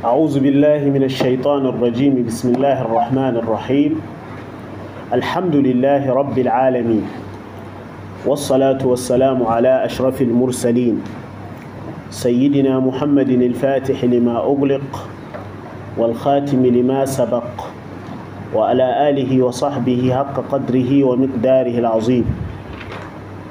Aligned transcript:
أعوذ 0.00 0.40
بالله 0.40 0.80
من 0.96 1.04
الشيطان 1.04 1.66
الرجيم. 1.76 2.24
بسم 2.24 2.56
الله 2.56 2.88
الرحمن 2.88 3.36
الرحيم. 3.36 4.00
الحمد 5.12 5.56
لله 5.56 6.08
رب 6.08 6.36
العالمين. 6.38 7.04
والصلاة 8.24 8.80
والسلام 8.80 9.44
على 9.44 9.84
أشرف 9.84 10.22
المرسلين. 10.22 11.04
سيدنا 12.10 12.80
محمد 12.80 13.28
الفاتح 13.28 14.04
لما 14.04 14.40
أغلق 14.40 14.88
والخاتم 16.00 16.66
لما 16.66 17.04
سبق 17.04 17.52
وعلى 18.56 18.86
آله 19.08 19.42
وصحبه 19.42 20.00
حق 20.16 20.36
قدره 20.48 21.04
ومقداره 21.04 21.76
العظيم. 21.78 22.24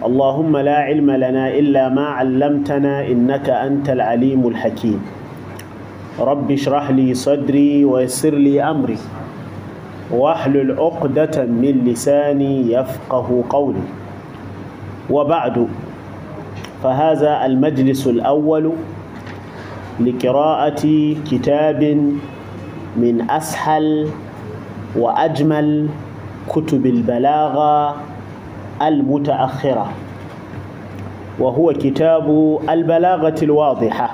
اللهم 0.01 0.57
لا 0.57 0.77
علم 0.89 1.11
لنا 1.11 1.53
إلا 1.53 1.93
ما 1.93 2.05
علمتنا 2.17 3.05
إنك 3.05 3.49
أنت 3.49 3.89
العليم 3.89 4.47
الحكيم. 4.47 5.18
رب 6.21 6.51
اشرح 6.51 6.89
لي 6.91 7.13
صدري 7.13 7.85
ويسر 7.85 8.33
لي 8.35 8.63
أمري. 8.63 8.97
واحلل 10.11 10.79
عقدة 10.79 11.45
من 11.45 11.83
لساني 11.85 12.71
يفقه 12.73 13.43
قولي. 13.49 13.85
وبعد 15.09 15.67
فهذا 16.83 17.45
المجلس 17.45 18.07
الأول 18.07 18.71
لقراءة 19.99 20.83
كتاب 21.31 21.83
من 22.97 23.15
أسهل 23.29 24.07
وأجمل 24.95 25.87
كتب 26.49 26.85
البلاغة 26.85 27.95
المتأخرة 28.81 29.89
وهو 31.39 31.73
كتاب 31.73 32.57
البلاغة 32.69 33.35
الواضحة. 33.43 34.08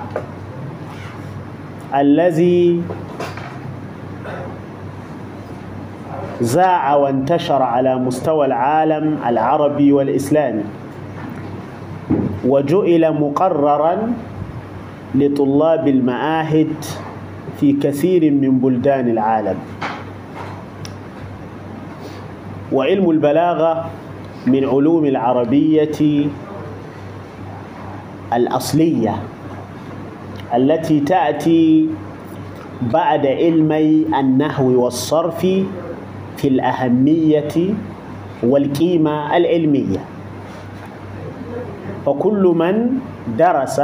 الذي 1.94 2.82
زاع 6.40 6.94
وانتشر 6.94 7.62
على 7.62 7.96
مستوى 7.96 8.46
العالم 8.46 9.18
العربي 9.26 9.92
والإسلامي 9.92 10.64
وجعل 12.44 13.12
مقررا 13.20 14.12
لطلاب 15.14 15.88
المعاهد 15.88 16.74
في 17.60 17.72
كثير 17.72 18.32
من 18.32 18.58
بلدان 18.58 19.08
العالم. 19.08 19.56
وعلم 22.72 23.10
البلاغة 23.10 23.90
من 24.46 24.64
علوم 24.64 25.04
العربية 25.04 26.26
الأصلية. 28.32 29.14
التي 30.54 31.00
تأتي 31.00 31.88
بعد 32.92 33.26
علمي 33.26 34.06
النحو 34.20 34.84
والصرف 34.84 35.40
في 36.36 36.48
الأهمية 36.48 37.54
والقيمة 38.42 39.36
العلمية. 39.36 39.98
فكل 42.06 42.42
من 42.56 42.98
درس 43.38 43.80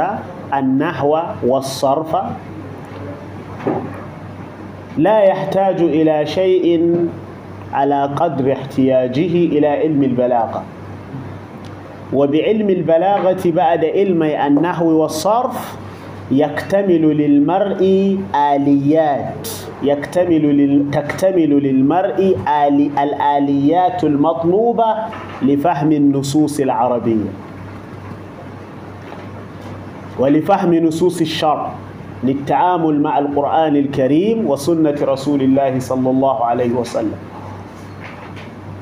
النحو 0.53 1.17
والصرف 1.43 2.15
لا 4.97 5.19
يحتاج 5.23 5.81
إلى 5.81 6.25
شيء 6.25 6.95
على 7.73 8.03
قدر 8.15 8.53
احتياجه 8.53 9.33
إلى 9.57 9.67
علم 9.67 10.03
البلاغة. 10.03 10.63
وبعلم 12.13 12.69
البلاغة 12.69 13.41
بعد 13.45 13.85
علم 13.85 14.23
النحو 14.23 14.85
والصرف 15.01 15.77
يكتمل 16.31 17.17
للمرء 17.17 17.81
آليات 18.35 19.47
يكتمل 19.83 20.41
لل... 20.57 20.91
تكتمل 20.91 21.49
للمرء 21.63 22.35
آلي... 22.67 22.91
الآليات 23.03 24.03
المطلوبة 24.03 24.95
لفهم 25.41 25.91
النصوص 25.91 26.59
العربية. 26.59 27.31
ولفهم 30.19 30.75
نصوص 30.75 31.21
الشرع 31.21 31.71
للتعامل 32.23 33.01
مع 33.01 33.19
القرآن 33.19 33.75
الكريم 33.75 34.49
وسنة 34.49 34.95
رسول 35.01 35.41
الله 35.41 35.79
صلى 35.79 36.09
الله 36.09 36.45
عليه 36.45 36.71
وسلم. 36.71 37.19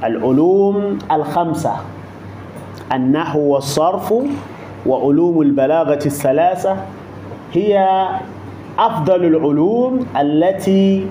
العلوم 0.03 0.97
الخمسة 1.11 1.73
النحو 2.93 3.39
والصرف 3.39 4.13
وعلوم 4.85 5.41
البلاغة 5.41 5.99
الثلاثة 6.05 6.77
هي 7.53 7.75
أفضل 8.79 9.25
العلوم 9.25 10.05
التي 10.19 11.05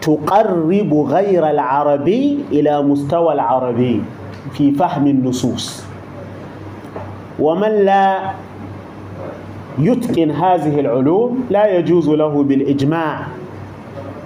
تقرب 0.00 0.94
غير 0.94 1.50
العربي 1.50 2.38
إلى 2.52 2.82
مستوى 2.82 3.32
العربي 3.32 4.02
في 4.52 4.72
فهم 4.72 5.06
النصوص. 5.06 5.84
ومن 7.40 7.84
لا 7.84 8.32
يتقن 9.78 10.30
هذه 10.30 10.80
العلوم 10.80 11.44
لا 11.50 11.76
يجوز 11.78 12.08
له 12.08 12.42
بالإجماع 12.42 13.16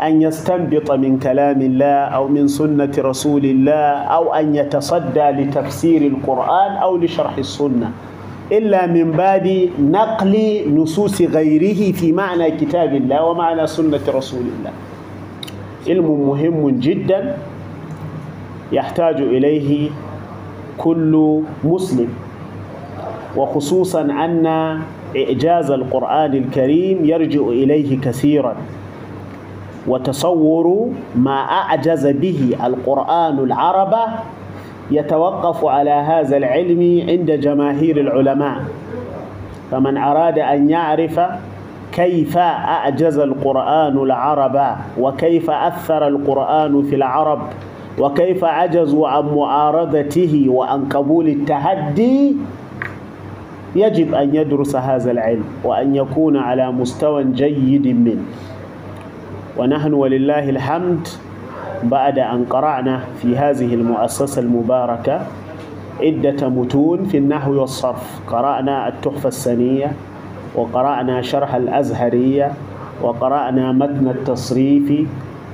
أن 0.03 0.23
يستنبط 0.23 0.91
من 0.91 1.19
كلام 1.19 1.63
الله 1.63 1.99
أو 2.15 2.29
من 2.29 2.49
سنة 2.49 2.91
رسول 2.99 3.45
الله 3.45 3.91
أو 4.11 4.35
أن 4.35 4.55
يتصدى 4.55 5.27
لتفسير 5.31 6.03
القرآن 6.03 6.73
أو 6.83 6.97
لشرح 6.97 7.39
السنة. 7.39 7.91
إلا 8.53 8.87
من 8.87 9.13
باب 9.13 9.69
نقل 9.81 10.35
نصوص 10.75 11.23
غيره 11.23 11.93
في 11.93 12.13
معنى 12.13 12.51
كتاب 12.51 12.95
الله 12.95 13.25
ومعنى 13.25 13.67
سنة 13.67 14.01
رسول 14.09 14.41
الله. 14.41 14.73
علم 15.89 16.29
مهم 16.29 16.71
جدا 16.71 17.37
يحتاج 18.73 19.21
إليه 19.21 19.91
كل 20.79 21.43
مسلم. 21.65 22.09
وخصوصا 23.37 24.01
أن 24.03 24.47
إعجاز 25.17 25.71
القرآن 25.71 26.35
الكريم 26.35 27.05
يرجع 27.05 27.41
إليه 27.41 28.01
كثيرا. 28.01 28.57
وتصور 29.87 30.89
ما 31.17 31.37
أعجز 31.37 32.07
به 32.07 32.57
القرآن 32.65 33.39
العرب 33.39 33.95
يتوقف 34.91 35.65
على 35.65 35.91
هذا 35.91 36.37
العلم 36.37 37.05
عند 37.09 37.31
جماهير 37.31 38.01
العلماء. 38.01 38.65
فمن 39.71 39.97
أراد 39.97 40.39
أن 40.39 40.71
يعرف 40.71 41.21
كيف 41.93 42.37
أعجز 42.37 43.19
القرآن 43.19 43.99
العرب 43.99 44.77
وكيف 45.01 45.51
أثر 45.51 46.09
القرآن 46.09 46.83
في 46.83 46.95
العرب 46.95 47.41
وكيف 47.99 48.45
عجزوا 48.45 49.09
عن 49.09 49.25
معارضته 49.35 50.47
وعن 50.49 50.85
قبول 50.85 51.29
التحدي 51.29 52.37
يجب 53.77 54.15
أن 54.15 54.35
يدرس 54.35 54.77
هذا 54.77 55.11
العلم 55.11 55.45
وأن 55.65 55.97
يكون 55.97 56.37
على 56.37 56.73
مستوى 56.73 57.25
جيد 57.25 57.87
منه. 57.87 58.23
ونحن 59.59 59.93
ولله 59.93 60.51
الحمد 60.51 61.09
بعد 61.83 62.19
أن 62.19 62.45
قرأنا 62.45 63.01
في 63.23 63.37
هذه 63.37 63.75
المؤسسة 63.75 64.43
المباركة 64.43 65.21
عدة 66.01 66.49
متون 66.49 67.05
في 67.05 67.19
النحو 67.19 67.53
والصرف. 67.61 68.21
قرأنا 68.27 68.89
التحفة 68.89 69.29
السنية 69.29 69.93
وقرأنا 70.55 71.23
شرح 71.23 71.55
الأزهرية 71.55 72.53
وقرأنا 73.03 73.73
متن 73.73 74.09
التصريف 74.09 75.09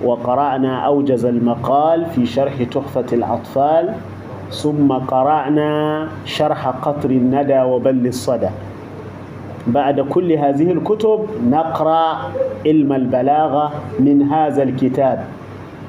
وقرأنا 0.05 0.87
أوجز 0.87 1.25
المقال 1.25 2.07
في 2.07 2.27
شرح 2.27 2.63
تحفة 2.63 3.07
الأطفال 3.13 3.95
ثم 4.51 4.93
قرأنا 4.93 6.09
شرح 6.25 6.69
قطر 6.69 7.11
الندى 7.11 7.61
وبل 7.63 8.07
الصدى. 8.07 8.49
بعد 9.67 10.01
كل 10.01 10.33
هذه 10.33 10.73
الكتب 10.73 11.27
نقرأ 11.51 12.17
علم 12.67 12.93
البلاغة 12.93 13.73
من 14.01 14.23
هذا 14.23 14.63
الكتاب. 14.63 15.25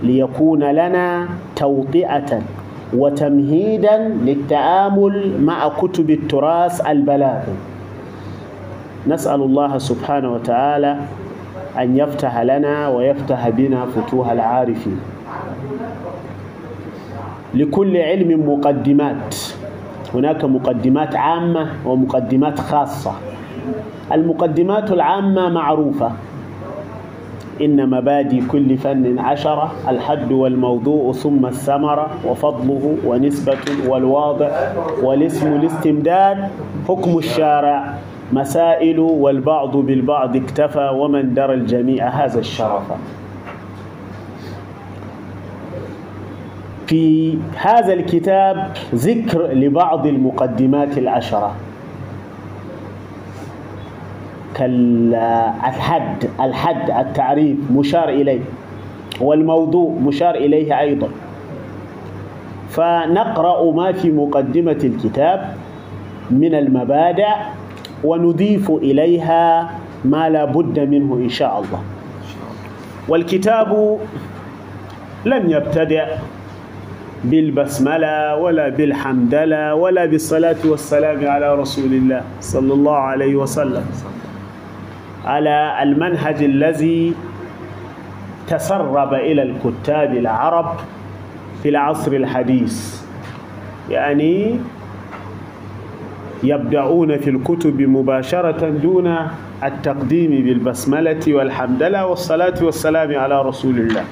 ليكون 0.04 0.64
لنا 0.64 1.28
توطئة 1.56 2.42
وتمهيدا 2.94 3.98
للتعامل 4.08 5.42
مع 5.42 5.70
كتب 5.70 6.10
التراث 6.10 6.88
البلاغي. 6.88 7.56
نسأل 9.08 9.42
الله 9.42 9.78
سبحانه 9.78 10.34
وتعالى 10.34 10.98
أن 11.80 11.98
يفتح 11.98 12.40
لنا 12.40 12.88
ويفتح 12.88 13.50
بنا 13.50 13.86
فتوح 13.86 14.32
العارفين. 14.32 15.00
لكل 17.54 17.98
علم 17.98 18.50
مقدمات. 18.50 19.36
هناك 20.14 20.46
مقدمات 20.46 21.16
عامة 21.16 21.68
ومقدمات 21.86 22.60
خاصة. 22.60 23.14
المقدمات 24.12 24.92
العامة 24.92 25.50
معروفة. 25.50 26.12
إن 27.62 27.90
مبادئ 27.90 28.42
كل 28.48 28.78
فن 28.78 29.20
عشرة 29.20 29.72
الحد 29.88 30.32
والموضوع 30.32 31.12
ثم 31.14 31.46
الثمرة 31.46 32.08
وفضله 32.28 32.98
ونسبة 33.06 33.58
والواضع 33.88 34.50
والاسم 35.04 35.54
الاستمداد 35.54 36.38
حكم 36.88 37.18
الشارع 37.18 37.94
مسائل 38.34 39.00
والبعض 39.00 39.78
بالبعض 39.78 40.36
اكتفى 40.36 40.90
ومن 40.96 41.34
درى 41.34 41.54
الجميع 41.54 42.08
هذا 42.10 42.40
الشرف. 42.40 42.84
في 46.88 47.38
هذا 47.56 47.94
الكتاب 47.94 48.74
ذكر 48.96 49.48
لبعض 49.48 50.08
المقدمات 50.08 50.98
العشرة. 50.98 51.56
كالحد 54.56 56.30
الحد 56.40 56.92
التعريف 56.92 57.58
مشار 57.72 58.10
إليه 58.10 58.42
والموضوع 59.22 59.92
مشار 59.92 60.36
إليه 60.36 60.80
أيضا. 60.80 61.10
فنقرأ 62.70 63.72
ما 63.72 63.92
في 63.92 64.12
مقدمة 64.12 64.80
الكتاب 64.84 65.56
من 66.32 66.56
المبادئ 66.56 67.28
ونضيف 68.04 68.72
إليها 68.72 69.72
ما 70.06 70.30
لا 70.30 70.46
بد 70.46 70.80
منه 70.80 71.16
إن 71.16 71.30
شاء 71.30 71.60
الله. 71.60 71.82
والكتاب 73.10 73.98
لم 75.26 75.50
يبتدأ 75.50 76.08
بالبسملة 77.24 78.36
ولا 78.36 78.70
بالحمدلة 78.70 79.76
ولا 79.76 80.06
بالصلاة 80.06 80.62
والسلام 80.66 81.28
على 81.28 81.56
رسول 81.56 81.94
الله 81.94 82.22
صلى 82.42 82.74
الله 82.74 82.98
عليه 82.98 83.36
وسلم. 83.36 83.86
على 85.26 85.84
المنهج 85.84 86.44
الذي 86.44 87.14
تسرب 88.48 89.14
إلى 89.14 89.42
الكتاب 89.44 90.14
العرب 90.14 90.76
في 91.64 91.70
العصر 91.70 92.12
الحديث. 92.12 93.02
يعني 93.90 94.60
يبدأون 96.44 97.18
في 97.18 97.30
الكتب 97.30 97.82
مباشرة 97.82 98.70
دون 98.70 99.18
التقديم 99.64 100.32
بالبسملة 100.32 101.22
والحمدلة 101.28 102.06
والصلاة 102.06 102.64
والسلام 102.64 103.18
على 103.20 103.42
رسول 103.42 103.80
الله. 103.80 104.04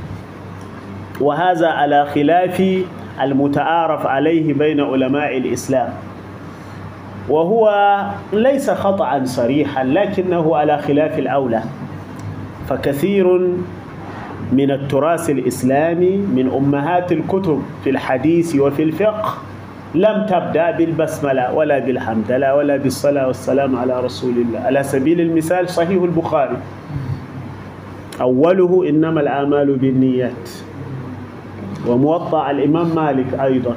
وهذا 1.22 1.68
على 1.68 2.06
خلاف 2.06 2.84
المتعارف 3.22 4.06
عليه 4.06 4.54
بين 4.54 4.80
علماء 4.82 5.38
الإسلام. 5.38 5.90
وهو 7.30 7.66
ليس 8.34 8.70
خطأ 8.70 9.26
صريحا 9.26 9.84
لكنه 9.84 10.56
على 10.56 10.78
خلاف 10.78 11.20
الأولى. 11.20 11.64
فكثير 12.70 13.28
من 14.52 14.72
التراث 14.72 15.30
الإسلامي 15.30 16.18
من 16.18 16.52
أمهات 16.58 17.12
الكتب 17.12 17.62
في 17.84 17.90
الحديث 17.90 18.56
وفي 18.56 18.84
الفقه 18.84 19.34
لم 19.96 20.26
تبدأ 20.30 20.72
بالبسملة 20.72 21.54
ولا 21.54 21.80
بالحمدلة 21.80 22.56
ولا 22.56 22.78
بالصلاة 22.78 23.28
والسلام 23.28 23.76
على 23.76 24.00
رسول 24.00 24.34
الله. 24.38 24.60
على 24.60 24.84
سبيل 24.84 25.22
المثال 25.22 25.70
صحيح 25.70 26.04
البخاري. 26.04 26.58
أوله 28.22 28.90
إنما 28.90 29.22
الأعمال 29.22 29.76
بالنيات. 29.78 30.50
وموطأ 31.88 32.52
الإمام 32.52 32.96
مالك 32.96 33.34
أيضا. 33.34 33.76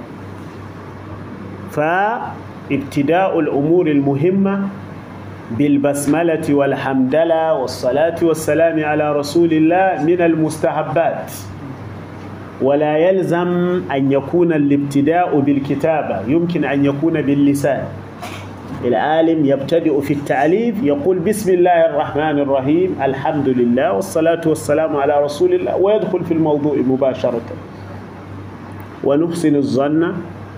فابتداء 2.71 3.41
الأمور 3.41 3.87
المهمة 3.87 4.69
بالبسملة 5.59 6.55
والحمدلة 6.55 7.55
والصلاة 7.55 8.19
والسلام 8.23 8.85
على 8.85 9.13
رسول 9.13 9.53
الله 9.53 10.05
من 10.05 10.21
المستحبات. 10.21 11.33
ولا 12.63 12.97
يلزم 12.97 13.83
أن 13.93 14.13
يكون 14.13 14.53
الابتداء 14.53 15.41
بالكتابة 15.41 16.21
يمكن 16.29 16.65
أن 16.65 16.85
يكون 16.85 17.23
باللسان. 17.23 17.85
العالم 18.85 19.45
يبتدئ 19.45 20.01
في 20.01 20.13
التعليف 20.15 20.83
يقول 20.83 21.19
بسم 21.19 21.55
الله 21.55 21.87
الرحمن 21.91 22.39
الرحيم 22.39 22.97
الحمد 23.03 23.49
لله 23.49 23.93
والصلاة 23.93 24.41
والسلام 24.47 24.97
على 24.97 25.25
رسول 25.25 25.55
الله 25.55 25.77
ويدخل 25.77 26.25
في 26.25 26.35
الموضوع 26.35 26.77
مباشرة. 26.77 27.47
ونحسن 29.05 29.55
الظن 29.57 30.13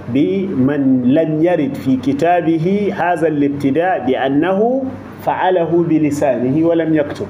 بمن 0.09 1.03
لم 1.05 1.43
يرد 1.45 1.75
في 1.75 1.97
كتابه 1.97 2.95
هذا 2.97 3.29
الابتداء 3.29 4.07
بأنه 4.07 4.85
فعله 5.23 5.85
بلسانه 5.89 6.67
ولم 6.67 6.95
يكتب. 6.95 7.27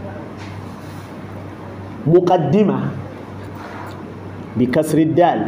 مقدمة 2.07 2.81
بكسر 4.57 4.99
الدال. 4.99 5.47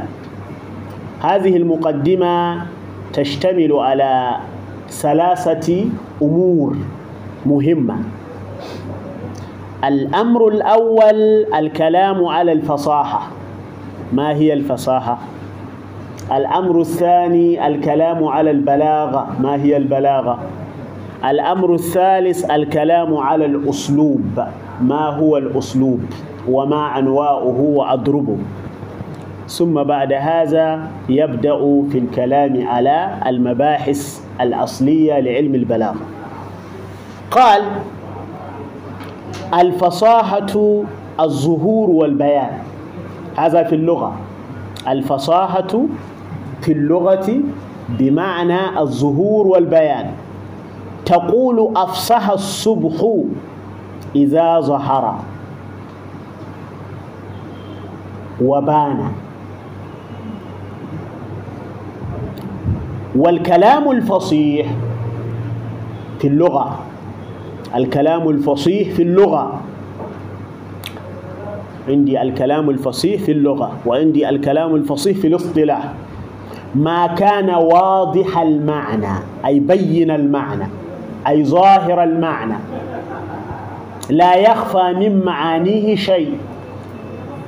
هذه 1.21 1.57
المقدمة 1.57 2.63
تشتمل 3.13 3.73
على 3.73 4.37
ثلاثة 4.91 5.85
أمور 6.23 6.77
مهمة. 7.47 7.97
الأمر 9.85 10.49
الأول 10.49 11.47
الكلام 11.55 12.25
على 12.25 12.53
الفصاحة. 12.53 13.29
ما 14.13 14.35
هي 14.35 14.53
الفصاحة؟ 14.53 15.19
الأمر 16.33 16.81
الثاني 16.81 17.67
الكلام 17.67 18.25
على 18.25 18.51
البلاغة. 18.51 19.27
ما 19.41 19.63
هي 19.63 19.77
البلاغة؟ 19.77 20.39
الأمر 21.25 21.75
الثالث 21.75 22.51
الكلام 22.51 23.17
على 23.17 23.45
الأسلوب. 23.47 24.45
ما 24.81 25.07
هو 25.07 25.37
الأسلوب؟ 25.37 26.01
وما 26.49 26.99
أنواعه 26.99 27.61
وأضربه. 27.61 28.37
ثم 29.49 29.83
بعد 29.83 30.13
هذا 30.13 30.91
يبدأ 31.09 31.59
في 31.91 31.99
الكلام 31.99 32.69
على 32.69 33.11
المباحث 33.27 34.21
الأصلية 34.41 35.21
لعلم 35.21 35.55
البلاغة. 35.55 36.03
قال 37.31 37.63
الفصاحة 39.55 40.83
الظهور 41.21 41.91
والبيان. 41.91 42.59
هذا 43.37 43.63
في 43.63 43.75
اللغة. 43.75 44.13
الفصاحة 44.89 45.87
في 46.61 46.73
اللغة 46.73 47.41
بمعنى 47.89 48.81
الظهور 48.81 49.47
والبيان. 49.47 50.11
تقول 51.05 51.73
أفصح 51.77 52.31
الصبح 52.31 53.23
إذا 54.17 54.61
ظهر. 54.61 55.19
وبان. 58.43 59.09
والكلام 63.17 63.91
الفصيح 63.91 64.67
في 66.19 66.27
اللغة. 66.29 66.79
الكلام 67.75 68.29
الفصيح 68.29 68.95
في 68.95 69.03
اللغة. 69.03 69.61
عندي 71.89 72.23
الكلام 72.23 72.71
الفصيح 72.71 73.23
في 73.23 73.33
اللغة 73.33 73.73
وعندي 73.87 74.29
الكلام 74.29 74.75
الفصيح 74.75 75.19
في 75.19 75.27
الاصطلاح. 75.27 75.93
ما 76.77 77.07
كان 77.07 77.51
واضح 77.51 78.39
المعنى 78.39 79.15
أي 79.45 79.61
بين 79.61 80.11
المعنى 80.11 80.69
أي 81.27 81.45
ظاهر 81.45 82.03
المعنى. 82.03 82.55
لا 84.11 84.35
يخفى 84.35 84.93
من 84.93 85.25
معانيه 85.25 85.97
شيء. 85.97 86.39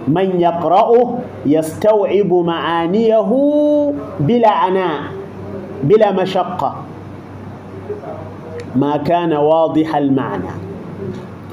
من 0.08 0.40
يقرأه 0.40 1.18
يستوعب 1.46 2.32
معانيه 2.32 3.92
بلا 4.20 4.50
عناء 4.50 5.00
بلا 5.82 6.12
مشقة. 6.12 6.74
ما 8.76 8.96
كان 8.96 9.32
واضح 9.32 9.96
المعنى. 9.96 10.50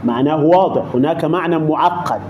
معناه 0.03 0.45
واضح 0.45 0.83
هناك 0.93 1.25
معنى 1.25 1.57
معقد. 1.59 2.21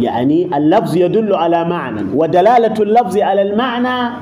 يعني 0.00 0.56
اللفظ 0.56 0.96
يدل 0.96 1.34
على 1.34 1.64
معنى 1.64 2.02
ودلالة 2.14 2.82
اللفظ 2.82 3.18
على 3.18 3.42
المعنى 3.42 4.12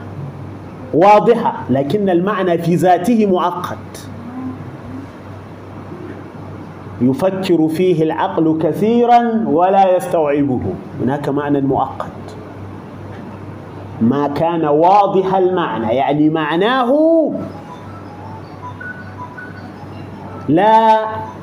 واضحة 0.95 1.55
لكن 1.71 2.09
المعنى 2.11 2.59
في 2.59 2.75
ذاته 2.75 3.27
معقد 3.27 3.79
يفكر 7.01 7.69
فيه 7.69 8.03
العقل 8.03 8.59
كثيرا 8.63 9.45
ولا 9.47 9.97
يستوعبه. 9.97 10.61
هناك 11.03 11.29
معنى 11.29 11.61
مؤقت. 11.61 12.09
ما 14.01 14.29
كان 14.29 14.65
واضح 14.65 15.35
المعنى 15.35 15.95
يعني 15.95 16.31
معناه 16.31 16.93
لا 20.49 21.01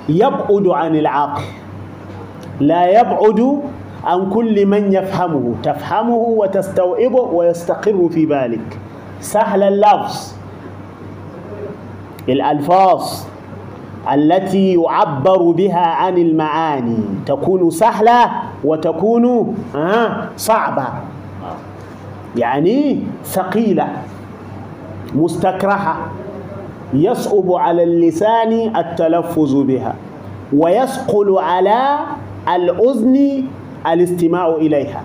يبعد 0.10 0.68
عن 0.68 0.96
العقل 0.96 1.44
لا 2.60 3.00
يبعد 3.00 3.62
عن 4.06 4.30
كل 4.30 4.66
من 4.66 4.94
يفهمه 4.94 5.54
تفهمه 5.64 6.16
وتستوعبه 6.16 7.22
ويستقر 7.22 8.10
في 8.10 8.26
بالك. 8.26 8.80
سهل 9.22 9.64
اللفظ. 9.64 10.34
الألفاظ 12.30 13.12
التي 14.14 14.74
يعبر 14.74 15.38
بها 15.52 15.86
عن 15.88 16.18
المعاني 16.18 16.98
تكون 17.26 17.70
سهلة 17.70 18.32
وتكون 18.64 19.56
صعبة. 20.38 20.88
يعني 22.36 23.00
ثقيلة 23.24 23.88
مستكرهة. 25.16 25.96
يصعب 26.94 27.52
على 27.52 27.84
اللسان 27.84 28.76
التلفظ 28.76 29.54
بها 29.56 29.96
ويثقل 30.54 31.38
على 31.38 31.98
الأذن 32.56 33.44
الاستماع 33.94 34.50
إليها. 34.50 35.04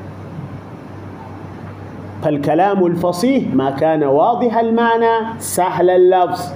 فالكلام 2.23 2.87
الفصيح 2.87 3.55
ما 3.55 3.71
كان 3.71 4.05
واضح 4.05 4.57
المعنى 4.57 5.39
سهل 5.39 5.91
اللفظ. 5.91 6.53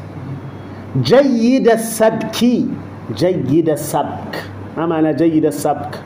جيد 1.03 1.69
السبك 1.69 2.45
جيد 3.17 3.69
السبك. 3.69 4.45
ما 4.77 4.87
معنى 4.87 5.15
جيد 5.15 5.45
السبك؟ 5.45 6.01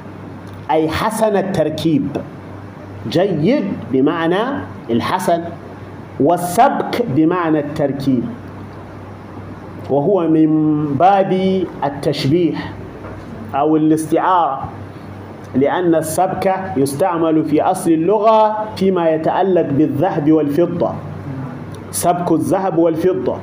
أي 0.71 0.89
حسن 0.89 1.37
التركيب. 1.37 2.09
جيد 3.09 3.65
بمعنى 3.93 4.43
الحسن 4.91 5.45
والسبك 6.21 7.03
بمعنى 7.17 7.59
التركيب. 7.59 8.25
وهو 9.91 10.29
من 10.29 10.85
باب 10.95 11.63
التشبيه 11.85 12.57
أو 13.55 13.77
الاستعارة. 13.77 14.69
لأن 15.55 15.95
السبك 15.95 16.55
يستعمل 16.77 17.45
في 17.45 17.63
أصل 17.63 17.91
اللغة 17.91 18.65
فيما 18.77 19.11
يتعلق 19.11 19.67
بالذهب 19.71 20.33
والفضة. 20.33 20.93
سبك 21.91 22.33
الذهب 22.33 22.79
والفضة. 22.79 23.37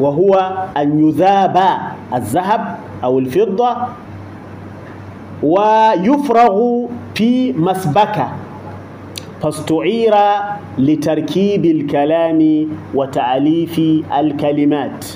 وهو 0.00 0.52
أن 0.76 1.08
يذاب 1.08 1.56
الذهب 2.14 2.76
أو 3.04 3.18
الفضة 3.18 3.76
ويفرغ 5.42 6.86
في 7.14 7.52
مسبكة 7.52 8.28
فاستعير 9.42 10.14
لتركيب 10.78 11.64
الكلام 11.64 12.68
وتأليف 12.94 13.78
الكلمات. 14.18 15.06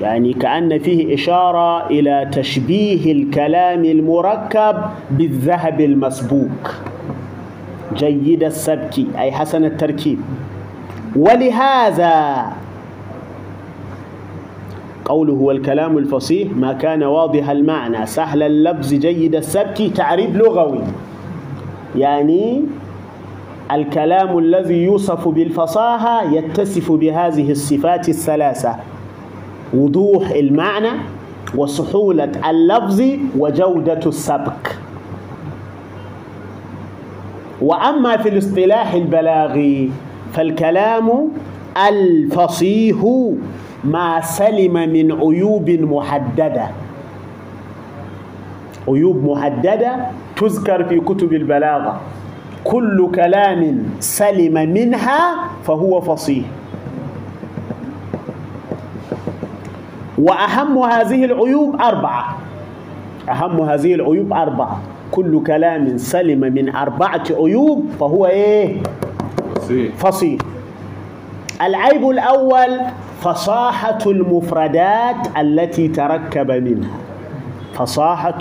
يعني 0.00 0.32
كأن 0.32 0.78
فيه 0.78 1.14
إشارة 1.14 1.86
إلى 1.86 2.28
تشبيه 2.32 3.12
الكلام 3.12 3.84
المركب 3.84 4.76
بالذهب 5.10 5.80
المسبوك 5.80 6.74
جيد 7.94 8.42
السبك 8.44 8.98
أي 9.18 9.32
حسن 9.32 9.64
التركيب. 9.64 10.18
ولهذا 11.16 12.46
قوله 15.04 15.32
هو 15.32 15.50
الكلام 15.50 15.98
الفصيح 15.98 16.48
ما 16.56 16.72
كان 16.72 17.02
واضح 17.02 17.50
المعنى. 17.50 18.06
سهل 18.06 18.42
اللبز 18.42 18.94
جيد 18.94 19.34
السبك 19.34 19.96
تعريب 19.96 20.36
لغوي. 20.36 20.82
يعني 21.96 22.62
الكلام 23.72 24.38
الذي 24.38 24.82
يوصف 24.82 25.28
بالفصاحة 25.28 26.32
يتصف 26.32 26.92
بهذه 26.92 27.50
الصفات 27.50 28.08
الثلاثة. 28.08 28.76
وضوح 29.74 30.30
المعنى 30.30 30.90
وسهولة 31.56 32.32
اللفظ 32.50 33.02
وجودة 33.38 34.00
السبك. 34.06 34.78
وأما 37.62 38.16
في 38.16 38.28
الاصطلاح 38.28 38.94
البلاغي 38.94 39.90
فالكلام 40.32 41.28
الفصيح 41.88 42.96
ما 43.84 44.20
سلم 44.20 44.72
من 44.72 45.12
عيوب 45.12 45.70
محددة. 45.70 46.66
عيوب 48.88 49.24
محددة 49.24 49.96
تذكر 50.36 50.84
في 50.84 51.00
كتب 51.00 51.32
البلاغة. 51.32 52.00
كل 52.64 53.10
كلام 53.14 53.86
سلم 54.00 54.54
منها 54.54 55.34
فهو 55.64 56.00
فصيح. 56.00 56.44
وأهم 60.18 60.78
هذه 60.78 61.24
العيوب 61.24 61.76
أربعة. 61.80 62.36
أهم 63.30 63.60
هذه 63.60 63.94
العيوب 63.94 64.32
أربعة. 64.32 64.80
كل 65.12 65.42
كلام 65.46 65.98
سلم 65.98 66.40
من 66.40 66.76
أربعة 66.76 67.22
عيوب 67.30 67.86
فهو 68.00 68.26
إيه؟ 68.26 68.76
فصيح. 69.98 70.40
العيب 71.62 72.10
الأول 72.10 72.80
فصاحة 73.20 73.98
المفردات 74.06 75.16
التي 75.38 75.88
تركب 75.88 76.50
منها. 76.50 76.96
فصاحة 77.74 78.38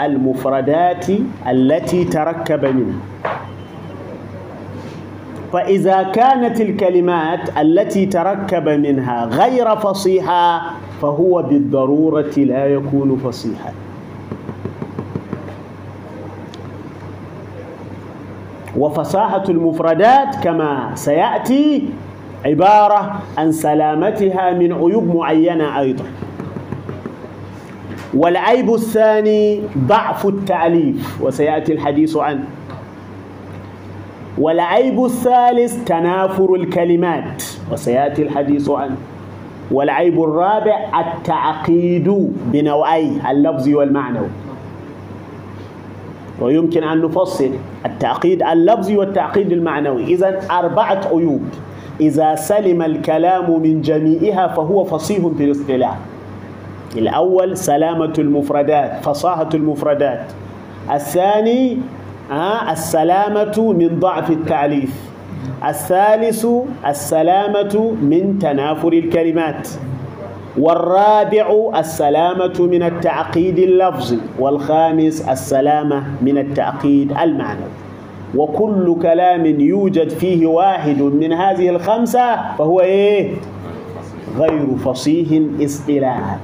المفردات 0.00 1.06
التي 1.48 2.04
تركب 2.04 2.64
منها. 2.64 3.00
فإذا 5.52 6.02
كانت 6.02 6.60
الكلمات 6.60 7.58
التي 7.58 8.06
تركب 8.06 8.68
منها 8.68 9.24
غير 9.24 9.76
فصيحة 9.76 10.62
فهو 11.02 11.42
بالضرورة 11.42 12.34
لا 12.36 12.66
يكون 12.66 13.16
فصيحا. 13.16 13.72
وفصاحة 18.76 19.44
المفردات 19.48 20.36
كما 20.44 20.90
سيأتي 20.94 21.88
عبارة 22.44 23.20
عن 23.38 23.52
سلامتها 23.52 24.52
من 24.52 24.72
عيوب 24.72 25.16
معينة 25.16 25.80
أيضا. 25.80 26.04
والعيب 28.14 28.74
الثاني 28.74 29.62
ضعف 29.78 30.26
التأليف 30.26 31.22
وسيأتي 31.22 31.72
الحديث 31.72 32.16
عنه. 32.16 32.44
والعيب 34.38 35.04
الثالث 35.04 35.84
تنافر 35.84 36.54
الكلمات 36.54 37.42
وسيأتي 37.72 38.22
الحديث 38.22 38.70
عنه. 38.70 38.96
والعيب 39.70 40.22
الرابع 40.22 40.76
التعقيد 41.00 42.30
بنوعي 42.52 43.30
اللفظ 43.30 43.68
والمعنوي 43.68 44.28
ويمكن 46.40 46.84
أن 46.84 47.02
نفصل 47.02 47.50
التعقيد 47.86 48.42
اللفظي 48.42 48.96
والتعقيد 48.96 49.52
المعنوي. 49.52 50.04
إذا 50.04 50.40
أربعة 50.50 51.00
عيوب. 51.12 51.42
إذا 52.00 52.34
سلم 52.34 52.82
الكلام 52.82 53.62
من 53.62 53.80
جميعها 53.80 54.48
فهو 54.48 54.84
فصيح 54.84 55.26
في 55.38 55.44
الاصطلاح. 55.44 55.98
الأول 56.96 57.56
سلامة 57.56 58.12
المفردات 58.18 59.04
فصاحة 59.04 59.48
المفردات. 59.54 60.24
الثاني 60.92 61.78
آه 62.30 62.72
السلامة 62.72 63.72
من 63.72 63.98
ضعف 64.00 64.30
التعليف. 64.30 65.11
الثالث 65.68 66.46
السلامة 66.86 67.94
من 68.02 68.38
تنافر 68.38 68.92
الكلمات 68.92 69.68
والرابع 70.58 71.70
السلامة 71.78 72.54
من 72.72 72.82
التعقيد 72.82 73.58
اللفظي 73.58 74.18
والخامس 74.38 75.28
السلامة 75.28 76.02
من 76.22 76.38
التعقيد 76.38 77.12
المعنوي 77.22 77.72
وكل 78.34 78.96
كلام 79.02 79.46
يوجد 79.46 80.08
فيه 80.08 80.46
واحد 80.46 81.02
من 81.02 81.32
هذه 81.32 81.68
الخمسة 81.68 82.54
فهو 82.58 82.80
إيه؟ 82.80 83.30
غير 84.38 84.76
فصيح 84.84 85.42
اصطلاحا 85.64 86.38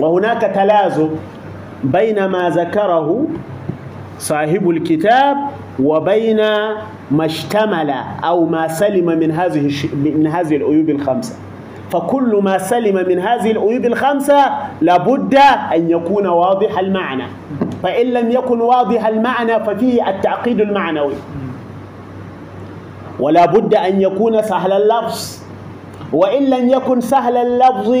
وهناك 0.00 0.40
تلازم 0.54 1.08
بين 1.84 2.24
ما 2.24 2.50
ذكره 2.50 3.26
صاحب 4.18 4.70
الكتاب 4.70 5.36
وبين 5.82 6.40
ما 7.10 7.24
اشتمل 7.24 7.90
أو 8.24 8.46
ما 8.46 8.68
سلم 8.68 9.06
من 9.06 9.30
هذه 9.30 9.72
من 9.94 10.26
هذه 10.26 10.56
العيوب 10.56 10.90
الخمسة. 10.90 11.34
فكل 11.90 12.40
ما 12.42 12.58
سلم 12.58 12.94
من 13.08 13.18
هذه 13.18 13.50
العيوب 13.50 13.84
الخمسة 13.84 14.46
لابد 14.80 15.34
أن 15.74 15.90
يكون 15.90 16.26
واضح 16.26 16.78
المعنى. 16.78 17.24
فإن 17.82 18.06
لم 18.06 18.30
يكن 18.30 18.60
واضح 18.60 19.06
المعنى 19.06 19.64
ففيه 19.64 20.08
التعقيد 20.10 20.60
المعنوي. 20.60 21.14
ولا 23.20 23.46
بد 23.46 23.74
أن 23.74 24.00
يكون 24.00 24.42
سهل 24.42 24.72
اللفظ. 24.72 25.38
وإن 26.12 26.42
لم 26.50 26.68
يكن 26.68 27.00
سهل 27.00 27.36
اللفظ 27.36 27.94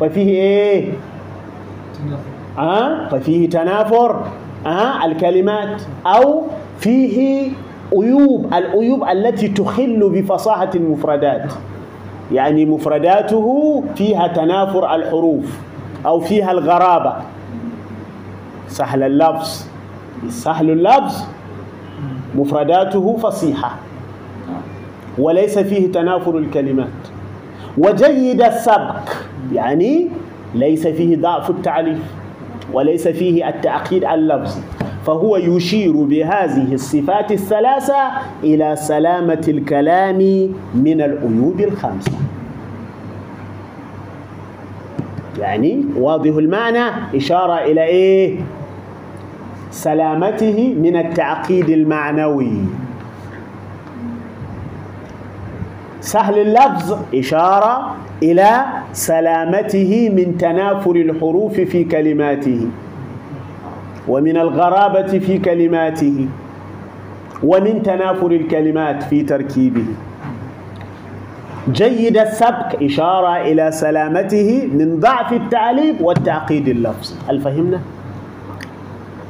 ففيه 0.00 0.30
إيه؟ 0.30 0.92
أه؟ 2.58 3.08
ففيه 3.08 3.48
تنافر. 3.50 4.24
أه؟ 4.66 5.04
الكلمات. 5.06 5.82
أو 6.06 6.42
فيه 6.78 7.50
عيوب 7.92 8.54
العيوب 8.54 9.04
التي 9.04 9.48
تخل 9.48 10.10
بفصاحة 10.10 10.70
المفردات. 10.74 11.52
يعني 12.32 12.66
مفرداته 12.66 13.84
فيها 13.94 14.26
تنافر 14.28 14.94
الحروف 14.94 15.58
أو 16.06 16.20
فيها 16.20 16.52
الغرابة. 16.52 17.16
سهل 18.68 19.02
اللفظ. 19.02 19.66
سهل 20.28 20.70
اللفظ. 20.70 21.24
مفرداته 22.34 23.16
فصيحة. 23.16 23.76
وليس 25.18 25.58
فيه 25.58 25.92
تنافر 25.92 26.38
الكلمات. 26.38 26.88
وجيد 27.78 28.42
السبك. 28.42 29.16
يعني 29.52 30.08
ليس 30.54 30.86
فيه 30.86 31.16
ضعف 31.16 31.50
التعليف. 31.50 32.14
وليس 32.72 33.08
فيه 33.08 33.48
التعقيد 33.48 34.04
اللفظي 34.04 34.60
فهو 35.06 35.36
يشير 35.36 35.92
بهذه 35.92 36.74
الصفات 36.74 37.32
الثلاثة 37.32 38.08
إلى 38.44 38.76
سلامة 38.76 39.44
الكلام 39.48 40.18
من 40.74 41.00
العيوب 41.00 41.60
الخمسة. 41.60 42.12
يعني 45.38 45.84
واضح 45.96 46.34
المعنى؟ 46.36 46.84
إشارة 47.14 47.64
إلى 47.64 47.84
إيه؟ 47.84 48.40
سلامته 49.70 50.74
من 50.74 50.96
التعقيد 50.96 51.68
المعنوي. 51.68 52.52
سهل 56.00 56.38
اللفظ 56.38 56.98
إشارة 57.14 57.96
إلى 58.22 58.64
سلامته 58.92 60.10
من 60.16 60.38
تنافر 60.38 60.96
الحروف 60.96 61.54
في 61.60 61.84
كلماته. 61.84 62.68
ومن 64.08 64.36
الغرابة 64.36 65.18
في 65.18 65.38
كلماته 65.38 66.28
ومن 67.42 67.82
تنافر 67.82 68.30
الكلمات 68.30 69.02
في 69.02 69.22
تركيبه. 69.22 69.84
جيد 71.72 72.18
السبك 72.18 72.82
إشارة 72.82 73.36
إلى 73.42 73.70
سلامته 73.72 74.68
من 74.74 75.00
ضعف 75.00 75.32
التعليم 75.32 75.96
والتعقيد 76.00 76.68
اللفظ. 76.68 77.14
هل 77.28 77.40
فهمنا؟ 77.40 77.80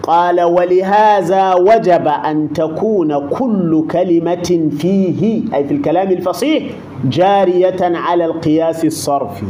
قال 0.02 0.42
ولهذا 0.42 1.54
وجب 1.54 2.08
أن 2.08 2.52
تكون 2.52 3.28
كل 3.28 3.86
كلمة 3.90 4.68
فيه 4.78 5.42
أي 5.54 5.64
في 5.64 5.74
الكلام 5.74 6.10
الفصيح 6.10 6.62
جارية 7.04 7.76
على 7.82 8.24
القياس 8.24 8.84
الصرفي. 8.84 9.46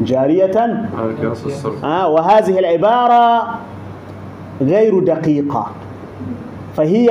جارية. 0.00 0.50
آه 1.84 2.08
وهذه 2.08 2.58
العبارة 2.58 3.54
غير 4.60 5.00
دقيقة. 5.00 5.66
فهي 6.76 7.08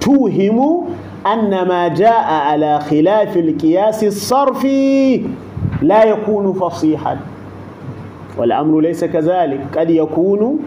توهم 0.00 0.84
أن 1.26 1.68
ما 1.68 1.88
جاء 1.88 2.24
على 2.32 2.80
خلاف 2.80 3.36
القياس 3.36 4.04
الصرفي 4.04 5.22
لا 5.82 6.04
يكون 6.04 6.52
فصيحا. 6.52 7.16
والأمر 8.38 8.80
ليس 8.80 9.04
كذلك. 9.04 9.60
قد 9.78 9.90
يكون 9.90 10.58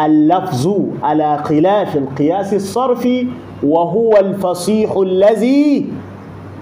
اللفظ 0.00 0.80
على 1.02 1.38
خلاف 1.38 1.96
القياس 1.96 2.54
الصرفي 2.54 3.26
وهو 3.62 4.16
الفصيح 4.16 4.96
الذي 4.96 5.92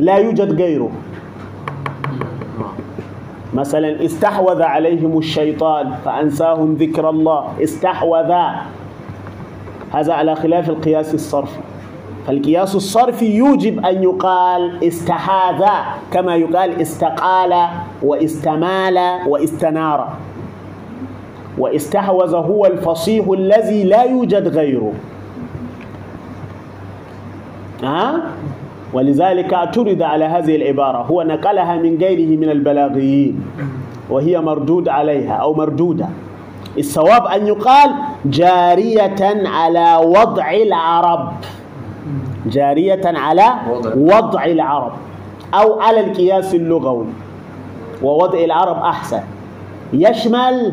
لا 0.00 0.16
يوجد 0.16 0.60
غيره. 0.60 0.90
مثلا 3.54 4.04
استحوذ 4.04 4.62
عليهم 4.62 5.18
الشيطان 5.18 5.92
فأنساهم 6.04 6.74
ذكر 6.74 7.10
الله 7.10 7.48
استحوذ. 7.62 8.32
هذا 9.92 10.12
على 10.12 10.36
خلاف 10.36 10.70
القياس 10.70 11.14
الصرفي. 11.14 11.60
فالقياس 12.26 12.76
الصرفي 12.76 13.36
يوجب 13.36 13.86
أن 13.86 14.02
يقال 14.02 14.84
استحاذ 14.84 15.64
كما 16.12 16.36
يقال 16.36 16.80
استقال 16.80 17.68
واستمال 18.02 18.98
واستنار. 19.26 20.08
واستحوذ 21.58 22.34
هو 22.34 22.66
الفصيح 22.66 23.28
الذي 23.28 23.84
لا 23.84 24.02
يوجد 24.02 24.48
غيره. 24.48 24.92
ها؟ 27.82 28.20
ولذلك 28.92 29.54
اعترض 29.54 30.02
على 30.02 30.24
هذه 30.24 30.56
العبارة. 30.56 30.98
هو 30.98 31.22
نقلها 31.22 31.76
من 31.76 31.98
غيره 32.00 32.36
من 32.36 32.50
البلاغيين 32.50 33.44
وهي 34.10 34.40
مردود 34.40 34.88
عليها 34.88 35.32
أو 35.32 35.54
مردودة. 35.54 36.08
الصواب 36.78 37.26
أن 37.26 37.46
يقال 37.46 37.90
جارية 38.24 39.48
على 39.48 40.00
وضع 40.04 40.50
العرب. 40.50 41.32
جارية 42.46 43.00
على 43.04 43.44
وضع 43.96 44.44
العرب 44.44 44.92
أو 45.54 45.80
على 45.80 46.00
القياس 46.00 46.54
اللغوي. 46.54 47.06
ووضع 48.02 48.38
العرب 48.38 48.76
أحسن. 48.76 49.20
يشمل 49.92 50.72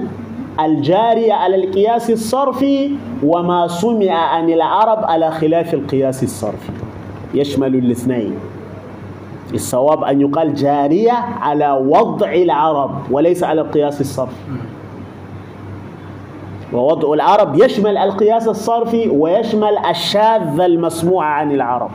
الجارية 0.59 1.33
على 1.33 1.55
القياس 1.55 2.09
الصرفي 2.09 2.91
وما 3.23 3.67
سمع 3.67 4.13
عن 4.13 4.49
العرب 4.49 5.03
على 5.03 5.31
خلاف 5.31 5.73
القياس 5.73 6.23
الصرفي. 6.23 6.71
يشمل 7.37 7.75
الاثنين. 7.75 8.35
الصواب 9.53 10.03
أن 10.03 10.21
يقال 10.21 10.53
جارية 10.53 11.11
على 11.41 11.71
وضع 11.71 12.33
العرب 12.33 12.91
وليس 13.11 13.43
على 13.43 13.61
القياس 13.61 14.01
الصرفي. 14.01 14.35
ووضع 16.73 17.13
العرب 17.13 17.55
يشمل 17.55 17.97
القياس 17.97 18.47
الصرفي 18.47 19.09
ويشمل 19.09 19.77
الشاذ 19.89 20.59
المسموع 20.59 21.25
عن 21.25 21.51
العرب. 21.51 21.91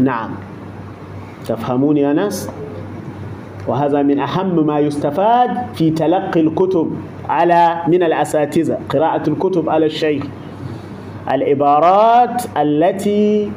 نعم. 0.00 0.30
تفهمون 1.46 1.96
يا 1.96 2.12
ناس؟ 2.12 2.50
وهذا 3.66 4.02
من 4.02 4.18
أهم 4.18 4.66
ما 4.66 4.78
يستفاد 4.78 5.66
في 5.74 5.90
تلقي 5.90 6.40
الكتب 6.40 6.90
على 7.28 7.82
من 7.88 8.02
الأساتذة. 8.02 8.78
قراءة 8.90 9.30
الكتب 9.30 9.70
على 9.70 9.86
الشيخ. 9.86 10.24
العبارات 11.32 12.42
التي 12.56 13.50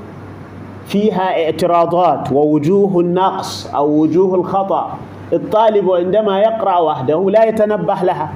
فيها 0.89 1.45
اعتراضات 1.45 2.31
ووجوه 2.31 2.99
النقص 2.99 3.73
أو 3.75 4.01
وجوه 4.01 4.35
الخطأ. 4.35 4.97
الطالب 5.33 5.91
عندما 5.91 6.39
يقرأ 6.39 6.79
وحده 6.79 7.29
لا 7.29 7.43
يتنبه 7.45 7.93
لها. 8.03 8.33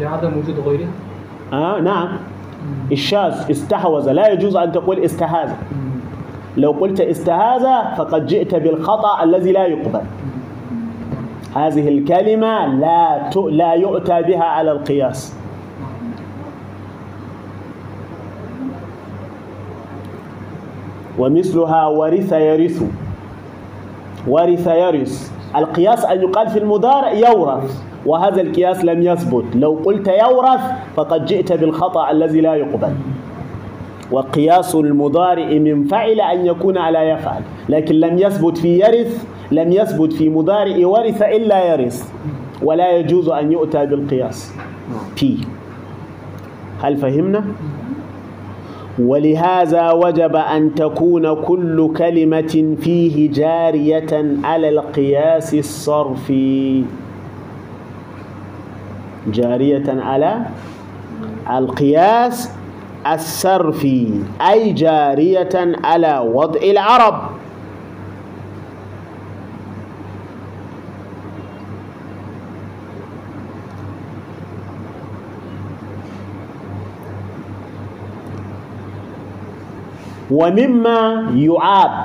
لعدم 0.00 0.32
وجود 0.38 0.58
غيرها 0.66 0.88
آه 1.52 1.80
نعم. 1.80 2.08
الشاذ 2.92 3.50
استحوذ. 3.50 4.12
لا 4.12 4.28
يجوز 4.28 4.56
أن 4.56 4.72
تقول 4.72 4.98
استهاذ. 4.98 5.50
لو 6.56 6.70
قلت 6.70 7.00
استهاذ 7.00 7.96
فقد 7.96 8.26
جئت 8.26 8.54
بالخطأ 8.54 9.22
الذي 9.22 9.52
لا 9.52 9.66
يقبل. 9.66 10.00
هذه 11.56 11.88
الكلمة 11.88 12.66
لا 12.66 13.30
لا 13.50 13.72
يؤتى 13.72 14.22
بها 14.22 14.44
على 14.44 14.72
القياس. 14.72 15.39
ومثلها 21.20 21.86
ورث 21.86 22.32
يرث. 22.32 22.78
ورث 24.28 24.66
يرث. 24.66 25.14
القياس 25.56 26.04
أن 26.04 26.18
يقال 26.22 26.46
في 26.48 26.58
المضارع 26.58 27.12
يورث 27.12 27.82
وهذا 28.06 28.40
القياس 28.40 28.84
لم 28.84 29.02
يثبت. 29.02 29.44
لو 29.54 29.78
قلت 29.84 30.08
يورث 30.08 30.60
فقد 30.96 31.24
جئت 31.24 31.52
بالخطأ 31.52 32.10
الذي 32.10 32.40
لا 32.40 32.54
يقبل. 32.54 32.94
وقياس 34.10 34.74
المضارع 34.74 35.46
من 35.46 35.84
فعل 35.84 36.20
أن 36.20 36.46
يكون 36.46 36.78
على 36.78 36.98
يفعل. 36.98 37.42
لكن 37.68 37.94
لم 37.94 38.18
يثبت 38.18 38.58
في 38.58 38.78
يرث 38.78 39.24
لم 39.52 39.72
يثبت 39.72 40.12
في 40.12 40.28
مضارع 40.28 40.86
ورث 40.86 41.22
إلا 41.22 41.58
يرث. 41.72 42.12
ولا 42.62 42.96
يجوز 42.96 43.28
أن 43.28 43.52
يؤتى 43.52 43.86
بالقياس. 43.86 44.54
في 45.16 45.36
هل 46.82 46.96
فهمنا؟ 46.96 47.44
ولهذا 49.06 49.92
وجب 49.92 50.36
أن 50.36 50.74
تكون 50.74 51.34
كل 51.34 51.92
كلمة 51.96 52.76
فيه 52.80 53.30
جارية 53.32 54.36
على 54.44 54.68
القياس 54.68 55.54
الصرفي. 55.54 56.84
جارية 59.26 60.02
على 60.02 60.46
القياس 61.50 62.50
الصرفي 63.12 64.08
أي 64.50 64.72
جارية 64.72 65.74
على 65.84 66.30
وضع 66.34 66.60
العرب. 66.62 67.29
ومما 80.30 81.30
يعاب 81.34 82.04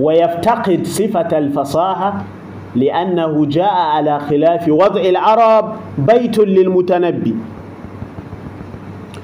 ويفتقد 0.00 0.86
صفة 0.86 1.38
الفصاحة 1.38 2.22
لأنه 2.74 3.46
جاء 3.46 3.74
على 3.74 4.20
خلاف 4.20 4.68
وضع 4.68 5.00
العرب 5.00 5.76
بيت 5.98 6.38
للمتنبي. 6.38 7.36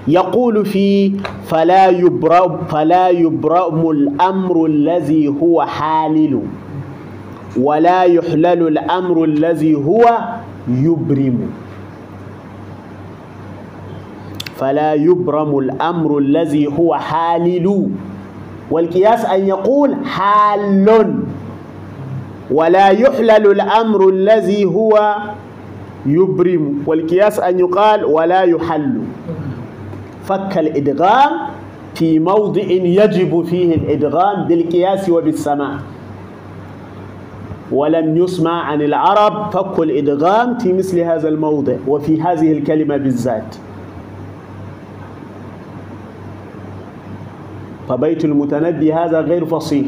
يقول 0.08 0.66
فيه 0.66 1.12
فلا 1.46 1.88
يبرم 1.88 2.56
فلا 2.68 3.08
يبرم 3.08 3.90
الأمر 3.90 4.66
الذي 4.66 5.28
هو 5.28 5.62
حالل 5.62 6.42
ولا 7.60 8.02
يحلل 8.02 8.68
الأمر 8.68 9.24
الذي 9.24 9.74
هو 9.74 10.18
يبرم. 10.68 11.50
فلا 14.58 14.94
يبرم 14.94 15.58
الأمر 15.58 16.18
الذي 16.18 16.66
هو 16.66 16.94
حالل. 16.94 17.90
والقياس 18.70 19.24
أن 19.24 19.46
يقول 19.46 19.94
حال. 20.04 21.14
ولا 22.50 22.88
يحلل 22.88 23.46
الأمر 23.46 24.08
الذي 24.08 24.64
هو 24.64 25.16
يبرم. 26.06 26.82
والقياس 26.86 27.40
أن 27.40 27.58
يقال 27.58 28.04
ولا 28.04 28.42
يحل. 28.42 29.00
فك 30.24 30.58
الإدغام 30.58 31.30
في 31.94 32.18
موضع 32.18 32.62
يجب 33.02 33.44
فيه 33.44 33.74
الإدغام 33.74 34.44
بالقياس 34.48 35.08
وبالسماع. 35.08 35.78
ولم 37.72 38.16
يسمع 38.16 38.62
عن 38.64 38.82
العرب 38.82 39.50
فك 39.50 39.78
الإدغام 39.78 40.58
في 40.58 40.72
مثل 40.72 40.98
هذا 40.98 41.28
الموضع. 41.28 41.76
وفي 41.88 42.22
هذه 42.22 42.52
الكلمة 42.52 42.96
بالذات. 42.96 43.67
فبيت 47.88 48.24
المتنبي 48.24 48.92
هذا 48.92 49.20
غير 49.20 49.44
فصيح. 49.46 49.86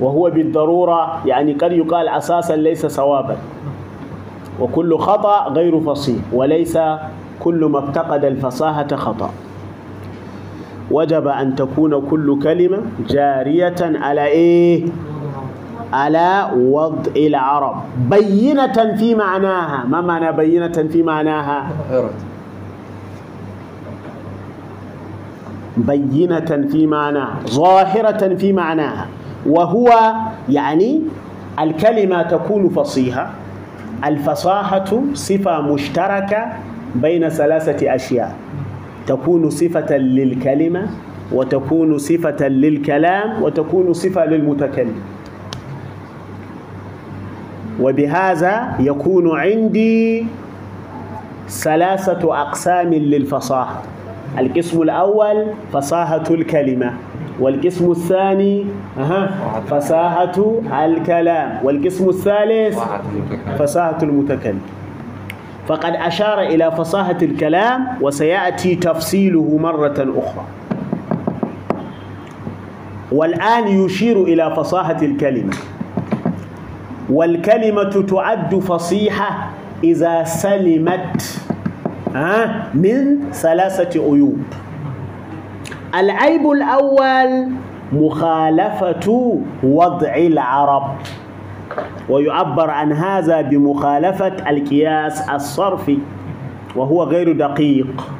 وهو 0.00 0.30
بالضرورة 0.30 1.26
يعني 1.26 1.52
قد 1.52 1.72
يقال 1.72 2.08
أساسا 2.08 2.56
ليس 2.56 2.86
صوابا 2.86 3.36
وكل 4.60 4.98
خطأ 4.98 5.48
غير 5.48 5.80
فصيح 5.80 6.18
وليس 6.32 6.78
كل 7.40 7.64
ما 7.64 7.78
افتقد 7.78 8.24
الفصاحة 8.24 8.86
خطأ. 8.96 9.30
وجب 10.90 11.28
أن 11.28 11.54
تكون 11.54 12.00
كل 12.10 12.38
كلمة 12.42 12.78
جارية 13.08 13.76
على 13.80 14.26
إيه؟ 14.26 14.84
على 15.92 16.50
وضع 16.56 17.12
العرب. 17.16 17.76
بينة 18.10 18.96
في 18.96 19.14
معناها. 19.14 19.84
ما 19.88 20.00
معنى 20.00 20.32
بينة 20.32 20.88
في 20.92 21.02
معناها 21.02 21.70
ظاهرة 21.90 22.10
بينة 25.76 26.68
في 26.72 26.86
معناها 26.86 27.36
ظاهرة 27.46 28.34
في 28.34 28.52
معناها 28.52 29.06
وهو 29.46 30.12
يعني 30.48 31.00
الكلمة 31.60 32.22
تكون 32.22 32.68
فصيحة 32.68 33.30
الفصاحة 34.04 34.84
صفة 35.14 35.60
مشتركة 35.60 36.46
بين 36.94 37.28
ثلاثة 37.28 37.94
أشياء 37.94 38.34
تكون 39.06 39.50
صفة 39.50 39.96
للكلمة 39.96 40.86
وتكون 41.32 41.98
صفة 41.98 42.48
للكلام 42.48 43.42
وتكون 43.42 43.92
صفة 43.92 44.24
للمتكلم. 44.24 44.94
وبهذا 47.80 48.76
يكون 48.80 49.38
عندي 49.38 50.26
ثلاثة 51.48 52.40
أقسام 52.42 52.94
للفصاحة. 52.94 53.82
القسم 54.38 54.82
الأول 54.82 55.46
فصاحة 55.72 56.24
الكلمة 56.30 56.92
والقسم 57.40 57.90
الثاني 57.90 58.66
فصاحة 59.70 60.32
الكلام 60.84 61.60
والقسم 61.64 62.08
الثالث 62.08 62.78
فصاحة 63.58 63.98
المتكلم. 64.02 64.60
فقد 65.66 65.92
أشار 65.94 66.40
إلى 66.40 66.70
فصاحة 66.70 67.18
الكلام 67.22 67.86
وسيأتي 68.00 68.76
تفصيله 68.76 69.58
مرة 69.60 69.94
أخرى. 69.98 70.44
والآن 73.12 73.68
يشير 73.68 74.22
إلى 74.22 74.54
فصاحة 74.56 75.02
الكلمة. 75.02 75.52
والكلمة 77.10 78.04
تعد 78.08 78.58
فصيحة 78.58 79.50
إذا 79.84 80.24
سلمت 80.24 81.43
من 82.74 83.30
ثلاثة 83.32 83.90
عيوب. 84.00 84.42
العيب 85.94 86.50
الأول 86.50 87.48
مخالفة 87.92 89.38
وضع 89.62 90.14
العرب 90.16 90.96
ويعبر 92.08 92.70
عن 92.70 92.92
هذا 92.92 93.40
بمخالفة 93.40 94.50
القياس 94.50 95.28
الصرفي 95.30 95.98
وهو 96.76 97.02
غير 97.02 97.32
دقيق 97.32 98.10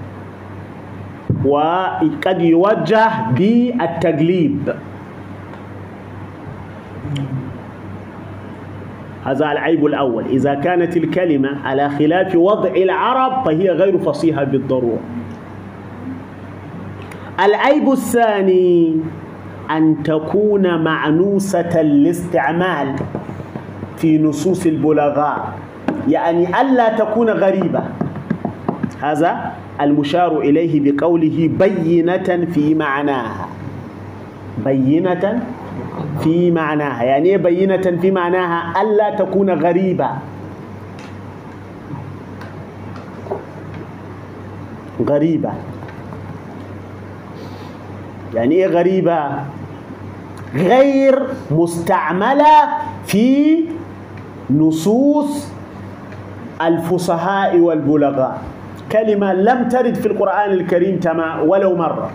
وقد 1.45 2.41
يوجه 2.41 3.11
بالتقليب. 3.31 4.75
هذا 9.25 9.53
العيب 9.53 9.87
الأول. 9.87 10.25
إذا 10.25 10.55
كانت 10.55 10.97
الكلمة 10.97 11.59
على 11.65 11.89
خلاف 11.89 12.37
وضع 12.37 12.71
العرب 12.71 13.45
فهي 13.45 13.71
غير 13.71 13.99
فصيحة 13.99 14.45
بالضرورة. 14.45 15.01
العيب 17.45 17.93
الثاني 17.93 18.97
أن 19.71 20.03
تكون 20.03 20.85
معنوسة 20.85 21.81
الاستعمال 21.81 22.97
في 23.97 24.19
نصوص 24.19 24.67
البلغاء 24.67 25.53
يعني 26.09 26.61
ألا 26.61 26.97
تكون 26.97 27.31
غريبة. 27.31 27.83
هذا 29.03 29.53
المشار 29.81 30.41
إليه 30.41 30.93
بقوله 30.93 31.51
بينة 31.59 32.47
في 32.53 32.75
معناها. 32.75 33.49
بينة 34.65 35.43
في 36.23 36.51
معناها 36.51 37.03
يعني 37.05 37.29
إيه 37.29 37.37
بينة 37.37 37.99
في 38.01 38.11
معناها؟ 38.11 38.83
ألا 38.83 39.11
تكون 39.17 39.51
غريبة. 39.51 40.11
غريبة. 45.09 45.53
يعني 48.35 48.55
إيه 48.55 48.67
غريبة؟ 48.67 49.19
غير 50.55 51.23
مستعملة 51.51 52.69
في 53.07 53.57
نصوص 54.51 55.49
الفصحاء 56.63 57.59
والبلغاء. 57.59 58.43
كلمة 58.93 59.33
لم 59.33 59.69
ترد 59.69 59.95
في 59.95 60.07
القرآن 60.07 60.51
الكريم 60.51 60.97
تما 61.01 61.41
ولو 61.41 61.77
مرة. 61.77 62.11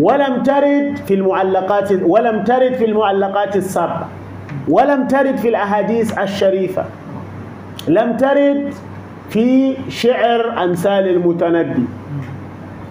ولم 0.00 0.42
ترد 0.42 0.96
في 1.06 1.14
المعلقات 1.14 1.92
ولم 2.02 2.44
ترد 2.44 2.72
في 2.74 2.84
المعلقات 2.84 3.56
السبع 3.56 4.02
ولم 4.68 5.06
ترد 5.06 5.36
في 5.36 5.48
الأحاديث 5.48 6.18
الشريفة. 6.18 6.84
لم 7.88 8.16
ترد 8.16 8.74
في 9.30 9.76
شعر 9.88 10.64
أمثال 10.64 11.08
المتنبي 11.08 11.84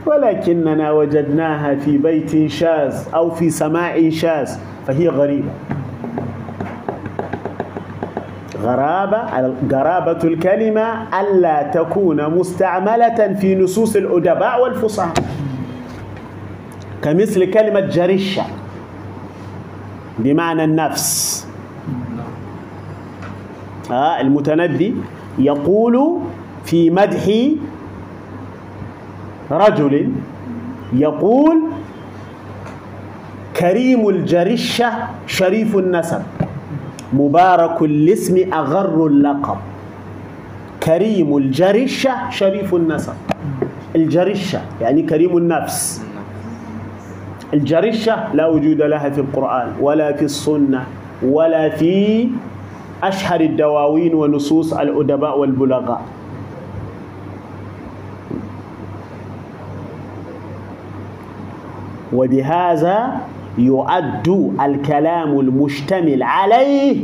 ولكننا 0.05 0.91
وجدناها 0.91 1.75
في 1.75 1.97
بيت 1.97 2.51
شاذ 2.51 2.95
أو 3.15 3.29
في 3.29 3.49
سماع 3.49 4.09
شاذ 4.09 4.49
فهي 4.87 5.07
غريبة. 5.09 5.49
غرابة 8.63 9.17
غرابة 9.71 10.23
الكلمة 10.23 11.19
ألا 11.21 11.63
تكون 11.63 12.29
مستعملة 12.29 13.33
في 13.33 13.55
نصوص 13.55 13.95
الأدباء 13.95 14.63
والفصحاء. 14.63 15.13
كمثل 17.05 17.51
كلمة 17.53 17.79
جرشة 17.79 18.43
بمعنى 20.19 20.63
النفس. 20.63 21.05
آه 23.91 24.21
المتنبي 24.21 24.95
يقول 25.39 26.19
في 26.65 26.89
مدح 26.89 27.25
رجل 29.51 30.11
يقول 30.93 31.57
كريم 33.59 34.09
الجرشة 34.09 34.91
شريف 35.27 35.77
النسب. 35.77 36.21
مبارك 37.13 37.81
الاسم 37.81 38.53
أغر 38.53 39.07
اللقب. 39.07 39.57
كريم 40.83 41.37
الجرشة 41.37 42.29
شريف 42.29 42.75
النسب. 42.75 43.13
الجرشة 43.95 44.61
يعني 44.81 45.01
كريم 45.01 45.37
النفس. 45.37 46.04
الجرشة 47.55 48.33
لا 48.35 48.47
وجود 48.47 48.81
لها 48.81 49.09
في 49.09 49.21
القرآن 49.21 49.67
ولا 49.81 50.13
في 50.13 50.25
السنة 50.25 50.83
ولا 51.23 51.69
في 51.69 52.27
أشهر 53.03 53.39
الدواوين 53.41 54.13
ونصوص 54.15 54.73
الأدباء 54.73 55.39
والبلغاء. 55.39 56.01
وبهذا 62.13 63.19
يعد 63.57 64.27
الكلام 64.61 65.39
المشتمل 65.39 66.23
عليه 66.23 66.95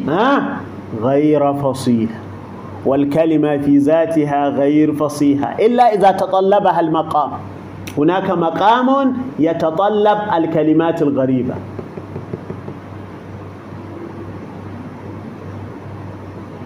غير 1.02 1.54
فصيح. 1.54 2.10
والكلمة 2.86 3.58
في 3.58 3.78
ذاتها 3.78 4.50
غير 4.50 4.94
فصيحة 4.94 5.56
إلا 5.60 5.94
إذا 5.94 6.12
تطلبها 6.12 6.80
المقام. 6.80 7.32
هناك 7.98 8.30
مقام 8.30 9.14
يتطلب 9.40 10.18
الكلمات 10.38 11.02
الغريبة. 11.02 11.54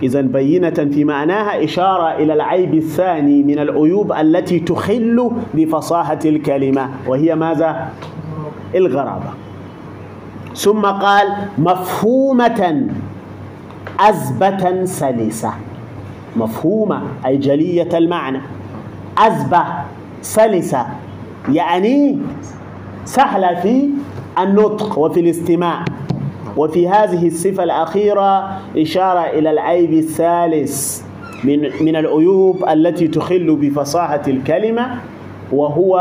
إذا 0.03 0.21
بينة 0.21 0.69
في 0.69 1.03
معناها 1.03 1.63
إشارة 1.63 2.15
إلى 2.15 2.33
العيب 2.33 2.73
الثاني 2.73 3.43
من 3.43 3.59
العيوب 3.59 4.11
التي 4.11 4.59
تخل 4.59 5.31
بفصاحة 5.53 6.19
الكلمة 6.25 6.89
وهي 7.07 7.35
ماذا؟ 7.35 7.89
الغرابة. 8.75 9.29
ثم 10.55 10.85
قال 10.85 11.27
مفهومة 11.57 12.88
أزبة 13.99 14.85
سلسة. 14.85 15.51
مفهومة 16.35 17.01
أي 17.25 17.38
جلية 17.38 17.97
المعنى. 17.97 18.41
أزبة 19.17 19.63
سلسة. 20.21 20.85
يعني 21.53 22.17
سهلة 23.05 23.55
في 23.62 23.89
النطق 24.39 24.99
وفي 24.99 25.19
الاستماع. 25.19 25.86
وفي 26.58 26.89
هذه 26.89 27.27
الصفة 27.27 27.63
الأخيرة 27.63 28.60
إشارة 28.77 29.19
إلى 29.19 29.51
العيب 29.51 29.93
الثالث 29.93 31.01
من 31.43 31.60
من 31.81 31.95
العيوب 31.95 32.63
التي 32.69 33.08
تخل 33.08 33.55
بفصاحة 33.55 34.21
الكلمة 34.27 34.99
وهو 35.51 35.99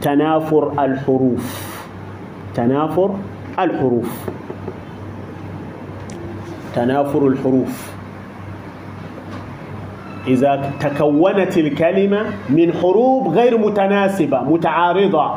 تنافر 0.00 0.84
الحروف. 0.84 1.72
تنافر 2.54 3.14
الحروف. 3.58 4.28
تنافر 6.74 7.26
الحروف. 7.26 7.92
إذا 10.26 10.70
تكونت 10.80 11.58
الكلمة 11.58 12.26
من 12.48 12.72
حروف 12.72 13.28
غير 13.34 13.58
متناسبة 13.58 14.42
متعارضة. 14.42 15.30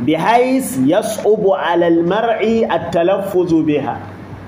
بحيث 0.00 0.78
يصعب 0.86 1.40
على 1.46 1.88
المرء 1.88 2.68
التلفظ 2.72 3.54
بها 3.54 3.98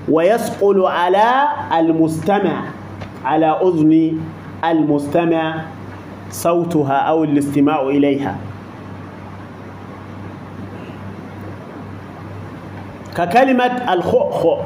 ويثقل 0.09 0.85
على 0.85 1.47
المستمع 1.79 2.61
على 3.25 3.45
أذن 3.63 4.19
المستمع 4.65 5.55
صوتها 6.31 6.93
أو 6.97 7.23
الاستماع 7.23 7.81
إليها. 7.81 8.35
ككلمة 13.15 13.93
الخؤخؤ 13.93 14.57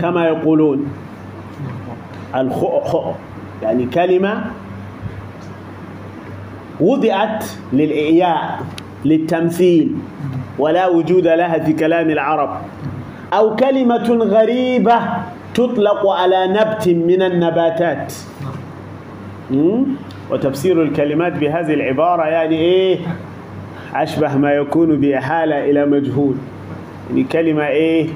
كما 0.00 0.26
يقولون 0.26 0.86
الخؤخؤ. 2.34 3.12
يعني 3.62 3.86
كلمة 3.86 4.44
وضعت 6.80 7.44
للإعياء 7.72 8.60
للتمثيل 9.04 9.94
ولا 10.58 10.86
وجود 10.88 11.26
لها 11.26 11.58
في 11.58 11.72
كلام 11.72 12.10
العرب. 12.10 12.56
أو 13.32 13.56
كلمة 13.56 14.24
غريبة 14.24 15.00
تطلق 15.54 16.06
على 16.06 16.46
نبت 16.46 16.88
من 16.88 17.22
النباتات؟ 17.22 18.12
وتفسير 20.30 20.82
الكلمات 20.82 21.32
بهذه 21.32 21.74
العبارة 21.74 22.24
يعني 22.24 22.56
إيه؟ 22.56 22.98
أشبه 23.94 24.36
ما 24.36 24.52
يكون 24.52 25.00
بإحالة 25.00 25.70
إلى 25.70 25.86
مجهول. 25.86 26.34
يعني 27.10 27.24
كلمة 27.24 27.66
إيه؟ 27.66 28.08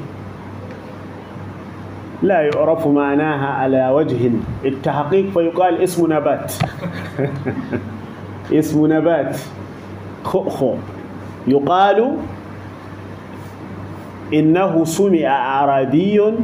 لا 2.22 2.40
يعرف 2.40 2.86
معناها 2.86 3.46
على 3.46 3.88
وجه 3.88 4.30
التحقيق 4.64 5.30
فيقال 5.30 5.82
اسم 5.82 6.12
نبات. 6.12 6.52
اسم 8.52 8.92
نبات. 8.92 9.36
خؤخو 10.24 10.74
يقال 11.46 12.16
إنه 14.34 14.84
سمع 14.84 15.26
أعرابي 15.26 16.34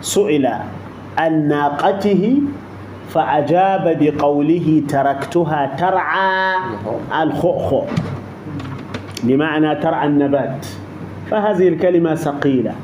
سئل 0.00 0.46
عن 1.18 1.48
ناقته 1.48 2.36
فأجاب 3.08 3.96
بقوله 4.00 4.82
تركتها 4.88 5.76
ترعى 5.78 6.56
الخؤخو 7.22 7.82
بمعنى 9.22 9.74
ترعى 9.74 10.06
النبات. 10.06 10.66
فهذه 11.30 11.68
الكلمة 11.68 12.14
ثقيلة. 12.14 12.74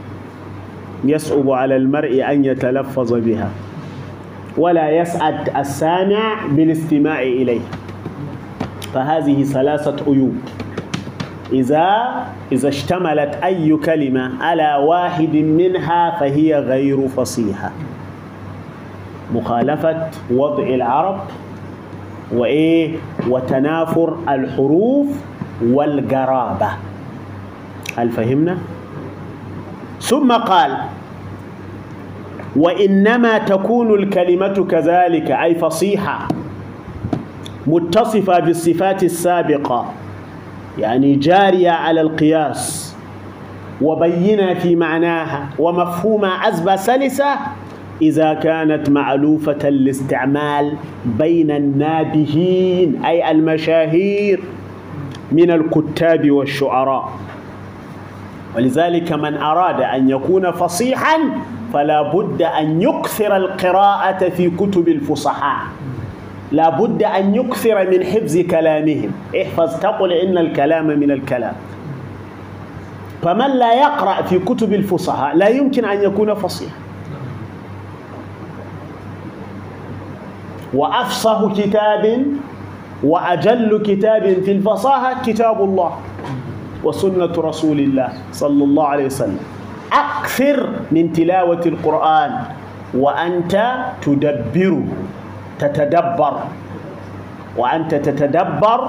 يصعب 1.05 1.51
على 1.51 1.77
المرء 1.77 2.25
أن 2.33 2.45
يتلفظ 2.45 3.13
بها 3.13 3.51
ولا 4.59 4.91
يسعد 4.91 5.57
السامع 5.57 6.47
بالاستماع 6.51 7.23
إليها 7.23 7.71
فهذه 8.95 9.43
ثلاثة 9.45 9.97
عيوب. 10.07 10.37
إذا 11.53 12.13
إذا 12.53 12.69
اشتملت 12.69 13.35
أي 13.45 13.77
كلمة 13.77 14.43
على 14.43 14.85
واحد 14.85 15.35
منها 15.37 16.19
فهي 16.21 16.55
غير 16.59 17.09
فصيحة. 17.09 17.71
مخالفة 19.35 20.09
وضع 20.31 20.63
العرب 20.63 21.21
وإيه؟ 22.33 22.97
وتنافر 23.29 24.17
الحروف 24.29 25.07
والقرابة. 25.63 26.69
هل 27.97 28.11
فهمنا؟ 28.11 28.59
ثم 30.03 30.33
قال 30.33 30.77
وإنما 32.57 33.39
تكون 33.39 33.95
الكلمة 34.03 34.67
كذلك 34.71 35.31
أي 35.31 35.55
فصيحة 35.55 36.29
متصفة 37.67 38.39
بالصفات 38.39 39.03
السابقة 39.03 39.93
يعني 40.79 41.15
جارية 41.15 41.71
على 41.71 42.01
القياس 42.01 42.97
وبينة 43.83 44.55
في 44.55 44.77
معناها 44.77 45.47
ومفهومة 45.59 46.29
عزبة 46.29 46.77
سلسة 46.77 47.35
إذا 48.03 48.35
كانت 48.35 48.91
معلوفة 48.91 49.59
الاستعمال 49.65 50.73
بين 51.19 51.51
النابهين 51.51 53.05
أي 53.05 53.31
المشاهير 53.31 54.41
من 55.33 55.51
الكتاب 55.51 56.31
والشعراء. 56.31 57.13
ولذلك 58.57 59.13
من 59.13 59.37
أراد 59.37 59.81
أن 59.81 60.11
يكون 60.11 60.51
فصيحا 60.51 61.19
فلا 61.73 62.03
بد 62.03 62.43
أن 62.43 62.83
يكثر 62.83 63.37
القراءة 63.37 64.29
في 64.29 64.51
كتب 64.51 64.89
الفصحاء. 64.89 65.67
لا 66.53 66.69
بد 66.69 67.03
أن 67.03 67.35
يكثر 67.35 67.91
من 67.91 68.05
حفظ 68.05 68.39
كلامهم. 68.39 69.11
احفظ 69.43 69.81
تقل 69.81 70.13
إن 70.13 70.39
الكلام 70.39 70.87
من 70.87 71.11
الكلام. 71.11 71.55
فمن 73.23 73.51
لا 73.51 73.75
يقرأ 73.75 74.23
في 74.23 74.39
كتب 74.39 74.73
الفصحاء 74.75 75.37
لا 75.37 75.49
يمكن 75.49 75.85
أن 75.85 76.03
يكون 76.03 76.35
فصيحا. 76.35 76.77
وأفصح 80.75 81.53
كتاب 81.57 82.27
وأجل 83.05 83.83
كتاب 83.87 84.43
في 84.45 84.53
الفصاحة 84.53 85.23
كتاب 85.23 85.65
الله. 85.65 85.93
وسنة 86.85 87.33
رسول 87.39 87.79
الله 87.81 88.09
صلى 88.33 88.65
الله 88.65 88.87
عليه 88.87 89.07
وسلم. 89.07 89.41
أكثر 89.93 90.69
من 90.93 91.13
تلاوة 91.13 91.63
القرآن 91.67 92.33
وأنت 92.95 93.55
تدبره 94.03 94.85
تتدبر. 95.59 96.35
وأنت 97.57 97.95
تتدبر 97.95 98.81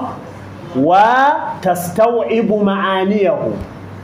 وتستوعب 0.76 2.50
معانيه 2.52 3.38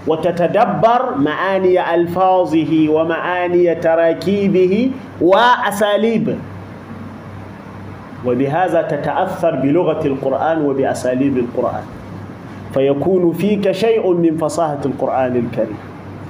وتتدبر 0.06 1.02
معاني 1.16 1.94
ألفاظه 1.94 2.72
ومعاني 2.88 3.74
تراكيبه 3.74 4.90
وأساليبه 5.20 6.36
وبهذا 8.26 8.80
تتأثر 8.82 9.54
بلغة 9.64 10.06
القرآن 10.06 10.58
وبأساليب 10.64 11.38
القرآن. 11.38 11.84
فيكون 12.74 13.32
فيك 13.32 13.72
شيء 13.72 14.12
من 14.12 14.36
فصاحة 14.36 14.78
القرآن 14.84 15.36
الكريم. 15.36 15.78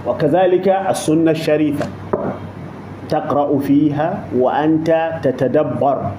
وكذلك 0.06 0.68
السنة 0.68 1.30
الشريفة. 1.30 1.86
تقرأ 3.08 3.58
فيها 3.58 4.24
وأنت 4.38 5.18
تتدبر 5.22 6.10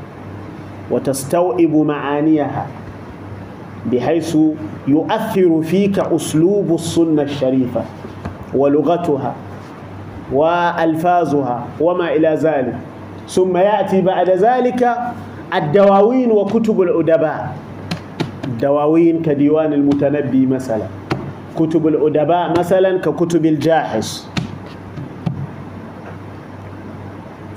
وتستوعب 0.91 1.75
معانيها 1.75 2.65
بحيث 3.91 4.37
يؤثر 4.87 5.61
فيك 5.61 5.99
أسلوب 5.99 6.73
السنة 6.73 7.21
الشريفة 7.21 7.81
ولغتها 8.53 9.33
وألفاظها 10.33 11.63
وما 11.79 12.13
إلى 12.13 12.27
ذلك. 12.35 12.75
ثم 13.27 13.57
يأتي 13.57 14.01
بعد 14.01 14.29
ذلك 14.29 14.89
الدواوين 15.53 16.31
وكتب 16.31 16.81
الأدباء. 16.81 17.55
الدواوين 18.61 19.21
كديوان 19.21 19.73
المتنبي 19.73 20.45
مثلا. 20.45 20.85
كتب 21.57 21.87
الأدباء 21.87 22.59
مثلا 22.59 22.97
ككتب 22.97 23.45
الجاحظ 23.45 24.25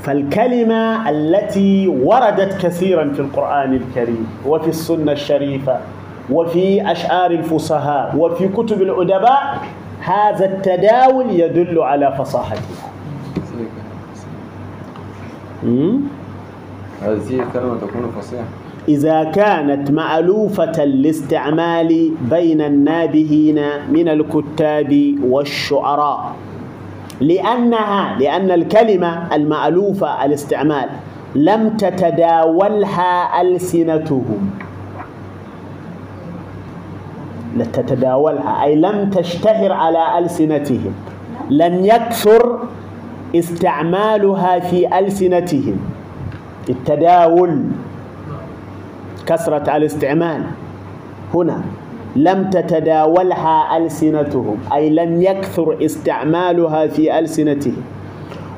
فالكلمة 0.03 1.11
التي 1.11 1.88
وردت 1.88 2.57
كثيرا 2.67 3.12
في 3.12 3.21
القرآن 3.21 3.75
الكريم 3.75 4.27
وفي 4.47 4.69
السنة 4.69 5.12
الشريفة 5.12 5.77
وفي 6.31 6.93
أشعار 6.93 7.31
الفصحاء 7.31 8.17
وفي 8.17 8.49
كتب 8.49 8.83
الأدباء 8.83 9.59
هذا 10.01 10.45
التداول 10.45 11.31
يدل 11.31 11.79
على 11.79 12.14
فصاحتها. 12.19 12.88
هذه 17.03 17.40
الكلمة 17.43 17.77
تكون 17.81 18.12
فصيحة. 18.21 18.63
إذا 18.88 19.25
كانت 19.25 19.90
مألوفة 19.90 20.85
الاستعمال 20.85 22.11
بين 22.31 22.61
النابهين 22.61 23.62
من 23.92 24.09
الكتاب 24.09 25.14
والشعراء. 25.25 26.33
لأنها 27.20 28.18
لأن 28.18 28.51
الكلمة 28.51 29.35
المألوفة 29.35 30.25
الاستعمال 30.25 30.88
لم 31.35 31.68
تتداولها 31.68 33.40
ألسنتهم. 33.40 34.51
تتداولها 37.73 38.62
أي 38.64 38.75
لم 38.77 39.11
تشتهر 39.11 39.73
على 39.73 40.18
ألسنتهم. 40.18 40.94
لم 41.51 41.85
يكثر 41.85 42.59
استعمالها 43.37 44.59
في 44.59 44.99
ألسنتهم. 44.99 45.77
التداول 46.68 47.64
كثرة 49.27 49.77
الاستعمال. 49.77 50.43
هنا 51.35 51.61
لم 52.17 52.51
تتداولها 52.51 53.77
ألسنتهم 53.77 54.57
أي 54.73 54.91
لم 54.91 55.23
يكثر 55.23 55.77
استعمالها 55.85 56.87
في 56.87 57.19
ألسنتهم. 57.19 57.83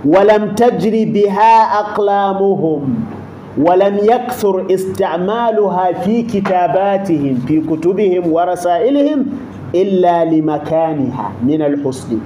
ولم 0.05 0.55
تجري 0.55 1.05
بها 1.05 1.81
أقلامهم 1.81 2.95
ولم 3.59 3.97
يكثر 4.03 4.67
استعمالها 4.75 5.93
في 5.93 6.23
كتاباتهم 6.23 7.35
في 7.49 7.61
كتبهم 7.61 8.33
ورسائلهم 8.33 9.27
إلا 9.75 10.25
لمكانها 10.25 11.33
من 11.43 11.63
الحسن. 11.63 12.19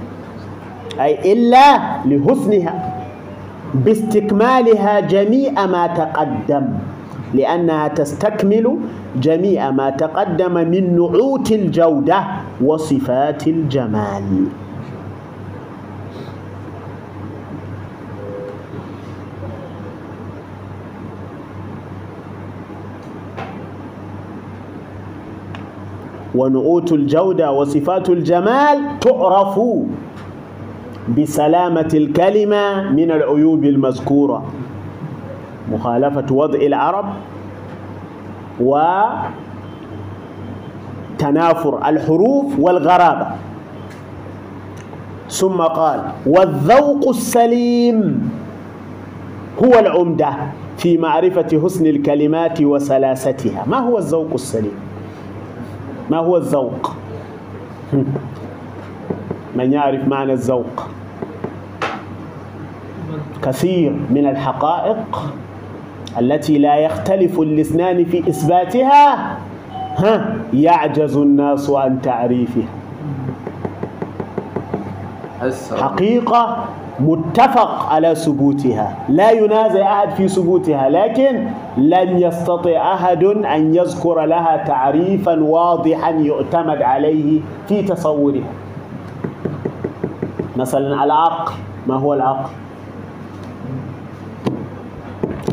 أي 1.01 1.33
إلا 1.33 1.77
لحسنها 2.05 2.73
باستكمالها 3.73 4.99
جميع 4.99 5.65
ما 5.65 5.87
تقدم. 5.87 6.65
لأنها 7.33 7.87
تستكمل 7.87 8.77
جميع 9.21 9.71
ما 9.71 9.89
تقدم 9.89 10.53
من 10.53 10.95
نعوت 10.95 11.51
الجودة 11.51 12.23
وصفات 12.61 13.47
الجمال. 13.47 14.45
ونعوت 26.35 26.91
الجودة 26.91 27.51
وصفات 27.51 28.09
الجمال 28.09 28.77
تعرف 29.01 29.59
بسلامة 31.17 31.91
الكلمة 31.93 32.91
من 32.91 33.11
العيوب 33.11 33.63
المذكورة. 33.63 34.43
مخالفة 35.71 36.25
وضع 36.35 36.59
العرب 36.59 37.05
وتنافر 41.19 41.89
الحروف 41.89 42.59
والغرابة. 42.59 43.27
ثم 45.29 45.61
قال 45.61 46.01
والذوق 46.25 47.09
السليم 47.09 48.29
هو 49.63 49.79
العمدة 49.79 50.29
في 50.77 50.97
معرفة 50.97 51.61
حسن 51.63 51.85
الكلمات 51.85 52.61
وسلاستها. 52.61 53.63
ما 53.67 53.77
هو 53.79 53.97
الذوق 53.97 54.33
السليم؟ 54.33 54.79
ما 56.09 56.17
هو 56.17 56.37
الذوق؟ 56.37 56.95
من 59.57 59.73
يعرف 59.73 60.07
معنى 60.07 60.33
الذوق؟ 60.33 60.87
كثير 63.43 63.91
من 64.09 64.25
الحقائق 64.27 65.33
التي 66.19 66.57
لا 66.57 66.75
يختلف 66.75 67.39
الاثنان 67.39 68.05
في 68.05 68.29
إثباتها 68.29 69.37
ها 69.97 70.35
يعجز 70.53 71.17
الناس 71.17 71.69
عن 71.69 72.01
تعريفها. 72.01 72.63
حقيقة 75.77 76.65
متفق 76.99 77.89
على 77.89 78.15
ثبوتها. 78.15 78.97
لا 79.09 79.31
ينازع 79.31 79.93
أحد 79.93 80.09
في 80.09 80.27
ثبوتها 80.27 80.89
لكن 80.89 81.47
لن 81.77 82.19
يستطيع 82.19 82.93
أحد 82.93 83.23
أن 83.23 83.75
يذكر 83.75 84.25
لها 84.25 84.63
تعريفا 84.67 85.43
واضحا 85.43 86.11
يعتمد 86.11 86.81
عليه 86.81 87.39
في 87.67 87.81
تصورها. 87.81 88.51
مثلا 90.55 91.03
العقل. 91.03 91.53
ما 91.87 91.95
هو 91.95 92.13
العقل؟ 92.13 92.49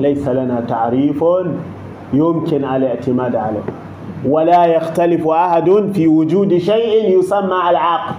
ليس 0.01 0.29
لنا 0.29 0.61
تعريف 0.69 1.25
يمكن 2.13 2.65
الاعتماد 2.65 3.37
عليه. 3.37 3.65
ولا 4.27 4.67
يختلف 4.67 5.29
أحد 5.29 5.71
في 5.95 6.09
وجود 6.09 6.59
شيء 6.59 7.19
يسمى 7.19 7.71
العقل. 7.71 8.15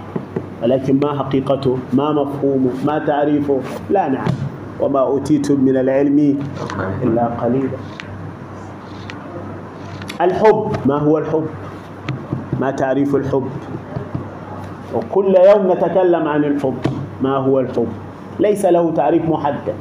ولكن 0.62 1.00
ما 1.02 1.18
حقيقته 1.18 1.78
ما 1.92 2.12
مفهومه 2.12 2.70
ما 2.84 2.98
تعريفه؟ 2.98 3.60
لا 3.90 4.08
نعلم 4.08 4.34
وما 4.80 5.00
أوتيتم 5.00 5.60
من 5.60 5.76
العلم 5.76 6.38
إلا 7.02 7.26
قليلا. 7.26 7.78
الحب 10.20 10.72
ما 10.86 10.98
هو 10.98 11.18
الحب؟ 11.18 11.46
ما 12.60 12.70
تعريف 12.70 13.16
الحب؟ 13.16 13.48
وكل 14.94 15.34
يوم 15.36 15.72
نتكلم 15.72 16.28
عن 16.28 16.44
الحب 16.44 16.78
ما 17.22 17.36
هو 17.36 17.60
الحب؟ 17.60 17.88
ليس 18.40 18.64
له 18.64 18.90
تعريف 18.90 19.28
محدد. 19.28 19.74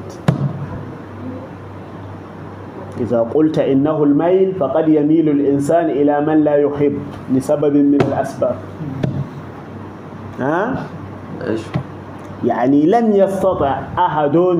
إذا 2.99 3.19
قلت 3.33 3.59
إنه 3.59 4.03
الميل 4.03 4.53
فقد 4.59 4.87
يميل 4.87 5.29
الإنسان 5.29 5.85
إلى 5.89 6.21
من 6.21 6.43
لا 6.43 6.55
يحب 6.55 6.97
لسبب 7.33 7.73
من 7.75 7.97
الأسباب. 8.01 8.55
ها؟ 10.39 10.83
إيش؟ 11.47 11.61
يعني 12.45 12.85
لم 12.85 13.11
يستطع 13.11 13.79
أحد 13.97 14.57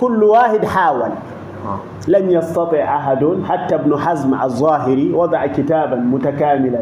كل 0.00 0.24
واحد 0.24 0.64
حاول. 0.64 1.02
آه. 1.02 1.78
لم 2.08 2.30
يستطع 2.30 2.96
أحد 2.96 3.26
حتى 3.48 3.74
ابن 3.74 3.96
حزم 3.98 4.34
الظاهري 4.42 5.12
وضع 5.12 5.46
كتابا 5.46 5.96
متكاملا 5.96 6.80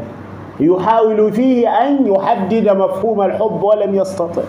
يحاول 0.61 1.33
فيه 1.33 1.69
أن 1.69 2.07
يحدد 2.07 2.69
مفهوم 2.69 3.23
الحب 3.23 3.63
ولم 3.63 3.95
يستطع. 3.95 4.43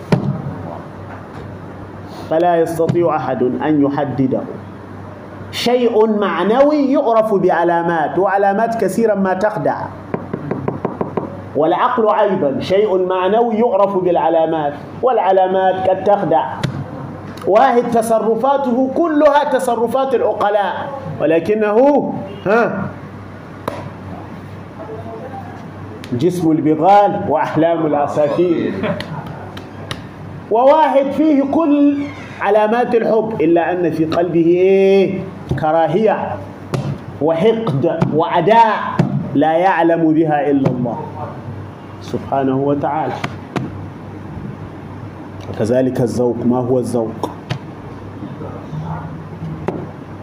فلا 2.30 2.56
يستطيع 2.56 3.16
أحد 3.16 3.42
أن 3.42 3.82
يحدده. 3.82 4.40
شيء 5.52 6.06
معنوي 6.18 6.92
يعرف 6.92 7.34
بعلامات 7.34 8.18
وعلامات 8.18 8.80
كثيرا 8.84 9.14
ما 9.14 9.34
تخدع. 9.34 9.76
والعقل 11.56 12.08
أيضا 12.08 12.60
شيء 12.60 13.06
معنوي 13.06 13.54
يعرف 13.54 13.96
بالعلامات 13.96 14.72
والعلامات 15.02 15.90
قد 15.90 16.04
تخدع. 16.04 16.44
واحد 17.46 17.82
تصرفاته 17.90 18.90
كلها 18.96 19.44
تصرفات 19.52 20.14
العقلاء 20.14 20.88
ولكنه 21.20 22.12
ها 22.46 22.88
جسم 26.12 26.50
البغال 26.52 27.20
وأحلام 27.28 27.86
العصافير 27.86 28.72
وواحد 30.50 31.10
فيه 31.10 31.42
كل 31.50 31.98
علامات 32.40 32.94
الحب 32.94 33.36
إلا 33.40 33.72
أن 33.72 33.90
في 33.90 34.04
قلبه 34.04 34.46
إيه؟ 34.46 35.20
كراهية 35.60 36.36
وحقد 37.22 37.98
وعداء 38.14 38.76
لا 39.34 39.52
يعلم 39.52 40.14
بها 40.14 40.50
إلا 40.50 40.68
الله 40.70 40.98
سبحانه 42.00 42.56
وتعالى. 42.56 43.14
وكذلك 45.50 46.00
الذوق 46.00 46.36
ما 46.46 46.58
هو 46.58 46.78
الذوق؟ 46.78 47.30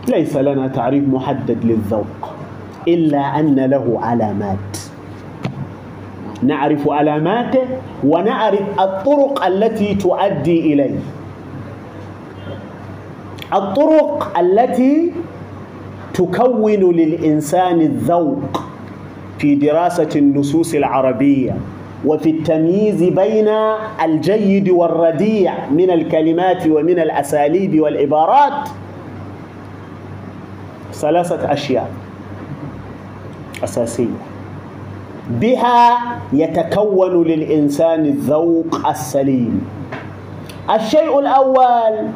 ليس 0.07 0.37
لنا 0.37 0.67
تعريف 0.67 1.03
محدد 1.07 1.57
للذوق 1.63 2.33
إلا 2.87 3.39
أن 3.39 3.55
له 3.55 3.99
علامات. 4.01 4.77
نعرف 6.43 6.89
علاماته 6.89 7.63
ونعرف 8.03 8.79
الطرق 8.79 9.45
التي 9.45 9.95
تؤدي 9.95 10.73
إليه. 10.73 10.99
الطرق 13.53 14.37
التي 14.39 15.11
تكون 16.13 16.71
للإنسان 16.71 17.81
الذوق 17.81 18.63
في 19.39 19.55
دراسة 19.55 20.09
النصوص 20.15 20.73
العربية 20.73 21.55
وفي 22.05 22.29
التمييز 22.29 23.03
بين 23.03 23.47
الجيد 24.03 24.69
والرديع 24.69 25.69
من 25.69 25.91
الكلمات 25.91 26.67
ومن 26.67 26.99
الأساليب 26.99 27.79
والعبارات. 27.79 28.69
ثلاثة 30.93 31.53
أشياء 31.53 31.89
أساسية. 33.63 34.19
بها 35.29 35.97
يتكون 36.33 37.23
للإنسان 37.27 38.05
الذوق 38.05 38.87
السليم. 38.87 39.61
الشيء 40.75 41.19
الأول 41.19 42.07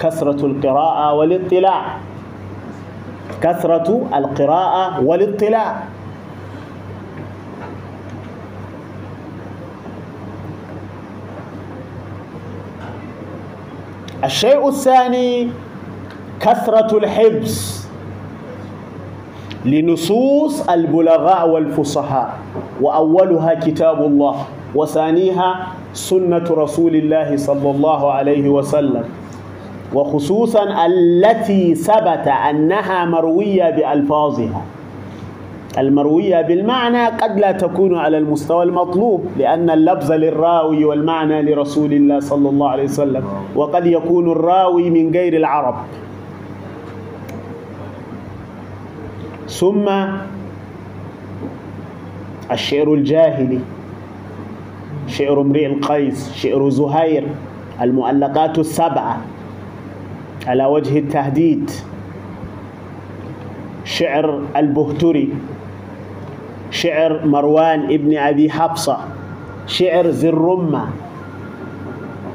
كثرة 0.00 0.46
القراءة 0.46 1.14
والاطلاع. 1.14 1.82
كثرة 3.42 3.88
القراءة 4.14 5.00
والاطلاع. 5.04 5.82
الشيء 14.24 14.68
الثاني 14.68 15.48
كثرة 16.40 16.98
الحبس 16.98 17.84
لنصوص 19.64 20.68
البلغاء 20.68 21.48
والفصحاء. 21.48 22.38
وأولها 22.80 23.54
كتاب 23.54 24.00
الله 24.00 24.36
وثانيها 24.74 25.66
سنة 25.92 26.44
رسول 26.50 26.96
الله 26.96 27.36
صلى 27.36 27.70
الله 27.70 28.12
عليه 28.12 28.48
وسلم. 28.48 29.04
وخصوصا 29.94 30.86
التي 30.86 31.74
ثبت 31.74 32.28
أنها 32.50 33.04
مروية 33.04 33.70
بألفاظها. 33.70 34.62
المروية 35.78 36.40
بالمعنى 36.42 37.06
قد 37.06 37.38
لا 37.38 37.52
تكون 37.52 37.98
على 37.98 38.18
المستوى 38.18 38.64
المطلوب 38.64 39.26
لأن 39.38 39.70
اللفظ 39.70 40.12
للراوي 40.12 40.84
والمعنى 40.84 41.42
لرسول 41.42 41.92
الله 41.92 42.20
صلى 42.20 42.48
الله 42.48 42.68
عليه 42.70 42.84
وسلم 42.84 43.24
وقد 43.54 43.86
يكون 43.86 44.32
الراوي 44.32 44.90
من 44.90 45.12
غير 45.12 45.36
العرب. 45.36 45.74
ثم 49.48 49.88
الشعر 52.52 52.94
الجاهلي 52.94 53.58
شعر 55.06 55.40
امرئ 55.40 55.66
القيس 55.66 56.32
شعر 56.34 56.68
زهير 56.70 57.26
المؤلقات 57.82 58.58
السبعة. 58.58 59.33
على 60.46 60.64
وجه 60.64 60.98
التهديد. 60.98 61.70
شعر 63.84 64.40
البهتري 64.56 65.28
شعر 66.70 67.26
مروان 67.26 67.84
ابن 67.84 68.16
أبي 68.16 68.50
حفصة 68.50 68.98
شعر 69.66 70.06
ذي 70.06 70.28
الرمة 70.28 70.84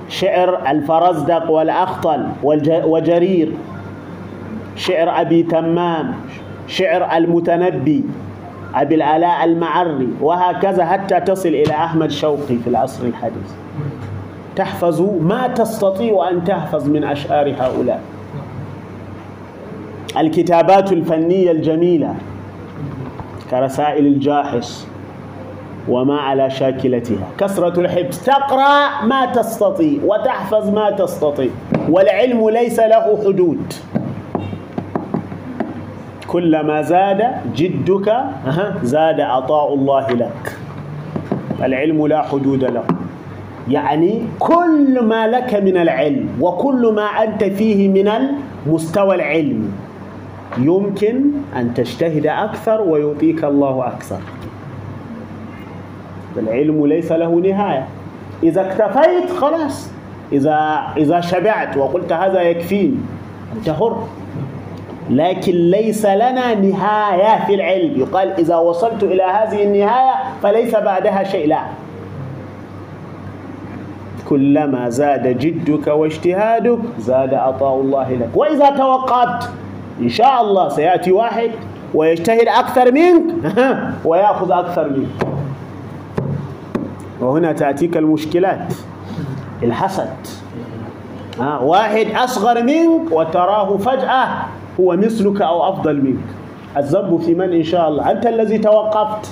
شعر 0.09 0.71
الفرزدق 0.71 1.49
والأخطل 1.49 2.27
وجرير 2.85 3.51
شعر 4.75 5.21
أبي 5.21 5.43
تمام 5.43 6.13
شعر 6.67 7.17
المتنبي 7.17 8.03
أبي 8.75 8.95
العلاء 8.95 9.43
المعري 9.43 10.09
وهكذا 10.21 10.85
حتى 10.85 11.19
تصل 11.19 11.49
إلى 11.49 11.73
أحمد 11.73 12.11
شوقي 12.11 12.55
في 12.63 12.67
العصر 12.67 13.05
الحديث. 13.05 13.49
تحفظ 14.59 15.01
ما 15.21 15.47
تستطيع 15.47 16.29
أن 16.29 16.43
تحفظ 16.43 16.89
من 16.89 17.03
أشعار 17.03 17.53
هؤلاء. 17.59 18.01
الكتابات 20.17 20.91
الفنية 20.91 21.51
الجميلة 21.51 22.15
كرسائل 23.51 24.05
الجاحظ 24.07 24.85
وما 25.89 26.17
على 26.17 26.49
شاكلتها. 26.49 27.27
كثرة 27.37 27.79
الحفظ. 27.79 28.23
تقرأ 28.23 29.05
ما 29.05 29.25
تستطيع 29.25 29.99
وتحفظ 30.03 30.69
ما 30.69 30.91
تستطيع. 30.91 31.49
والعلم 31.89 32.49
ليس 32.49 32.79
له 32.79 33.19
حدود. 33.25 33.73
كلما 36.27 36.81
زاد 36.81 37.21
جدك 37.55 38.23
زاد 38.83 39.19
عطاء 39.19 39.73
الله 39.73 40.07
لك. 40.11 40.57
العلم 41.63 42.07
لا 42.07 42.21
حدود 42.21 42.63
له. 42.63 42.98
يعني 43.69 44.21
كل 44.39 45.03
ما 45.03 45.27
لك 45.27 45.55
من 45.55 45.77
العلم 45.77 46.29
وكل 46.41 46.93
ما 46.95 47.23
أنت 47.23 47.43
فيه 47.43 47.89
من 47.89 48.07
المستوى 48.67 49.15
العلمي 49.15 49.69
يمكن 50.57 51.21
أن 51.55 51.73
تجتهد 51.73 52.27
أكثر 52.27 52.81
ويعطيك 52.81 53.43
الله 53.43 53.87
أكثر. 53.87 54.19
العلم 56.37 56.87
ليس 56.87 57.11
له 57.11 57.29
نهاية. 57.29 57.87
إذا 58.43 58.61
اكتفيت 58.61 59.29
خلاص. 59.29 59.91
إذا 60.31 60.87
إذا 60.97 61.21
شبعت 61.21 61.77
وقلت 61.77 62.13
هذا 62.13 62.41
يكفيني. 62.41 62.97
أنت 63.57 63.69
حر. 63.69 64.03
لكن 65.09 65.53
ليس 65.53 66.05
لنا 66.05 66.53
نهاية 66.53 67.45
في 67.45 67.55
العلم. 67.55 67.99
يقال 67.99 68.31
إذا 68.39 68.55
وصلت 68.55 69.03
إلى 69.03 69.23
هذه 69.23 69.63
النهاية 69.63 70.13
فليس 70.43 70.75
بعدها 70.75 71.23
شيء. 71.23 71.47
لا. 71.47 71.61
كلما 74.29 74.89
زاد 74.89 75.27
جدك 75.39 75.87
واجتهادك 75.87 76.79
زاد 76.99 77.33
عطاء 77.33 77.81
الله 77.81 78.13
لك. 78.13 78.29
وإذا 78.35 78.69
توقفت 78.69 79.49
إن 80.01 80.09
شاء 80.09 80.41
الله 80.41 80.69
سيأتي 80.69 81.11
واحد 81.11 81.51
ويجتهد 81.93 82.47
أكثر 82.47 82.91
منك 82.91 83.23
ويأخذ 84.05 84.51
أكثر 84.51 84.89
منك. 84.89 85.27
وهنا 87.21 87.51
تأتيك 87.53 87.97
المشكلات 87.97 88.73
الحسد. 89.63 90.09
واحد 91.61 92.07
أصغر 92.15 92.63
منك 92.63 93.11
وتراه 93.11 93.77
فجأة 93.77 94.27
هو 94.79 94.95
مثلك 94.97 95.41
أو 95.41 95.69
أفضل 95.69 96.01
منك. 96.01 96.25
الذنب 96.77 97.21
في 97.21 97.33
من 97.35 97.53
إن 97.53 97.63
شاء 97.63 97.87
الله؟ 97.89 98.11
أنت 98.11 98.25
الذي 98.27 98.57
توقفت. 98.57 99.31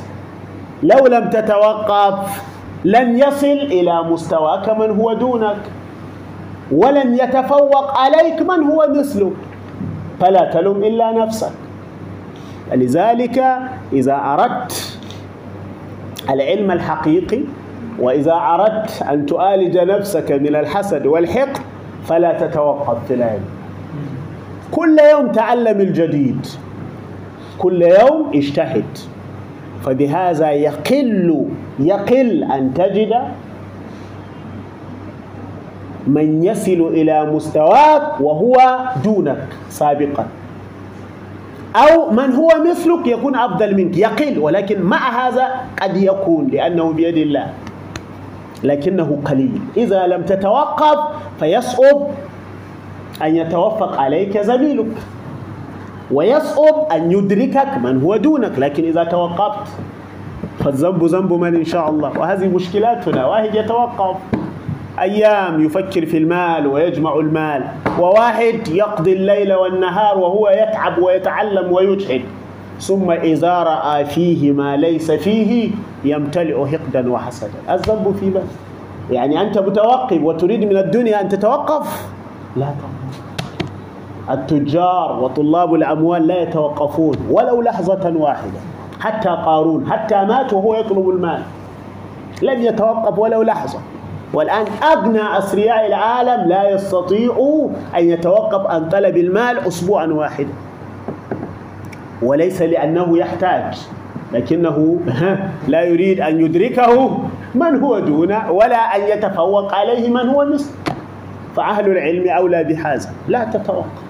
لو 0.84 1.08
لم 1.08 1.30
تتوقف 1.30 2.42
لن 2.88 3.18
يصل 3.20 3.60
إلى 3.76 4.04
مستواك 4.04 4.70
من 4.70 5.00
هو 5.00 5.14
دونك 5.14 5.58
ولن 6.72 7.16
يتفوق 7.16 7.98
عليك 7.98 8.42
من 8.42 8.64
هو 8.64 8.88
مثلك 8.96 9.34
فلا 10.20 10.52
تلوم 10.52 10.84
إلا 10.84 11.12
نفسك. 11.12 11.52
لذلك 12.72 13.38
إذا 13.94 14.16
أردت 14.16 15.00
العلم 16.30 16.72
الحقيقي 16.72 17.42
وإذا 18.00 18.34
أردت 18.34 19.02
أن 19.02 19.26
تعالج 19.26 19.78
نفسك 19.78 20.32
من 20.32 20.56
الحسد 20.56 21.06
والحقد 21.06 21.58
فلا 22.08 22.48
تتوقف 22.48 23.08
في 23.08 23.14
العلم. 23.14 23.46
كل 24.72 24.98
يوم 25.12 25.32
تعلم 25.32 25.82
الجديد 25.82 26.48
كل 27.58 27.82
يوم 27.82 28.32
اجتهد. 28.36 28.98
فبهذا 29.88 30.52
يقل 30.52 31.46
يقل 31.80 32.44
أن 32.44 32.74
تجد 32.74 33.14
من 36.08 36.44
يصل 36.44 36.92
إلى 36.92 37.26
مستواك 37.32 38.22
وهو 38.22 38.80
دونك 39.04 39.48
سابقا. 39.70 40.28
أو 41.76 42.12
من 42.12 42.36
هو 42.36 42.50
مثلك 42.70 43.08
يكون 43.08 43.36
أفضل 43.36 43.76
منك 43.76 43.98
يقل 43.98 44.40
ولكن 44.40 44.82
مع 44.82 45.28
هذا 45.28 45.48
قد 45.82 45.98
يكون 45.98 46.48
لأنه 46.48 46.92
بيد 46.92 47.18
الله. 47.18 47.48
لكنه 48.64 49.20
قليل. 49.26 49.60
إذا 49.78 50.08
لم 50.08 50.22
تتوقف 50.22 51.00
فيصعب 51.40 52.08
أن 53.24 53.36
يتفوق 53.36 54.00
عليك 54.00 54.38
زميلك. 54.38 54.92
ويصعب 56.12 56.92
أن 56.92 57.12
يدركك 57.12 57.78
من 57.84 58.02
هو 58.02 58.18
دونك 58.18 58.60
لكن 58.60 58.84
إذا 58.84 59.04
توقفت 59.04 59.72
فالذنب 60.60 61.04
ذنب 61.04 61.34
من 61.34 61.56
إن 61.56 61.66
شاء 61.66 61.90
الله. 61.90 62.20
وهذه 62.20 62.48
مشكلاتنا 62.48 63.26
واحد 63.26 63.56
يتوقف. 63.56 64.16
أيام 65.00 65.66
يفكر 65.66 66.06
في 66.06 66.18
المال 66.18 66.68
ويجمع 66.68 67.16
المال 67.16 67.64
وواحد 68.00 68.68
يقضي 68.68 69.14
الليل 69.14 69.54
والنهار 69.54 70.18
وهو 70.18 70.50
يتعب 70.50 70.98
ويتعلم 70.98 71.72
ويجهد 71.72 72.22
ثم 72.80 73.12
إذا 73.12 73.64
رأى 73.64 74.06
فيه 74.06 74.52
ما 74.52 74.78
ليس 74.78 75.12
فيه 75.12 75.72
يمتلئ 76.04 76.66
حقدا 76.66 77.12
وحسدا. 77.12 77.52
الذنب 77.70 78.16
في 78.20 78.26
من؟ 78.26 78.48
يعني 79.12 79.42
أنت 79.42 79.58
متوقف 79.58 80.22
وتريد 80.22 80.64
من 80.64 80.78
الدنيا 80.78 81.22
أن 81.22 81.30
تتوقف؟ 81.30 82.08
لا 82.56 82.66
طبعا. 82.66 82.97
التجار 84.30 85.20
وطلاب 85.24 85.74
الأموال 85.74 86.28
لا 86.28 86.42
يتوقفون 86.42 87.16
ولو 87.32 87.62
لحظة 87.62 88.14
واحدة. 88.18 88.60
حتى 89.00 89.30
قارون 89.30 89.92
حتى 89.92 90.26
مات 90.26 90.54
وهو 90.54 90.76
يطلب 90.76 91.10
المال. 91.10 91.42
لم 92.42 92.62
يتوقف 92.62 93.20
ولو 93.20 93.42
لحظة. 93.44 93.80
والآن 94.34 94.66
أغنى 94.84 95.38
أثرياء 95.38 95.88
العالم 95.88 96.50
لا 96.50 96.70
يستطيع 96.70 97.32
أن 97.98 98.04
يتوقف 98.10 98.68
عن 98.72 98.90
طلب 98.90 99.18
المال 99.18 99.60
أسبوعا 99.60 100.06
واحدا. 100.06 100.54
وليس 102.22 102.62
لأنه 102.62 103.18
يحتاج 103.18 103.78
لكنه 104.34 105.00
لا 105.68 105.84
يريد 105.84 106.22
أن 106.22 106.42
يدركه 106.42 107.18
من 107.56 107.80
هو 107.84 108.00
دونه 108.00 108.52
ولا 108.52 108.78
أن 108.96 109.02
يتفوق 109.18 109.74
عليه 109.76 110.10
من 110.10 110.30
هو 110.30 110.46
مثله 110.46 110.74
فأهل 111.56 111.92
العلم 111.92 112.30
أولى 112.30 112.64
بهذا. 112.64 113.10
لا 113.28 113.44
تتوقف. 113.44 114.07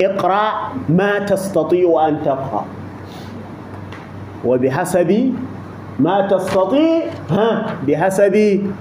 اقرأ 0.00 0.52
ما 0.88 1.18
تستطيع 1.18 2.08
أن 2.08 2.22
تقرأ. 2.24 2.64
وبحسب 4.44 5.34
ما 5.98 6.28
تستطيع 6.28 7.02
ها 7.30 7.66
بحسب 7.86 8.36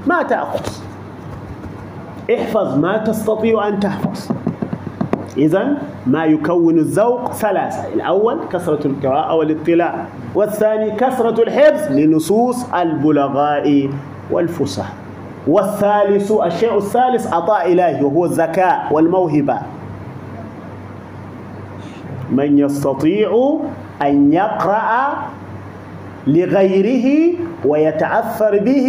ما 0.08 0.24
تأخذ. 0.24 0.66
احفظ 2.34 2.78
ما 2.78 2.98
تستطيع 2.98 3.68
أن 3.68 3.80
تحفظ. 3.80 4.32
إذا 5.38 5.78
ما 6.08 6.26
يكون 6.26 6.78
الذوق 6.78 7.34
ثلاثة 7.34 7.94
الأول 7.94 8.38
كثرة 8.52 8.88
القراءة 8.88 9.34
والاطلاع 9.36 10.06
والثاني 10.36 10.92
كثرة 10.92 11.44
الحفظ 11.44 11.92
لنصوص 11.92 12.74
البلغاء 12.74 13.90
والفصح 14.32 14.86
والثالث 15.48 16.32
الشيء 16.32 16.78
الثالث 16.78 17.34
عطاء 17.34 17.72
إلهي 17.74 18.04
وهو 18.04 18.26
الذكاء 18.26 18.88
والموهبة. 18.92 19.58
من 22.34 22.58
يستطيع 22.58 23.60
أن 24.02 24.34
يقرأ 24.34 25.14
لغيره 26.28 27.08
ويتأثر 27.66 28.60
به 28.60 28.88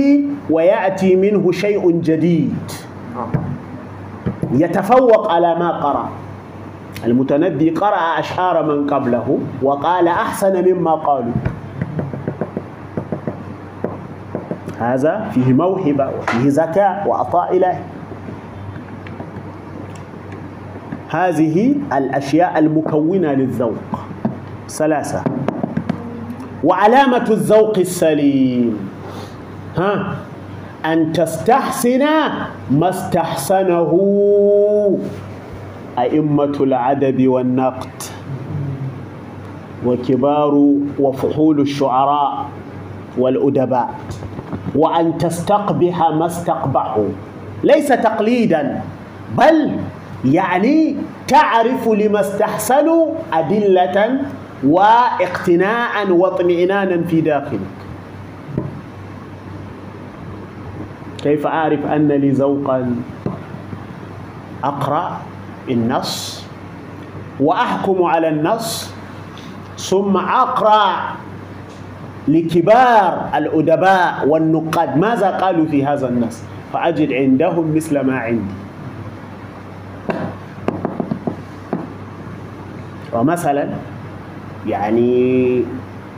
ويأتي 0.50 1.16
منه 1.16 1.52
شيء 1.52 1.90
جديد. 2.00 2.72
يتفوق 4.52 5.32
على 5.32 5.54
ما 5.54 5.70
قرأ. 5.70 6.08
المتنبي 7.04 7.70
قرأ 7.70 8.18
أشعار 8.18 8.62
من 8.62 8.86
قبله 8.86 9.38
وقال 9.62 10.08
أحسن 10.08 10.54
مما 10.72 10.94
قالوا. 10.94 11.36
هذا 14.78 15.30
فيه 15.34 15.52
موهبة 15.52 16.10
وفيه 16.18 16.44
ذكاء 16.62 17.04
وعطاء 17.06 17.56
إلهي. 17.56 17.78
هذه 21.10 21.74
الأشياء 21.92 22.58
المكونة 22.58 23.32
للذوق. 23.32 23.74
ثلاثة. 24.68 25.22
وعلامة 26.64 27.30
الذوق 27.30 27.78
السليم. 27.78 28.88
ها؟ 29.76 30.16
أن 30.84 31.12
تستحسن 31.12 32.04
ما 32.70 32.88
استحسنه. 32.88 33.90
أئمة 35.98 36.56
العدد 36.60 37.20
والنقد. 37.20 38.02
وكبار 39.86 40.54
وفحول 40.98 41.60
الشعراء 41.60 42.46
والأدباء. 43.18 43.94
وأن 44.74 45.18
تستقبح 45.18 46.10
ما 46.10 46.26
استقبحوا. 46.26 47.08
ليس 47.64 47.88
تقليدا 47.88 48.80
بل 49.38 49.70
يعني 50.24 50.96
تعرف 51.28 51.88
لما 51.88 52.20
استحسنوا 52.20 53.14
أدلة 53.32 54.20
واقتناعا 54.64 56.04
واطمئنانا 56.04 57.02
في 57.02 57.20
داخلك. 57.20 57.60
كيف 61.22 61.46
أعرف 61.46 61.86
أن 61.86 62.08
لي 62.08 62.30
ذوقا؟ 62.30 62.96
أقرأ 64.64 65.20
النص 65.70 66.44
وأحكم 67.40 68.02
على 68.02 68.28
النص 68.28 68.90
ثم 69.78 70.16
أقرأ 70.16 71.16
لكبار 72.28 73.28
الأدباء 73.34 74.28
والنقاد. 74.28 74.96
ماذا 74.96 75.30
قالوا 75.30 75.66
في 75.66 75.86
هذا 75.86 76.08
النص؟ 76.08 76.42
فأجد 76.72 77.12
عندهم 77.12 77.76
مثل 77.76 78.00
ما 78.00 78.18
عندي. 78.18 78.63
ومثلا 83.14 83.68
يعني 84.66 85.62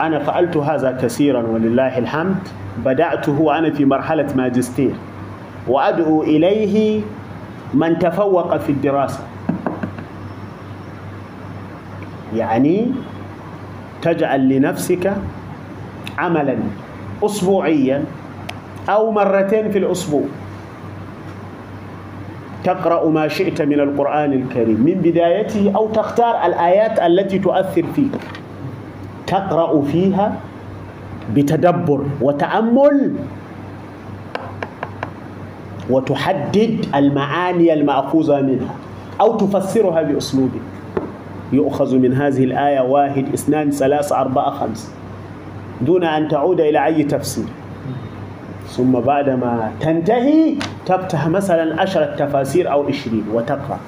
أنا 0.01 0.19
فعلت 0.19 0.57
هذا 0.57 0.99
كثيرا 1.03 1.43
ولله 1.43 1.99
الحمد 1.99 2.37
بدأته 2.85 3.41
وأنا 3.41 3.71
في 3.71 3.85
مرحلة 3.85 4.27
ماجستير 4.37 4.95
وأدعو 5.69 6.23
إليه 6.23 7.01
من 7.75 7.99
تفوق 7.99 8.57
في 8.57 8.73
الدراسة. 8.73 9.21
يعني 12.35 12.93
تجعل 14.03 14.49
لنفسك 14.49 15.13
عملا 16.19 16.57
أسبوعيا 17.23 18.05
أو 18.89 19.11
مرتين 19.11 19.71
في 19.71 19.79
الأسبوع. 19.79 20.25
تقرأ 22.67 23.09
ما 23.09 23.29
شئت 23.31 23.63
من 23.63 23.81
القرآن 23.81 24.33
الكريم. 24.33 24.83
من 24.83 24.99
بدايته 24.99 25.71
أو 25.77 25.95
تختار 25.95 26.35
الآيات 26.47 26.99
التي 26.99 27.39
تؤثر 27.39 27.87
فيك. 27.95 28.19
تقرأ 29.27 29.83
فيها 29.83 30.27
بتدبر 31.35 32.01
وتأمل 32.21 33.15
وتحدد 35.91 36.87
المعاني 36.95 37.73
المأخوذة 37.73 38.41
منها 38.41 38.75
أو 39.21 39.37
تفسرها 39.37 40.03
بأسلوبك. 40.03 40.67
يؤخذ 41.53 41.97
من 41.97 42.13
هذه 42.15 42.45
الآية 42.45 42.81
واحد 42.81 43.25
اثنان 43.35 43.71
ثلاثة 43.71 44.21
أربعة 44.21 44.51
خمسة. 44.51 44.89
دون 45.81 46.05
أن 46.05 46.29
تعود 46.29 46.61
إلى 46.61 46.85
أي 46.85 47.03
تفسير. 47.03 47.47
ثم 48.67 48.93
بعدما 48.93 49.71
تنتهي 49.81 50.55
تفتح 50.87 51.29
مثلا 51.29 51.81
عشرة 51.81 52.15
تفاسير 52.19 52.73
أو 52.73 52.87
عشرين 52.87 53.25
وتقرأ. 53.35 53.79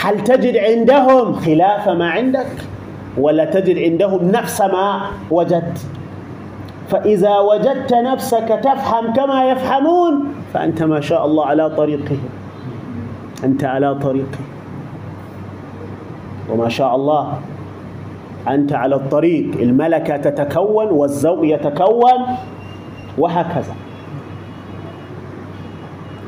هل 0.00 0.24
تجد 0.24 0.56
عندهم 0.56 1.32
خلاف 1.32 1.88
ما 1.88 2.10
عندك؟ 2.10 2.46
ولا 3.18 3.44
تجد 3.44 3.78
عندهم 3.78 4.30
نفس 4.30 4.60
ما 4.60 5.00
وجدت؟ 5.30 5.78
فإذا 6.88 7.38
وجدت 7.38 7.94
نفسك 7.94 8.60
تفهم 8.62 9.12
كما 9.12 9.50
يفهمون 9.50 10.34
فأنت 10.54 10.82
ما 10.82 11.00
شاء 11.00 11.26
الله 11.26 11.46
على 11.46 11.70
طريقهم. 11.70 12.28
أنت 13.44 13.64
على 13.64 13.94
طريقه 13.94 14.38
وما 16.50 16.68
شاء 16.68 16.96
الله 16.96 17.32
أنت 18.48 18.72
على 18.72 18.94
الطريق. 18.94 19.60
الملكة 19.60 20.16
تتكون 20.16 20.86
والذوق 20.86 21.38
يتكون. 21.42 22.20
وهكذا. 23.18 23.74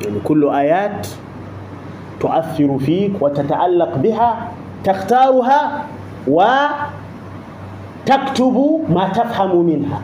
يعني 0.05 0.17
كل 0.25 0.49
آيات 0.49 1.07
تؤثر 2.21 2.79
فيك 2.79 3.13
وتتعلق 3.23 3.97
بها 3.97 4.49
تختارها 4.85 5.85
وتكتب 6.29 6.87
ما 8.89 9.09
تفهم 9.09 9.65
منها. 9.67 10.01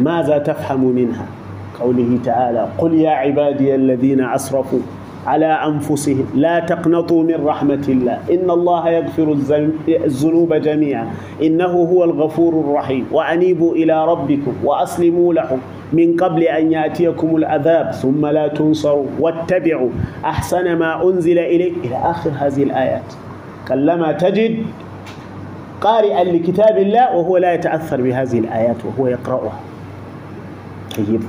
ماذا 0.00 0.38
تفهم 0.38 0.80
منها؟ 0.84 1.26
قوله 1.80 2.18
تعالى 2.24 2.68
قل 2.78 2.94
يا 2.94 3.10
عبادي 3.10 3.74
الذين 3.74 4.24
أسرفوا 4.24 4.78
على 5.26 5.46
أنفسهم. 5.46 6.26
لا 6.34 6.60
تقنطوا 6.60 7.22
من 7.22 7.44
رحمة 7.46 7.84
الله. 7.88 8.18
إن 8.30 8.50
الله 8.50 8.88
يغفر 8.88 9.36
الذنوب 9.88 10.54
جميعا. 10.54 11.06
إنه 11.42 11.66
هو 11.66 12.04
الغفور 12.04 12.52
الرحيم. 12.60 13.06
وأنيبوا 13.12 13.74
إلى 13.74 14.04
ربكم 14.06 14.52
وأسلموا 14.64 15.34
له 15.34 15.58
من 15.92 16.16
قبل 16.16 16.42
أن 16.42 16.72
يأتيكم 16.72 17.36
العذاب 17.36 17.90
ثم 17.90 18.26
لا 18.26 18.48
تنصروا. 18.48 19.06
واتبعوا 19.20 19.90
أحسن 20.24 20.76
ما 20.76 21.04
أنزل 21.04 21.38
إليك. 21.38 21.74
إلى 21.84 21.96
آخر 21.96 22.30
هذه 22.38 22.62
الآيات. 22.62 23.08
كلما 23.68 24.12
تجد 24.12 24.66
قارئا 25.80 26.24
لكتاب 26.24 26.78
الله 26.78 27.16
وهو 27.16 27.36
لا 27.36 27.54
يتأثر 27.54 28.00
بهذه 28.00 28.38
الآيات 28.38 28.76
وهو 28.84 29.06
يقرأها. 29.06 29.60
طيب. 30.96 31.20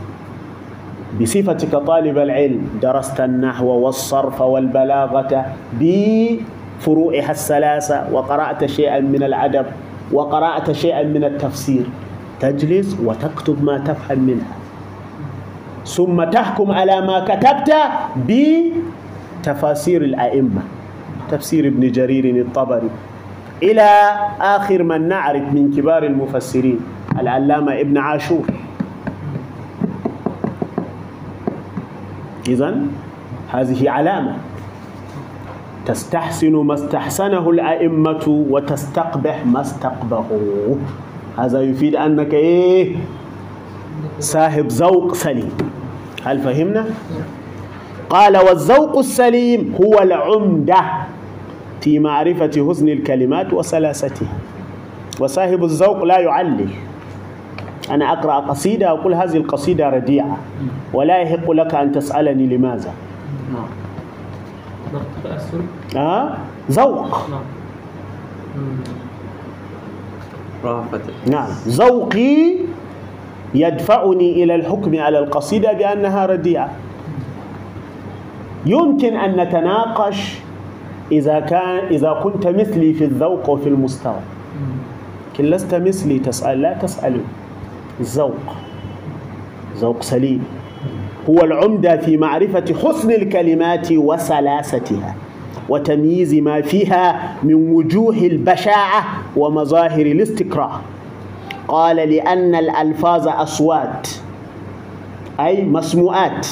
بصفتك 1.20 1.76
طالب 1.76 2.18
العلم 2.18 2.80
درست 2.82 3.20
النحو 3.20 3.68
والصرف 3.68 4.41
والبلاغة 4.41 5.45
بفروعها 5.80 7.32
الثلاثة 7.32 7.97
وقرأت 8.12 8.66
شيئا 8.66 8.99
من 8.99 9.24
العدب 9.24 9.66
وقرأت 10.12 10.72
شيئا 10.72 11.03
من 11.03 11.24
التفسير. 11.24 11.84
تجلس 12.39 12.97
وتكتب 13.03 13.64
ما 13.64 13.78
تفهم 13.78 14.20
منها. 14.20 14.55
ثم 15.86 16.24
تحكم 16.24 16.72
على 16.72 17.01
ما 17.01 17.20
كتبت 17.28 17.74
بتفاسير 18.28 20.01
الأئمة. 20.01 20.62
تفسير 21.32 21.68
ابن 21.68 21.91
جرير 21.91 22.26
الطبري. 22.45 22.89
إلى 23.64 23.89
آخر 24.41 24.84
من 24.84 25.07
نعرف 25.07 25.43
من 25.53 25.72
كبار 25.76 26.03
المفسرين 26.03 26.80
العلامة 27.20 27.80
ابن 27.80 27.97
عاشور. 27.97 28.45
إذا 32.52 32.76
هذه 33.52 33.89
علامة. 33.89 34.36
تستحسن 35.86 36.56
ما 36.56 36.74
استحسنه 36.74 37.49
الأئمة 37.49 38.26
وتستقبح 38.28 39.45
ما 39.45 39.62
استقبحوه 39.62 40.78
هذا 41.38 41.62
يفيد 41.62 41.95
أنك 41.95 42.34
إيه؟ 42.34 42.95
صاحب 44.20 44.68
ذوق 44.68 45.14
سليم. 45.14 45.52
هل 46.24 46.39
فهمنا؟ 46.39 46.86
قال 48.10 48.38
والذوق 48.38 48.97
السليم 48.97 49.76
هو 49.82 49.99
العمدة 50.04 50.82
في 51.82 51.99
معرفة 51.99 52.52
حسن 52.70 52.88
الكلمات 52.89 53.54
وسلاستها 53.54 54.28
وصاحب 55.20 55.64
الذوق 55.64 56.04
لا 56.04 56.20
يعلل 56.20 56.70
أنا 57.91 58.11
أقرأ 58.11 58.39
قصيدة 58.39 58.89
أقول 58.89 59.13
هذه 59.13 59.37
القصيدة 59.37 59.89
رديئة 59.89 60.37
ولا 60.93 61.17
يحق 61.21 61.51
لك 61.51 61.75
أن 61.75 61.91
تسألني 61.91 62.57
لماذا. 62.57 62.93
نعم 63.53 63.67
آه؟ 65.95 66.37
ذوق. 66.71 67.29
نعم 70.63 70.83
نعم. 71.27 71.47
ذوقي 71.67 72.55
يدفعني 73.53 74.43
إلى 74.43 74.55
الحكم 74.55 74.99
على 74.99 75.19
القصيدة 75.19 75.73
بأنها 75.73 76.25
رديئة 76.25 76.69
يمكن 78.65 79.15
أن 79.15 79.35
نتناقش 79.39 80.39
إذا 81.11 81.39
كان 81.39 81.85
إذا 81.91 82.13
كنت 82.23 82.47
مثلي 82.47 82.93
في 82.93 83.03
الذوق 83.03 83.49
وفي 83.49 83.69
المستوى. 83.69 84.19
لكن 85.33 85.45
لست 85.45 85.75
مثلي 85.75 86.19
تسأل 86.19 86.61
لا 86.61 86.73
تسأل 86.73 87.21
الذوق 87.99 88.55
ذوق 89.77 90.01
سليم. 90.01 90.43
هو 91.29 91.43
العمدة 91.43 91.97
في 91.97 92.17
معرفة 92.17 92.65
حسن 92.83 93.11
الكلمات 93.11 93.91
وسلاستها 93.91 95.15
وتمييز 95.69 96.33
ما 96.33 96.61
فيها 96.61 97.33
من 97.43 97.53
وجوه 97.53 98.15
البشاعة 98.17 99.05
ومظاهر 99.37 100.05
الاستكراه. 100.05 100.79
قال 101.67 101.95
لأن 101.95 102.55
الألفاظ 102.55 103.27
أصوات 103.27 104.07
أي 105.39 105.63
مسموعات 105.63 106.47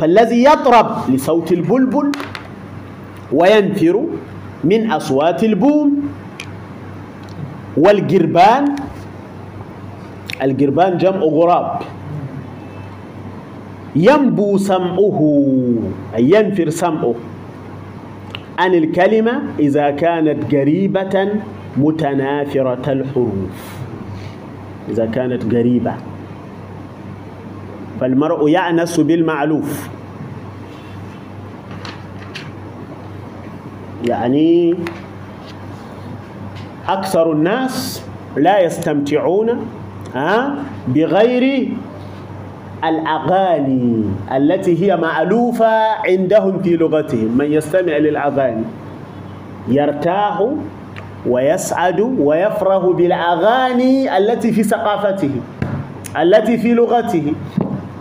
فالذي 0.00 0.44
يطرب 0.44 1.10
لصوت 1.10 1.52
البلبل 1.52 2.12
وينفر 3.32 4.04
من 4.64 4.90
أصوات 4.90 5.44
البوم 5.44 6.02
والجربان 7.76 8.76
الجربان 10.42 10.98
جمع 10.98 11.18
غراب. 11.18 11.78
ينبو 13.96 14.58
سمعه 14.58 15.20
أي 16.14 16.30
ينفر 16.30 16.70
سمعه. 16.70 17.14
عن 18.58 18.74
الكلمة 18.74 19.42
إذا 19.58 19.90
كانت 19.90 20.54
قريبة 20.54 21.28
متنافرة 21.76 22.92
الحروف. 22.92 23.78
إذا 24.88 25.06
كانت 25.06 25.54
قريبة. 25.54 25.94
فالمرء 28.00 28.48
يعنس 28.48 29.00
بالمعلوف. 29.00 29.88
يعني 34.08 34.74
أكثر 36.88 37.32
الناس 37.32 38.04
لا 38.36 38.60
يستمتعون 38.60 39.48
ها؟ 40.14 40.54
بغير 40.88 41.68
الأغاني 42.84 44.04
التي 44.36 44.82
هي 44.82 44.96
مألوفة 44.96 46.06
عندهم 46.08 46.58
في 46.58 46.76
لغتهم. 46.76 47.38
من 47.38 47.52
يستمع 47.52 47.96
للأغاني 47.96 48.64
يرتاح 49.68 50.46
ويسعد 51.26 52.00
ويفرح 52.00 52.84
بالأغاني 52.86 54.16
التي 54.18 54.52
في 54.52 54.62
ثقافته 54.62 55.30
التي 56.22 56.58
في 56.58 56.74
لغته. 56.74 57.32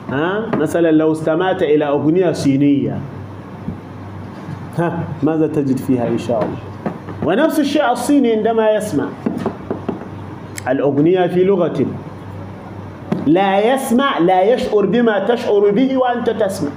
ها؟ 0.10 0.46
مثلا 0.58 0.92
لو 0.92 1.12
استمعت 1.12 1.64
إلى 1.64 1.86
أغنية 1.86 2.32
صينية. 2.32 2.98
ها؟ 4.78 5.00
ماذا 5.24 5.48
تجد 5.48 5.78
فيها 5.78 6.08
إن 6.08 6.18
شاء 6.18 6.44
الله؟ 6.44 6.58
ونفس 7.26 7.60
الشيء 7.60 7.92
الصيني 7.92 8.32
عندما 8.32 8.72
يسمع. 8.72 9.06
الأغنية 10.72 11.28
في 11.28 11.44
لغته 11.44 11.86
لا 13.26 13.74
يسمع 13.74 14.18
لا 14.18 14.42
يشعر 14.44 14.86
بما 14.86 15.26
تشعر 15.26 15.72
به 15.72 15.98
وأنت 15.98 16.30
تسمع. 16.30 16.72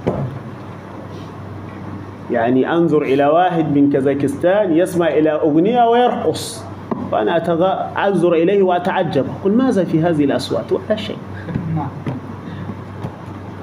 يعني 2.30 2.72
أنظر 2.72 3.02
إلى 3.02 3.26
واحد 3.26 3.76
من 3.76 3.90
كازاخستان 3.90 4.76
يسمع 4.76 5.08
إلى 5.08 5.30
أغنية 5.30 5.88
ويرقص. 5.90 6.64
فأنا 7.12 7.36
أتغ... 7.36 7.72
أنظر 8.06 8.32
إليه 8.32 8.62
وأتعجب. 8.62 9.24
أقول 9.40 9.52
ماذا 9.52 9.84
في 9.84 10.00
هذه 10.00 10.24
الأصوات؟ 10.24 10.72
ولا 10.72 10.96
شيء. 10.96 11.16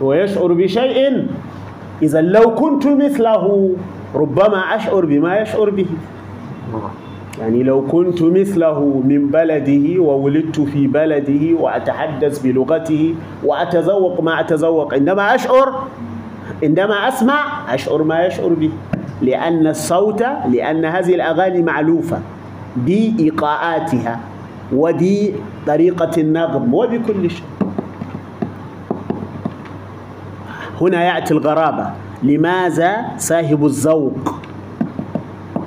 هو 0.01 0.13
يشعر 0.13 0.53
بشيء. 0.53 1.27
إذا 2.01 2.21
لو 2.21 2.55
كنت 2.55 2.88
مثله 2.88 3.69
ربما 4.15 4.57
أشعر 4.75 5.05
بما 5.05 5.39
يشعر 5.39 5.69
به. 5.69 5.88
يعني 7.40 7.64
لو 7.64 7.88
كنت 7.88 8.22
مثله 8.22 9.02
من 9.06 9.28
بلده 9.28 10.02
وولدت 10.02 10.60
في 10.62 10.88
بلده 10.88 11.60
وأتحدث 11.60 12.40
بلغته 12.40 13.16
وأتذوق 13.44 14.22
ما 14.22 14.40
أتذوق 14.40 14.94
عندما 14.94 15.36
أشعر 15.36 15.88
عندما 16.64 17.08
أسمع 17.08 17.74
أشعر 17.74 18.04
ما 18.04 18.26
يشعر 18.26 18.48
به. 18.48 18.72
لأن 19.22 19.68
الصوت 19.68 20.24
لأن 20.52 20.86
هذه 20.86 21.16
الأغاني 21.16 21.62
معلوفة 21.62 22.20
بإيقاعاتها 22.76 24.20
وبطريقة 24.74 26.22
النغم 26.22 26.74
وبكل 26.74 27.30
شيء. 27.30 27.46
هنا 30.82 31.04
يأتي 31.04 31.34
الغرابة. 31.34 31.90
لماذا 32.24 32.96
صاحب 33.18 33.66
الذوق؟ 33.66 34.40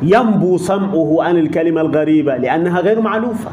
ينبو 0.02 0.56
سمعه 0.56 1.16
عن 1.20 1.38
الكلمة 1.38 1.80
الغريبة 1.80 2.36
لأنها 2.36 2.80
غير 2.80 3.00
معلوفة. 3.00 3.50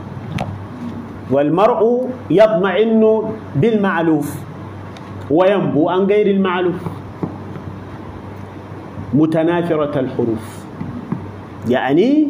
والمرء 1.31 2.09
يطمئن 2.29 3.21
بالمعلوف 3.55 4.35
وينبو 5.31 5.89
عن 5.89 5.99
غير 5.99 6.27
المعلوف. 6.27 6.81
متنافرة 9.13 9.99
الحروف. 9.99 10.65
يعني 11.69 12.27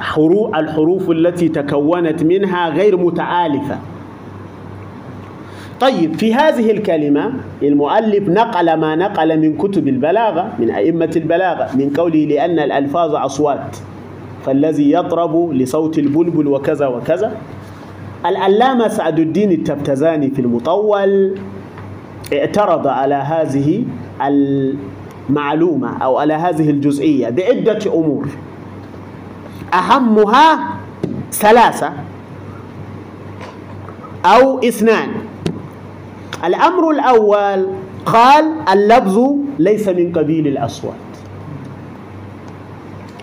حروف 0.00 0.56
الحروف 0.56 1.10
التي 1.10 1.48
تكونت 1.48 2.22
منها 2.22 2.68
غير 2.68 2.96
متآلفة. 2.96 3.78
طيب 5.80 6.14
في 6.14 6.34
هذه 6.34 6.70
الكلمة 6.70 7.32
المؤلف 7.62 8.28
نقل 8.28 8.74
ما 8.76 8.96
نقل 8.96 9.40
من 9.40 9.56
كتب 9.56 9.88
البلاغة 9.88 10.52
من 10.58 10.70
أئمة 10.70 11.10
البلاغة 11.16 11.76
من 11.76 11.90
قوله 11.96 12.18
لأن 12.24 12.58
الألفاظ 12.58 13.14
أصوات 13.14 13.76
فالذي 14.44 14.92
يطرب 14.92 15.52
لصوت 15.52 15.98
البلبل 15.98 16.46
وكذا 16.46 16.86
وكذا. 16.86 17.36
العلامة 18.26 18.88
سعد 18.88 19.18
الدين 19.18 19.52
التبتزاني 19.52 20.30
في 20.30 20.40
المطول 20.40 21.38
اعترض 22.32 22.86
على 22.86 23.14
هذه 23.14 23.84
المعلومة 24.20 26.02
أو 26.02 26.18
على 26.18 26.34
هذه 26.34 26.70
الجزئية 26.70 27.28
بعدة 27.30 27.78
أمور. 27.94 28.28
أهمها 29.74 30.58
ثلاثة 31.32 31.92
أو 34.24 34.58
اثنان. 34.58 35.08
الأمر 36.44 36.90
الأول 36.90 37.66
قال 38.06 38.44
اللفظ 38.72 39.30
ليس 39.58 39.88
من 39.88 40.12
قبيل 40.12 40.46
الأصوات. 40.46 40.94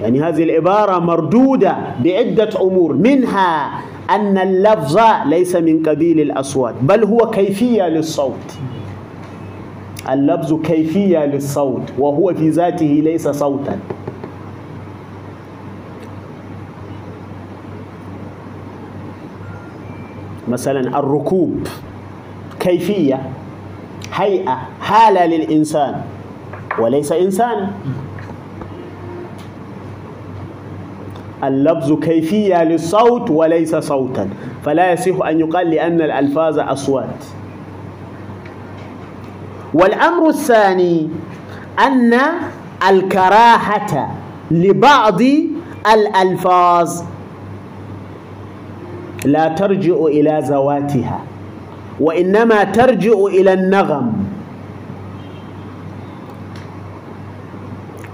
يعني 0.02 0.22
هذه 0.22 0.44
العبارة 0.44 1.00
مردودة 1.00 1.78
بعدة 2.04 2.50
أمور 2.62 2.94
منها 2.94 3.82
أن 4.10 4.38
اللفظ 4.38 5.00
ليس 5.26 5.56
من 5.56 5.84
قبيل 5.84 6.20
الأصوات 6.20 6.74
بل 6.82 7.04
هو 7.04 7.30
كيفية 7.30 7.88
للصوت. 7.88 8.58
اللفظ 10.10 10.54
كيفية 10.62 11.26
للصوت 11.26 11.94
وهو 12.00 12.34
في 12.34 12.50
ذاته 12.50 13.02
ليس 13.04 13.28
صوتا. 13.28 13.80
مثلا 20.48 21.00
الركوب. 21.00 21.68
كيفية 22.60 23.22
هيئة 24.14 24.58
حالة 24.82 25.26
للإنسان 25.26 26.02
وليس 26.80 27.12
إنسانا. 27.12 27.72
اللفظ 31.44 31.94
كيفية 32.00 32.64
للصوت 32.64 33.30
وليس 33.32 33.76
صوتا 33.76 34.30
فلا 34.66 34.92
يصح 34.94 35.26
أن 35.26 35.40
يقال 35.40 35.70
لأن 35.70 36.02
الألفاظ 36.02 36.60
أصوات. 36.60 37.24
والأمر 39.74 40.30
الثاني 40.30 41.10
أن 41.80 42.20
الكراهة 42.90 44.12
لبعض 44.52 45.22
الألفاظ 45.94 47.02
لا 49.26 49.48
ترجع 49.48 49.94
إلى 49.96 50.42
ذواتها. 50.44 51.20
وإنما 52.00 52.64
ترجع 52.64 53.26
إلى 53.28 53.54
النغم. 53.54 54.14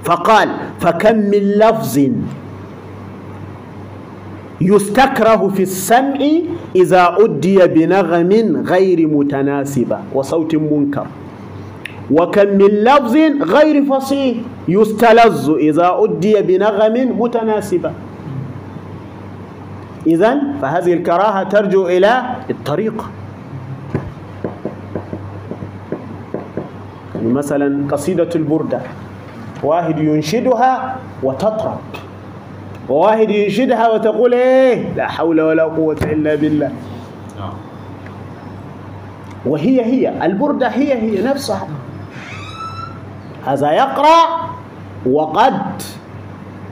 فقال 0.04 0.50
فكم 0.80 1.16
من 1.16 1.44
لفظ 1.60 2.00
يستكره 4.62 5.48
في 5.48 5.64
السمع 5.64 6.20
إذا 6.76 7.16
أدي 7.20 7.68
بنغم 7.68 8.64
غير 8.68 9.08
متناسبة 9.08 10.00
وصوت 10.14 10.56
منكر. 10.56 11.08
وكم 12.12 12.48
من 12.48 12.72
لفظ 12.84 13.16
غير 13.42 13.86
فصيح 13.86 14.38
يستلذ 14.68 15.56
إذا 15.60 15.88
أدي 16.00 16.42
بنغم 16.42 17.22
متناسبة. 17.22 17.92
إذن 20.08 20.42
فهذه 20.62 20.94
الكراهة 20.94 21.44
ترجع 21.44 21.82
إلى 21.88 22.22
الطريقة 22.50 23.06
مثلا 27.34 27.88
قصيدة 27.92 28.30
البردة. 28.36 28.80
واحد 29.64 30.00
ينشدها 30.00 30.96
وتطرب 31.24 31.80
وواحد 32.90 33.30
ينشدها 33.30 33.90
وتقول 33.90 34.34
إيه؟ 34.34 34.94
لا 34.96 35.08
حول 35.08 35.42
ولا 35.42 35.64
قوة 35.64 35.98
إلا 36.02 36.36
بالله. 36.36 36.72
نعم. 37.40 37.54
وهي 39.46 39.82
هي 39.86 40.26
البردة 40.26 40.68
هي 40.68 40.94
هي 40.94 41.24
نفسها. 41.24 41.68
هذا 43.46 43.72
يقرأ 43.72 44.50
وقد 45.06 45.82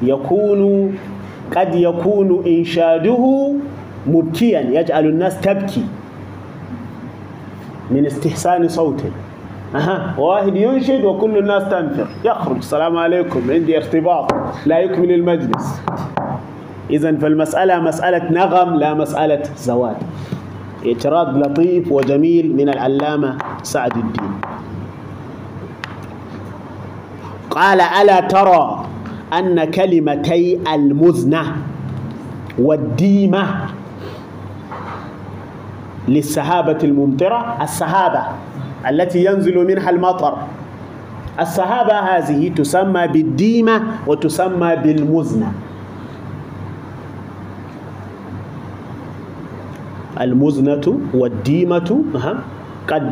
يكون 0.02 0.94
قد 1.56 1.76
يكون 1.76 2.44
إنشاده 2.48 3.54
مبكيا 4.08 4.60
يجعل 4.60 5.06
الناس 5.06 5.42
تبكي 5.42 5.86
من 7.92 8.06
استحسان 8.06 8.68
صوته. 8.68 9.12
أها. 9.76 10.20
واحد 10.20 10.56
ينشد 10.56 11.04
وكل 11.04 11.38
الناس 11.38 11.64
تنفر 11.64 12.08
يخرج. 12.26 12.58
السلام 12.58 12.98
عليكم. 12.98 13.52
عندي 13.52 13.78
ارتباط. 13.78 14.34
لا 14.66 14.80
يكمل 14.80 15.12
المجلس. 15.12 15.82
إذا 16.90 17.18
فالمسألة 17.18 17.80
مسألة 17.80 18.32
نغم 18.32 18.76
لا 18.76 18.94
مسألة 18.94 19.44
زواج 19.58 19.96
إعتراض 20.86 21.38
لطيف 21.38 21.92
وجميل 21.92 22.56
من 22.56 22.70
العلامة 22.70 23.38
سعد 23.64 23.98
الدين. 23.98 24.32
قال 27.50 27.82
ألا 27.82 28.20
ترى 28.20 28.86
أن 29.34 29.64
كلمتي 29.64 30.60
المزنة 30.74 31.44
والديمة 32.60 33.46
للسحابة 36.08 36.78
الممطرة؟ 36.84 37.58
السحابة 37.62 38.24
التي 38.90 39.26
ينزل 39.26 39.68
منها 39.68 39.90
المطر. 39.90 40.38
السحابة 41.40 41.94
هذه 41.94 42.50
تسمى 42.56 43.08
بالديمة 43.08 43.82
وتسمى 44.08 44.76
بالمزنة. 44.76 45.52
المزنة 50.22 51.00
والديمة 51.14 52.04
قد 52.88 53.12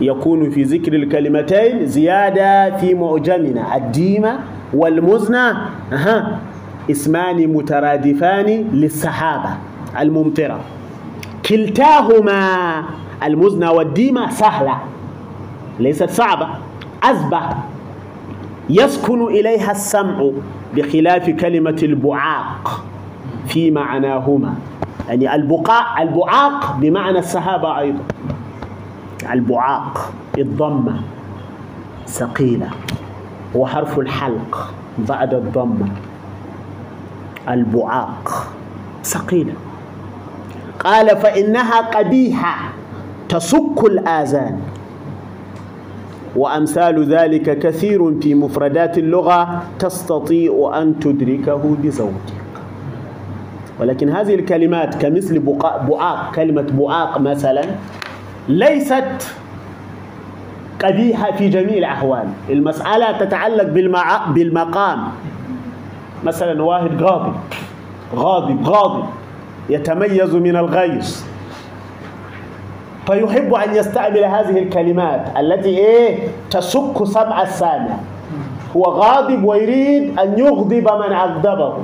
يكون 0.00 0.50
في 0.50 0.62
ذكر 0.62 0.92
الكلمتين 0.92 1.86
زيادة 1.86 2.76
في 2.76 2.94
معجمنا. 2.94 3.76
الديمة 3.76 4.38
والمزنة 4.74 5.56
اسمان 6.90 7.46
مترادفان 7.46 8.46
للسحابة 8.72 9.50
الممطرة. 10.00 10.60
كلتاهما 11.48 12.82
المزنة 13.22 13.72
والديمة 13.72 14.30
سهلة 14.30 14.78
ليست 15.78 16.10
صعبة 16.10 16.48
أزبة 17.02 17.40
يسكن 18.70 19.26
إليها 19.26 19.70
السمع 19.70 20.30
بخلاف 20.76 21.30
كلمة 21.30 21.78
البعاق 21.82 22.84
في 23.46 23.70
معناهما. 23.70 24.54
يعني 25.08 25.34
البقاء 25.34 26.02
البعاق 26.02 26.76
بمعنى 26.76 27.18
السحابة 27.18 27.78
أيضا. 27.78 28.04
البعاق 29.32 30.12
الضمة 30.38 31.00
ثقيلة. 32.06 32.70
وحرف 33.54 33.98
الحلق 33.98 34.74
بعد 34.98 35.34
الضمة. 35.34 35.88
البعاق 37.48 38.52
ثقيلة. 39.04 39.52
قال 40.84 41.16
فإنها 41.16 41.80
قبيحة. 41.80 42.58
تسك 43.28 43.84
الآذان. 43.84 44.58
وأمثال 46.36 47.14
ذلك 47.14 47.58
كثير 47.58 48.20
في 48.20 48.34
مفردات 48.34 48.98
اللغة 48.98 49.62
تستطيع 49.78 50.72
أن 50.74 51.00
تدركه 51.00 51.76
بزوجك. 51.82 52.38
ولكن 53.80 54.08
هذه 54.10 54.34
الكلمات 54.34 54.94
كمثل 54.94 55.38
بؤاق 55.86 56.34
كلمة 56.34 56.62
بؤاق 56.62 57.20
مثلا 57.20 57.64
ليست 58.48 59.34
قبيحة 60.84 61.32
في 61.32 61.48
جميع 61.48 61.78
الأحوال. 61.78 62.28
المسألة 62.50 63.18
تتعلق. 63.18 63.64
بالمقام. 64.34 65.08
مثلا 66.24 66.62
واحد 66.62 67.02
غاضب. 67.02 67.34
غاضب 68.14 68.68
غاضب. 68.68 69.04
يتميز 69.70 70.34
من 70.34 70.56
الغيظ. 70.56 71.16
فيحب 73.08 73.54
أن 73.54 73.74
يستعمل 73.76 74.24
هذه 74.24 74.58
الكلمات 74.58 75.36
التي 75.38 75.68
إيه؟ 75.68 76.28
تسك 76.50 77.04
سمع 77.04 77.42
السامع. 77.42 77.96
هو 78.76 78.84
غاضب 78.84 79.44
ويريد 79.44 80.18
أن 80.18 80.38
يغضب 80.38 80.88
من 80.92 81.12
أغضبه 81.12 81.74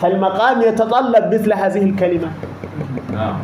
فالمقام 0.00 0.62
يتطلب 0.62 1.34
مثل 1.34 1.52
هذه 1.52 1.82
الكلمات. 1.84 2.30
نعم. 3.12 3.36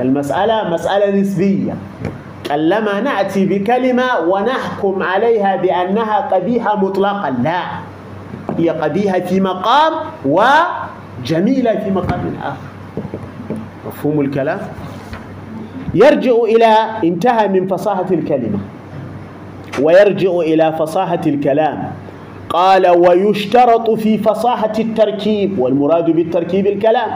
المسألة 0.00 0.68
مسألة 0.70 1.20
نسبية. 1.20 1.74
قلما 2.50 3.00
نأتي 3.00 3.46
بكلمة 3.46 4.18
ونحكم 4.28 5.02
عليها 5.02 5.56
بأنها 5.56 6.20
قبيحة 6.20 6.76
مطلقا 6.76 7.30
لا. 7.30 7.62
هي 8.58 8.70
قبيحة 8.70 9.20
في 9.20 9.40
مقام 9.40 9.92
وجميلة 10.24 11.74
في 11.84 11.90
مقام 11.90 12.36
آخر. 12.42 12.56
مفهوم 13.86 14.20
الكلام؟ 14.20 14.58
يرجع 15.94 16.32
إلى 16.32 16.76
انتهى 17.04 17.48
من 17.48 17.66
فصاحة 17.66 18.06
الكلمة. 18.10 18.58
ويرجع 19.82 20.30
إلى 20.30 20.74
فصاحة 20.78 21.20
الكلام. 21.26 21.92
قال 22.48 22.90
ويشترط 22.90 23.90
في 23.90 24.18
فصاحة 24.18 24.72
التركيب. 24.78 25.58
والمراد 25.58 26.10
بالتركيب 26.10 26.66
الكلام. 26.66 27.10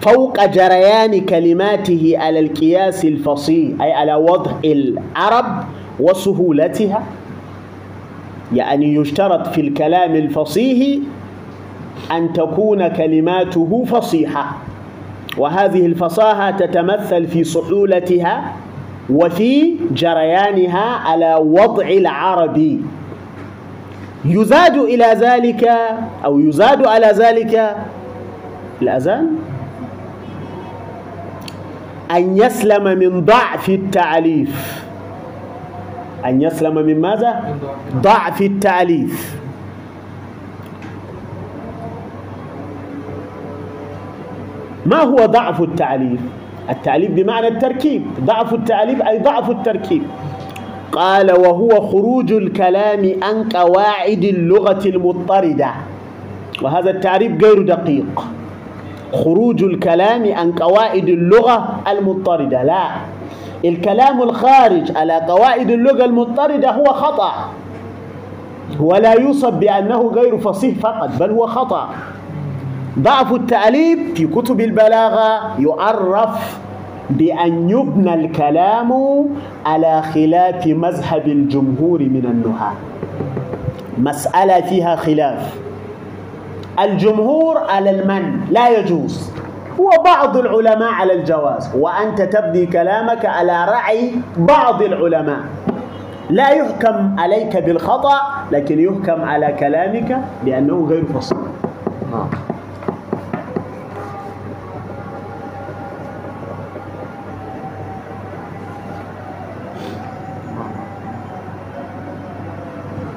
فوق 0.00 0.46
جريان 0.46 1.20
كلماته 1.20 2.14
على 2.16 2.40
القياس 2.40 3.04
الفصيح 3.04 3.82
أي 3.82 3.92
على 3.92 4.14
وضع 4.14 4.50
العرب 4.64 5.64
وسهولتها. 6.00 7.02
يعني 8.54 8.94
يشترط 8.94 9.46
في 9.46 9.60
الكلام 9.60 10.14
الفصيح 10.14 10.98
أن 12.12 12.32
تكون 12.32 12.88
كلماته 12.88 13.84
فصيحة. 13.84 14.56
وهذه 15.38 15.86
الفصاحة 15.86 16.50
تتمثل 16.50 17.26
في 17.26 17.44
سهولتها 17.44 18.52
وفي 19.10 19.74
جريانها 19.90 20.84
على 21.08 21.34
وضع 21.34 21.86
العربي 21.88 22.80
يزاد 24.24 24.76
إلى 24.76 25.04
ذلك 25.04 25.70
أو 26.24 26.40
يزاد 26.40 26.86
على 26.86 27.06
ذلك 27.06 27.76
الأذان؟ 28.82 29.26
أن 32.10 32.36
يسلم 32.36 32.98
من 32.98 33.24
ضعف 33.24 33.68
التعليف. 33.68 34.84
أن 36.26 36.42
يسلم 36.42 36.74
من 36.74 37.00
ماذا؟ 37.00 37.56
ضعف 38.02 38.40
التعليف. 38.42 39.36
ما 44.86 45.02
هو 45.02 45.16
ضعف 45.16 45.62
التعليف؟ 45.62 46.20
التعليف 46.70 47.10
بمعنى 47.10 47.48
التركيب. 47.48 48.06
ضعف 48.24 48.54
التعليف 48.54 49.02
أي 49.02 49.18
ضعف 49.18 49.50
التركيب. 49.50 50.02
قال 50.92 51.32
وهو 51.32 51.68
خروج 51.68 52.32
الكلام 52.32 53.12
عن 53.22 53.48
قواعد 53.48 54.24
اللغة 54.24 54.88
المضطردة. 54.88 55.70
وهذا 56.62 56.90
التعريف 56.90 57.44
غير 57.44 57.62
دقيق. 57.62 58.24
خروج 59.12 59.62
الكلام 59.62 60.34
عن 60.34 60.52
قواعد 60.52 61.08
اللغة 61.08 61.80
المضطردة. 61.88 62.62
لا. 62.62 62.86
الكلام 63.64 64.22
الخارج 64.22 64.96
على 64.96 65.20
قواعد 65.28 65.70
اللغة 65.70 66.04
المضطردة 66.04 66.70
هو 66.70 66.84
خطأ. 66.84 67.32
ولا 68.80 69.12
يوصف 69.12 69.54
بأنه 69.54 70.10
غير 70.14 70.38
فصيح 70.38 70.78
فقط 70.78 71.10
بل 71.20 71.30
هو 71.30 71.46
خطأ. 71.46 71.88
ضعف 72.98 73.32
التعليم 73.32 74.14
في 74.14 74.26
كتب 74.26 74.60
البلاغة 74.60 75.60
يعرف 75.60 76.58
بأن 77.10 77.70
يبنى 77.70 78.14
الكلام 78.14 78.92
على 79.66 80.02
خلاف 80.02 80.66
مذهب 80.66 81.26
الجمهور 81.26 82.00
من 82.00 82.24
النحاة 82.24 82.72
مسألة 83.98 84.60
فيها 84.60 84.96
خلاف. 84.96 85.54
الجمهور 86.80 87.58
على 87.58 87.90
المن 87.90 88.40
لا 88.50 88.68
يجوز. 88.78 89.30
وبعض 89.78 90.36
العلماء 90.36 90.92
على 90.92 91.12
الجواز 91.12 91.70
وأنت 91.74 92.22
تبني 92.22 92.66
كلامك 92.66 93.26
على 93.26 93.64
رعي 93.64 94.12
بعض 94.36 94.82
العلماء. 94.82 95.40
لا 96.30 96.50
يحكم 96.50 97.16
عليك 97.18 97.56
بالخطأ 97.56 98.20
لكن 98.52 98.80
يحكم 98.80 99.24
على 99.24 99.54
كلامك 99.60 100.20
بأنه 100.44 100.86
غير 100.90 101.04
فصيح. 101.04 101.38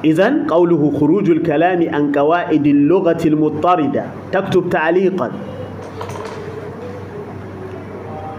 إذن 0.04 0.46
قوله 0.46 0.92
خروج 1.00 1.30
الكلام 1.30 1.94
عن 1.94 2.12
قواعد 2.12 2.66
اللغة 2.66 3.18
المضطردة 3.26 4.04
تكتب 4.32 4.70
تعليقا 4.70 5.30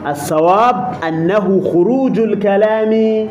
الصواب 0.07 0.93
أنه 1.07 1.61
خروج 1.73 2.19
الكلام 2.19 3.27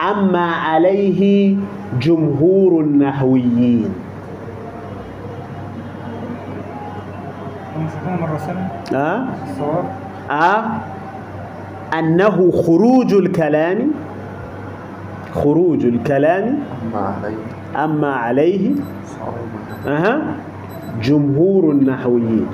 عما 0.00 0.50
عليه 0.52 1.56
جمهور 2.00 2.80
النحويين 2.80 3.94
ومسكوها 7.76 8.16
مرة 8.20 8.36
ثانية 8.38 9.02
أه؟ 9.04 9.24
الصواب 9.50 9.84
أه؟ 10.30 10.64
أنه 11.98 12.50
خروج 12.66 13.14
الكلام 13.14 13.90
خروج 15.34 15.84
الكلام 15.86 16.58
أما 16.94 17.14
عليه 17.22 17.57
أما 17.84 18.12
عليه 18.12 18.70
أها 19.86 20.22
جمهور 21.02 21.72
النحويين. 21.72 22.46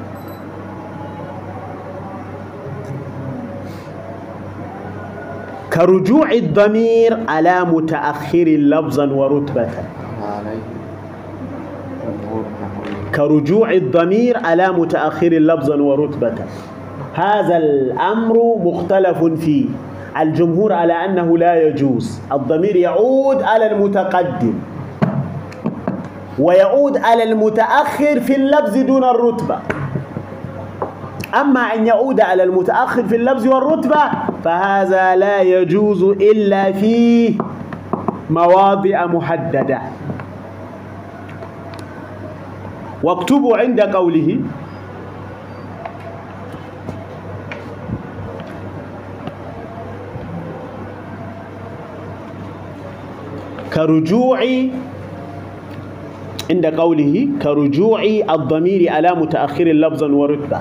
كرجوع 5.72 6.32
الضمير 6.32 7.18
على 7.28 7.64
متأخر 7.64 8.44
لفظا 8.44 9.06
ورتبة. 9.06 9.68
كرجوع 13.14 13.72
الضمير 13.72 14.38
على 14.44 14.68
متأخر 14.68 15.28
لفظا 15.28 15.76
ورتبة. 15.76 16.34
هذا 17.14 17.56
الأمر 17.56 18.58
مختلف 18.64 19.24
فيه. 19.24 19.66
الجمهور 20.20 20.72
على 20.72 20.92
أنه 20.92 21.38
لا 21.38 21.68
يجوز. 21.68 22.20
الضمير 22.32 22.76
يعود 22.76 23.42
على 23.42 23.72
المتقدم. 23.72 24.54
ويعود 26.39 26.97
على 26.97 27.22
المتأخر 27.22 28.20
في 28.20 28.37
اللفظ 28.37 28.78
دون 28.78 29.05
الرتبة. 29.05 29.59
أما 31.41 31.61
أن 31.61 31.87
يعود 31.87 32.20
على 32.20 32.43
المتأخر 32.43 33.03
في 33.03 33.16
اللفظ 33.16 33.47
والرتبة 33.47 34.03
فهذا 34.45 35.16
لا 35.16 35.41
يجوز 35.41 36.03
إلا 36.03 36.72
في 36.72 37.35
مواضع 38.30 39.07
محددة. 39.07 39.80
واكتبوا 43.03 43.57
عند 43.57 43.80
قوله 43.80 44.41
كرجوع 53.74 54.41
عند 56.51 56.66
قوله 56.66 57.28
كرجوع 57.42 58.03
الضمير 58.30 58.92
على 58.92 59.14
متأخر 59.14 59.64
لفظا 59.64 60.07
ورتبة. 60.07 60.61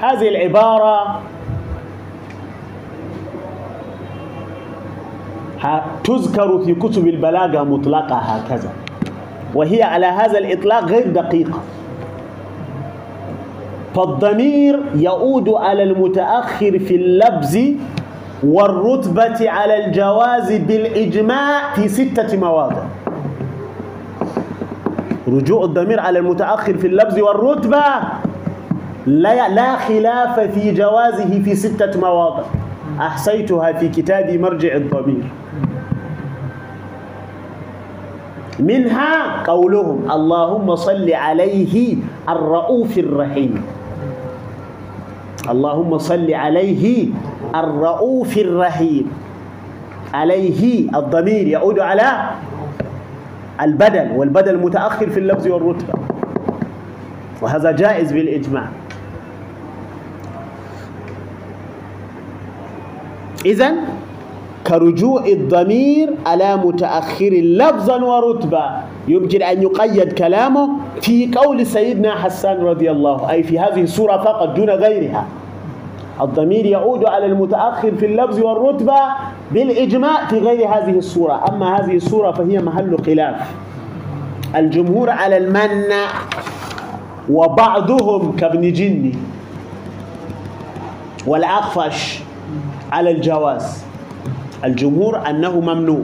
هذه 0.00 0.28
العبارة 0.28 1.20
تذكر 6.04 6.58
في 6.58 6.74
كتب 6.74 7.08
البلاغة 7.08 7.62
مطلقة 7.62 8.16
هكذا. 8.16 8.70
وهي 9.54 9.82
على 9.82 10.06
هذا 10.06 10.38
الإطلاق 10.38 10.84
غير 10.84 11.08
دقيقة. 11.10 11.60
فالضمير 13.94 14.80
يعود 14.96 15.48
على 15.48 15.82
المتأخر 15.82 16.78
في 16.78 16.94
اللفظ 16.96 17.58
والرتبة 18.42 19.50
على 19.50 19.86
الجواز 19.86 20.52
بالإجماع 20.52 21.74
في 21.74 21.88
ستة 21.88 22.36
مواضع. 22.36 22.82
رجوع 25.28 25.64
الضمير 25.64 26.00
على 26.00 26.18
المتأخر 26.18 26.76
في 26.76 26.86
اللفظ 26.86 27.18
والرتبة 27.18 27.84
لا, 29.06 29.48
لا 29.48 29.76
خلاف 29.76 30.40
في 30.40 30.72
جوازه 30.74 31.42
في 31.44 31.54
ستة 31.54 32.00
مواضع. 32.00 32.42
أحصيتها 33.00 33.72
في 33.72 33.88
كتابي 33.88 34.38
مرجع 34.38 34.76
الضمير. 34.76 35.24
منها 38.58 39.42
قولهم 39.46 40.10
اللهم 40.10 40.76
صل 40.76 41.10
عليه 41.12 41.96
الرؤوف 42.28 42.98
الرحيم. 42.98 43.62
اللهم 45.50 45.98
صل 45.98 46.34
عليه 46.34 47.08
الرؤوف 47.54 48.38
الرحيم. 48.38 49.06
عليه 50.14 50.90
الضمير 50.98 51.46
يعود 51.46 51.78
على 51.78 52.30
البدل 53.60 54.10
والبدل 54.16 54.58
متأخر 54.58 55.10
في 55.10 55.20
اللفظ 55.20 55.46
والرتبة. 55.46 55.94
وهذا 57.42 57.70
جائز 57.70 58.12
بالإجماع. 58.12 58.68
إذن 63.46 63.74
كرجوع 64.66 65.26
الضمير 65.26 66.14
على 66.26 66.56
متأخر 66.56 67.30
لفظا 67.30 68.04
ورتبة. 68.04 68.64
يمكن 69.08 69.42
أن 69.42 69.62
يقيد 69.62 70.12
كلامه 70.12 70.68
في 71.00 71.30
قول 71.34 71.66
سيدنا 71.66 72.14
حسان 72.14 72.56
رضي 72.60 72.90
الله 72.90 73.30
أي 73.30 73.42
في 73.42 73.58
هذه 73.58 73.80
السورة 73.80 74.16
فقط 74.16 74.48
دون 74.56 74.70
غيرها. 74.70 75.26
الضمير 76.20 76.66
يعود 76.66 77.04
على 77.04 77.26
المتأخر 77.26 77.92
في 77.96 78.06
اللفظ 78.06 78.40
والرتبة 78.40 78.94
بالإجماع 79.52 80.26
في 80.26 80.38
غير 80.38 80.68
هذه 80.68 80.90
السورة 80.98 81.44
أما 81.48 81.76
هذه 81.76 81.96
السورة 81.96 82.30
فهي 82.32 82.58
محل 82.58 82.96
خلاف. 83.06 83.54
الجمهور 84.56 85.10
على 85.10 85.36
المنع 85.36 86.08
وبعضهم 87.30 88.36
كابن 88.36 88.72
جني 88.72 89.12
والأخفش 91.26 92.20
على 92.92 93.10
الجواز. 93.10 93.84
الجمهور 94.64 95.30
أنه 95.30 95.60
ممنوع. 95.60 96.02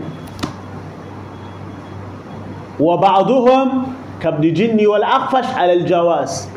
وبعضهم 2.81 3.83
كابن 4.21 4.53
جني 4.53 4.87
والأخفش 4.87 5.55
على 5.57 5.73
الجواز. 5.73 6.49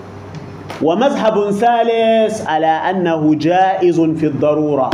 ومذهب 0.82 1.51
ثالث 1.51 2.47
على 2.47 2.67
أنه 2.67 3.36
جائز 3.36 4.01
في 4.01 4.25
الضرورة. 4.25 4.89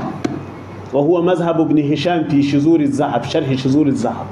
وهو 0.93 1.21
مذهب 1.21 1.61
ابن 1.61 1.91
هشام 1.91 2.23
في 2.23 2.43
شذور 2.43 2.79
الذهب 2.79 3.23
شرح 3.23 3.53
شذور 3.53 3.87
الذهب. 3.87 4.25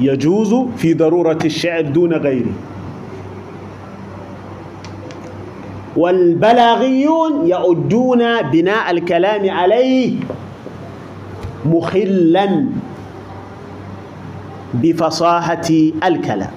يجوز 0.00 0.54
في 0.76 0.94
ضرورة 0.94 1.38
الشعر 1.44 1.80
دون 1.80 2.12
غيره. 2.12 2.52
والبلاغيون 5.96 7.46
يعدون 7.46 8.42
بناء 8.42 8.90
الكلام 8.90 9.50
عليه 9.50 10.16
مخلا 11.66 12.66
بفصاحة 14.74 15.68
الكلام. 16.04 16.50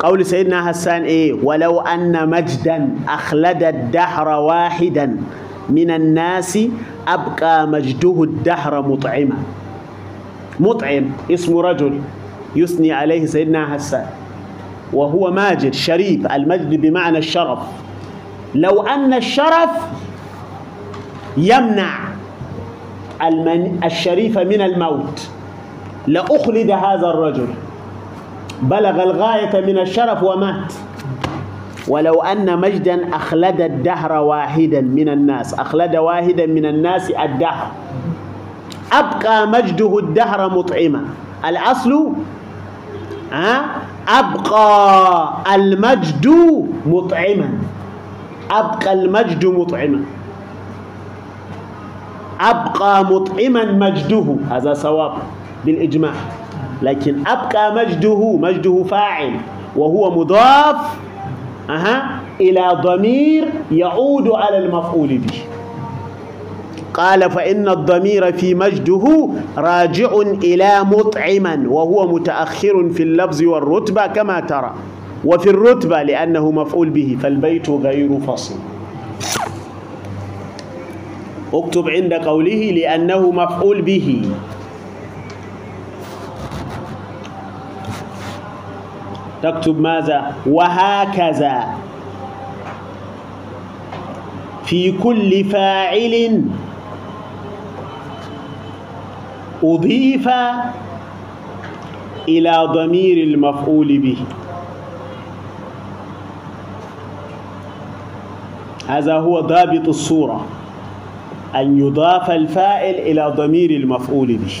قول 0.00 0.26
سيدنا 0.26 0.68
حسان 0.68 1.02
إيه؟ 1.02 1.32
ولو 1.42 1.80
أن 1.80 2.30
مجدا 2.30 2.88
أخلد 3.08 3.62
الدهر 3.62 4.28
واحدا 4.28 5.16
من 5.68 5.90
الناس 5.90 6.58
أبقى 7.08 7.66
مجده 7.68 8.22
الدهر 8.22 8.82
مطعما. 8.82 9.36
مطعم 10.60 11.04
اسم 11.30 11.56
رجل 11.58 12.00
يثني 12.56 12.92
عليه 12.92 13.26
سيدنا 13.26 13.66
حسان 13.74 14.06
وهو 14.92 15.30
ماجد 15.30 15.74
شريف 15.74 16.32
المجد 16.32 16.80
بمعنى 16.80 17.18
الشرف. 17.18 17.58
لو 18.54 18.82
أن 18.82 19.14
الشرف 19.14 19.70
يمنع 21.36 21.98
الشريف 23.84 24.38
من 24.38 24.60
الموت 24.60 25.28
لأخلد 26.06 26.70
هذا 26.70 27.06
الرجل. 27.10 27.48
بلغ 28.62 29.02
الغاية 29.02 29.60
من 29.66 29.78
الشرف 29.78 30.22
ومات. 30.22 30.72
ولو 31.88 32.22
أن 32.22 32.58
مجدا 32.58 33.16
أخلد 33.16 33.60
الدهر 33.60 34.12
واحدا 34.12 34.80
من 34.80 35.08
الناس. 35.08 35.54
أخلد 35.54 35.96
واحدا 35.96 36.46
من 36.46 36.66
الناس 36.66 37.10
الدهر. 37.10 37.66
أبقى 38.92 39.46
مجده 39.46 39.98
الدهر 39.98 40.50
مطعما. 40.50 41.04
الأصل 41.46 42.12
أبقى 44.08 45.32
المجد 45.54 46.26
مطعما. 46.86 47.48
أبقى 48.50 48.92
المجد 48.92 49.46
مطعما. 49.46 50.00
أبقى 52.40 53.04
مطعما 53.04 53.64
مجده. 53.72 54.36
هذا 54.50 54.74
صواب 54.74 55.12
بالإجماع. 55.64 56.12
لكن 56.82 57.26
أبقى 57.26 57.74
مجده 57.74 58.36
مجده 58.36 58.84
فاعل 58.90 59.30
وهو 59.76 60.10
مضاف 60.20 60.76
أها 61.70 62.20
إلى 62.40 62.80
ضمير 62.84 63.48
يعود 63.72 64.28
على 64.28 64.58
المفعول 64.58 65.08
به. 65.08 65.34
قال 66.94 67.30
فإن 67.30 67.68
الضمير 67.68 68.32
في 68.32 68.54
مجده 68.54 69.28
راجع 69.56 70.10
إلى 70.44 70.84
مطعما 70.84 71.64
وهو 71.68 72.08
متأخر 72.12 72.90
في 72.90 73.02
اللفظ 73.02 73.42
والرتبة 73.42 74.06
كما 74.06 74.40
ترى. 74.40 74.74
وفي 75.24 75.50
الرتبة 75.50 76.02
لأنه 76.02 76.50
مفعول 76.50 76.90
به 76.90 77.18
فالبيت 77.22 77.70
غير 77.70 78.20
فصل. 78.20 78.54
اكتب 81.54 81.88
عند 81.88 82.14
قوله 82.14 82.70
لأنه 82.76 83.30
مفعول 83.30 83.82
به. 83.82 84.22
تكتب 89.42 89.80
ماذا؟ 89.80 90.34
وهكذا. 90.46 91.64
في 94.64 94.92
كل 94.98 95.44
فاعل 95.44 96.44
أضيف 99.64 100.28
إلى 102.28 102.68
ضمير 102.72 103.22
المفعول 103.22 103.98
به. 103.98 104.18
هذا 108.88 109.14
هو 109.14 109.40
ضابط 109.40 109.88
الصورة 109.88 110.46
أن 111.54 111.78
يضاف 111.78 112.30
الفاعل 112.30 112.94
إلى 112.94 113.34
ضمير 113.36 113.70
المفعول 113.70 114.26
به. 114.26 114.56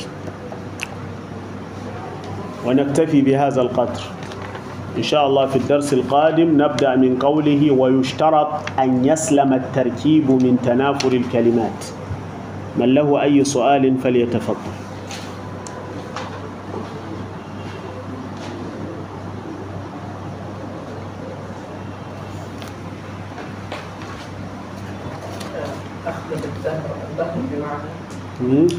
ونكتفي 2.66 3.20
بهذا 3.20 3.62
القدر. 3.62 4.15
إن 4.96 5.02
شاء 5.02 5.26
الله 5.26 5.46
في 5.46 5.56
الدرس 5.56 5.92
القادم 5.92 6.62
نبدأ 6.62 6.96
من 6.96 7.20
قوله 7.20 7.70
ويشترط 7.70 8.48
أن 8.80 9.04
يسلم 9.04 9.52
التركيب 9.52 10.30
من 10.30 10.56
تنافر 10.64 11.12
الكلمات. 11.12 11.80
من 12.80 12.94
له 12.94 13.22
أي 13.22 13.44
سؤال 13.44 13.84
فليتفضل. 13.98 14.72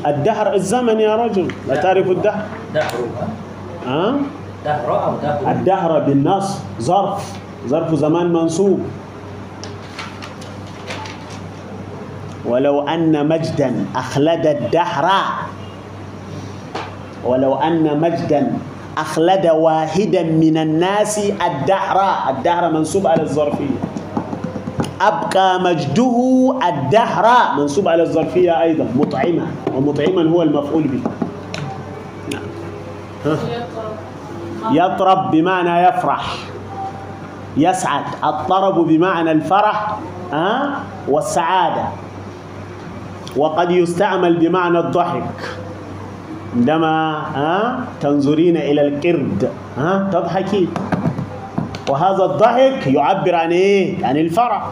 الدهر 0.08 0.54
الزمن 0.54 1.00
يا 1.00 1.16
رجل. 1.16 1.48
لا 1.68 1.76
تعرف 1.76 2.10
الدهر؟ 2.10 2.46
دهر. 2.74 2.94
ها؟ 3.86 4.16
أو 4.68 5.16
دهر 5.22 5.52
الدهر 5.52 6.00
بالنص 6.00 6.58
ظرف 6.82 7.34
ظرف 7.68 7.94
زمان 7.96 8.34
منصوب 8.34 8.80
ولو 12.46 12.82
أن 12.88 13.28
مجدا 13.28 13.86
أخلد 13.96 14.46
الدهر 14.48 15.10
ولو 17.26 17.56
أن 17.56 18.02
مجدا 18.02 18.54
أخلد 18.98 19.46
واحدا 19.48 20.24
من 20.24 20.58
الناس 20.58 21.20
الدهر 21.20 22.30
الدهر 22.30 22.72
منصوب 22.72 23.08
على 23.08 23.22
الظرفية 23.22 23.78
أبقى 25.02 25.60
مجده 25.62 26.18
الدهر 26.70 27.26
منصوب 27.58 27.88
على 27.88 28.04
الظرفية 28.04 28.62
أيضا 28.62 28.86
مطعما 28.96 29.48
ومطعما 29.76 30.30
هو 30.32 30.42
المفعول 30.42 30.84
به 30.84 31.00
نعم. 32.34 32.42
ها؟ 33.26 33.38
يطرب 34.72 35.32
بمعنى 35.32 35.88
يفرح. 35.88 36.36
يسعد. 37.58 38.04
الطرب 38.24 38.88
بمعنى 38.88 39.32
الفرح 39.32 39.98
ها 40.34 40.84
والسعادة. 41.08 41.84
وقد 43.38 43.72
يستعمل 43.72 44.38
بمعنى 44.38 44.80
الضحك. 44.80 45.58
عندما 46.56 47.22
ها 47.36 47.80
تنظرين 48.02 48.58
إلى 48.58 48.82
القرد 48.88 49.50
ها 49.78 50.10
تضحكين. 50.14 50.70
وهذا 51.90 52.26
الضحك 52.26 52.88
يعبر 52.88 53.36
عن 53.36 53.52
إيه؟ 53.52 54.06
عن 54.06 54.18
الفرح. 54.18 54.66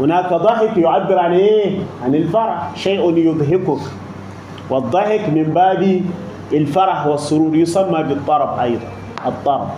هناك 0.00 0.32
ضحك 0.32 0.76
يعبر 0.76 1.18
عن 1.18 1.32
إيه؟ 1.32 1.78
عن 2.04 2.14
الفرح. 2.14 2.70
شيء 2.76 3.16
يضحكك. 3.16 3.82
والضحك 4.70 5.28
من 5.28 5.42
باب 5.54 6.00
الفرح 6.52 7.06
والسرور 7.06 7.56
يسمى 7.56 8.02
بالطرب 8.02 8.58
أيضا 8.58 8.88
الطرب 9.26 9.68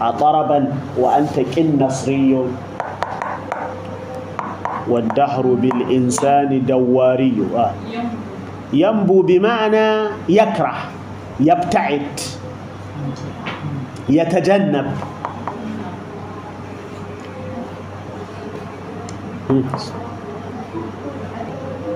عطربا 0.00 0.58
وأنت 0.98 1.40
كالنصري 1.40 2.44
والدهر 4.88 5.46
بالإنسان 5.46 6.66
دواري 6.66 7.34
آه. 7.56 7.70
ينبو 8.72 9.22
بمعنى 9.22 9.86
يكره 10.28 10.74
يبتعد 11.40 12.20
يتجنب. 14.08 14.86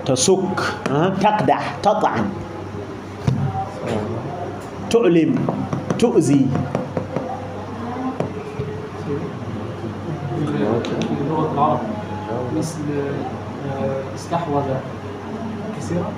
تسك؟ 0.07 0.61
تقدح 1.21 1.75
تطعن. 1.83 2.25
تؤلم 4.91 5.35
تؤذي. 5.99 6.47
مثل 12.57 12.81
استحوذ 14.15 14.63
كثيرا 15.77 16.11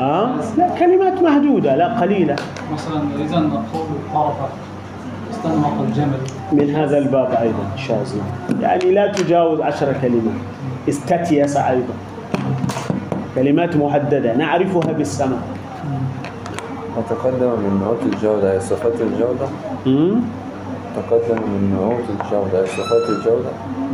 آه؟ 0.00 0.36
لا 0.56 0.68
كلمات 0.78 1.22
محدودة 1.22 1.76
لا 1.76 2.00
قليلة. 2.00 2.36
مثلا 2.72 3.02
إذا 3.24 3.38
نقول 3.38 3.86
طرف 4.14 4.34
استنمق 5.30 5.80
الجمل 5.88 6.20
من 6.52 6.74
هذا 6.74 6.98
الباب 6.98 7.32
أيضا 7.32 7.64
شاذ 7.76 8.16
يعني 8.60 8.90
لا 8.90 9.12
تجاوز 9.12 9.60
عشر 9.60 9.92
كلمات. 10.02 10.40
استتيس 10.88 11.56
أيضا. 11.56 11.94
كلمات 13.34 13.76
محددة 13.76 14.36
نعرفها 14.36 14.92
بالسمع 14.92 15.36
وتقدم 16.96 17.50
من 17.50 17.80
نعوت 17.82 18.02
الجودة 18.14 18.52
أي 18.52 18.60
صفات 18.60 19.00
الجودة؟ 19.00 19.46
تقدم 20.96 21.42
من 21.42 21.76
نعوت 21.76 22.04
الجودة 22.20 22.60
أي 22.62 22.66
صفات 22.66 23.08
الجودة. 23.08 23.50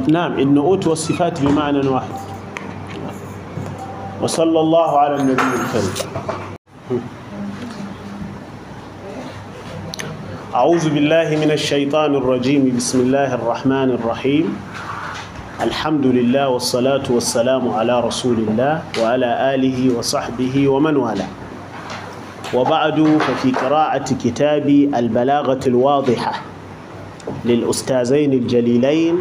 نعم 0.08 0.38
النعوت 0.38 0.86
والصفات 0.86 1.42
بمعنى 1.42 1.88
واحد. 1.88 2.14
وصلى 4.22 4.60
الله 4.60 4.98
على 4.98 5.16
النبي 5.16 5.42
الكريم. 5.42 5.94
أعوذ 10.54 10.90
بالله 10.94 11.36
من 11.36 11.50
الشيطان 11.50 12.14
الرجيم. 12.14 12.72
بسم 12.76 13.00
الله 13.00 13.34
الرحمن 13.34 13.90
الرحيم. 13.90 14.56
الحمد 15.56 16.06
لله 16.06 16.48
والصلاة 16.48 17.02
والسلام 17.10 17.64
على 17.72 18.00
رسول 18.00 18.36
الله 18.44 18.82
وعلى 19.00 19.54
آله 19.54 19.98
وصحبه 19.98 20.68
ومن 20.68 20.96
والاه. 20.96 21.28
وبعد 22.54 22.98
ففي 23.20 23.50
قراءة 23.56 24.08
كتاب 24.24 24.68
البلاغة 24.92 25.60
الواضحة 25.66 26.32
للأستاذين 27.44 28.32
الجليلين 28.32 29.16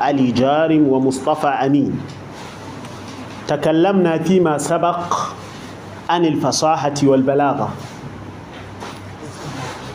علي 0.00 0.30
جارم 0.30 0.86
ومصطفى 0.88 1.46
أمين. 1.66 2.00
تكلمنا 3.48 4.18
فيما 4.22 4.58
سبق 4.58 5.02
عن 6.10 6.22
الفصاحة 6.24 6.98
والبلاغة. 7.02 7.68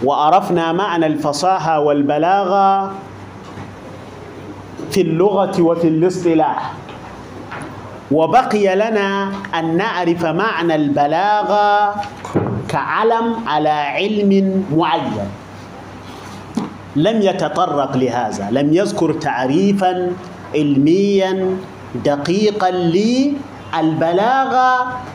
وعرفنا 0.04 0.72
معنى 0.72 1.06
الفصاحة 1.06 1.80
والبلاغة 1.80 2.92
في 4.92 5.02
اللغة 5.02 5.62
وفي 5.62 5.88
الاصطلاح. 5.88 6.74
وبقي 8.12 8.76
لنا 8.76 9.32
أن 9.60 9.78
نعرف 9.78 10.26
معنى 10.26 10.76
البلاغة 10.76 11.96
كعلم 12.70 13.36
على 13.48 13.70
علم 13.70 14.64
معين. 14.76 15.28
لم 16.96 17.22
يتطرق 17.22 17.98
لهذا 17.98 18.48
لم 18.52 18.74
يذكر 18.74 19.14
تعريفا 19.14 20.12
علميا 20.56 21.58
دقيقا 22.06 22.72
للبلاغة 22.72 24.70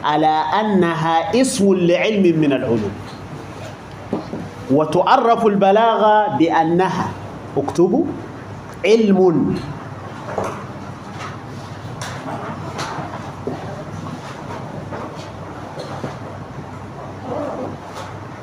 على 0.04 0.34
أنها 0.60 1.40
اسم 1.40 1.74
لعلم 1.74 2.40
من 2.40 2.52
العلوم. 2.52 2.92
وتعرف 4.70 5.46
البلاغة 5.46 6.36
بأنها 6.36 7.08
اكتبوا. 7.56 8.04
علم. 8.84 9.56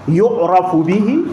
يعرف 0.08 0.76
به. 0.76 1.26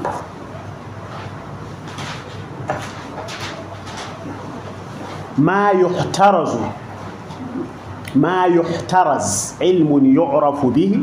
ما 5.38 5.70
يحترز. 5.70 6.56
ما 8.14 8.46
يحترز. 8.46 9.54
علم 9.60 10.14
يعرف 10.16 10.66
به. 10.66 11.02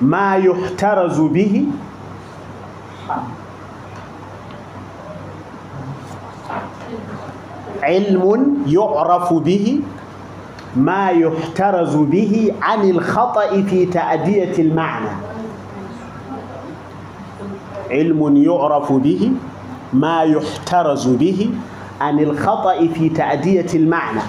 ما 0.00 0.36
يحترز 0.36 1.20
به. 1.20 1.66
علم 7.86 8.54
يعرف 8.66 9.32
به 9.32 9.80
ما 10.76 11.10
يحترز 11.10 11.96
به 11.96 12.52
عن 12.62 12.90
الخطأ 12.90 13.62
في 13.62 13.86
تأدية 13.86 14.58
المعنى. 14.58 15.14
علم 17.90 18.36
يعرف 18.36 18.92
به 18.92 19.32
ما 19.92 20.22
يحترز 20.22 21.06
به 21.08 21.50
عن 22.00 22.18
الخطأ 22.20 22.86
في 22.94 23.08
تأدية 23.08 23.66
المعنى. 23.74 24.20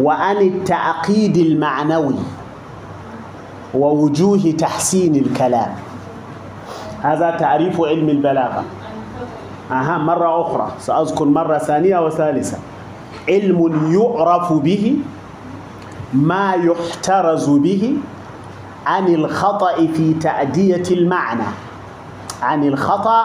وعن 0.00 0.36
التعقيد 0.36 1.36
المعنوي 1.36 2.14
ووجوه 3.74 4.54
تحسين 4.58 5.14
الكلام. 5.16 5.74
هذا 7.02 7.30
تعريف 7.30 7.80
علم 7.80 8.08
البلاغة. 8.08 8.64
أها 9.72 9.98
مرة 9.98 10.40
أخرى 10.42 10.72
سأذكر 10.78 11.24
مرة 11.24 11.58
ثانية 11.58 12.06
وثالثة. 12.06 12.58
علم 13.28 13.60
يعرف 13.92 14.52
به 14.52 14.96
ما 16.14 16.54
يحترز 16.54 17.48
به 17.50 17.96
عن 18.86 19.14
الخطأ 19.14 19.76
في 19.86 20.14
تأدية 20.14 20.82
المعنى. 20.90 21.46
عن 22.42 22.64
الخطأ 22.64 23.24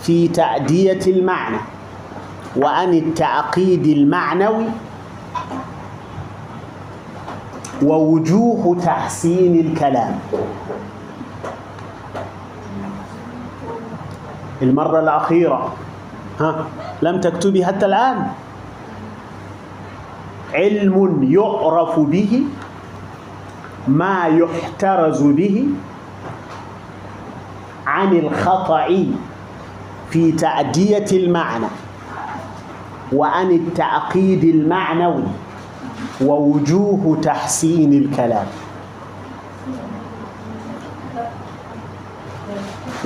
في 0.00 0.28
تأدية 0.28 1.00
المعنى. 1.06 1.58
وعن 2.56 2.94
التعقيد 2.94 3.86
المعنوي. 3.86 4.66
ووجوه 7.82 8.76
تحسين 8.84 9.60
الكلام. 9.60 10.18
المرة 14.62 15.00
الأخيرة. 15.00 15.72
ها؟ 16.40 16.64
لم 17.02 17.20
تكتبي 17.20 17.66
حتى 17.66 17.86
الآن. 17.86 18.26
علم 20.54 21.22
يعرف 21.22 22.00
به 22.00 22.42
ما 23.88 24.26
يحترز 24.26 25.22
به 25.22 25.66
عن 27.86 28.12
الخطأ 28.16 29.06
في 30.10 30.32
تأدية 30.32 31.06
المعنى 31.12 31.66
وعن 33.12 33.50
التعقيد 33.50 34.44
المعنوي 34.44 35.22
ووجوه 36.20 37.18
تحسين 37.22 37.92
الكلام. 37.92 38.46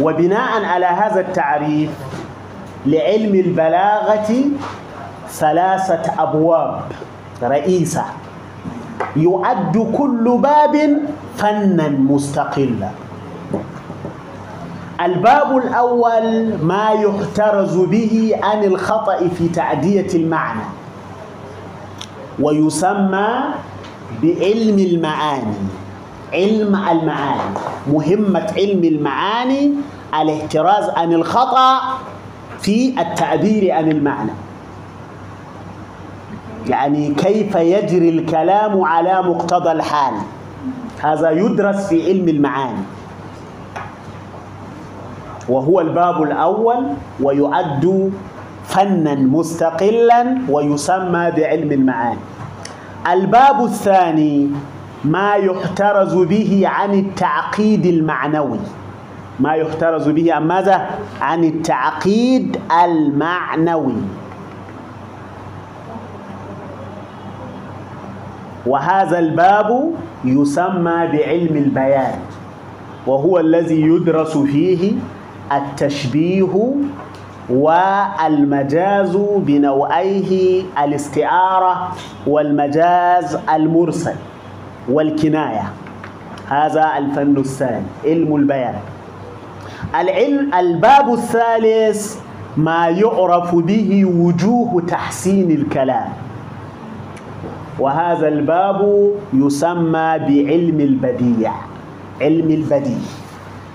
وبناء 0.01 0.65
على 0.65 0.87
هذا 0.87 1.21
التعريف 1.21 1.91
لعلم 2.87 3.35
البلاغة 3.35 4.31
ثلاثة 5.29 6.23
أبواب. 6.23 6.81
رئيسة. 7.43 8.05
يعد 9.17 9.95
كل 9.99 10.39
باب 10.43 10.75
فنا 11.37 11.89
مستقلا. 11.89 12.91
الباب 15.01 15.57
الأول 15.57 16.55
ما 16.63 16.91
يحترز 16.91 17.77
به 17.77 18.41
عن 18.43 18.65
الخطأ 18.65 19.29
في 19.29 19.49
تعدية 19.49 20.09
المعنى. 20.15 20.67
ويسمى 22.41 23.29
بعلم 24.23 24.79
المعاني. 24.79 25.86
علم 26.33 26.77
المعاني. 26.77 27.55
مهمة 27.93 28.53
علم 28.57 28.85
المعاني 28.85 29.73
الاحتراز 30.21 30.89
عن 30.89 31.13
الخطأ 31.13 31.81
في 32.61 33.01
التعبير 33.01 33.73
عن 33.73 33.91
المعنى. 33.91 34.33
يعني 36.67 37.15
كيف 37.15 37.55
يجري 37.55 38.09
الكلام 38.09 38.83
على 38.83 39.23
مقتضى 39.23 39.73
الحال. 39.73 40.15
هذا 41.01 41.31
يدرس 41.31 41.87
في 41.87 42.07
علم 42.07 42.29
المعاني. 42.29 42.83
وهو 45.49 45.81
الباب 45.81 46.23
الأول 46.23 46.87
ويعد 47.21 48.13
فنا 48.65 49.15
مستقلا 49.15 50.39
ويسمى 50.49 51.31
بعلم 51.31 51.73
المعاني. 51.73 52.21
الباب 53.13 53.65
الثاني 53.65 54.51
ما 55.07 55.35
يحترز 55.35 56.15
به 56.15 56.63
عن 56.67 56.95
التعقيد 56.95 57.87
المعنوي. 57.87 58.59
ما 59.41 59.55
يحترز 59.55 60.09
به 60.09 60.35
عن 60.35 60.49
ماذا؟ 60.49 60.87
عن 61.21 61.45
التعقيد 61.45 62.61
المعنوي. 62.85 63.95
وهذا 68.67 69.19
الباب 69.19 69.91
يسمى 70.25 71.07
بعلم 71.13 71.57
البيان 71.57 72.19
وهو 73.07 73.39
الذي 73.39 73.81
يدرس 73.81 74.37
فيه 74.39 74.93
التشبيه 75.53 76.75
والمجاز 77.51 79.17
بنوعيه 79.37 80.63
الاستعارة 80.85 81.93
والمجاز 82.27 83.39
المرسل. 83.55 84.15
والكناية. 84.89 85.73
هذا 86.49 86.99
الفن 86.99 87.37
الثاني 87.37 87.87
علم 88.05 88.37
البيان. 88.37 88.75
العلم 89.95 90.55
الباب 90.55 91.13
الثالث 91.13 92.21
ما 92.57 92.89
يعرف 92.89 93.55
به 93.55 94.05
وجوه 94.05 94.83
تحسين 94.89 95.51
الكلام. 95.51 96.09
وهذا 97.79 98.29
الباب 98.29 99.11
يسمى 99.33 100.09
بعلم 100.19 100.81
البديع 100.81 101.53
علم 102.21 102.51
البديع. 102.51 102.99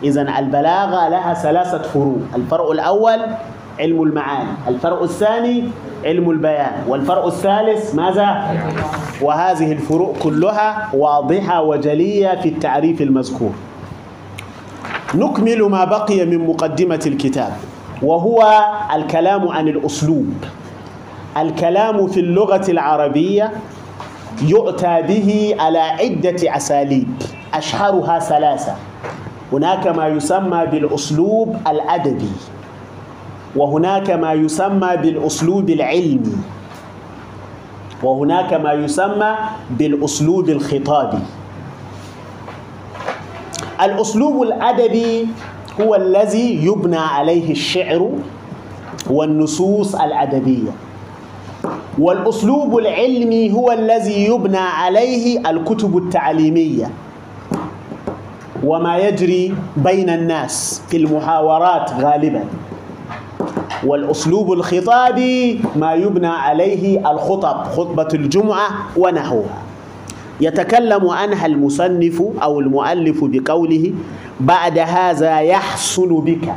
إذا 0.04 0.40
البلاغة 0.40 1.10
لها 1.10 1.34
ثلاثة 1.34 1.82
فروع 1.82 2.18
الفرع 2.36 2.72
الأول 2.72 3.20
علم 3.80 4.04
المعاني 4.04 4.50
الفرع 4.68 5.02
الثاني 5.04 5.70
علم 6.06 6.30
البيان. 6.30 6.72
والفرع 6.88 7.26
الثالث 7.28 7.96
ماذا؟ 7.96 8.58
وهذه 9.22 9.72
الفروع 9.72 10.14
كلها 10.20 10.90
واضحة 10.94 11.62
وجلية 11.62 12.42
في 12.42 12.50
التعريف 12.50 13.02
المذكور. 13.02 13.52
نكمل 15.16 15.62
ما 15.64 15.86
بقي 15.86 16.26
من 16.26 16.48
مقدمة 16.48 17.02
الكتاب 17.06 17.54
وهو 18.02 18.66
الكلام 18.96 19.48
عن 19.48 19.68
الأسلوب. 19.68 20.34
الكلام 21.38 22.08
في 22.08 22.20
اللغة 22.20 22.72
العربية 22.72 23.52
يؤتى 24.42 25.02
به 25.02 25.56
على 25.60 25.80
عدة 25.80 26.56
أساليب 26.56 27.08
أشهرها 27.54 28.20
ثلاثة. 28.20 28.76
هناك 29.54 29.88
ما 29.88 30.08
يسمى 30.08 30.66
بالأسلوب 30.66 31.56
الأدبي. 31.68 32.32
وهناك 33.56 34.10
ما 34.10 34.34
يسمى 34.34 34.98
بالأسلوب 34.98 35.70
العلمي. 35.70 36.38
وهناك 38.04 38.54
ما 38.54 38.74
يسمى 38.74 39.36
بالأسلوب 39.70 40.50
الخطابي. 40.50 41.20
الأسلوب 43.82 44.42
الأدبي 44.42 45.28
هو 45.82 45.96
الذي 45.96 46.66
يبنى 46.66 46.98
عليه 46.98 47.52
الشعر 47.52 48.10
والنصوص 49.10 49.96
الأدبية. 49.96 50.72
والأسلوب 52.00 52.78
العلمي 52.78 53.54
هو 53.54 53.72
الذي 53.72 54.26
يبنى 54.26 54.58
عليه 54.58 55.50
الكتب 55.50 55.98
التعليمية. 55.98 56.92
وما 58.64 58.98
يجري 58.98 59.56
بين 59.78 60.10
الناس 60.10 60.82
في 60.88 60.98
المحاورات 60.98 61.92
غالبا. 61.94 62.46
والأسلوب 63.84 64.54
الخطابي 64.54 65.62
ما 65.76 65.94
يبنى 65.94 66.28
عليه 66.28 67.12
الخطب 67.12 67.64
خطبة 67.64 68.08
الجمعة 68.14 68.68
ونحوها. 68.98 69.58
يتكلم 70.42 71.10
عنها 71.10 71.46
المصنف 71.46 72.22
أو 72.44 72.60
المؤلف 72.60 73.18
بقوله 73.24 73.94
بعد 74.40 74.78
هذا 74.78 75.40
يحصل 75.40 76.22
بك 76.22 76.54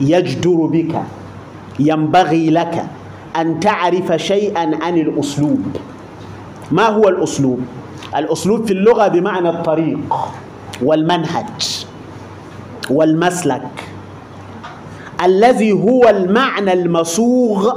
يجدر 0.00 0.66
بك 0.66 1.02
ينبغي 1.78 2.50
لك 2.50 2.84
أن 3.36 3.60
تعرف 3.60 4.12
شيئا 4.12 4.84
عن 4.84 4.98
الأسلوب. 4.98 5.62
ما 6.70 6.88
هو 6.88 7.08
الأسلوب؟ 7.08 7.60
الأسلوب 8.16 8.66
في 8.66 8.72
اللغة 8.72 9.08
بمعنى 9.08 9.48
الطريق 9.50 10.14
والمنهج 10.82 11.86
والمسلك. 12.90 13.91
الذي 15.24 15.72
هو 15.72 16.08
المعنى 16.08 16.72
المصوغ 16.72 17.72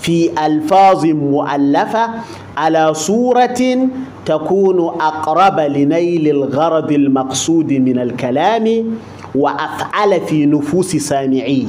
في 0.00 0.46
ألفاظ 0.46 1.06
مؤلفة 1.06 2.10
على 2.56 2.94
صورة 2.94 3.88
تكون 4.26 4.78
أقرب 5.00 5.60
لنيل 5.60 6.28
الغرض 6.28 6.92
المقصود 6.92 7.72
من 7.72 7.98
الكلام 7.98 8.84
وأفعل 9.34 10.20
في 10.20 10.46
نفوس 10.46 10.96
سامعيه 10.96 11.66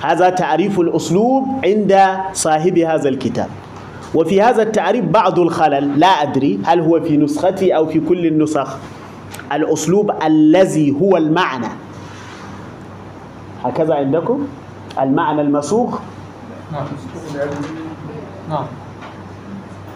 هذا 0.00 0.30
تعريف 0.30 0.80
الأسلوب 0.80 1.44
عند 1.64 1.98
صاحب 2.32 2.78
هذا 2.78 3.08
الكتاب. 3.08 3.48
وفي 4.14 4.42
هذا 4.42 4.62
التعريف 4.62 5.04
بعض 5.04 5.38
الخلل 5.38 6.00
لا 6.00 6.06
أدري 6.06 6.58
هل 6.64 6.80
هو 6.80 7.00
في 7.00 7.16
نسختي 7.16 7.76
أو 7.76 7.86
في 7.86 8.00
كل 8.00 8.26
النسخ. 8.26 8.76
الأسلوب 9.52 10.12
الذي 10.26 10.94
هو 11.02 11.16
المعنى. 11.16 11.68
هكذا 13.64 13.94
عندكم 13.94 14.46
المعنى 15.00 15.40
المسوغ 15.40 15.98
نعم. 16.72 16.86
نعم. 18.50 18.64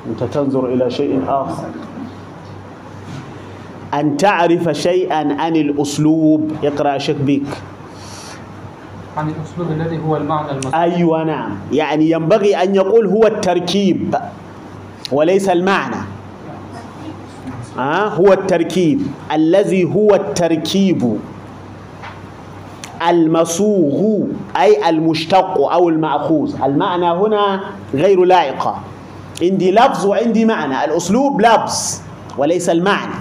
أنت 0.08 0.24
تنظر 0.24 0.66
إلى 0.66 0.90
شيء 0.90 1.22
آخر. 1.28 1.64
أن 3.94 4.16
تعرف 4.16 4.68
شيئا 4.68 5.40
عن 5.40 5.56
الأسلوب. 5.56 6.52
اقرأ 6.64 6.98
شكبيك 6.98 7.46
عن 9.16 9.28
الأسلوب 9.28 9.70
الذي 9.70 9.98
هو 10.06 10.16
المعنى 10.16 10.50
المذكور 10.50 10.74
أيوة 10.74 11.24
نعم. 11.24 11.50
يعني 11.72 12.10
ينبغي 12.10 12.56
أن 12.62 12.74
يقول 12.74 13.06
هو 13.06 13.26
التركيب 13.26 14.14
وليس 15.12 15.48
المعنى. 15.48 15.96
آه 17.78 18.08
هو 18.08 18.32
التركيب. 18.32 19.06
الذي 19.32 19.84
هو 19.84 20.14
التركيب. 20.14 21.18
المصوغ 23.10 24.18
أي 24.56 24.88
المشتق 24.88 25.60
أو 25.60 25.88
المأخوذ. 25.88 26.62
المعنى 26.62 27.10
هنا 27.10 27.60
غير 27.94 28.24
لائقة. 28.24 28.76
عندي 29.42 29.70
لفظ 29.72 30.06
وعندي 30.06 30.44
معنى. 30.44 30.84
الأسلوب 30.84 31.40
لفظ 31.40 32.00
وليس 32.38 32.70
المعنى. 32.70 33.14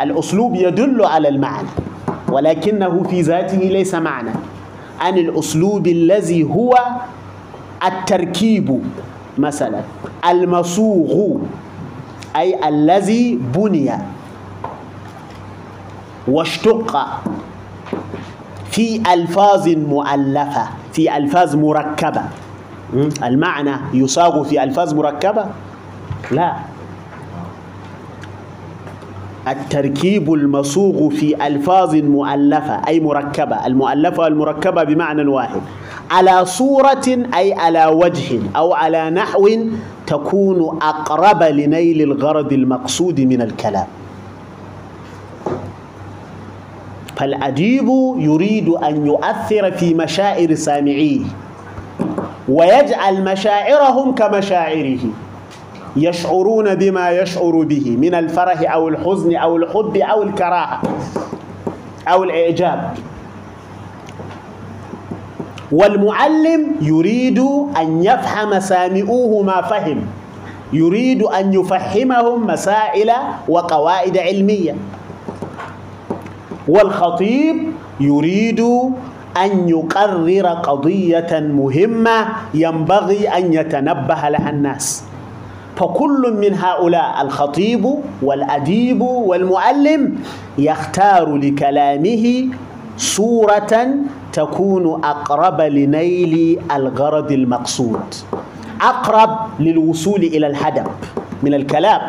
الأسلوب 0.00 0.54
يدل 0.54 1.04
على 1.04 1.28
المعنى 1.28 1.68
ولكنه 2.28 3.02
في 3.02 3.20
ذاته 3.20 3.58
ليس 3.58 3.94
معنى. 3.94 4.30
عن 5.00 5.18
الأسلوب 5.18 5.86
الذي 5.86 6.42
هو 6.44 6.74
التركيب 7.86 8.82
مثلا. 9.38 9.80
المصوغ 10.30 11.36
أي 12.36 12.68
الذي 12.68 13.40
بني 13.54 13.92
واشتق. 16.28 17.06
في 18.70 19.02
ألفاظ 19.14 19.68
مؤلفة 19.68 20.68
في 20.92 21.16
ألفاظ 21.16 21.56
مركبة? 21.56 22.22
المعنى 23.24 23.72
يصاغ 23.94 24.42
في 24.44 24.62
ألفاظ 24.62 24.94
مركبة؟ 24.94 25.44
لا. 26.30 26.52
التركيب 29.48 30.32
المصوغ 30.32 31.10
في 31.10 31.46
ألفاظ 31.46 31.94
مؤلفة 31.94 32.82
أي 32.88 33.00
مركبة. 33.00 33.66
المؤلفة 33.66 34.22
والمركبة 34.22 34.82
بمعنى 34.84 35.26
واحد. 35.28 35.60
على 36.10 36.44
صورة 36.44 37.06
أي 37.34 37.52
على 37.54 37.86
وجه 37.86 38.40
أو 38.56 38.74
على 38.74 39.10
نحو 39.10 39.48
تكون 40.06 40.78
أقرب 40.82 41.42
لنيل 41.42 42.02
الغرض 42.02 42.52
المقصود 42.52 43.20
من 43.20 43.42
الكلام. 43.42 43.86
فالأديب 47.16 47.88
يريد 48.18 48.68
أن 48.68 49.06
يؤثر 49.06 49.72
في 49.72 49.94
مشاعر 49.94 50.54
سامعيه 50.54 51.20
ويجعل 52.48 53.24
مشاعرهم 53.24 54.14
كمشاعره 54.14 54.98
يشعرون 55.96 56.74
بما 56.74 57.10
يشعر 57.10 57.50
به 57.62 57.96
من 58.00 58.14
الفرح 58.14 58.72
أو 58.72 58.88
الحزن 58.88 59.36
أو 59.36 59.56
الحب 59.56 59.96
أو 59.96 60.22
الكراهة 60.22 60.82
أو 62.08 62.24
الإعجاب. 62.24 62.94
والمعلم 65.72 66.66
يريد 66.80 67.38
أن 67.80 68.04
يفهم 68.04 68.60
سامعوه 68.60 69.42
ما 69.42 69.62
فهم 69.62 70.06
يريد 70.72 71.22
أن 71.22 71.52
يفهمهم 71.54 72.46
مسائل 72.46 73.10
وقواعد 73.48 74.18
علمية. 74.18 74.74
والخطيب 76.68 77.56
يريد 78.00 78.60
أن 79.36 79.68
يقرر 79.68 80.46
قضية 80.46 81.32
مهمة 81.40 82.26
ينبغي 82.54 83.28
أن 83.28 83.52
يتنبه 83.52 84.28
لها 84.28 84.50
الناس. 84.50 85.04
فكل 85.76 86.36
من 86.40 86.54
هؤلاء 86.54 87.22
الخطيب 87.22 87.86
والأديب 88.22 89.00
والمعلم 89.00 90.18
يختار 90.58 91.36
لكلامه 91.36 92.48
صورة 92.96 93.86
تكون 94.32 95.04
أقرب 95.04 95.60
لنيل 95.60 96.58
الغرض 96.76 97.32
المقصود 97.32 98.14
أقرب 98.80 99.38
للوصول 99.60 100.20
إلى 100.22 100.46
الهدف. 100.46 100.86
من 101.42 101.54
الكلام 101.54 102.00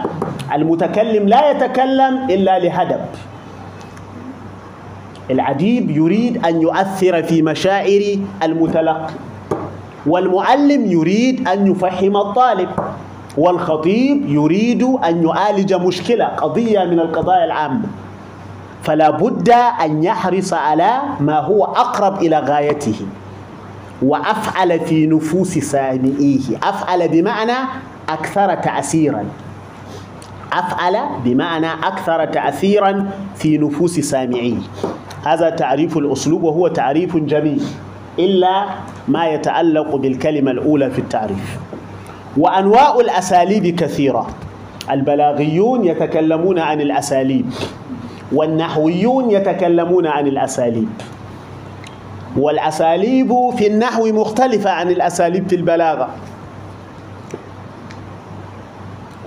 المتكلم 0.54 1.28
لا 1.28 1.52
يتكلم 1.52 2.28
إلا 2.30 2.60
لهدف. 2.60 3.27
العديب 5.32 5.92
يريد 5.92 6.46
أن 6.46 6.62
يؤثر 6.62 7.24
في 7.24 7.42
مشاعر 7.42 8.02
المتلقي 8.44 9.14
والمعلم 10.06 10.86
يريد 10.86 11.48
أن 11.48 11.72
يفهم 11.72 12.18
الطالب 12.18 12.70
والخطيب 13.38 14.30
يريد 14.30 14.84
أن 14.84 15.24
يعالج 15.28 15.74
مشكلة 15.74 16.26
قضية 16.26 16.84
من 16.84 17.00
القضايا 17.00 17.46
العامة. 17.46 17.86
فلا 18.84 19.10
بد 19.10 19.50
أن 19.84 20.04
يحرص 20.04 20.54
على 20.54 21.00
ما 21.20 21.40
هو 21.40 21.66
أقرب 21.66 22.22
إلى 22.22 22.40
غايته 22.40 22.96
وأفعل 24.02 24.80
في 24.80 25.08
نفوس 25.08 25.58
سامعيه. 25.58 26.58
أفعل 26.64 27.08
بمعنى 27.10 27.58
أكثر 28.10 28.56
تأثيرا. 28.56 29.26
أفعل 30.54 30.98
بمعنى 31.26 31.74
أكثر 31.74 32.26
تأثيرا 32.26 33.10
في 33.36 33.58
نفوس 33.58 34.00
سامعيه. 34.00 34.58
هذا 35.26 35.50
تعريف 35.50 35.98
الأسلوب 35.98 36.44
وهو 36.44 36.68
تعريف 36.68 37.18
جميل 37.18 37.64
إلا 38.20 38.66
ما 39.08 39.28
يتعلق 39.28 39.96
بالكلمة 39.96 40.52
الأولى 40.52 40.92
في 40.92 41.00
التعريف. 41.00 41.58
وأنواع 42.38 42.96
الأساليب 42.96 43.76
كثيرة. 43.76 44.28
البلاغيون 44.92 45.86
يتكلمون 45.86 46.60
عن 46.60 46.82
الأساليب 46.82 47.46
والنحويون 48.32 49.32
يتكلمون 49.32 50.08
عن 50.08 50.28
الأساليب. 50.28 50.90
والأساليب 52.38 53.34
في 53.58 53.68
النحو 53.68 54.08
مختلفة 54.08 54.70
عن 54.70 54.90
الأساليب 54.90 55.50
في 55.50 55.56
البلاغة. 55.56 56.10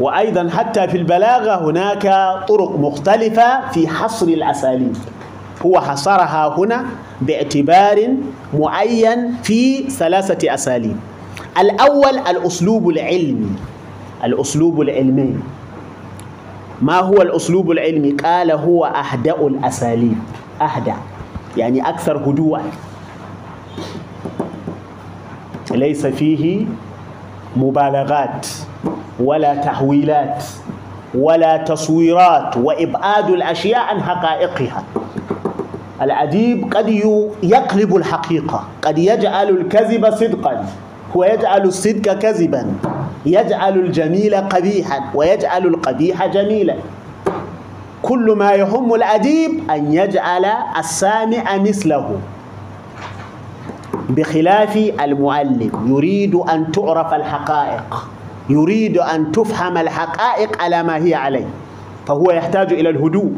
وأيضا 0.01 0.49
حتى 0.49 0.89
في 0.89 0.97
البلاغة 0.97 1.71
هناك 1.71 2.03
طرق 2.49 2.77
مختلفة 2.79 3.71
في 3.71 3.89
حصر 3.89 4.27
الأساليب. 4.27 4.97
هو 5.67 5.81
حصرها 5.81 6.55
هنا 6.59 6.85
باعتبار 7.21 8.09
معين 8.59 9.33
في 9.43 9.91
ثلاثة 9.91 10.55
أساليب. 10.55 10.97
الأول 11.59 12.19
الأسلوب 12.19 12.89
العلمي. 12.89 13.51
الأسلوب 14.25 14.81
العلمي. 14.81 15.37
ما 16.83 16.99
هو 16.99 17.23
الأسلوب 17.23 17.71
العلمي؟ 17.71 18.11
قال 18.13 18.51
هو 18.51 18.85
أهدأ 18.85 19.47
الأساليب. 19.47 20.19
أهدأ. 20.63 20.95
يعني 21.57 21.89
أكثر 21.89 22.17
هدوءا. 22.17 22.63
ليس 25.71 26.07
فيه 26.07 26.67
مبالغات 27.57 28.47
ولا 29.21 29.55
تحويلات 29.55 30.45
ولا 31.15 31.57
تصويرات 31.57 32.57
وإبعاد 32.57 33.31
الأشياء 33.31 33.81
عن 33.81 34.03
حقائقها. 34.03 34.85
الأديب 36.03 36.75
قد 36.75 36.89
يقلب 37.43 37.97
الحقيقة 37.97 38.65
قد 38.83 38.99
يجعل 38.99 39.49
الكذب 39.49 40.11
صدقا 40.11 40.65
ويجعل 41.15 41.63
الصدق 41.63 42.13
كذبا 42.19 42.73
يجعل 43.27 43.75
الجميل 43.79 44.35
قبيحا 44.35 45.01
ويجعل 45.15 45.67
القبيح 45.67 46.27
جميلا. 46.27 46.77
كل 48.03 48.33
ما 48.39 48.53
يهم 48.53 48.95
الأديب 48.95 49.71
أن 49.71 49.93
يجعل 49.93 50.45
السامع 50.79 51.57
مثله. 51.57 52.17
بخلاف 54.09 54.77
المعلم 54.77 55.71
يريد 55.87 56.35
أن 56.35 56.73
تعرف 56.73 57.15
الحقائق 57.15 58.09
يريد 58.49 58.99
أن 58.99 59.33
تفهم 59.33 59.77
الحقائق 59.79 60.63
على 60.63 60.83
ما 60.83 60.97
هي 60.97 61.15
عليه 61.15 61.47
فهو 62.07 62.31
يحتاج 62.31 62.73
إلى 62.73 62.91
الهدوء. 62.91 63.33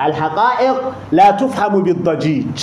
الحقائق 0.00 0.76
لا 1.12 1.30
تفهم 1.30 1.82
بالضجيج. 1.82 2.58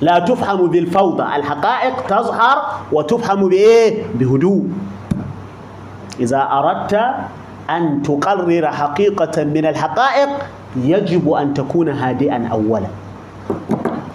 لا 0.00 0.18
تفهم 0.18 0.66
بالفوضى. 0.66 1.22
الحقائق 1.22 2.06
تظهر 2.06 2.56
وتفهم 2.92 3.48
بإيه؟ 3.48 4.04
بهدوء. 4.14 4.64
إذا 6.20 6.48
أردت 6.52 6.94
أن 7.70 8.02
تقرر 8.02 8.66
حقيقة 8.66 9.44
من 9.44 9.66
الحقائق 9.66 10.28
يجب 10.76 11.32
أن 11.32 11.54
تكون 11.54 11.88
هادئا 11.88 12.48
أولا. 12.52 12.88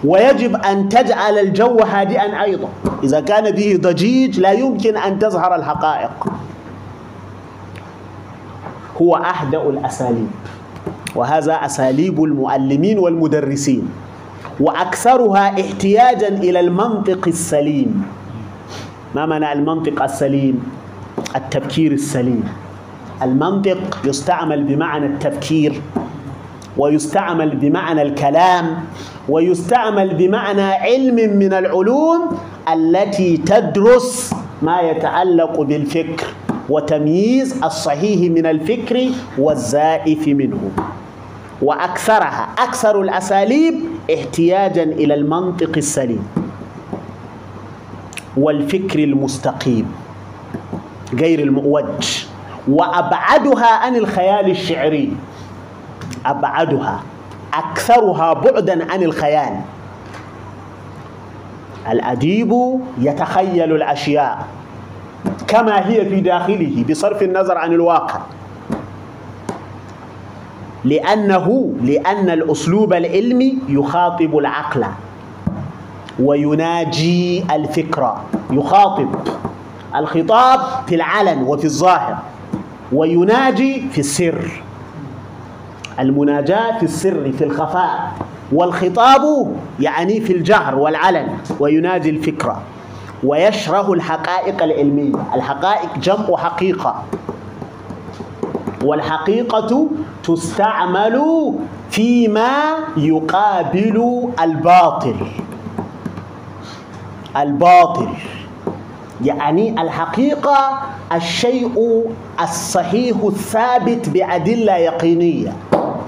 ويجب 0.04 0.56
أن 0.56 0.88
تجعل 0.88 1.38
الجو 1.38 1.78
هادئا 1.78 2.42
أيضا. 2.42 2.68
إذا 3.04 3.20
كان 3.20 3.50
به 3.50 3.78
ضجيج 3.82 4.40
لا 4.40 4.52
يمكن 4.52 4.96
أن 4.96 5.18
تظهر 5.18 5.54
الحقائق. 5.54 6.10
هو 9.02 9.16
أهدأ 9.16 9.62
الأساليب. 9.62 10.30
وهذا 11.16 11.52
أساليب 11.52 12.24
المعلمين 12.24 12.98
والمدرسين 12.98 13.88
وأكثرها 14.60 15.60
احتياجا 15.60 16.28
إلى 16.28 16.60
المنطق 16.60 17.28
السليم. 17.28 18.02
ما 19.14 19.26
معنى 19.26 19.52
المنطق 19.52 20.02
السليم؟ 20.02 20.62
التفكير 21.36 21.92
السليم. 21.92 22.44
المنطق 23.22 23.98
يستعمل 24.04 24.64
بمعنى 24.64 25.06
التفكير 25.06 25.80
ويستعمل 26.76 27.56
بمعنى 27.56 28.02
الكلام 28.02 28.84
ويستعمل 29.28 30.14
بمعنى 30.14 30.62
علم 30.62 31.38
من 31.38 31.52
العلوم 31.52 32.20
التي 32.72 33.36
تدرس 33.36 34.34
ما 34.62 34.80
يتعلق 34.80 35.60
بالفكر. 35.60 36.26
وتمييز 36.68 37.62
الصحيح 37.64 38.30
من 38.30 38.46
الفكر 38.46 39.08
والزائف 39.38 40.28
منه. 40.28 40.70
وأكثرها 41.62 42.48
أكثر 42.58 43.00
الأساليب 43.00 43.74
احتياجا 44.14 44.82
إلى 44.82 45.14
المنطق 45.14 45.72
السليم 45.76 46.28
والفكر 48.36 48.98
المستقيم 48.98 49.92
غير 51.14 51.38
المؤوج. 51.40 52.24
وأبعدها 52.68 53.66
عن 53.76 53.96
الخيال 53.96 54.50
الشعري. 54.50 55.12
أبعدها 56.26 57.00
أكثرها 57.54 58.32
بعدا 58.32 58.92
عن 58.92 59.02
الخيال. 59.02 59.60
الأديب 61.90 62.52
يتخيل 62.98 63.72
الأشياء. 63.76 64.46
كما 65.48 65.88
هي 65.88 66.04
في 66.06 66.20
داخله 66.20 66.84
بصرف 66.90 67.22
النظر 67.22 67.58
عن 67.58 67.72
الواقع. 67.72 68.20
لأنه 70.84 71.72
لأن 71.82 72.30
الأسلوب 72.30 72.92
العلمي 72.92 73.58
يخاطب 73.68 74.38
العقل 74.38 74.84
ويناجي 76.20 77.44
الفكرة 77.54 78.22
يخاطب 78.50 79.08
الخطاب 79.96 80.60
في 80.86 80.94
العلن 80.94 81.42
وفي 81.42 81.64
الظاهر 81.64 82.16
ويناجي 82.92 83.88
في 83.92 83.98
السر. 83.98 84.62
المناجاة 86.00 86.78
في 86.78 86.82
السر 86.84 87.32
في 87.32 87.44
الخفاء 87.44 88.12
والخطاب 88.52 89.52
يعني 89.80 90.20
في 90.20 90.32
الجهر 90.32 90.74
والعلن 90.78 91.28
ويناجي 91.60 92.10
الفكرة 92.10 92.62
ويشرح 93.24 93.88
الحقائق 93.88 94.62
العلمية. 94.62 95.14
الحقائق 95.34 95.98
جمع 95.98 96.36
حقيقة. 96.36 97.02
والحقيقة 98.84 99.86
تستعمل 100.24 101.22
فيما 101.90 102.50
يقابل 102.96 104.28
الباطل. 104.40 105.16
الباطل. 107.36 108.08
يعني 109.24 109.82
الحقيقة 109.82 110.78
الشيء 111.12 112.04
الصحيح 112.40 113.16
الثابت 113.24 114.08
بأدلة 114.08 114.76
يقينية. 114.76 115.52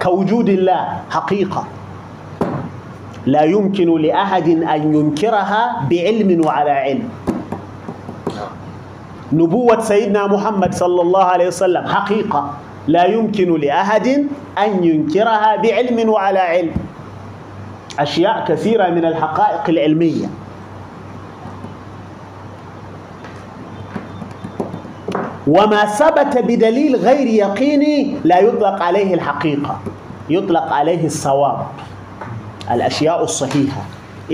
كوجود 0.03 0.49
الله 0.49 0.99
حقيقة. 1.11 1.65
لا 3.29 3.43
يمكن 3.45 3.89
لأحد 4.03 4.49
أن 4.49 4.81
ينكرها 4.95 5.85
بعلم 5.91 6.47
وعلى 6.47 6.71
علم. 6.71 7.09
نبوة 9.33 9.81
سيدنا 9.81 10.27
محمد 10.27 10.75
صلى 10.75 11.01
الله 11.03 11.25
عليه 11.25 11.47
وسلم 11.47 11.85
حقيقة. 11.87 12.51
لا 12.89 13.05
يمكن 13.05 13.61
لأحد 13.61 14.07
أن 14.59 14.71
ينكرها 14.85 15.57
بعلم 15.57 16.09
وعلى 16.09 16.39
علم. 16.39 16.77
أشياء 17.99 18.45
كثيرة 18.49 18.89
من 18.89 19.05
الحقائق 19.05 19.69
العلمية. 19.69 20.27
وما 25.47 25.85
ثبت 25.85 26.33
بدليل 26.49 26.97
غير 26.97 27.27
يقيني 27.27 28.25
لا 28.25 28.39
يطلق 28.41 28.83
عليه 28.83 29.15
الحقيقة. 29.15 29.81
يطلق 30.31 30.73
عليه 30.73 31.07
الصواب. 31.07 31.67
الأشياء 32.71 33.25
الصحيحة. 33.25 33.81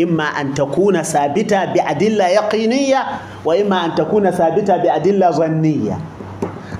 إما 0.02 0.24
أن 0.24 0.55
تكون 0.55 1.02
ثابتة 1.02 1.65
بأدلة 1.65 2.27
يقينية 2.28 3.05
وإما 3.44 3.85
أن 3.85 3.94
تكون 3.94 4.31
ثابتة 4.31 4.77
بأدلة 4.77 5.31
ظنية. 5.31 5.98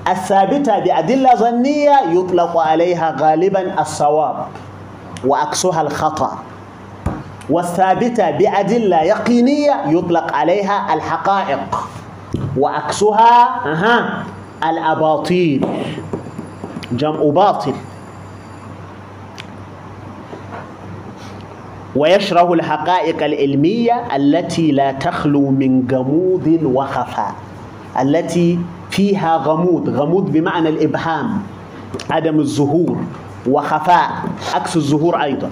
الثابتة 0.07 0.79
بأدلة 0.79 1.35
ظنية 1.35 1.99
يطلق 2.11 2.57
عليها 2.57 3.15
غالبا 3.19 3.81
الصواب 3.81 4.35
وعكسها 5.27 5.81
الخطأ. 5.81 6.37
والثابتة 7.49 8.31
بأدلة 8.31 9.01
يقينية 9.03 9.83
يطلق 9.87 10.33
عليها 10.33 10.93
الحقائق 10.93 11.87
وعكسها 12.57 13.61
أها 13.65 14.23
الأباطيل. 14.63 15.65
جمع 16.91 17.19
باطل. 17.23 17.73
ويشرح 21.95 22.49
الحقائق 22.49 23.23
العلمية 23.23 24.15
التي 24.15 24.71
لا 24.71 24.91
تخلو 24.91 25.49
من 25.49 25.87
غموض 25.91 26.59
وخفاء 26.63 27.35
التي 28.01 28.59
فيها 28.89 29.37
غموض 29.37 29.89
غموض 29.89 30.31
بمعنى 30.31 30.69
الإبهام 30.69 31.41
عدم 32.09 32.39
الظهور 32.39 32.97
وخفاء 33.49 34.09
عكس 34.55 34.75
الظهور 34.75 35.23
أيضا. 35.23 35.49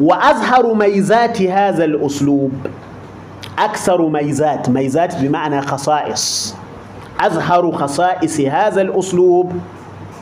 وأظهر 0.00 0.74
ميزات 0.74 1.42
هذا 1.42 1.84
الأسلوب 1.84 2.52
أكثر 3.58 4.08
ميزات 4.08 4.68
ميزات 4.68 5.16
بمعنى 5.22 5.60
خصائص. 5.62 6.54
أظهر 7.20 7.72
خصائص 7.72 8.40
هذا 8.40 8.80
الأسلوب 8.82 9.52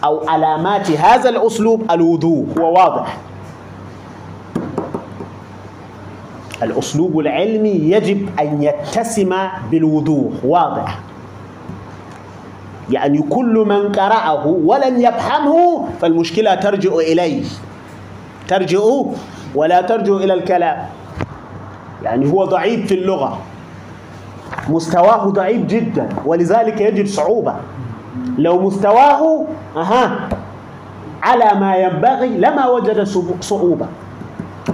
أو 0.05 0.29
علامات 0.29 0.91
هذا 0.91 1.29
الأسلوب 1.31 1.83
الوضوح. 1.91 2.47
هو 2.59 2.73
واضح. 2.73 3.17
الأسلوب 6.63 7.19
العلمي 7.19 7.71
يجب 7.71 8.29
أن 8.41 8.63
يتسم 8.63 9.35
بالوضوح 9.71 10.33
واضح؟ 10.45 10.99
يعني 12.91 13.23
كل 13.23 13.65
من 13.69 13.93
قرأه 13.93 14.47
ولم 14.47 15.01
يفهمه 15.01 15.89
فالمشكلة 16.01 16.55
ترجع 16.55 16.95
إليه. 16.95 17.45
ترجع 18.49 18.81
ولا 19.55 19.81
ترجع 19.81 20.13
إلى 20.17 20.35
الكلام. 20.35 20.87
يعني 22.03 22.33
هو 22.33 22.45
ضعيف 22.45 22.87
في 22.87 22.95
اللغة. 22.95 23.39
مستواه 24.69 25.25
ضعيف 25.25 25.67
جدا 25.67 26.09
ولذلك 26.25 26.81
يجد 26.81 27.07
صعوبة. 27.07 27.55
لو 28.39 28.61
مستواه 28.61 29.45
أها 29.77 30.29
على 31.23 31.61
ما 31.61 31.77
ينبغي 31.77 32.29
لما 32.29 32.67
وجد 32.67 33.03
صعوبة. 33.41 33.87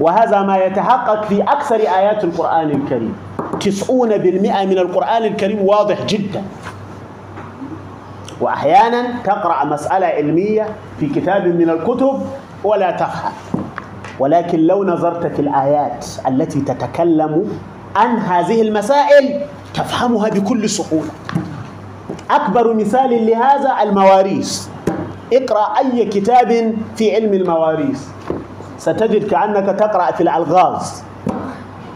وهذا 0.01 0.43
ما 0.43 0.57
يتحقق 0.57 1.25
في 1.25 1.43
أكثر 1.43 1.75
آيات 1.77 2.25
القرآن 2.25 2.71
الكريم. 2.71 3.17
تسعون 3.61 4.09
بالمئة 4.19 4.65
من 4.65 4.79
القرآن 4.79 5.25
الكريم 5.25 5.61
واضح 5.63 6.03
جدا. 6.07 6.43
وأحيانا 8.41 9.23
تقرأ 9.25 9.65
مسألة 9.65 10.07
علمية 10.07 10.69
في 11.01 11.07
كتاب 11.07 11.47
من 11.47 11.71
الكتب 11.71 12.23
ولا 12.65 12.91
تفهم. 12.91 13.33
ولكن 14.19 14.59
لو 14.59 14.85
نظرت 14.85 15.27
في 15.27 15.41
الآيات 15.41 16.07
التي 16.29 16.61
تتكلم 16.61 17.59
عن 17.97 18.17
هذه 18.19 18.63
المسائل 18.63 19.41
تفهمها 19.75 20.29
بكل 20.29 20.69
سهولة. 20.69 21.11
أكبر 22.31 22.75
مثال 22.75 23.27
لهذا 23.27 23.77
المواريث. 23.83 24.69
اقرأ 25.33 25.79
أي 25.79 26.05
كتاب 26.05 26.75
في 26.97 27.15
علم 27.15 27.35
المواريث. 27.35 28.09
ستجد 28.81 29.29
كأنك 29.29 29.79
تقرأ 29.79 30.13
في 30.13 30.21
الألغاز. 30.23 31.03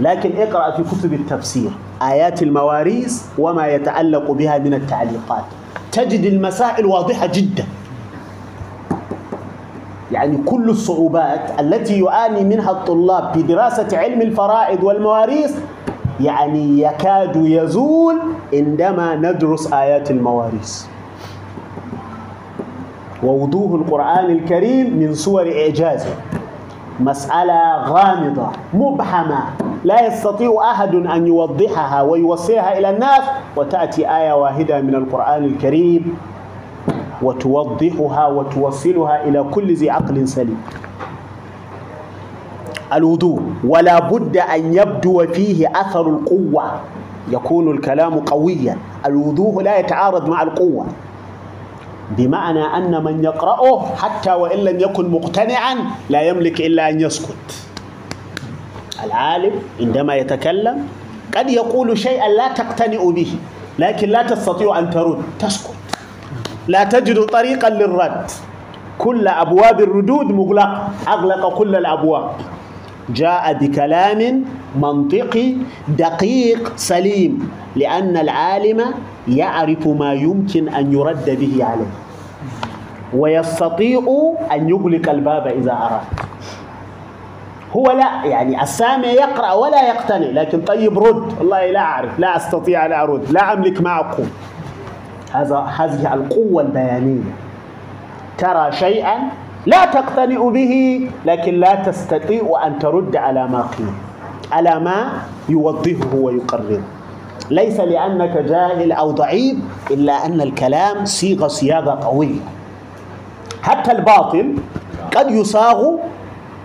لكن 0.00 0.30
اقرأ 0.36 0.76
في 0.76 0.82
كتب 0.82 1.12
التفسير. 1.12 1.70
آيات 2.02 2.42
المواريث 2.42 3.22
وما 3.38 3.66
يتعلق 3.66 4.30
بها 4.30 4.58
من 4.58 4.74
التعليقات. 4.74 5.44
تجد 5.92 6.24
المسائل 6.24 6.86
واضحة 6.86 7.26
جدا. 7.26 7.64
يعني 10.12 10.36
كل 10.36 10.70
الصعوبات 10.70 11.60
التي 11.60 12.00
يعاني 12.00 12.44
منها 12.44 12.70
الطلاب 12.70 13.34
في 13.34 13.42
دراسة 13.42 13.88
علم 13.98 14.22
الفرائض 14.22 14.82
والمواريث 14.84 15.56
يعني 16.20 16.82
يكاد 16.82 17.36
يزول 17.36 18.16
عندما 18.54 19.14
ندرس 19.14 19.72
آيات 19.72 20.10
المواريث. 20.10 20.84
ووضوح 23.22 23.72
القرآن 23.72 24.30
الكريم 24.30 24.98
من 24.98 25.14
صور 25.14 25.52
إعجازه. 25.52 26.14
مسألة 27.00 27.76
غامضة 27.84 28.48
مبحمة 28.74 29.38
لا 29.84 30.06
يستطيع 30.06 30.70
أحد 30.70 30.94
أن 30.94 31.26
يوضحها 31.26 32.02
ويوصلها 32.02 32.78
إلى 32.78 32.90
الناس. 32.90 33.22
وتأتي 33.56 34.16
آية 34.16 34.32
واحدة 34.32 34.80
من 34.80 34.94
القرآن 34.94 35.44
الكريم 35.44 36.18
وتوضحها 37.22 38.26
وتوصلها 38.26 39.24
إلى 39.24 39.44
كل 39.50 39.74
ذي 39.74 39.90
عقل 39.90 40.28
سليم. 40.28 40.62
الوضوء 42.92 43.42
ولا 43.64 44.00
بد 44.00 44.36
أن 44.36 44.74
يبدو 44.74 45.26
فيه 45.26 45.68
أثر 45.80 46.08
القوة. 46.08 46.64
يكون 47.28 47.70
الكلام 47.70 48.18
قويا. 48.18 48.76
الوضوء 49.06 49.62
لا 49.62 49.78
يتعارض 49.78 50.28
مع 50.28 50.42
القوة. 50.42 50.86
بمعنى 52.10 52.64
أن 52.76 53.04
من 53.04 53.24
يقرأه 53.24 53.94
حتى 53.96 54.32
وإن 54.32 54.58
لم 54.58 54.80
يكن 54.80 55.10
مقتنعا 55.10 55.76
لا 56.10 56.20
يملك 56.22 56.60
إلا 56.60 56.90
أن 56.90 57.00
يسكت. 57.00 57.64
العالم 59.04 59.52
عندما 59.80 60.14
يتكلم 60.14 60.88
قد 61.36 61.50
يقول 61.50 61.98
شيئا 61.98 62.28
لا 62.28 62.48
تقتنع 62.52 63.10
به 63.10 63.30
لكن 63.78 64.08
لا 64.08 64.22
تستطيع 64.22 64.78
أن 64.78 64.90
ترد 64.90 65.22
تسكت. 65.38 65.74
لا 66.68 66.84
تجد 66.84 67.24
طريقا 67.26 67.68
للرد. 67.68 68.30
كل 68.98 69.28
أبواب 69.28 69.80
الردود 69.80 70.26
مغلقة 70.26 70.88
أغلق 71.08 71.42
كل 71.54 71.76
الأبواب. 71.76 72.30
جاء 73.08 73.52
بكلام 73.52 74.44
منطقي 74.74 75.54
دقيق 75.88 76.72
سليم 76.76 77.50
لأن 77.76 78.16
العالم 78.16 78.84
يعرف 79.28 79.86
ما 79.86 80.12
يمكن 80.12 80.68
أن 80.68 80.92
يرد 80.92 81.30
به 81.40 81.64
عليه. 81.64 81.92
ويستطيع 83.14 84.00
أن 84.52 84.68
يغلق 84.68 85.10
الباب 85.10 85.46
إذا 85.46 85.72
أراد. 85.72 86.00
هو 87.76 87.90
لا 87.90 88.24
يعني 88.24 88.62
السامع 88.62 89.06
يقرأ 89.06 89.52
ولا 89.52 89.88
يقتنع 89.88 90.26
لكن 90.26 90.60
طيب 90.60 90.98
رد. 90.98 91.38
والله 91.38 91.70
لا 91.70 91.80
أعرف 91.80 92.18
لا 92.18 92.36
أستطيع 92.36 92.86
أن 92.86 92.92
أرد 92.92 93.30
لا 93.30 93.52
أملك 93.52 93.86
أقول. 93.86 94.26
هذا 95.32 95.58
هذه 95.58 96.14
القوة 96.14 96.62
البيانية. 96.62 97.34
ترى 98.38 98.72
شيئا 98.72 99.16
لا 99.66 99.84
تقتنع 99.84 100.48
به 100.48 101.08
لكن 101.24 101.54
لا 101.54 101.74
تستطيع 101.74 102.66
أن 102.66 102.78
ترد 102.78 103.16
على 103.16 103.48
ما 103.48 103.60
قيل. 103.62 104.13
على 104.54 104.78
ما 104.80 105.26
يوضحه 105.48 106.14
ويقرره 106.14 106.82
ليس 107.50 107.80
لأنك 107.80 108.34
جاهل 108.38 108.92
أو 108.92 109.10
ضعيف 109.10 109.56
إلا 109.90 110.26
أن 110.26 110.40
الكلام 110.40 111.04
صيغ 111.04 111.48
صياغة 111.48 112.04
قوية. 112.06 112.40
حتى 113.62 113.92
الباطل 113.92 114.54
قد 115.16 115.30
يصاغ 115.30 115.80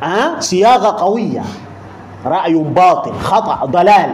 آه 0.04 0.40
صياغة 0.40 1.04
قوية. 1.04 1.42
رأي 2.26 2.54
باطل 2.54 3.14
خطأ 3.14 3.66
ضلال. 3.66 4.12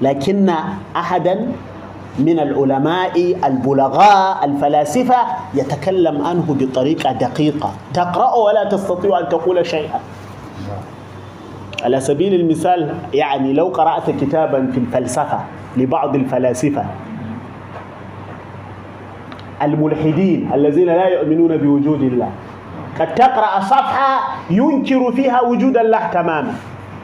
لكن 0.00 0.52
أحدا 0.96 1.52
من 2.18 2.38
العلماء 2.38 3.36
البلغاء 3.44 4.44
الفلاسفة 4.44 5.16
يتكلم 5.54 6.26
عنه 6.26 6.44
بطريقة 6.48 7.12
دقيقة. 7.12 7.70
تقرأ 7.94 8.34
ولا 8.34 8.64
تستطيع 8.68 9.18
أن 9.18 9.28
تقول 9.28 9.66
شيئا. 9.66 10.00
على 11.84 12.00
سبيل 12.00 12.34
المثال 12.34 12.94
يعني 13.14 13.52
لو 13.52 13.66
قرأت 13.68 14.10
كتابا 14.10 14.70
في 14.72 14.78
الفلسفة 14.78 15.40
لبعض 15.76 16.14
الفلاسفة 16.14 16.84
الملحدين 19.62 20.50
الذين 20.54 20.86
لا 20.86 21.06
يؤمنون 21.06 21.56
بوجود 21.56 22.02
الله 22.02 22.30
قد 23.00 23.14
تقرأ 23.14 23.60
صفحة 23.60 24.20
ينكر 24.50 25.12
فيها 25.12 25.40
وجود 25.42 25.76
الله 25.76 26.06
تماما. 26.06 26.54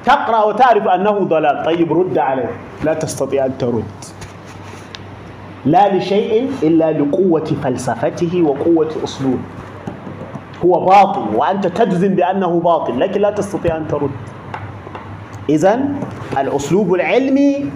تقرأ 0.04 0.44
وتعرف 0.44 0.88
أنه 0.88 1.10
ضلال. 1.10 1.62
طيب 1.66 1.92
رد 1.92 2.18
عليه. 2.18 2.50
لا 2.84 2.94
تستطيع 2.94 3.46
أن 3.46 3.58
ترد. 3.58 3.84
لا 5.66 5.96
لشيء 5.96 6.50
إلا 6.62 6.92
لقوة 6.92 7.44
فلسفته 7.44 8.42
وقوة 8.42 8.90
أسلوبه. 9.04 9.42
هو 10.64 10.84
باطل 10.84 11.36
وأنت 11.36 11.66
تجزم 11.66 12.14
بأنه 12.14 12.60
باطل 12.60 13.00
لكن 13.00 13.20
لا 13.20 13.30
تستطيع 13.30 13.76
أن 13.76 13.88
ترد. 13.88 14.10
إذا 15.48 15.80
الأسلوب 16.40 16.94
العلمي 16.94 17.70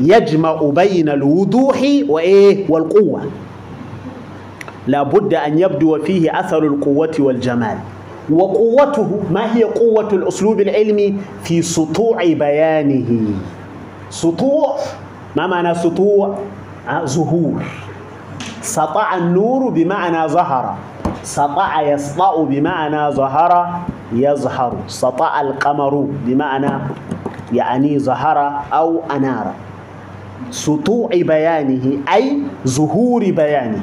يجمع 0.00 0.60
بين 0.62 1.08
الوضوح 1.08 1.78
وإيه؟ 2.08 2.64
والقوة. 2.70 3.22
لا 4.86 5.02
بد 5.02 5.34
أن 5.34 5.58
يبدو 5.58 5.98
فيه 6.04 6.40
أثر 6.40 6.62
القوة 6.62 7.14
والجمال. 7.18 7.78
وقوته 8.30 9.20
ما 9.30 9.56
هي 9.56 9.62
قوة 9.62 10.08
الأسلوب 10.12 10.60
العلمي؟ 10.60 11.14
في 11.42 11.62
سطوع 11.62 12.24
بيانه. 12.24 13.30
سطوع 14.10 14.76
ما 15.36 15.46
معنى 15.46 15.74
سطوع؟ 15.74 16.38
آه، 16.88 17.04
ظهور. 17.04 17.62
سطع 18.62 19.16
النور 19.16 19.70
بمعنى 19.70 20.28
ظهر. 20.28 20.74
سطع 21.22 21.82
يسطع 21.82 22.42
بمعنى 22.44 23.10
ظهر. 23.14 23.80
يظهر 24.12 24.72
سطع 24.86 25.40
القمر 25.40 26.06
بمعنى 26.26 26.70
يعني 27.52 27.98
ظهر 27.98 28.62
أو 28.72 29.00
أنار. 29.10 29.52
سطوع 30.50 31.08
بيانه 31.12 31.98
أي 32.14 32.38
ظهور 32.68 33.20
بيانه. 33.30 33.82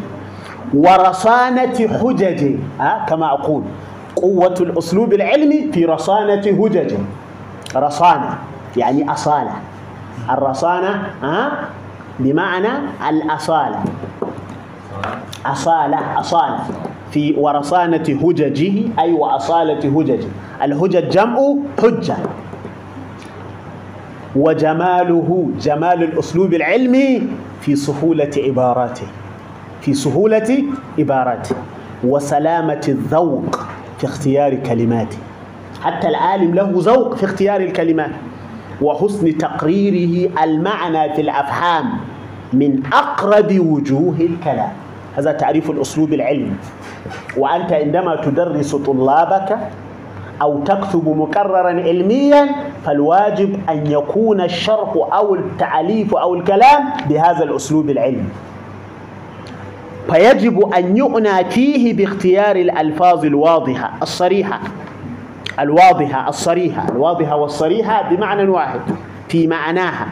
ورصانة 0.73 1.87
حججه 1.87 2.55
ها 2.79 3.05
كما 3.09 3.25
أقول 3.33 3.63
قوة 4.15 4.55
الأسلوب 4.61 5.13
العلمي 5.13 5.71
في 5.71 5.85
رصانة 5.85 6.33
هججه 6.65 6.97
رصانة 7.75 8.37
يعني 8.77 9.11
أصالة. 9.11 9.53
الرصانة 10.29 11.09
ها 11.23 11.51
بمعنى 12.19 12.69
الأصالة. 13.09 13.79
أصالة 15.45 16.19
أصالة. 16.19 16.59
في 17.11 17.33
ورصانة 17.37 18.19
هججه 18.23 18.73
أي 18.99 19.13
وأصالة 19.13 19.99
هججه 19.99 20.27
الهجج 20.63 21.09
جمع 21.09 21.55
حجة. 21.81 22.15
وجماله 24.35 25.49
جمال 25.59 26.03
الأسلوب 26.03 26.53
العلمي 26.53 27.21
في 27.61 27.75
سهولة 27.75 28.31
عباراته. 28.37 29.07
في 29.81 29.93
سهولة 29.93 30.63
عباراته. 30.99 31.55
وسلامة 32.03 32.81
الذوق 32.87 33.59
في 33.97 34.05
اختيار 34.05 34.55
كلماته. 34.55 35.17
حتى 35.83 36.07
العالم 36.07 36.55
له 36.55 36.71
ذوق 36.73 37.15
في 37.15 37.25
اختيار 37.25 37.61
الكلمات. 37.61 38.11
وحسن 38.81 39.37
تقريره 39.37 40.43
المعنى 40.43 41.13
في 41.15 41.21
الأفهام 41.21 41.85
من 42.53 42.83
أقرب 42.93 43.59
وجوه 43.59 44.15
الكلام. 44.19 44.71
هذا 45.17 45.31
تعريف 45.31 45.69
الأسلوب 45.69 46.13
العلمي. 46.13 46.55
وأنت 47.37 47.73
عندما 47.73 48.15
تدرس 48.15 48.75
طلابك 48.75 49.57
أو 50.41 50.63
تكتب 50.63 51.07
مقررا 51.17 51.69
علميا 51.69 52.49
فالواجب 52.85 53.59
أن 53.69 53.91
يكون 53.91 54.41
الشرح 54.41 54.93
أو 55.13 55.35
التعليف 55.35 56.15
أو 56.15 56.35
الكلام 56.35 56.89
بهذا 57.09 57.43
الأسلوب 57.43 57.89
العلمي. 57.89 58.29
فيجب 60.11 60.73
أن 60.73 60.97
يعنى 60.97 61.51
فيه 61.51 61.93
باختيار 61.93 62.55
الألفاظ 62.55 63.25
الواضحة 63.25 63.91
الصريحة. 64.01 64.59
الواضحة 65.59 66.29
الصريحة. 66.29 66.89
الواضحة 66.89 67.35
والصريحة 67.35 68.09
بمعنى 68.09 68.49
واحد 68.49 68.81
في 69.29 69.47
معناها. 69.47 70.07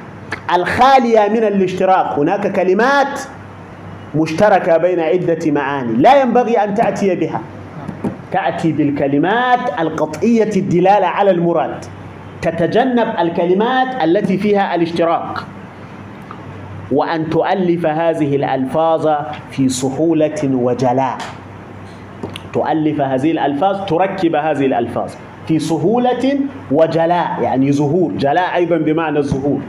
الخالية 0.55 1.29
من 1.29 1.43
الاشتراك. 1.43 2.19
هناك 2.19 2.51
كلمات 2.51 3.19
مشتركة 4.15 4.77
بين 4.77 4.99
عدة 4.99 5.51
معاني 5.51 5.93
لا 5.93 6.21
ينبغي 6.21 6.57
أن 6.63 6.73
تأتي 6.73 7.15
بها. 7.15 7.41
تأتي 8.31 8.71
بالكلمات 8.71 9.79
القطعية 9.79 10.49
الدلالة 10.57 11.07
على 11.07 11.31
المراد. 11.31 11.85
تتجنب 12.41 13.07
الكلمات 13.19 14.03
التي 14.03 14.37
فيها 14.37 14.75
الاشتراك. 14.75 15.37
وأن 16.91 17.29
تؤلف 17.29 17.85
هذه 17.85 18.35
الألفاظ 18.35 19.09
في 19.51 19.69
سهولة 19.69 20.49
وجلاء. 20.53 21.17
تؤلف 22.53 23.01
هذه 23.01 23.31
الألفاظ 23.31 23.85
تركب 23.85 24.35
هذه 24.35 24.65
الألفاظ 24.65 25.11
في 25.47 25.59
سهولة 25.59 26.39
وجلاء 26.71 27.41
يعني 27.41 27.71
ظهور. 27.71 28.11
جلاء 28.11 28.55
أيضا 28.55 28.77
بمعنى 28.77 29.19
الظهور. 29.19 29.59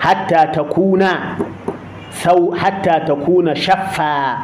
حتى 0.00 0.46
تكون 0.52 1.04
ثو 2.24 2.54
حتى 2.54 3.00
تكون 3.00 3.54
شفا 3.54 4.36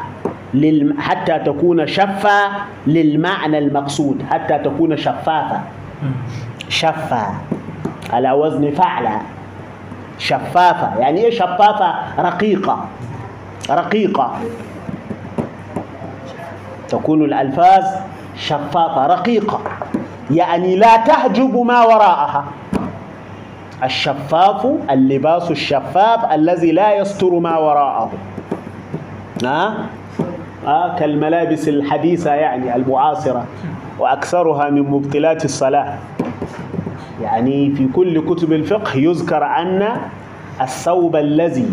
للم... 0.55 1.01
حتى 1.01 1.39
تكون 1.39 1.87
شفة 1.87 2.49
للمعنى 2.87 3.59
المقصود. 3.59 4.23
حتى 4.31 4.59
تكون 4.59 4.97
شفافة. 4.97 5.61
شفة 6.69 7.27
على 8.13 8.33
وزن 8.33 8.71
فعلة 8.71 9.21
شفافة. 10.19 10.99
يعني 10.99 11.25
إيه 11.25 11.31
شفافة؟ 11.31 11.95
رقيقة. 12.19 12.85
رقيقة. 13.71 14.33
تكون 16.89 17.25
الألفاظ 17.25 17.85
شفافة. 18.37 19.07
رقيقة. 19.07 19.61
يعني 20.31 20.77
لا 20.77 20.97
تحجب 20.97 21.57
ما 21.57 21.85
وراءها. 21.85 22.45
الشفاف 23.85 24.67
اللباس 24.91 25.51
الشفاف 25.51 26.33
الذي 26.33 26.73
لا 26.73 26.97
يستر 26.97 27.39
ما 27.39 27.59
وراءه. 27.59 28.11
ها؟ 29.45 29.75
آه 30.67 30.99
كالملابس 30.99 31.69
الحديثة 31.69 32.35
يعني 32.35 32.77
المعاصرة 32.77 33.45
وأكثرها 33.99 34.71
من 34.71 34.83
مبطلات 34.83 35.45
الصلاة. 35.45 35.99
يعني 37.23 37.71
في 37.71 37.87
كل 37.95 38.35
كتب 38.35 38.53
الفقه 38.53 38.97
يذكر 38.97 39.45
أن 39.45 39.89
الثوب 40.61 41.17
الذي 41.17 41.73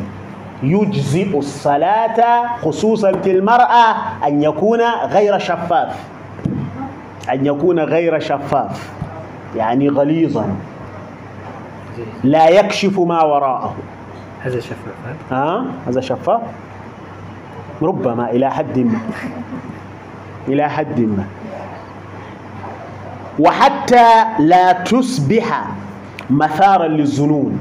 يجزئ 0.64 1.38
الصلاة 1.38 2.48
خصوصا 2.62 3.12
في 3.12 3.32
المرأة 3.32 3.96
أن 4.28 4.44
يكون 4.44 4.80
غير 5.12 5.40
شفاف. 5.40 5.96
أن 7.34 7.46
يكون 7.46 7.80
غير 7.80 8.20
شفاف. 8.20 8.92
يعني 9.56 9.90
غليظا. 9.90 10.46
لا 12.24 12.50
يكشف 12.50 13.00
ما 13.00 13.24
وراءه. 13.24 13.76
هذا 14.42 14.60
شفاف 14.60 15.32
ها؟ 15.32 15.66
هذا 15.88 16.02
شفاف. 16.02 16.42
ربما 17.82 18.32
إلى 18.32 18.52
حد 18.52 18.80
ما. 18.80 19.00
إلى 20.48 20.70
حد 20.70 21.00
ما. 21.00 21.26
وحتى 23.40 24.24
لا 24.40 24.72
تصبح 24.72 25.64
مثارا 26.30 26.88
للظنون 26.88 27.60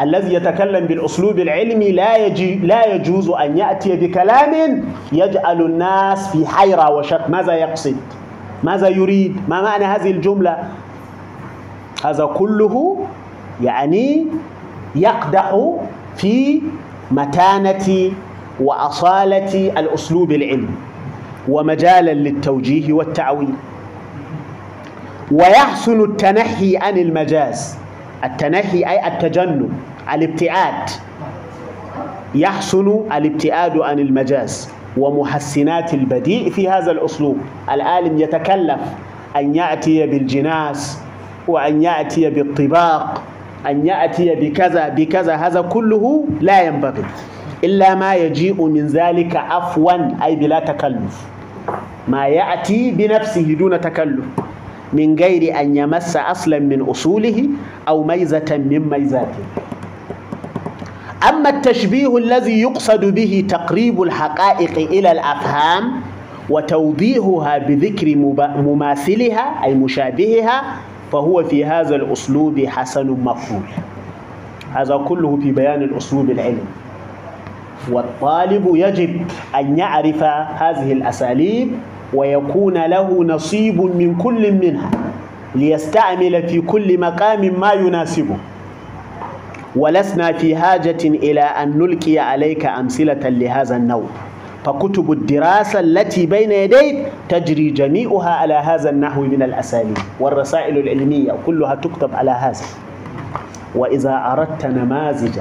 الذي 0.00 0.34
يتكلم 0.34 0.86
بالأسلوب 0.86 1.38
العلمي 1.38 1.92
لا 1.92 2.16
يجي 2.16 2.54
لا 2.54 2.94
يجوز 2.94 3.28
أن 3.30 3.58
يأتي 3.58 3.96
بكلام 3.96 4.84
يجعل 5.12 5.60
الناس 5.62 6.28
في 6.28 6.46
حيرة 6.46 6.90
وشك. 6.90 7.30
ماذا 7.30 7.52
يقصد؟ 7.52 7.96
ماذا 8.62 8.88
يريد؟ 8.88 9.36
ما 9.48 9.62
معنى 9.62 9.84
هذه 9.84 10.10
الجملة؟ 10.10 10.68
هذا 12.04 12.24
كله 12.26 13.05
يعني 13.62 14.26
يقدح 14.94 15.76
في 16.16 16.62
متانة 17.10 18.12
وأصالة 18.60 19.72
الأسلوب 19.78 20.32
العلمي 20.32 20.74
ومجالا 21.48 22.14
للتوجيه 22.14 22.92
والتعويل. 22.92 23.54
ويحسن 25.32 26.00
التنحي 26.00 26.76
عن 26.76 26.98
المجاز. 26.98 27.76
التنحي 28.24 28.78
أي 28.78 29.06
التجنب 29.06 29.72
الابتعاد. 30.14 30.90
يحسن 32.34 33.00
الابتعاد 33.16 33.78
عن 33.78 33.98
المجاز 33.98 34.68
ومحسنات 34.96 35.94
البديع 35.94 36.50
في 36.50 36.68
هذا 36.68 36.90
الأسلوب. 36.90 37.36
العالم 37.70 38.18
يتكلف 38.18 38.80
أن 39.36 39.54
يأتي 39.54 40.06
بالجناس 40.06 40.98
وأن 41.48 41.82
يأتي 41.82 42.30
بالطباق 42.30 43.22
أن 43.66 43.86
يأتي 43.86 44.34
بكذا 44.34 44.88
بكذا 44.88 45.34
هذا 45.34 45.60
كله 45.60 46.24
لا 46.40 46.62
ينبغي 46.62 47.04
إلا 47.64 47.94
ما 47.94 48.14
يجيء 48.14 48.64
من 48.66 48.86
ذلك 48.86 49.36
عفوا 49.36 50.22
أي 50.24 50.36
بلا 50.36 50.60
تكلف. 50.60 51.26
ما 52.08 52.26
يأتي 52.26 52.90
بنفسه 52.90 53.56
دون 53.58 53.80
تكلف 53.80 54.24
من 54.92 55.14
غير 55.18 55.60
أن 55.60 55.76
يمس 55.76 56.16
أصلا 56.16 56.58
من 56.58 56.80
أصوله 56.82 57.48
أو 57.88 58.04
ميزة 58.04 58.50
من 58.50 58.88
ميزاته. 58.90 59.44
أما 61.28 61.48
التشبيه 61.50 62.16
الذي 62.16 62.60
يقصد 62.60 63.04
به 63.14 63.44
تقريب 63.48 64.02
الحقائق 64.02 64.74
إلى 64.90 65.12
الأفهام 65.12 65.84
وتوضيحها 66.50 67.58
بذكر 67.58 68.16
مماثلها 68.62 69.64
أي 69.64 69.74
مشابهها 69.74 70.62
فهو 71.12 71.44
في 71.44 71.64
هذا 71.64 71.96
الأسلوب 71.96 72.60
حسن 72.66 73.06
مقبول 73.10 73.62
هذا 74.74 74.96
كله 74.96 75.38
في 75.42 75.52
بيان 75.52 75.82
الأسلوب 75.82 76.30
العلمي. 76.30 76.68
والطالب 77.92 78.70
يجب 78.74 79.20
أن 79.54 79.78
يعرف 79.78 80.22
هذه 80.62 80.92
الأساليب 80.92 81.68
ويكون 82.14 82.74
له 82.86 83.24
نصيب 83.24 83.80
من 83.80 84.14
كل 84.14 84.52
منها 84.52 84.90
ليستعمل 85.54 86.48
في 86.48 86.60
كل 86.60 87.00
مقام 87.00 87.60
ما 87.60 87.72
يناسبه. 87.72 88.36
ولسنا 89.76 90.32
في 90.32 90.56
حاجة 90.56 91.04
إلى 91.04 91.40
أن 91.40 91.78
نلقي 91.78 92.18
عليك 92.18 92.66
أمثلة 92.66 93.28
لهذا 93.28 93.76
النوع. 93.76 94.08
فكتب 94.66 95.12
الدراسة 95.12 95.80
التي 95.80 96.26
بين 96.26 96.52
يديك 96.52 97.06
تجري 97.28 97.70
جميعها 97.70 98.30
على 98.30 98.54
هذا 98.54 98.90
النحو 98.90 99.22
من 99.22 99.42
الأساليب 99.42 99.98
والرسائل 100.20 100.78
العلمية 100.78 101.34
كلها 101.46 101.74
تكتب 101.74 102.10
على 102.14 102.30
هذا. 102.30 102.66
وإذا 103.74 104.14
أردت 104.32 104.66
نماذج 104.66 105.38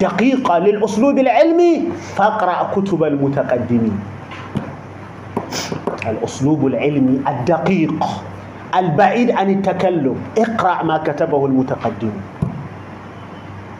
دقيقة 0.00 0.58
للأسلوب 0.58 1.18
العلمي 1.18 1.88
فاقرأ 2.14 2.70
كتب 2.76 3.04
المتقدمين. 3.04 4.00
الأسلوب 6.06 6.66
العلمي 6.66 7.20
الدقيق 7.28 8.04
البعيد 8.76 9.30
عن 9.30 9.50
التكلم. 9.50 10.16
اقرأ 10.38 10.82
ما 10.82 10.98
كتبه 10.98 11.46
المتقدمون 11.46 12.22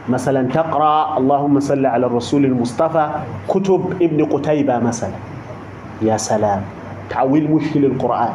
مثلا 0.08 0.48
تقرأ 0.48 1.18
اللهم 1.18 1.60
صل 1.60 1.86
على 1.86 2.06
الرسول 2.06 2.44
المصطفى 2.44 3.10
كتب 3.48 4.02
ابن 4.02 4.24
قتيبة 4.24 4.78
مثلا. 4.78 5.14
يا 6.02 6.16
سلام. 6.16 6.62
تعويل 7.10 7.50
مشكل 7.50 7.84
القرآن. 7.84 8.34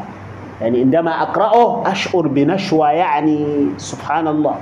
يعني 0.62 0.80
عندما 0.82 1.22
أقرأه 1.22 1.92
أشعر 1.92 2.28
بنشوة 2.28 2.92
يعني 2.92 3.68
سبحان 3.78 4.28
الله 4.28 4.56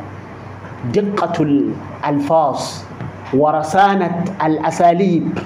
دقة 0.93 1.43
الألفاظ 1.43 2.59
ورسانة 3.33 4.23
الأساليب. 4.45 5.39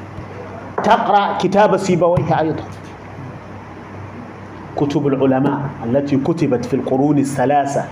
تقرأ 0.83 1.37
كتاب 1.37 1.77
سيبويه 1.77 2.39
أيضا. 2.39 2.63
كتب 4.77 5.07
العلماء 5.07 5.59
التي 5.85 6.17
كتبت 6.17 6.65
في 6.65 6.73
القرون 6.73 7.17
الثلاثة. 7.17 7.83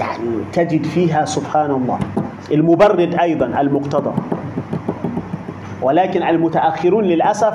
يعني 0.00 0.30
تجد 0.52 0.84
فيها 0.84 1.24
سبحان 1.24 1.70
الله. 1.70 1.98
المبرد 2.52 3.14
أيضا 3.14 3.46
المقتضى. 3.60 4.12
ولكن 5.82 6.22
المتأخرون 6.22 7.04
للأسف 7.04 7.54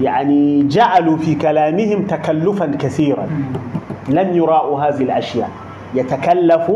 يعني 0.00 0.62
جعلوا 0.62 1.16
في 1.16 1.34
كلامهم 1.34 2.02
تكلفا 2.06 2.66
كثيرا. 2.66 3.26
لم 4.08 4.36
يراءوا 4.36 4.80
هذه 4.80 5.02
الأشياء. 5.02 5.50
يتكلف 5.94 6.70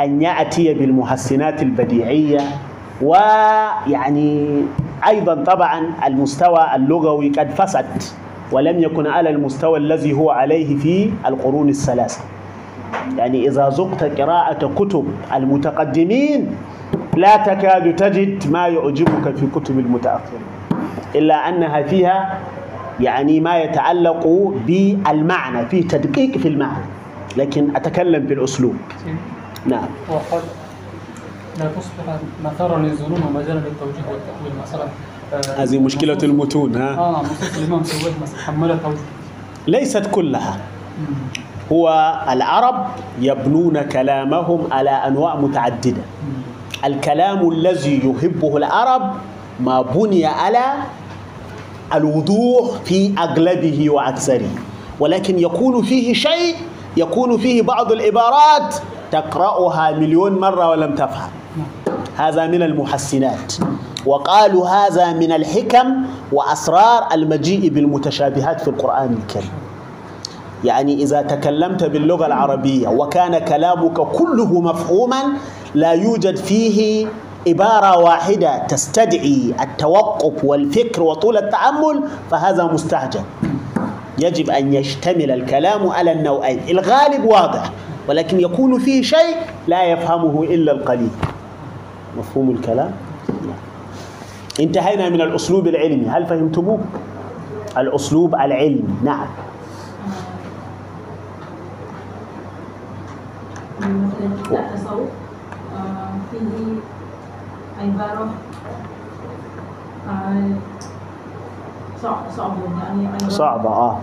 أن 0.00 0.22
يأتي 0.22 0.74
بالمحسنات 0.74 1.62
البديعية 1.62 2.38
ويعني 3.02 4.62
أيضا 5.06 5.34
طبعا 5.34 5.90
المستوى 6.06 6.66
اللغوي 6.74 7.28
قد 7.28 7.50
فسد 7.50 7.86
ولم 8.52 8.78
يكن 8.82 9.06
على 9.06 9.30
المستوى 9.30 9.78
الذي 9.78 10.12
هو 10.12 10.30
عليه 10.30 10.76
في 10.76 11.10
القرون 11.26 11.68
الثلاثة. 11.68 12.20
يعني 13.16 13.48
إذا 13.48 13.68
ذقت 13.68 14.20
قراءة 14.20 14.72
كتب 14.74 15.04
المتقدمين 15.34 16.56
لا 17.16 17.36
تكاد 17.36 17.96
تجد 17.96 18.50
ما 18.50 18.68
يعجبك 18.68 19.36
في 19.36 19.46
كتب 19.54 19.78
المتأخرين 19.78 20.42
إلا 21.14 21.48
أنها 21.48 21.82
فيها 21.82 22.38
يعني 23.00 23.40
ما 23.40 23.58
يتعلق 23.58 24.26
بالمعنى 24.66 25.66
في 25.66 25.82
تدقيق 25.82 26.38
في 26.38 26.48
المعنى 26.48 26.84
لكن 27.36 27.76
أتكلم 27.76 28.26
بالأسلوب 28.26 28.76
نعم. 29.66 29.86
وقد 30.10 30.42
لا 31.58 31.66
تصبح 31.66 32.18
مثارا 32.44 32.78
للظنون 32.78 33.22
ومجالا 33.22 33.58
للتوجيه 33.58 34.02
والتأويل 34.10 34.52
مثلا. 34.62 34.84
آه، 35.32 35.62
هذه 35.62 35.78
مشكلة 35.78 36.18
المتون 36.22 36.76
ها؟ 36.76 36.98
آه 36.98 37.22
نصوص 37.22 37.58
الإمام 37.58 37.84
سويد 37.84 38.14
مثلا 38.22 38.38
حملت 38.38 38.80
ليست 39.66 40.06
كلها. 40.06 40.60
هو 41.72 42.14
العرب 42.28 42.86
يبنون 43.20 43.82
كلامهم 43.82 44.68
على 44.72 44.90
أنواع 44.90 45.36
متعددة. 45.36 46.02
الكلام 46.84 47.50
الذي 47.50 47.96
يحبه 48.08 48.56
العرب 48.56 49.02
ما 49.60 49.82
بني 49.82 50.26
على 50.26 50.64
الوضوح 51.94 52.70
في 52.84 53.14
أغلبه 53.18 53.90
وأكثره. 53.90 54.50
ولكن 55.00 55.38
يكون 55.38 55.82
فيه 55.82 56.12
شيء 56.14 56.54
يكون 56.96 57.38
فيه 57.38 57.62
بعض 57.62 57.92
العبارات 57.92 58.74
تقرأها 59.12 59.90
مليون 59.92 60.32
مرة 60.40 60.68
ولم 60.68 60.94
تفهم. 60.94 61.30
هذا 62.16 62.46
من 62.46 62.62
المحسنات. 62.62 63.52
وقالوا 64.06 64.68
هذا 64.68 65.12
من 65.12 65.32
الحكم 65.32 65.86
وأسرار 66.32 67.08
المجيء 67.12 67.68
بالمتشابهات 67.68 68.60
في 68.60 68.68
القرآن 68.68 69.18
الكريم. 69.22 69.67
يعني 70.64 70.94
إذا 71.02 71.22
تكلمت 71.22 71.84
باللغة 71.84 72.26
العربية 72.26 72.88
وكان 72.88 73.38
كلامك 73.38 74.00
كله 74.00 74.60
مفهوما 74.60 75.22
لا 75.74 75.92
يوجد 75.92 76.36
فيه 76.36 77.06
عبارة 77.48 77.98
واحدة 77.98 78.58
تستدعي 78.58 79.54
التوقف 79.60 80.44
والفكر 80.44 81.02
وطول 81.02 81.36
التأمل 81.36 82.02
فهذا 82.30 82.64
مستعجل. 82.64 83.20
يجب 84.18 84.50
أن 84.50 84.74
يشتمل 84.74 85.30
الكلام 85.30 85.88
على 85.88 86.12
النوعين. 86.12 86.60
الغالب 86.68 87.24
واضح 87.24 87.70
ولكن 88.08 88.40
يكون 88.40 88.78
فيه 88.78 89.02
شيء 89.02 89.36
لا 89.68 89.84
يفهمه 89.84 90.42
إلا 90.42 90.72
القليل. 90.72 91.10
مفهوم 92.18 92.50
الكلام؟ 92.50 92.92
انتهينا 94.60 95.08
من 95.08 95.20
الأسلوب 95.20 95.66
العلمي. 95.66 96.06
هل 96.06 96.26
فهمتموه؟ 96.26 96.78
الأسلوب 97.78 98.34
العلمي. 98.34 98.84
نعم. 99.04 99.26
مثلا 103.80 104.42
كتاب 104.44 104.64
تصوف. 104.74 105.08
آه، 105.76 106.08
فيه 106.30 106.74
عبارة 107.82 108.28
آه، 110.08 110.50
صعب 112.02 112.16
صعب 112.36 112.52
يعني 112.82 113.30
صعبة 113.30 113.96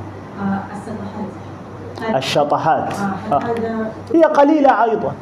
السطحات. 0.73 1.29
هل- 2.09 2.15
الشطحات 2.15 2.93
آه، 2.93 3.35
آه. 3.35 3.39
هذا 3.39 3.91
هي 4.13 4.23
قليلة 4.23 4.83
أيضا. 4.83 5.13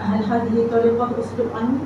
هل 0.00 0.24
هذه 0.24 0.66
طريقة 0.70 1.04
أسلوب 1.20 1.48
عنه؟ 1.56 1.78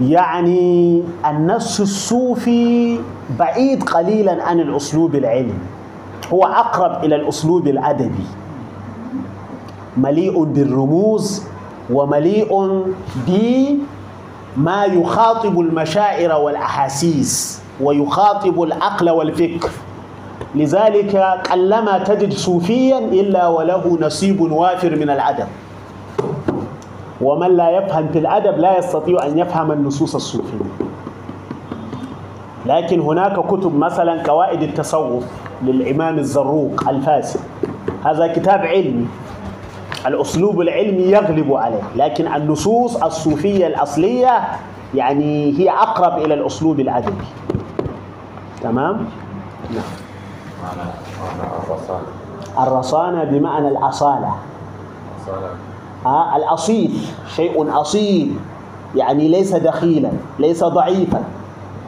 يعني 0.00 1.02
النص 1.26 1.80
الصوفي 1.80 3.00
بعيد 3.38 3.82
قليلا 3.84 4.44
عن 4.44 4.60
الأسلوب 4.60 5.14
العلمي. 5.14 5.58
هو 6.32 6.44
أقرب 6.44 7.04
إلى 7.04 7.16
الأسلوب 7.16 7.66
الأدبي. 7.66 8.26
مليء 9.96 10.44
بالرموز 10.44 11.42
ومليء 11.90 12.82
بما 13.26 14.84
يخاطب 14.84 15.60
المشاعر 15.60 16.40
والأحاسيس 16.40 17.62
ويخاطب 17.80 18.62
العقل 18.62 19.10
والفكر. 19.10 19.70
لذلك 20.54 21.16
قلما 21.50 21.98
تجد 21.98 22.32
صوفيا 22.32 22.98
إلا 22.98 23.48
وله 23.48 23.98
نصيب 24.00 24.40
وافر 24.40 24.96
من 24.96 25.10
الأدب. 25.10 25.46
ومن 27.20 27.56
لا 27.56 27.70
يفهم 27.70 28.08
في 28.12 28.18
الأدب 28.18 28.58
لا 28.58 28.78
يستطيع 28.78 29.26
أن 29.26 29.38
يفهم 29.38 29.72
النصوص 29.72 30.14
الصوفية. 30.14 30.64
لكن 32.66 33.00
هناك 33.00 33.46
كتب 33.46 33.74
مثلا 33.78 34.22
كوائد 34.22 34.62
التصوف 34.62 35.24
للإمام 35.62 36.18
الزروق 36.18 36.88
الفاسد. 36.88 37.40
هذا 38.04 38.26
كتاب 38.26 38.60
علمي. 38.60 39.06
الأسلوب 40.06 40.60
العلمي 40.60 41.02
يغلب 41.02 41.54
عليه 41.54 41.82
لكن 41.96 42.34
النصوص 42.34 42.96
الصوفية 43.02 43.66
الأصلية 43.66 44.42
يعني 44.94 45.58
هي 45.58 45.70
أقرب 45.70 46.18
إلى 46.18 46.34
الأسلوب 46.34 46.80
الأدبي. 46.80 47.24
تمام؟ 48.62 49.06
نعم. 49.70 49.82
الرصانة 52.66 53.24
بمعنى 53.24 53.68
الأصالة. 53.68 54.34
آه 56.06 56.36
الأصيل 56.36 57.00
شيء 57.36 57.80
أصيل 57.80 58.36
يعني 58.96 59.28
ليس 59.28 59.54
دخيلا 59.54 60.10
ليس 60.38 60.64
ضعيفا. 60.64 61.24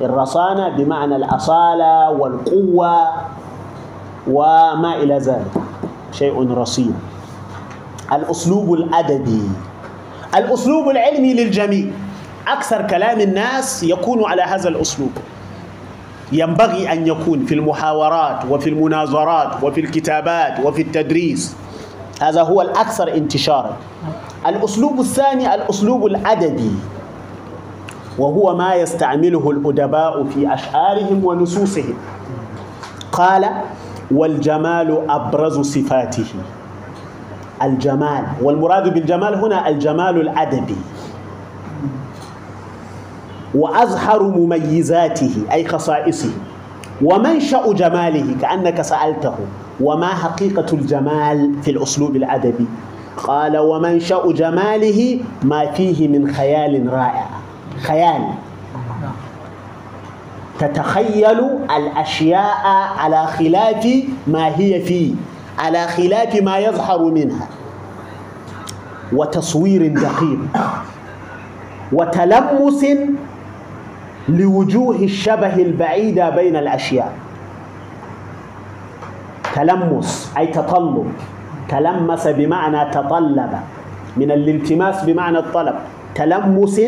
الرصانة 0.01 0.68
بمعنى 0.68 1.16
الأصالة 1.16 2.10
والقوة 2.10 3.06
وما 4.30 4.97
إلى 4.97 5.18
ذلك 5.18 5.51
شيء 6.12 6.52
رصين. 6.55 6.94
الأسلوب 8.12 8.74
الأدبي 8.74 9.43
الأسلوب 10.34 10.89
العلمي 10.89 11.34
للجميع. 11.34 11.86
أكثر 12.48 12.86
كلام 12.86 13.20
الناس 13.20 13.82
يكون 13.82 14.24
على 14.24 14.43
هذا 14.43 14.68
الأسلوب. 14.68 15.10
ينبغي 16.32 16.93
أن 16.93 17.06
يكون 17.06 17.44
في 17.47 17.55
المحاورات 17.55 18.44
وفي 18.51 18.70
المناظرات 18.70 19.62
وفي 19.62 19.80
الكتابات 19.80 20.60
وفي 20.64 20.82
التدريس. 20.82 21.56
هذا 22.20 22.43
هو 22.43 22.62
الأكثر 22.62 23.14
انتشارا. 23.14 23.76
الأسلوب 24.47 25.01
الثاني 25.01 25.55
الأسلوب 25.55 26.06
الأدبي 26.06 26.72
وهو 28.18 28.56
ما 28.56 28.74
يستعمله 28.74 29.51
الأدباء 29.51 30.24
في 30.24 30.55
أشعارهم 30.55 31.24
ونصوصهم. 31.24 31.94
قال 33.12 33.51
والجمال 34.10 35.10
أبرز 35.10 35.60
صفاته. 35.60 36.24
الجمال 37.64 38.24
والمراد 38.43 38.94
بالجمال 38.94 39.34
هنا 39.34 39.68
الجمال 39.68 40.20
الأدبي. 40.20 40.76
وأظهر 43.55 44.22
مميزاته 44.22 45.34
أي 45.52 45.68
خصائصه. 45.68 46.30
ومنشأ 47.02 47.72
جماله 47.72 48.36
كأنك 48.40 48.82
سألته. 48.82 49.34
وما 49.80 50.06
حقيقة 50.06 50.66
الجمال 50.72 51.62
في 51.62 51.70
الأسلوب 51.70 52.16
الأدبي؟ 52.16 52.66
قال 53.16 53.59
ومنشأ 53.59 54.22
جماله 54.26 55.20
ما 55.43 55.70
فيه 55.72 56.09
من 56.09 56.34
خيال 56.34 56.93
رائع. 56.93 57.26
خيال. 57.82 58.22
تتخيل 60.59 61.40
الأشياء 61.76 62.66
على 62.98 63.26
خلاف 63.26 63.86
ما 64.26 64.47
هي 64.59 64.80
فيه. 64.80 65.14
على 65.58 65.86
خلاف 65.86 66.42
ما 66.42 66.58
يظهر 66.58 67.04
منها. 67.04 67.48
وتصوير 69.12 69.94
دقيق. 69.94 70.38
وتلمس 71.92 72.86
لوجوه 74.28 74.96
الشبه 74.96 75.54
البعيدة 75.56 76.30
بين 76.30 76.56
الأشياء. 76.56 77.12
تلمس 79.54 80.32
أي 80.38 80.46
تطلب. 80.46 81.12
تلمس 81.68 82.26
بمعنى 82.26 82.90
تطلب. 82.90 83.52
من 84.16 84.30
الالتماس 84.30 85.04
بمعنى 85.04 85.38
الطلب. 85.38 85.74
تلمس 86.14 86.80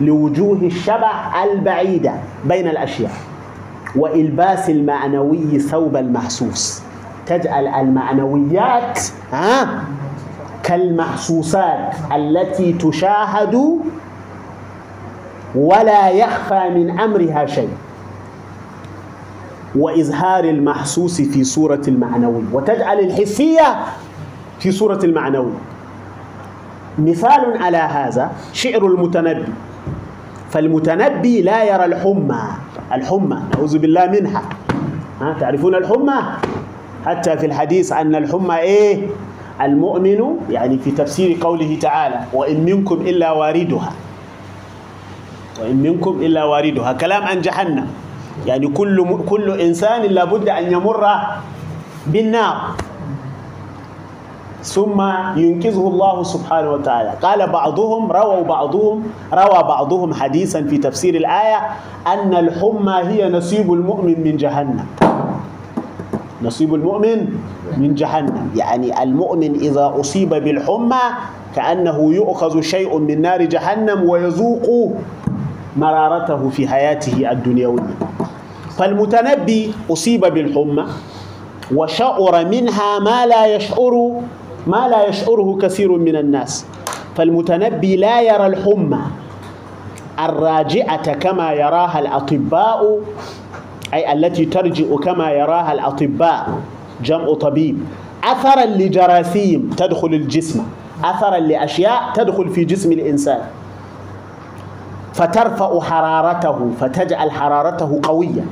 لوجوه 0.00 0.58
الشبه 0.62 1.10
البعيدة 1.44 2.12
بين 2.44 2.68
الأشياء. 2.68 3.12
وإلباس 3.96 4.70
المعنوي 4.70 5.58
ثوب 5.58 5.96
المحسوس. 5.96 6.85
تجعل 7.26 7.66
المعنويات 7.66 9.00
ها؟ 9.32 9.84
كالمحسوسات 10.62 11.94
التي 12.14 12.72
تشاهد 12.72 13.78
ولا 15.54 16.10
يخفى 16.10 16.68
من 16.74 17.00
أمرها 17.00 17.46
شيء. 17.46 17.70
وإظهار 19.76 20.44
المحسوس 20.44 21.20
في 21.20 21.44
صورة 21.44 21.82
المعنوي. 21.88 22.42
وتجعل 22.52 22.98
الحسية 22.98 23.76
في 24.58 24.70
صورة 24.72 25.00
المعنوي. 25.04 25.52
مثال 26.98 27.62
على 27.62 27.76
هذا 27.76 28.30
شعر 28.52 28.86
المتنبي. 28.86 29.44
فالمتنبي 30.50 31.42
لا 31.42 31.64
يرى 31.64 31.84
الحمى. 31.84 32.42
الحمى 32.92 33.42
نعوذ 33.54 33.78
بالله 33.78 34.06
منها. 34.06 34.42
ها 35.20 35.36
تعرفون 35.40 35.74
الحمى؟ 35.74 36.20
حتى 37.06 37.36
في 37.38 37.46
الحديث 37.46 37.92
أن 37.92 38.14
الحمى 38.14 38.56
إيه؟ 38.58 39.06
المؤمن 39.62 40.20
يعني 40.50 40.78
في 40.78 40.90
تفسير 40.90 41.38
قوله 41.40 41.78
تعالى 41.80 42.20
وإن 42.32 42.64
منكم 42.64 42.94
إلا 42.94 43.32
واردها. 43.32 43.92
وإن 45.62 45.76
منكم 45.76 46.20
إلا 46.22 46.44
واردها. 46.44 46.92
كلام 46.92 47.22
عن 47.22 47.40
جهنم. 47.40 47.86
يعني 48.46 48.68
كل 48.68 49.06
كل 49.28 49.60
إنسان 49.60 50.02
لابد 50.02 50.48
أن 50.48 50.72
يمر 50.72 51.06
بالنار. 52.06 52.56
ثم 54.62 54.98
ينقذه 55.36 55.84
الله 55.88 56.22
سبحانه 56.22 56.70
وتعالى. 56.70 57.12
قال 57.22 57.40
بعضهم 57.46 58.12
رووا 58.12 58.42
بعضهم 58.42 59.02
روى 59.32 59.60
بعضهم 59.62 60.14
حديثا 60.14 60.62
في 60.62 60.78
تفسير 60.78 61.14
الآية 61.14 61.58
أن 62.06 62.34
الحمى 62.34 62.96
هي 63.14 63.28
نصيب 63.30 63.72
المؤمن 63.72 64.20
من 64.24 64.36
جهنم. 64.36 65.05
نصيب 66.42 66.74
المؤمن 66.74 67.28
من 67.76 67.94
جهنم. 67.94 68.50
يعني 68.56 69.02
المؤمن 69.02 69.54
إذا 69.54 69.94
أصيب 70.00 70.28
بالحمى 70.34 71.04
كأنه 71.56 71.98
يؤخذ 72.14 72.60
شيء 72.60 72.98
من 72.98 73.20
نار 73.22 73.42
جهنم 73.42 74.08
ويذوق 74.08 74.92
مرارته 75.76 76.48
في 76.48 76.68
حياته 76.68 77.30
الدنيوية. 77.32 77.96
فالمتنبي 78.76 79.72
أصيب 79.90 80.20
بالحمى 80.20 80.84
وشعر 81.74 82.44
منها 82.46 82.98
ما 82.98 83.26
لا 83.26 83.46
يشعر 83.56 84.20
ما 84.66 84.88
لا 84.88 85.08
يشعره 85.08 85.58
كثير 85.62 85.92
من 85.92 86.16
الناس. 86.16 86.66
فالمتنبي 87.16 87.96
لا 87.96 88.20
يرى 88.20 88.46
الحمى 88.46 89.00
الراجعة 90.18 91.12
كما 91.12 91.52
يراها 91.52 91.98
الأطباء 91.98 92.98
أي 93.94 94.12
التي 94.12 94.44
ترجع 94.44 94.96
كما 94.96 95.30
يراها 95.30 95.72
الأطباء 95.72 96.48
جمع 97.02 97.34
طبيب. 97.34 97.78
أثرا 98.24 98.64
لجراثيم 98.64 99.70
تدخل 99.76 100.08
الجسم. 100.08 100.66
أثرا 101.04 101.38
لأشياء 101.38 102.12
تدخل 102.14 102.48
في 102.48 102.64
جسم 102.64 102.92
الإنسان. 102.92 103.40
فترفع 105.14 105.80
حرارته 105.80 106.70
فتجعل 106.80 107.30
حرارته 107.30 108.00
قوية. 108.02 108.44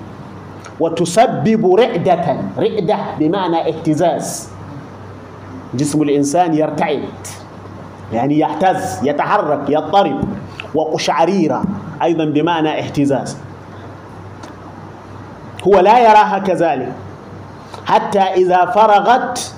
وتسبب 0.81 1.75
رعدة 1.75 2.37
رعدة 2.59 2.97
بمعنى 3.19 3.69
اهتزاز. 3.69 4.49
جسم 5.75 6.03
الإنسان 6.03 6.55
يرتعد 6.55 7.09
يعني 8.13 8.39
يهتز 8.39 9.01
يتحرك 9.03 9.61
يضطرب. 9.69 10.25
وقشعريرة 10.75 11.63
أيضا 12.03 12.25
بمعنى 12.25 12.79
اهتزاز. 12.79 13.37
هو 15.69 15.81
لا 15.81 15.99
يراها 15.99 16.39
كذلك. 16.39 16.93
حتى 17.87 18.21
إذا 18.21 18.65
فرغت 18.67 19.55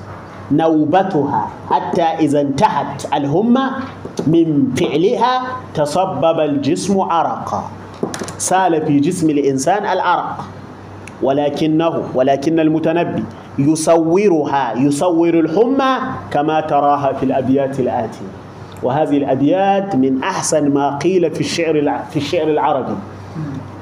نوبتها 0.52 1.48
حتى 1.70 2.02
إذا 2.02 2.40
انتهت 2.40 3.14
الهمة 3.14 3.70
من 4.26 4.74
فعلها 4.76 5.42
تصبب 5.74 6.40
الجسم 6.40 7.00
عرقا. 7.00 7.64
سال 8.38 8.86
في 8.86 9.00
جسم 9.00 9.30
الإنسان 9.30 9.86
العرق. 9.86 10.44
ولكنه 11.22 12.02
ولكن 12.14 12.60
المتنبي 12.60 13.24
يصورها 13.58 14.72
يصور 14.76 15.34
الحمى 15.34 15.98
كما 16.30 16.60
تراها 16.60 17.12
في 17.12 17.22
الأبيات 17.22 17.80
الآتية. 17.80 18.30
وهذه 18.82 19.16
الأبيات 19.16 19.96
من 19.96 20.22
أحسن 20.22 20.70
ما 20.70 20.98
قيل 20.98 21.30
في 21.30 21.40
الشعر 21.40 22.00
في 22.10 22.16
الشعر 22.16 22.48
العربي. 22.48 22.96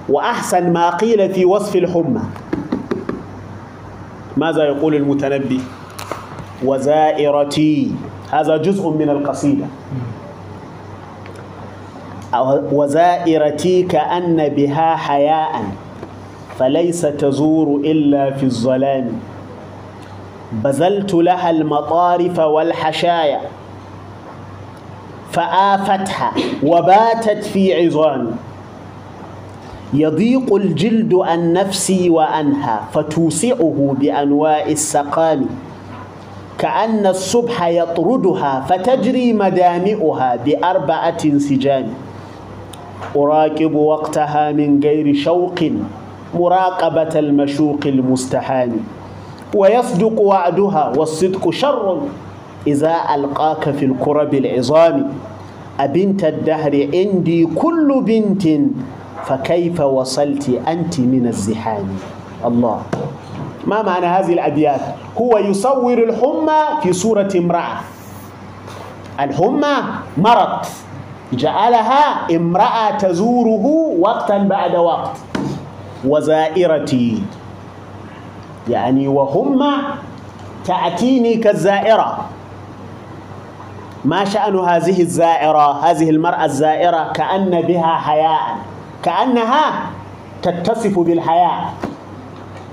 وأحسن 0.09 0.73
ما 0.73 0.91
قيل 0.91 1.35
في 1.35 1.45
وصف 1.45 1.77
الحمى. 1.77 2.21
ماذا 4.37 4.65
يقول 4.65 4.95
المتنبي؟ 4.95 5.61
وزائرتي. 6.65 7.93
هذا 8.31 8.57
جزء 8.57 8.89
من 8.89 9.11
القصيدة. 9.11 9.67
وزائرتي 12.73 13.83
كأن 13.83 14.49
بها 14.49 14.97
حياء 14.97 15.63
فليس 16.59 17.01
تزور 17.01 17.81
إلا 17.85 18.31
في 18.31 18.43
الظلام. 18.45 19.13
بذلت 20.53 21.15
لها 21.15 21.51
المطارف 21.51 22.39
والحشايا 22.39 23.41
فآفتها 25.33 26.33
وباتت 26.63 27.45
في 27.45 27.85
عظامي 27.87 28.33
يضيق 29.95 30.55
الجلد 30.55 31.15
عن 31.15 31.53
نفسي 31.53 32.11
وعنها 32.11 32.89
فتوسعه 32.93 33.95
بأنواع 34.01 34.67
السقام. 34.67 35.47
كأن 36.59 37.07
الصبح 37.07 37.67
يطردها 37.69 38.61
فتجري 38.69 39.33
مدامئها 39.33 40.37
بأربعة 40.47 41.19
انسجام 41.25 41.87
أراقب 43.17 43.75
وقتها 43.75 44.53
من 44.53 44.81
غير 44.83 45.15
شوق 45.15 45.59
مراقبة 46.35 47.19
المشوق 47.19 47.81
المستحام 47.87 48.73
ويصدق 49.55 50.21
وعدها 50.21 50.93
والصدق 50.97 51.51
شر 51.51 52.01
إذا 52.67 52.95
ألقاك 53.15 53.71
في 53.71 53.85
الكرب 53.85 54.35
العظام. 54.35 55.13
أبنت 55.81 56.25
الدهر 56.25 56.89
عندي 56.95 57.47
كل 57.47 58.03
بنت 58.07 58.45
فكيف 59.27 59.81
وصلت 59.81 60.49
أنت 60.69 61.01
من 61.01 61.27
الزحام؟ 61.27 61.89
الله. 62.45 62.83
ما 63.67 63.83
معنى 63.83 64.07
هذه 64.07 64.33
الأبيات 64.33 64.81
هو 65.21 65.39
يصور 65.39 65.99
الحمى 65.99 66.63
في 66.83 66.93
صورة 66.93 67.29
امرأة. 67.37 67.77
الحمى 69.21 69.77
مرض. 70.17 70.67
جعلها 71.33 72.37
امرأة 72.37 72.91
تزوره 72.99 73.67
وقتا 74.01 74.39
بعد 74.39 74.77
وقت. 74.77 75.17
وزائرتي. 76.05 77.23
يعني 78.69 79.09
وهم 79.09 79.73
تأتيني 80.65 81.37
كالزائرة. 81.37 82.19
ما 84.05 84.25
شأن 84.25 84.59
هذه 84.59 85.01
الزائرة؟ 85.03 85.85
هذه 85.85 86.11
المرأة 86.11 86.45
الزائرة 86.45 87.13
كأن 87.13 87.61
بها 87.61 87.95
حياء. 87.97 88.57
كأنها 89.05 89.91
تتصف 90.43 90.99
بالحياء 90.99 91.73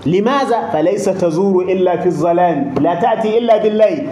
لماذا؟ 0.05 0.69
فليس 0.73 1.05
تزور 1.05 1.63
إلا 1.63 1.97
في 1.97 2.05
الظلام 2.05 2.73
لا 2.81 2.95
تأتي 2.95 3.37
إلا 3.37 3.57
بالليل. 3.63 4.09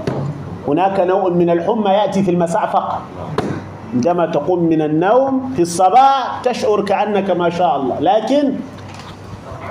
هناك 0.68 1.00
نوع 1.00 1.30
من 1.30 1.50
الحمى 1.50 1.90
يأتي 1.90 2.24
في 2.24 2.32
المساء 2.32 2.66
فقط. 2.66 3.02
عندما 3.94 4.26
تقوم 4.26 4.64
من 4.64 4.82
النوم 4.82 5.54
في 5.56 5.62
الصباح 5.62 6.42
تشعر 6.44 6.82
كأنك 6.86 7.30
ما 7.32 7.50
شاء 7.50 7.76
الله. 7.76 8.00
لكن 8.00 8.54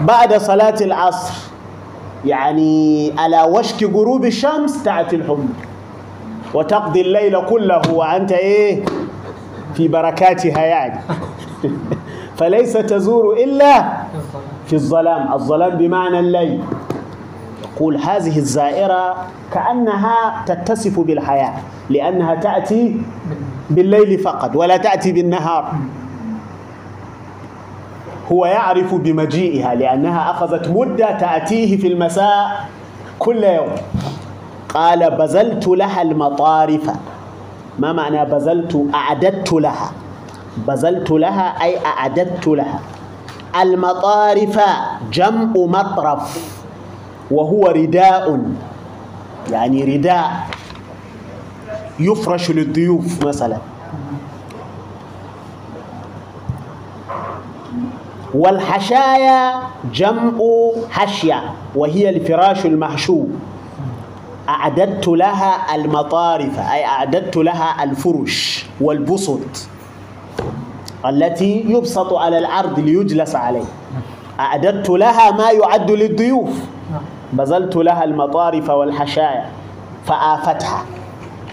بعد 0.01 0.35
صلاة 0.35 0.77
العصر 0.81 1.35
يعني 2.25 3.13
على 3.19 3.43
وشك 3.43 3.83
غروب 3.85 4.25
الشمس 4.25 4.83
تأتي 4.83 5.17
الحمى. 5.17 5.49
وتقضي 6.55 7.01
الليل 7.01 7.41
كله 7.47 7.83
وأنت 7.93 8.33
إيه؟ 8.33 8.85
في 9.75 9.89
بركاتها 9.89 10.63
يعني. 10.65 11.01
فليس 12.39 12.73
تزور 12.73 13.37
إلا 13.37 13.85
في 14.67 14.73
الظلام. 14.73 15.33
الظلام 15.33 15.79
بمعنى 15.79 16.19
الليل. 16.19 16.63
يقول 17.75 17.97
هذه 17.97 18.39
الزائرة 18.39 19.17
كأنها 19.53 20.45
تتصف 20.47 21.01
بالحياة 21.01 21.55
لأنها 21.91 22.35
تأتي 22.35 23.03
بالليل 23.71 24.19
فقط 24.19 24.57
ولا 24.57 24.77
تأتي 24.77 25.13
بالنهار. 25.13 25.73
هو 28.33 28.47
يعرف 28.47 28.95
بمجيئها 28.95 29.75
لأنها 29.75 30.31
أخذت 30.31 30.69
مدة 30.69 31.19
تأتيه 31.19 31.77
في 31.77 31.87
المساء 31.87 32.69
كل 33.19 33.45
يوم. 33.45 33.71
قال 34.69 35.11
بذلت 35.11 35.69
لها 35.69 36.03
المطارف. 36.03 36.91
ما 37.79 37.93
معنى 37.93 38.25
بذلت؟ 38.25 38.87
أعددت 38.95 39.53
لها. 39.53 39.91
بذلت 40.67 41.11
لها 41.11 41.63
أي 41.63 41.87
أعددت 41.87 42.47
لها. 42.47 42.81
المطارف 43.63 44.61
جمع 45.13 45.53
مطرف 45.57 46.55
وهو 47.31 47.67
رداء 47.67 48.43
يعني 49.51 49.97
رداء. 49.97 50.47
يفرش 52.01 52.51
للضيوف 52.51 53.27
مثلا. 53.27 53.59
والحشايا 58.35 59.55
جمع 59.95 60.39
حشية 60.91 61.43
وهي 61.75 62.09
الفراش 62.09 62.67
المحشو. 62.67 63.25
أعددت 64.49 65.09
لها 65.09 65.75
المطارف 65.75 66.59
أي 66.59 66.85
أعددت 66.85 67.37
لها 67.37 67.85
الفرش 67.85 68.67
والبسط. 68.81 69.69
التي 71.07 71.65
يبسط 71.69 72.15
على 72.15 72.39
الأرض 72.39 72.81
ليجلس 72.81 73.35
عليه. 73.35 73.65
أعددت 74.41 74.91
لها 74.91 75.31
ما 75.31 75.51
يعد 75.51 75.91
للضيوف. 75.91 76.51
بذلت 77.33 77.77
لها 77.77 78.05
المطارف 78.05 78.71
والحشايا. 78.71 79.47
فآفتها. 80.07 80.83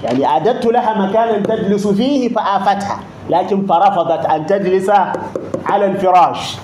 يعني 0.03 0.25
أعددت 0.25 0.65
لها 0.65 1.07
مكانا 1.07 1.37
تجلس 1.37 1.87
فيه 1.87 2.33
فآفتها. 2.33 2.99
لكن 3.29 3.65
فرفضت 3.65 4.25
أن 4.25 4.45
تجلس 4.45 4.89
على 5.65 5.85
الفراش. 5.85 6.57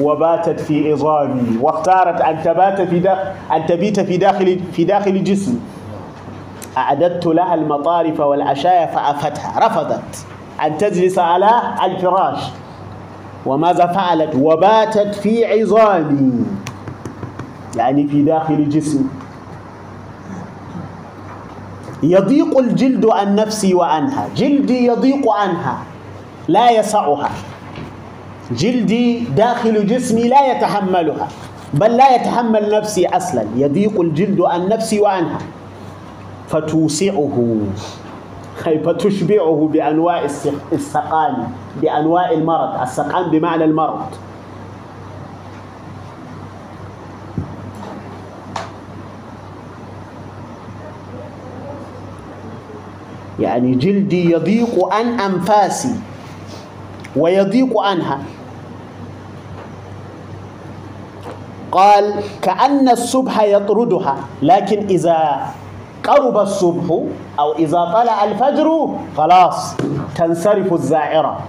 وباتت 0.00 0.60
في 0.60 0.92
عظامي. 0.92 1.58
واختارت 1.60 2.20
أن 2.20 2.42
تبات 2.42 2.80
في 2.80 2.98
داخل 2.98 3.22
أن 3.52 3.66
تبيت 3.66 4.00
في 4.00 4.16
داخل 4.16 4.60
في 4.72 4.84
داخل 4.84 5.24
جسمي. 5.24 5.60
أعددت 6.76 7.26
لها 7.26 7.54
المطارف 7.54 8.20
والعشايا 8.20 8.86
فأفتها. 8.86 9.66
رفضت. 9.66 10.26
أن 10.66 10.78
تجلس 10.78 11.18
على 11.18 11.50
الفراش. 11.84 12.42
وماذا 13.46 13.86
فعلت؟ 13.86 14.34
وباتت 14.34 15.14
في 15.14 15.44
عظامي. 15.44 16.44
يعني 17.76 18.06
في 18.06 18.22
داخل 18.22 18.68
جسمي 18.68 19.06
يضيق 22.02 22.58
الجلد 22.58 23.06
عن 23.06 23.34
نفسي 23.34 23.74
وعنها. 23.74 24.28
جلدي 24.36 24.86
يضيق 24.86 25.30
عنها. 25.32 25.78
لا 26.48 26.70
يسعها. 26.70 27.30
جلدي 28.52 29.20
داخل 29.20 29.86
جسمي 29.86 30.28
لا 30.28 30.56
يتحملها. 30.56 31.28
بل 31.74 31.96
لا 31.96 32.14
يتحمل 32.14 32.70
نفسي 32.70 33.06
أصلا. 33.06 33.44
يضيق 33.56 34.00
الجلد 34.00 34.40
عن 34.40 34.68
نفسي 34.68 35.00
وعنها. 35.00 35.38
فتوسعه. 36.48 37.56
فتشبعه 38.68 39.68
بأنواع 39.72 40.24
السق- 40.24 40.72
السقام 40.72 41.48
بأنواع 41.82 42.30
المرض. 42.30 42.80
السقام 42.82 43.30
بمعنى 43.30 43.64
المرض. 43.64 44.06
يعني 53.40 53.74
جلدي 53.74 54.30
يضيق 54.32 54.94
عن 54.94 55.20
أنفاسي 55.20 55.94
ويضيق 57.16 57.78
عنها. 57.80 58.18
قال 61.72 62.14
كأن 62.42 62.88
الصبح 62.88 63.42
يطردها 63.42 64.16
لكن 64.42 64.86
إذا 64.86 65.46
قرب 66.04 66.38
الصبح 66.38 66.86
أو 67.38 67.52
إذا 67.58 67.84
طلع 67.94 68.24
الفجر 68.24 68.88
خلاص 69.16 69.74
تنصرف 70.16 70.72
الزائرة. 70.72 71.40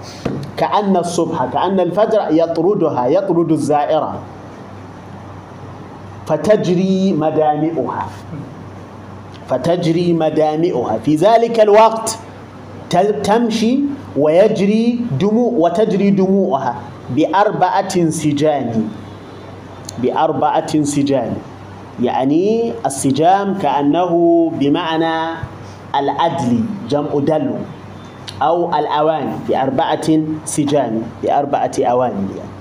كأن 0.57 0.97
الصبح 0.97 1.45
كأن 1.45 1.79
الفجر 1.79 2.21
يطردها 2.29 3.07
يطرد 3.07 3.51
الزائرة. 3.51 4.13
فتجري 6.25 7.13
مدامئها. 7.13 8.05
فتجري 9.49 10.13
مدامئها. 10.13 10.97
في 11.05 11.15
ذلك 11.15 11.59
الوقت 11.59 12.17
تمشي 13.23 13.79
ويجري 14.17 14.99
دموع 15.19 15.51
وتجري 15.57 16.09
دموعها 16.09 16.75
بأربعة 17.09 18.09
سجان. 18.09 18.89
بأربعة 19.97 20.83
سجان. 20.83 21.33
يعني 22.01 22.73
السجام 22.85 23.57
كأنه 23.57 24.11
بمعنى 24.55 25.37
الأدل 25.95 26.63
جمع 26.89 27.19
دلو 27.19 27.55
أو 28.41 28.75
الأواني 28.75 29.35
بأربعة 29.49 30.07
سجان 30.45 31.01
بأربعة 31.23 31.71
أواني 31.79 32.27
يعني. 32.37 32.53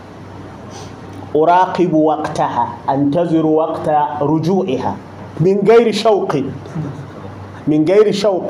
أراقب 1.37 1.93
وقتها 1.93 2.69
أنتظر 2.91 3.47
وقت 3.47 3.89
رجوعها 4.21 4.97
من 5.41 5.59
غير 5.69 5.93
شوق 5.93 6.37
من 7.67 7.85
غير 7.89 8.13
شوق 8.13 8.49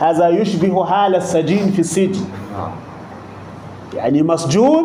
هذا 0.00 0.28
يشبه 0.28 0.84
حال 0.84 1.14
السجين 1.16 1.70
في 1.70 1.78
السجن 1.78 2.24
يعني 3.94 4.22
مسجون 4.22 4.84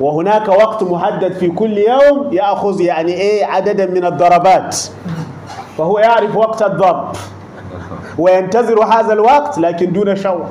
وهناك 0.00 0.48
وقت 0.48 0.82
محدد 0.82 1.32
في 1.32 1.48
كل 1.48 1.78
يوم 1.78 2.32
يأخذ 2.32 2.80
يعني 2.80 3.12
إيه 3.12 3.46
عددا 3.46 3.86
من 3.86 4.04
الضربات. 4.04 4.76
فهو 5.78 5.98
يعرف 5.98 6.36
وقت 6.36 6.62
الضرب. 6.62 7.12
وينتظر 8.18 8.84
هذا 8.84 9.12
الوقت 9.12 9.58
لكن 9.58 9.92
دون 9.92 10.16
شوق. 10.16 10.46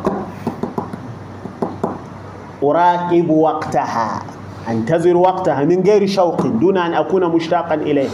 أراقب 2.64 3.30
وقتها. 3.30 4.22
أنتظر 4.70 5.18
وقتها 5.18 5.64
من 5.64 5.84
غير 5.84 6.07
شوق 6.07 6.41
دون 6.41 6.78
أن 6.78 6.94
أكون 6.94 7.26
مشتاقا 7.26 7.76
إليه 7.76 8.10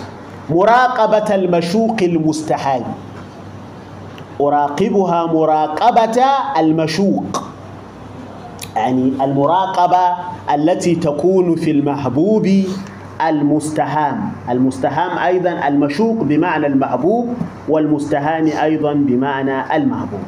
مراقبة 0.49 1.35
المشوق 1.35 1.95
المستحال 2.01 2.83
أراقبها 4.41 5.25
مراقبة 5.25 6.21
المشوق. 6.59 7.43
يعني 8.79 9.13
المراقبة 9.21 10.15
التي 10.55 10.95
تكون 10.95 11.55
في 11.55 11.71
المحبوب 11.71 12.47
المستهام. 13.27 14.31
المستهام 14.49 15.17
أيضا 15.17 15.67
المشوق 15.67 16.17
بمعنى 16.23 16.67
المحبوب 16.67 17.33
والمستهان 17.69 18.47
أيضا 18.47 18.93
بمعنى 18.93 19.75
المحبوب. 19.75 20.19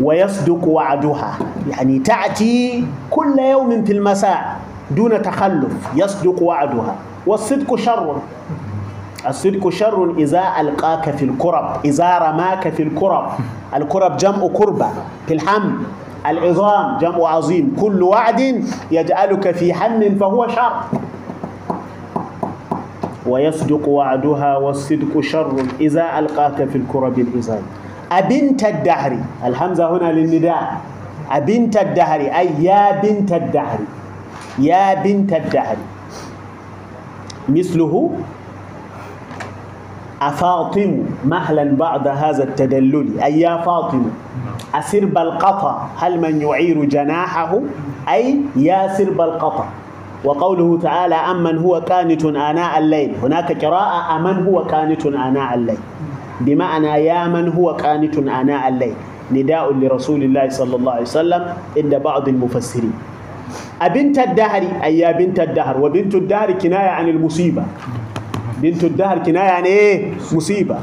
ويصدق 0.00 0.64
وعدها. 0.68 1.38
يعني 1.70 1.98
تأتي 1.98 2.84
كل 3.10 3.38
يوم 3.38 3.84
في 3.84 3.92
المساء 3.92 4.56
دون 4.90 5.22
تخلف. 5.22 5.72
يصدق 5.96 6.42
وعدها. 6.42 6.94
والصدق 7.26 7.76
شر. 7.76 8.16
الصدق 9.28 9.68
شر 9.68 10.14
إذا 10.18 10.44
ألقاك 10.60 11.10
في 11.10 11.24
الكرب 11.24 11.84
إذا 11.84 12.18
رماك 12.18 12.68
في 12.68 12.82
الكرب. 12.82 13.26
الكرب 13.76 14.16
جمع 14.16 14.48
كربة 14.54 14.88
في 15.26 15.34
الحمل 15.34 15.72
العظام 16.26 16.98
جمع 16.98 17.28
عظيم. 17.28 17.76
كل 17.80 18.02
وعد 18.02 18.64
يجعلك 18.90 19.50
في 19.50 19.72
هم 19.72 20.18
فهو 20.18 20.48
شر. 20.48 20.72
ويصدق 23.26 23.88
وعدها 23.88 24.56
والصدق 24.56 25.20
شر 25.20 25.52
إذا 25.80 26.18
ألقاك 26.18 26.64
في 26.64 26.78
الكرب 26.78 27.18
العظام. 27.18 27.62
أبنت 28.12 28.64
الدهر 28.64 29.18
الهمزة 29.44 29.96
هنا 29.96 30.12
للنداء. 30.12 30.80
أبنت 31.30 31.76
الدهر 31.76 32.20
أي 32.20 32.64
يا 32.64 33.00
بنت 33.00 33.32
الدهر. 33.32 33.78
يا 34.58 34.94
بنت 35.04 35.32
الدهر. 35.32 35.76
مثله 37.48 38.10
أفاطم 40.22 41.02
مهلا 41.24 41.64
بعد 41.76 42.08
هذا 42.08 42.44
التدلل؟ 42.44 43.20
أي 43.20 43.40
يا 43.40 43.62
فاطم 43.62 44.02
أسرب 44.74 45.18
القطا 45.18 45.88
هل 45.96 46.20
من 46.20 46.42
يعير 46.42 46.84
جناحه؟ 46.84 47.60
أي 48.08 48.40
يا 48.56 48.88
سرب 48.98 49.20
القطا 49.20 49.66
وقوله 50.24 50.78
تعالى 50.82 51.14
أمن 51.14 51.58
هو 51.58 51.80
كانت 51.80 52.24
آناء 52.24 52.78
الليل. 52.78 53.14
هناك 53.22 53.64
قراءة 53.64 54.16
أمن 54.16 54.46
هو 54.46 54.64
كانت 54.64 55.06
آناء 55.06 55.54
الليل. 55.54 55.78
بمعنى 56.40 56.86
يا 56.86 57.26
من 57.28 57.48
هو 57.52 57.76
كانت 57.76 58.18
آناء 58.18 58.68
الليل. 58.68 58.94
نداء 59.32 59.72
لرسول 59.72 60.22
الله 60.22 60.48
صلى 60.48 60.76
الله 60.76 60.92
عليه 60.92 61.02
وسلم 61.02 61.42
عند 61.76 61.94
بعض 61.94 62.28
المفسرين. 62.28 62.92
أبنت 63.82 64.18
الدهر 64.18 64.62
أي 64.84 64.98
يا 64.98 65.12
بنت 65.12 65.40
الدهر. 65.40 65.80
وبنت 65.80 66.14
الدهر 66.14 66.52
كناية 66.52 66.88
عن 66.88 67.08
المصيبة. 67.08 67.62
بنت 68.62 68.84
الدهر 68.84 69.18
كناية 69.18 69.50
عن 69.50 69.64
إيه؟ 69.64 70.12
مصيبة. 70.32 70.78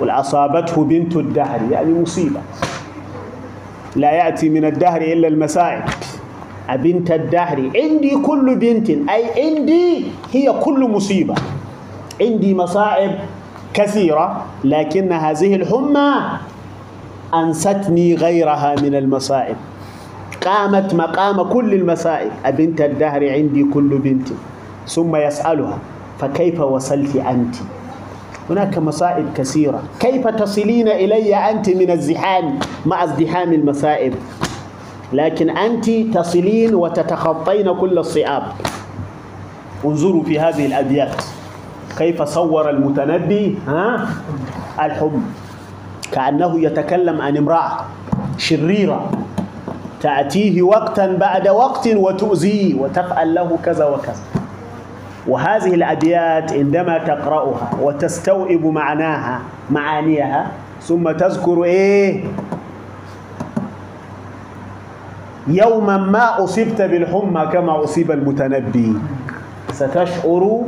قل 0.00 0.10
أصابته 0.10 0.84
بنت 0.84 1.16
الدهر 1.16 1.60
يعني 1.70 1.92
مصيبة. 2.00 2.40
لا 3.96 4.12
يأتي 4.12 4.48
من 4.48 4.64
الدهر 4.64 5.00
إلا 5.02 5.28
المسائب 5.28 5.82
بنت 6.74 7.10
الدهر 7.10 7.70
عندي 7.74 8.16
كل 8.26 8.56
بنت 8.56 8.90
أي 8.90 9.24
عندي 9.44 10.06
هي 10.32 10.52
كل 10.52 10.90
مصيبة. 10.90 11.34
عندي 12.20 12.54
مصائب 12.54 13.10
كثيرة 13.74 14.44
لكن 14.64 15.12
هذه 15.12 15.54
الحمى 15.54 16.12
أنستني 17.34 18.14
غيرها 18.14 18.74
من 18.82 18.94
المصائب. 18.94 19.56
قامت 20.46 20.94
مقام 20.94 21.42
كل 21.42 21.74
المصائب. 21.74 22.30
أبنت 22.44 22.80
الدهر 22.80 23.30
عندي 23.30 23.64
كل 23.74 23.98
بنت. 23.98 24.28
ثم 24.88 25.16
يسألها 25.16 25.78
فكيف 26.18 26.60
وصلت 26.60 27.16
أنت؟ 27.16 27.54
هناك 28.50 28.78
مصائب 28.78 29.26
كثيرة. 29.36 29.82
كيف 30.00 30.28
تصلين 30.28 30.88
إلي 30.88 31.34
أنت 31.50 31.70
من 31.70 31.90
الزحام؟ 31.90 32.58
مع 32.86 33.04
ازدحام 33.04 33.52
المصائب. 33.52 34.14
لكن 35.12 35.50
أنت 35.50 35.90
تصلين 35.90 36.74
وتتخطين 36.74 37.74
كل 37.74 37.98
الصعاب. 37.98 38.42
انظروا 39.84 40.22
في 40.22 40.40
هذه 40.40 40.66
الأبيات. 40.66 41.22
كيف 41.98 42.22
صور 42.22 42.70
المتنبي 42.70 43.58
ها؟ 43.68 44.08
الحب. 44.82 45.22
كأنه 46.12 46.60
يتكلم 46.60 47.20
عن 47.20 47.36
امرأة 47.36 47.72
شريرة. 48.38 49.10
تأتيه 50.00 50.62
وقتا 50.62 51.06
بعد 51.16 51.48
وقت 51.48 51.88
وتؤذيه 51.88 52.74
وتفعل 52.74 53.34
له 53.34 53.58
كذا 53.64 53.84
وكذا. 53.86 54.43
وهذه 55.28 55.74
الأبيات 55.74 56.52
عندما 56.52 56.98
تقرأها 56.98 57.70
وتستوعب 57.80 58.64
معناها 58.64 59.40
معانيها 59.70 60.46
ثم 60.82 61.10
تذكر 61.12 61.64
إيه؟ 61.64 62.24
يوما 65.46 65.96
ما 65.96 66.44
أصبت 66.44 66.82
بالحمى 66.82 67.46
كما 67.52 67.84
أصيب 67.84 68.10
المتنبي. 68.10 68.96
ستشعر 69.72 70.60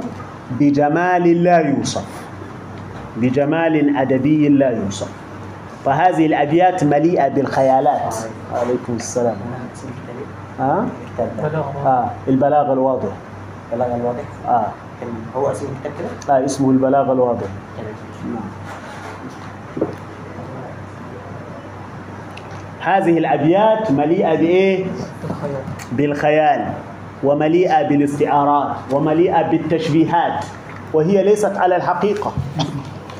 بجمال 0.60 1.42
لا 1.44 1.58
يوصف 1.58 2.04
بجمال 3.16 3.96
أدبي 3.96 4.48
لا 4.48 4.70
يوصف. 4.70 5.08
فهذه 5.84 6.26
الأبيات 6.26 6.84
مليئة 6.84 7.28
بالخيالات. 7.28 8.14
عليكم 8.54 8.92
السلام. 8.96 9.36
ها؟ 10.60 10.86
آه 11.86 12.10
البلاغ 12.28 12.72
الواضح. 12.72 13.12
البلاغ 13.72 13.94
الواضح؟ 13.94 14.24
آه. 14.48 14.66
كان 15.00 15.08
هو 15.36 15.52
اسم 15.52 15.66
الكتاب 15.66 15.92
كده؟ 15.98 16.36
آه 16.36 16.44
اسمه 16.44 16.70
البلاغ 16.70 17.12
الواضح. 17.12 17.46
هذه 22.80 23.18
الأبيات 23.18 23.90
مليئة 23.90 24.34
بإيه؟ 24.34 24.84
بالخيال 25.92 26.72
ومليئة 27.24 27.82
بالاستعارات 27.88 28.76
ومليئة 28.92 29.42
بالتشبيهات 29.42 30.44
وهي 30.92 31.22
ليست 31.24 31.56
على 31.56 31.76
الحقيقة. 31.76 32.32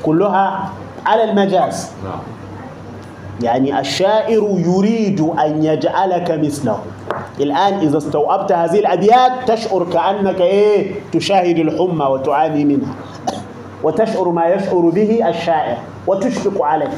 كلها 0.03 0.69
على 1.05 1.23
المجاز. 1.23 1.91
نعم. 2.03 2.19
يعني 3.41 3.79
الشاعر 3.79 4.29
يريد 4.57 5.21
أن 5.21 5.63
يجعلك 5.63 6.31
مثله. 6.31 6.79
الآن 7.39 7.73
إذا 7.73 7.97
استوعبت 7.97 8.51
هذه 8.51 8.79
الأبيات 8.79 9.31
تشعر 9.47 9.83
كأنك 9.93 10.41
إيه؟ 10.41 10.95
تشاهد 11.11 11.57
الحمى 11.59 12.05
وتعاني 12.05 12.65
منها. 12.65 12.93
وتشعر 13.83 14.29
ما 14.29 14.45
يشعر 14.45 14.79
به 14.89 15.29
الشاعر 15.29 15.77
وتشفق 16.07 16.65
عليه. 16.65 16.93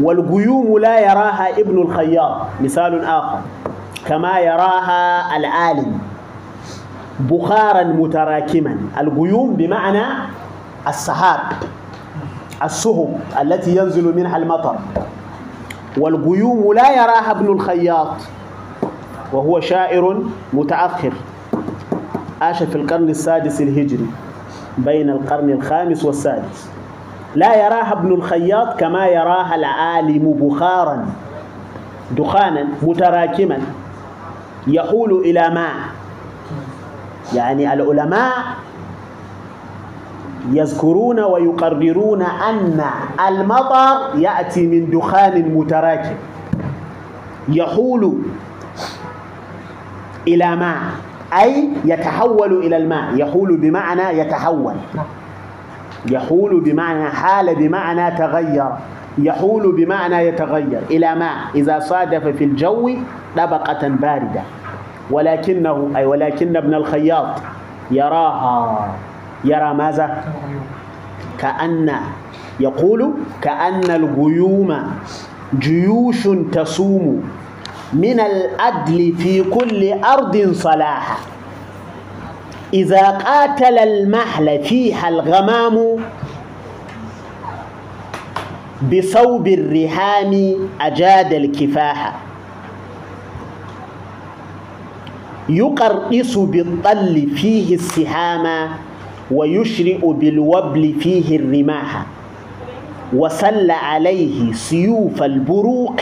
والغيوم 0.00 0.78
لا 0.78 1.00
يراها 1.00 1.60
ابن 1.60 1.78
الخياط 1.82 2.36
مثال 2.60 3.04
آخر. 3.04 3.38
كما 4.06 4.38
يراها 4.40 5.36
العالم 5.36 5.98
بخارا 7.20 7.82
متراكما. 7.82 8.76
الغيوم 9.00 9.54
بمعنى 9.54 10.02
السحاب 10.88 11.40
السهب 12.64 13.20
التي 13.40 13.76
ينزل 13.76 14.16
منها 14.16 14.36
المطر. 14.36 14.76
والغيوم 15.98 16.72
لا 16.72 16.90
يراها 16.92 17.30
ابن 17.30 17.46
الخياط 17.52 18.12
وهو 19.32 19.60
شاعر 19.60 20.22
متأخر 20.52 21.12
عاش 22.40 22.62
في 22.62 22.76
القرن 22.76 23.08
السادس 23.08 23.60
الهجري 23.60 24.06
بين 24.78 25.10
القرن 25.10 25.50
الخامس 25.50 26.04
والسادس. 26.04 26.68
لا 27.34 27.66
يراها 27.66 27.92
ابن 27.92 28.12
الخياط 28.12 28.80
كما 28.80 29.06
يراها 29.06 29.54
العالم 29.54 30.32
بخارا 30.40 31.06
دخانا 32.16 32.68
متراكما 32.82 33.58
يحول 34.66 35.12
إلى 35.12 35.50
ماء. 35.50 35.74
يعني 37.34 37.72
العلماء 37.72 38.32
يذكرون 40.48 41.20
ويقررون 41.20 42.22
أن 42.22 42.84
المطر 43.28 44.18
يأتي 44.18 44.66
من 44.66 44.90
دخان 44.90 45.54
متراكم. 45.54 46.14
يحول 47.48 48.18
إلى 50.28 50.56
ماء 50.56 50.80
أي 51.42 51.68
يتحول 51.84 52.52
إلى 52.52 52.76
الماء. 52.76 53.16
يحول 53.16 53.56
بمعنى 53.56 54.18
يتحول. 54.18 54.74
يحول 56.10 56.60
بمعنى 56.60 57.08
حال 57.10 57.54
بمعنى 57.54 58.16
تغير. 58.16 58.68
يحول 59.18 59.76
بمعنى 59.76 60.16
يتغير 60.16 60.80
إلى 60.90 61.14
ماء. 61.14 61.36
إذا 61.54 61.78
صادف 61.78 62.26
في 62.26 62.44
الجو 62.44 62.90
طبقة 63.36 63.88
باردة. 63.88 64.42
ولكنه 65.10 65.90
أي 65.96 66.06
ولكن 66.06 66.56
ابن 66.56 66.74
الخياط 66.74 67.42
يراها. 67.90 68.88
يرى 69.44 69.74
ماذا؟ 69.74 70.24
كأن 71.38 71.92
يقول 72.60 73.12
كأن 73.42 73.90
الغيوم 73.90 74.90
جيوش 75.58 76.28
تصوم 76.52 77.22
من 77.92 78.20
العدل 78.20 79.14
في 79.18 79.42
كل 79.42 79.92
أرض 80.04 80.52
صلاحا 80.52 81.16
إذا 82.74 83.10
قاتل 83.10 83.78
المحل 83.78 84.62
فيها 84.64 85.08
الغمام 85.08 85.96
بصوب 88.92 89.48
الرهان 89.48 90.56
أجاد 90.80 91.32
الكفاح 91.32 92.14
يقرص 95.48 96.38
بالطل 96.38 97.28
فيه 97.36 97.74
السهام 97.74 98.68
ويشرئ 99.30 100.12
بالوبل 100.12 100.94
فيه 101.00 101.36
الرماح 101.36 102.06
وسل 103.12 103.70
عليه 103.70 104.52
سيوف 104.52 105.22
البروق 105.22 106.00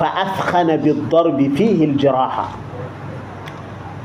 فأثخن 0.00 0.76
بالضرب 0.76 1.50
فيه 1.56 1.84
الجراحة 1.84 2.48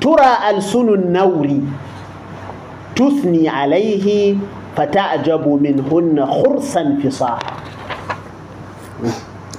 ترى 0.01 0.31
ألسن 0.49 0.89
النور 0.93 1.47
تثني 2.95 3.49
عليه 3.49 4.35
فتعجب 4.75 5.47
منهن 5.61 6.25
خرسا 6.25 6.97
فصاحا 7.03 7.53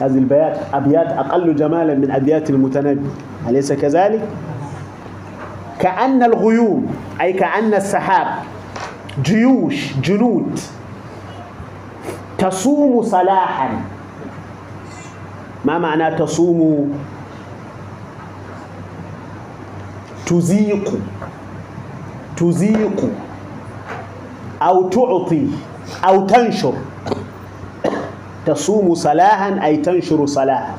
هذه 0.00 0.18
البيات 0.18 0.58
أبيات 0.74 1.06
أقل 1.12 1.54
جمالا 1.56 1.94
من 1.94 2.10
أبيات 2.10 2.50
المتنبي. 2.50 3.06
أليس 3.48 3.72
كذلك؟ 3.72 4.20
كأن 5.78 6.22
الغيوم 6.22 6.86
أي 7.20 7.32
كأن 7.32 7.74
السحاب 7.74 8.26
جيوش 9.20 9.92
جنود. 10.02 10.60
تصوم 12.38 13.02
صلاحا. 13.02 13.80
ما 15.64 15.78
معنى 15.78 16.16
تصوم 16.16 16.92
تزيق 20.26 20.98
تزيق 22.36 23.10
أو 24.62 24.88
تعطي. 24.88 25.46
أو 26.04 26.26
تنشر. 26.26 26.74
تصوم 28.46 28.94
صلاحا 28.94 29.60
أي 29.64 29.76
تنشر 29.76 30.26
صلاحا. 30.26 30.74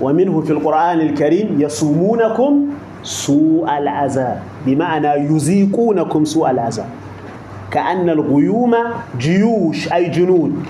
ومنه 0.00 0.40
في 0.40 0.52
القرآن 0.52 1.00
الكريم 1.00 1.60
يصومونكم 1.60 2.68
سوء 3.04 3.78
العذاب. 3.78 4.42
بمعنى 4.66 5.08
يزيقونكم 5.08 6.24
سوء 6.24 6.50
العذاب. 6.50 6.88
كأن 7.70 8.10
الغيوم 8.10 8.76
جيوش 9.18 9.92
أي 9.92 10.08
جنود. 10.08 10.64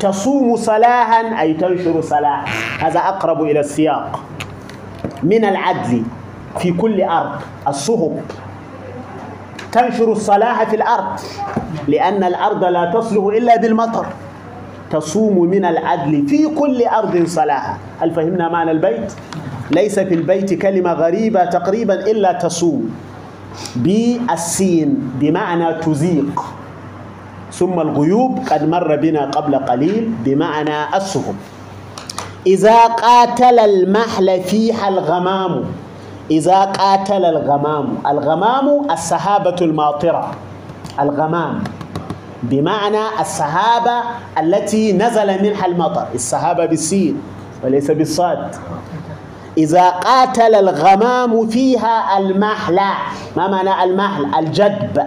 تصوم 0.00 0.56
صلاحا 0.56 1.40
أي 1.40 1.54
تنشر 1.54 2.00
صلاحا. 2.00 2.46
هذا 2.86 3.00
أقرب 3.00 3.42
إلى 3.42 3.60
السياق. 3.60 4.20
من 5.22 5.44
العدل 5.44 6.02
في 6.58 6.72
كل 6.72 7.02
أرض 7.02 7.40
الصهب. 7.68 8.20
تنشر 9.72 10.12
الصلاح 10.12 10.64
في 10.64 10.76
الأرض. 10.76 11.20
لأن 11.88 12.24
الأرض 12.24 12.64
لا 12.64 12.92
تصلح 12.94 13.24
إلا 13.24 13.56
بالمطر. 13.56 14.06
تصوم 14.90 15.38
من 15.38 15.64
العدل 15.64 16.26
في 16.28 16.48
كل 16.54 16.82
أرض 16.82 17.26
صلاحا. 17.26 17.76
هل 18.00 18.10
فهمنا 18.10 18.48
معنى 18.48 18.70
البيت؟ 18.70 19.12
ليس 19.74 19.98
في 19.98 20.14
البيت 20.14 20.54
كلمة 20.54 20.92
غريبة 20.92 21.44
تقريبا 21.44 21.94
إلا 22.06 22.32
تصوم. 22.32 22.94
بالسين 23.76 25.18
بمعنى 25.20 25.74
تزيق. 25.82 26.42
ثم 27.52 27.80
الغيوب 27.80 28.38
قد 28.50 28.68
مر 28.68 28.96
بنا 28.96 29.30
قبل 29.30 29.54
قليل 29.54 30.10
بمعنى 30.24 30.96
السهم. 30.96 31.36
إذا 32.46 32.86
قاتل 32.86 33.58
المحل 33.58 34.42
فيها 34.42 34.88
الغمام 34.88 35.64
إذا 36.30 36.60
قاتل 36.64 37.24
الغمام. 37.24 37.86
الغمام 38.06 38.90
السحابة 38.90 39.56
الماطرة. 39.60 40.30
الغمام. 41.00 41.64
بمعنى 42.42 43.04
السحابة 43.20 43.96
التي 44.40 44.92
نزل 44.92 45.42
منها 45.42 45.66
المطر. 45.66 46.06
السحابة 46.14 46.66
بالسين 46.66 47.22
وليس 47.64 47.90
بالصاد. 47.90 48.56
إذا 49.58 49.88
قاتل 49.90 50.54
الغمام 50.54 51.46
فيها 51.48 52.18
المحل. 52.18 52.80
ما 53.36 53.48
معنى 53.48 53.84
المحل؟ 53.84 54.34
الجدب. 54.38 55.02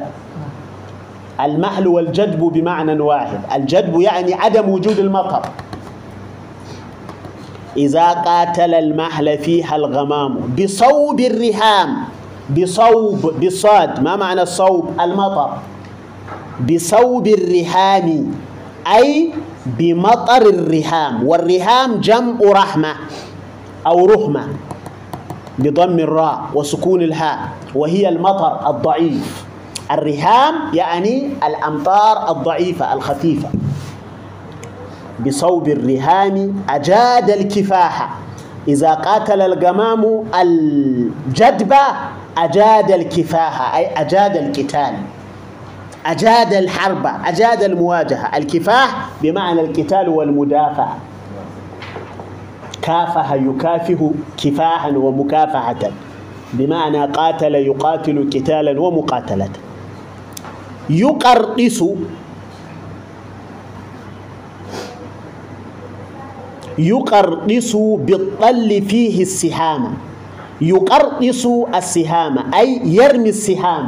المحل 1.41 1.87
والجدب 1.87 2.39
بمعنى 2.39 3.01
واحد. 3.01 3.39
الجدب 3.55 3.99
يعني 4.01 4.33
عدم 4.33 4.69
وجود 4.69 4.99
المطر. 4.99 5.41
إذا 7.77 8.07
قاتل 8.11 8.73
المحل 8.73 9.37
فيها 9.37 9.75
الغمام 9.75 10.55
بصوب 10.59 11.19
الرهام. 11.19 11.97
بصوب 12.57 13.45
بصاد. 13.45 13.99
ما 14.03 14.15
معنى 14.15 14.41
الصوب؟ 14.41 14.89
المطر. 14.99 15.49
بصوب 16.71 17.27
الرهام 17.27 18.31
أي 18.87 19.33
بمطر 19.65 20.41
الرهام. 20.41 21.27
والرهام 21.27 21.99
جمع 21.99 22.37
رحمة. 22.41 22.93
أو 23.87 24.05
رحمة 24.05 24.47
بضم 25.59 25.99
الراء 25.99 26.41
وسكون 26.53 27.01
الهاء 27.01 27.39
وهي 27.75 28.09
المطر 28.09 28.69
الضعيف. 28.69 29.45
الرهام 29.91 30.53
يعني 30.73 31.29
الأمطار 31.47 32.31
الضعيفة 32.31 32.93
الخفيفة. 32.93 33.49
بصوب 35.25 35.67
الرهام 35.67 36.55
أجاد 36.69 37.29
الكفاح. 37.29 38.09
إذا 38.67 38.93
قاتل 38.93 39.41
الغمام 39.41 40.23
الجدبة 40.41 41.77
أجاد 42.37 42.91
الكفاح 42.91 43.75
أي 43.75 43.87
أجاد 43.87 44.35
القتال. 44.37 44.93
أجاد 46.05 46.53
الحرب 46.53 47.07
أجاد 47.25 47.63
المواجهة. 47.63 48.37
الكفاح 48.37 49.09
بمعنى 49.21 49.61
القتال 49.61 50.09
والمدافع. 50.09 50.87
كافح 52.87 53.33
يكافح 53.33 53.99
كفاحا 54.37 54.89
ومكافحة. 54.89 55.83
بمعنى 56.53 57.05
قاتل 57.05 57.55
يقاتل 57.55 58.29
قتالا 58.33 58.81
ومقاتلة. 58.81 59.49
يقرطس 60.89 61.83
يقرطس 66.77 67.75
بالطل 67.75 68.81
فيه 68.81 69.21
السهام. 69.21 69.93
يقرطس 70.61 71.47
السهام 71.75 72.53
أي 72.53 72.81
يرمي 72.85 73.29
السهام. 73.29 73.85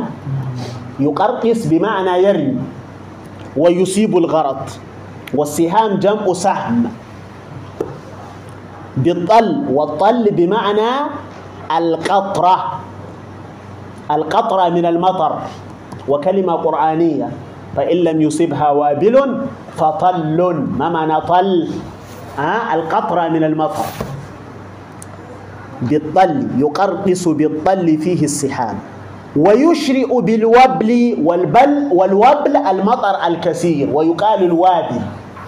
يقرطس 0.99 1.65
بمعنى 1.65 2.23
يرمي. 2.23 2.61
ويصيب 3.57 4.17
الغرض. 4.17 4.69
والسهام 5.33 5.99
جمع 5.99 6.33
سهم. 6.33 7.08
بالطل 9.03 9.65
والطل 9.73 10.23
بمعنى 10.31 10.91
القطرة. 11.77 12.55
القطرة 14.11 14.69
من 14.69 14.85
المطر. 14.85 15.33
وكلمة 16.07 16.53
قرآنية. 16.53 17.29
فإن 17.75 17.97
لم 17.97 18.21
يصبها 18.21 18.69
وابل 18.69 19.15
فطل. 19.77 20.39
ما 20.77 20.89
معنى 20.89 21.21
طل؟ 21.21 21.69
آه 22.39 22.73
القطرة 22.73 23.27
من 23.29 23.43
المطر. 23.43 23.85
بالطل 25.81 26.47
يقرطس 26.57 27.27
بالطل 27.27 27.87
فيه 27.97 28.23
السحاب 28.23 28.75
ويشرئ 29.35 30.21
بالوبل 30.21 31.17
والبل 31.23 31.73
والوبل 31.91 32.53
المطر 32.57 33.15
الكثير. 33.27 33.89
ويقال 33.93 34.43
الوابل. 34.43 35.01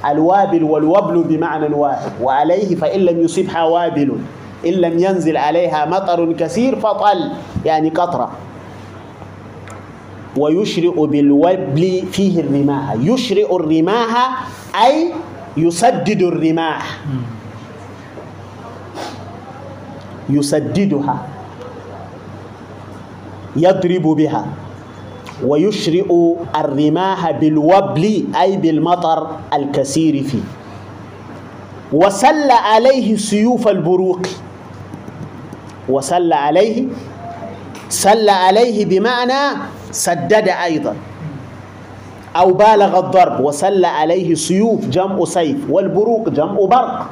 الوابل 0.05 0.63
والوبل 0.63 1.23
بمعنى 1.23 1.75
واحد. 1.75 2.11
وعليه 2.21 2.75
فإن 2.75 2.99
لم 2.99 3.21
يصبها 3.21 3.63
وابل 3.63 4.11
إن 4.65 4.73
لم 4.73 4.99
ينزل 4.99 5.37
عليها 5.37 5.85
مطر 5.85 6.33
كثير 6.33 6.79
فطل 6.79 7.31
يعني 7.65 7.89
قطرة. 7.89 8.31
ويشرئ 10.37 11.05
بالوبل 11.07 12.03
فيه 12.11 12.39
الرماح. 12.41 12.95
يشرئ 12.99 13.55
الرماح 13.55 14.43
أي 14.85 15.11
يسدد 15.57 16.21
الرماح. 16.21 16.97
يسددها. 20.29 21.17
يضرب 23.55 24.01
بها. 24.01 24.45
ويشرئ 25.45 26.13
الرماح 26.55 27.31
بالوبل 27.31 28.25
أي 28.41 28.57
بالمطر 28.57 29.27
الكثير 29.53 30.23
فيه. 30.23 30.43
وسل 31.93 32.51
عليه 32.51 33.15
سيوف 33.15 33.67
البروق. 33.67 34.21
وسل 35.89 36.33
عليه 36.33 36.85
سل 37.89 38.29
عليه 38.29 38.85
بمعنى 38.85 39.57
سدد 39.91 40.47
أيضا. 40.47 40.95
أو 42.35 42.53
بالغ 42.53 42.99
الضرب. 42.99 43.39
وسل 43.39 43.85
عليه 43.85 44.35
سيوف 44.35 44.85
جمع 44.85 45.25
سيف. 45.25 45.57
والبروق 45.69 46.29
جمع 46.29 46.65
برق. 46.65 47.09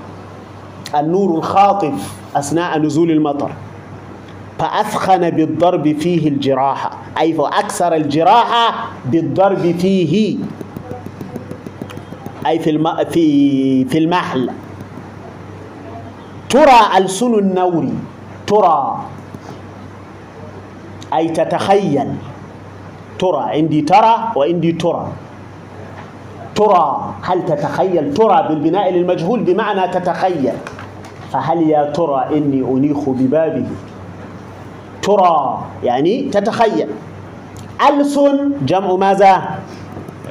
النور 0.96 1.38
الخاطف 1.38 2.14
أثناء 2.36 2.80
نزول 2.80 3.12
المطر. 3.12 3.52
فأثخن 4.60 5.30
بالضرب 5.30 5.96
فيه 6.00 6.28
الجراحة 6.28 6.92
أي 7.20 7.34
فأكثر 7.34 7.96
الجراحة 7.96 8.88
بالضرب 9.06 9.76
فيه. 9.80 10.38
أي 12.48 12.60
في 12.60 12.70
الم... 12.70 13.04
في 13.04 13.86
في 13.86 13.98
المحل. 13.98 14.50
ترى 16.50 16.80
ألسن 16.98 17.34
النور. 17.40 17.90
ترى. 18.48 19.00
أي 21.14 21.30
تتخيل. 21.30 22.14
ترى. 23.20 23.42
عندي 23.48 23.82
ترى 23.82 24.32
وعندي 24.36 24.72
ترى. 24.72 25.08
ترى. 26.56 27.14
هل 27.22 27.46
تتخيل؟ 27.46 28.14
ترى 28.14 28.46
بالبناء 28.50 28.94
للمجهول 28.94 29.40
بمعنى 29.40 29.88
تتخيل. 29.88 30.54
فهل 31.32 31.70
يا 31.70 31.92
ترى 31.92 32.26
إني 32.38 32.62
أنيخ 32.62 33.10
ببابه؟ 33.10 33.66
ترى 35.10 35.60
يعني 35.84 36.30
تتخيل. 36.30 36.90
ألسن 37.90 38.52
جمع 38.62 38.96
ماذا؟ 38.96 39.42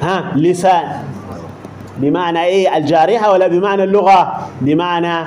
ها 0.03 0.33
لسان. 0.37 1.03
بمعنى 1.99 2.45
إيه؟ 2.45 2.77
الجارحة 2.77 3.33
ولا 3.33 3.47
بمعنى 3.49 3.85
اللغة؟ 3.85 4.49
بمعنى 4.61 5.27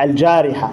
الجارحة. 0.00 0.70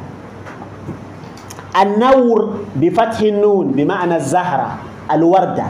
النور 1.81 2.53
بفتح 2.75 3.19
النون 3.19 3.67
بمعنى 3.77 4.15
الزهرة 4.15 4.75
الوردة. 5.11 5.65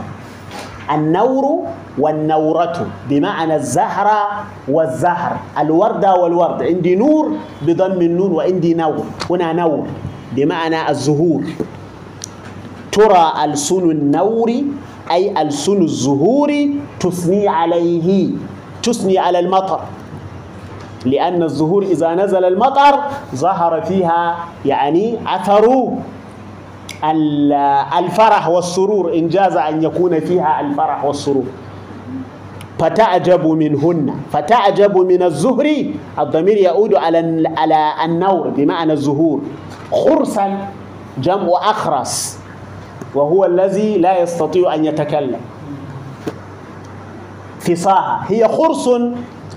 النور 0.92 1.64
والنورة 1.98 2.88
بمعنى 3.10 3.56
الزهرة 3.56 4.20
والزهر. 4.68 5.38
الوردة 5.60 6.16
والورد. 6.16 6.64
عندي 6.64 6.96
نور 6.96 7.32
بضم 7.62 8.02
النون 8.02 8.32
وعندي 8.32 8.74
نور. 8.74 9.06
هنا 9.30 9.54
نور 9.54 9.88
بمعنى 10.32 10.90
الزهور. 10.90 11.44
ترى 12.98 13.34
ألسن 13.46 13.92
النور 13.92 14.50
أي 15.12 15.42
ألسن 15.42 15.82
الزهور 15.82 16.50
تثني 17.00 17.48
عليه 17.48 18.30
تثني 18.84 19.18
على 19.18 19.40
المطر. 19.40 19.80
لأن 21.06 21.44
الزهور 21.44 21.84
إذا 21.84 22.16
نزل 22.16 22.46
المطر 22.46 23.00
ظهر 23.36 23.82
فيها 23.82 24.36
يعني 24.66 25.18
أثر 25.28 25.94
الفرح 28.00 28.48
والسرور 28.48 29.14
إن 29.14 29.30
جاز 29.30 29.56
أن 29.56 29.84
يكون 29.84 30.20
فيها 30.20 30.62
الفرح 30.62 31.06
والسرور. 31.06 31.46
فتعجب 32.80 33.48
منهن 33.48 34.16
فتعجب 34.32 34.98
من 34.98 35.24
الزهر 35.24 35.86
الضمير 36.20 36.58
يعود 36.58 36.96
على 36.96 37.50
على 37.58 37.94
النور 38.06 38.50
بمعنى 38.50 38.94
الزهور. 38.94 39.42
خرسا 39.92 40.68
جمع 41.18 41.50
أخرس. 41.62 42.47
وهو 43.18 43.46
الذي 43.46 43.98
لا 43.98 44.22
يستطيع 44.22 44.74
أن 44.74 44.86
يتكلم. 44.86 45.42
فصاحة. 47.60 48.22
هي 48.30 48.48
خرس 48.48 48.88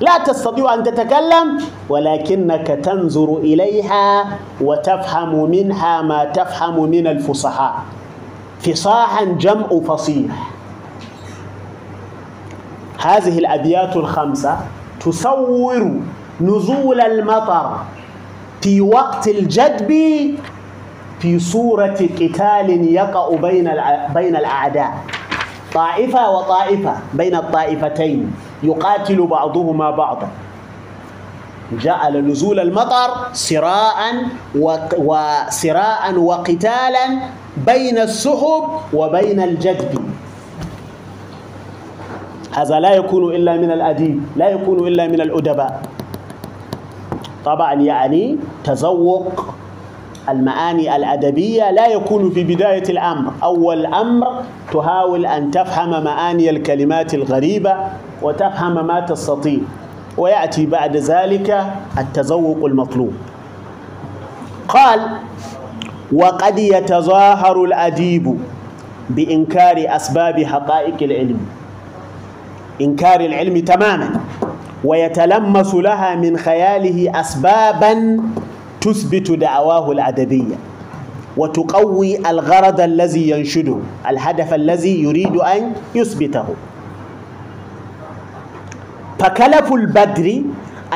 لا 0.01 0.19
تستطيع 0.24 0.74
أن 0.74 0.82
تتكلم 0.82 1.61
ولكنك 1.89 2.66
تنظر 2.66 3.37
إليها 3.37 4.39
وتفهم 4.61 5.51
منها 5.51 6.03
ما 6.03 6.24
تفهم 6.24 6.91
من 6.91 7.07
الفصحاء. 7.07 7.74
فصاحا 8.61 9.24
جمع 9.24 9.69
فصيح. 9.89 10.51
هذه 12.99 13.39
الأبيات 13.39 13.97
الخمسة 13.97 14.57
تصور 15.01 16.01
نزول 16.41 17.01
المطر 17.01 17.77
في 18.61 18.81
وقت 18.81 19.28
الجدب 19.28 19.91
في 21.21 21.39
صورة 21.39 22.01
قتال 22.21 22.69
يقع 22.93 23.37
بين 23.37 23.67
بين 24.15 24.37
الأعداء. 24.37 24.93
طائفة 25.75 26.31
وطائفة 26.31 26.95
بين 27.15 27.35
الطائفتين 27.35 28.33
يقاتل 28.63 29.27
بعضهما 29.27 29.91
بعضا. 29.91 30.29
جعل 31.73 32.25
نزول 32.27 32.61
المطر 32.61 33.11
صراعا 33.33 34.13
وصراعا 34.99 36.13
وقتالا 36.13 37.07
بين 37.67 37.99
السحب 37.99 38.65
وبين 38.95 39.41
الجدب. 39.41 39.93
هذا 42.51 42.81
لا 42.81 42.95
يكون 42.95 43.35
إلا 43.35 43.57
من 43.57 43.71
الأديب 43.71 44.19
لا 44.37 44.49
يكون 44.49 44.89
إلا 44.89 45.07
من 45.07 45.21
الأدباء. 45.21 45.83
طبعا 47.45 47.73
يعني 47.75 48.37
تذوق 48.65 49.55
المعاني 50.29 50.97
الأدبية 50.97 51.71
لا 51.71 51.87
يكون 51.87 52.31
في 52.31 52.45
بداية 52.45 52.83
الأمر. 52.91 53.33
أول 53.43 53.87
أمر 53.87 54.43
تحاول 54.73 55.27
أن 55.27 55.51
تفهم 55.51 56.05
معاني 56.05 56.51
الكلمات 56.51 57.15
الغريبة 57.15 57.75
وتفهم 58.23 58.87
ما 58.87 59.01
تستطيع 59.01 59.59
ويأتي 60.19 60.67
بعد 60.67 60.97
ذلك 60.97 61.65
التذوق 61.99 62.65
المطلوب. 62.65 63.13
قال 64.69 65.01
وقد 66.13 66.59
يتظاهر 66.59 67.65
الأديب 67.65 68.39
بإنكار 69.11 69.85
أسباب 69.89 70.43
حقائق 70.45 71.03
العلم. 71.03 71.39
إنكار 72.81 73.21
العلم 73.21 73.59
تماما 73.59 74.21
ويتلمس 74.85 75.75
لها 75.75 76.15
من 76.15 76.37
خياله 76.37 77.21
أسبابا 77.21 78.21
تثبت 78.81 79.31
دعواه 79.31 79.90
الأدبية 79.93 80.55
وتقوي 81.36 82.19
الغرض 82.31 82.81
الذي 82.81 83.31
ينشده 83.31 83.77
الهدف 84.11 84.55
الذي 84.55 85.02
يريد 85.02 85.36
أن 85.36 85.73
يثبته. 85.94 86.44
فكلف 89.19 89.73
البدر 89.73 90.43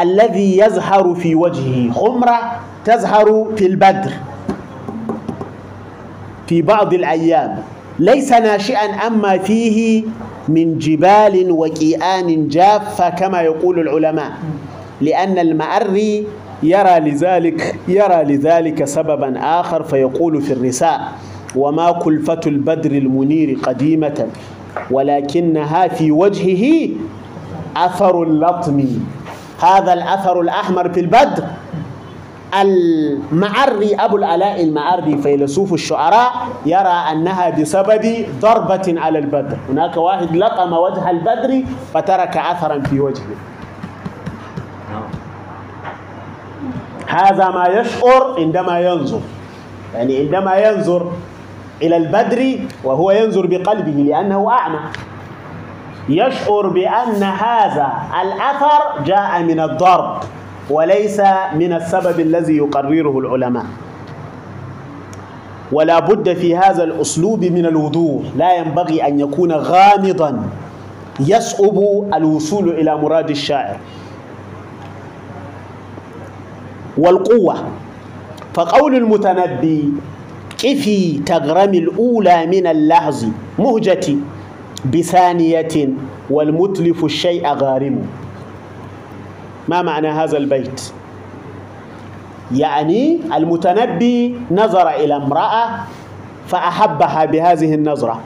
الذي 0.02 0.58
يظهر 0.58 1.14
في 1.14 1.34
وجهه 1.34 1.92
خمرة 1.92 2.38
تظهر 2.84 3.46
في 3.56 3.66
البدر 3.66 4.12
في 6.46 6.62
بعض 6.62 6.94
الأيام. 6.94 7.58
ليس 7.98 8.32
ناشئا 8.32 9.06
أما 9.06 9.38
فيه 9.38 10.04
من 10.48 10.78
جبال 10.78 11.50
وكيآن 11.50 12.48
جافة 12.48 13.10
كما 13.10 13.40
يقول 13.40 13.78
العلماء 13.80 14.32
لأن 15.00 15.38
المأري 15.38 16.26
يرى 16.62 17.00
لذلك 17.00 17.76
يرى 17.88 18.24
لذلك 18.24 18.84
سببا 18.84 19.60
آخر 19.60 19.82
فيقول 19.82 20.42
في 20.42 20.52
الرساء 20.52 21.00
وما 21.56 21.92
كلفة 21.92 22.40
البدر 22.46 22.90
المنير 22.90 23.58
قديمة 23.62 24.26
ولكنها 24.90 25.88
في 25.88 26.10
وجهه 26.12 26.88
أثر 27.76 28.22
اللطم. 28.22 28.84
هذا 29.62 29.92
الأثر 29.92 30.40
الأحمر 30.40 30.88
في 30.92 31.00
البدر. 31.00 31.44
المعري 32.60 33.94
أبو 33.94 34.16
العلاء 34.16 34.62
المعري 34.64 35.18
فيلسوف 35.18 35.72
الشعراء 35.72 36.32
يرى 36.66 36.96
أنها 37.12 37.50
بسبب 37.50 38.26
ضربة 38.40 38.94
على 38.96 39.18
البدر. 39.18 39.56
هناك 39.68 39.96
واحد 39.96 40.36
لطم 40.36 40.72
وجه 40.72 41.10
البدر 41.10 41.62
فترك 41.94 42.36
أثرا 42.36 42.80
في 42.80 43.00
وجهه. 43.00 43.36
هذا 47.06 47.48
ما 47.48 47.66
يشعر 47.68 48.34
عندما 48.38 48.80
ينظر. 48.80 49.20
يعني 49.94 50.18
عندما 50.18 50.56
ينظر 50.56 51.12
إلى 51.82 51.96
البدر 51.96 52.58
وهو 52.84 53.10
ينظر 53.10 53.46
بقلبه 53.46 54.02
لأنه 54.02 54.50
أعمى. 54.50 54.78
يشعر 56.08 56.66
بأن 56.68 57.22
هذا 57.22 57.92
الأثر 58.22 59.04
جاء 59.04 59.42
من 59.42 59.60
الضرب 59.60 60.16
وليس 60.70 61.20
من 61.54 61.72
السبب 61.72 62.20
الذي 62.20 62.56
يقرره 62.56 63.18
العلماء. 63.18 63.64
ولا 65.72 66.00
بد 66.00 66.32
في 66.32 66.56
هذا 66.56 66.84
الأسلوب 66.84 67.44
من 67.44 67.66
الوضوح. 67.66 68.22
لا 68.36 68.54
ينبغي 68.56 69.06
أن 69.06 69.20
يكون 69.20 69.52
غامضا 69.52 70.42
يصعب 71.20 71.78
الوصول 72.14 72.68
إلى 72.68 72.96
مراد 72.96 73.30
الشاعر. 73.30 73.76
والقوة. 76.98 77.64
فقول 78.54 78.94
المتنبي 78.94 79.92
كفي 80.58 81.18
تغرم 81.26 81.74
الأولى 81.74 82.46
من 82.46 82.66
اللحظ 82.66 83.26
مهجتي 83.58 84.18
بثانية 84.92 85.88
والمتلف 86.30 87.04
الشيء 87.04 87.46
غارم. 87.48 88.06
ما 89.68 89.82
معنى 89.82 90.08
هذا 90.08 90.36
البيت؟ 90.36 90.92
يعني 92.52 93.20
المتنبي 93.36 94.36
نظر 94.50 94.88
إلى 94.88 95.16
امرأة 95.16 95.68
فأحبها 96.46 97.24
بهذه 97.24 97.74
النظرة 97.74 98.20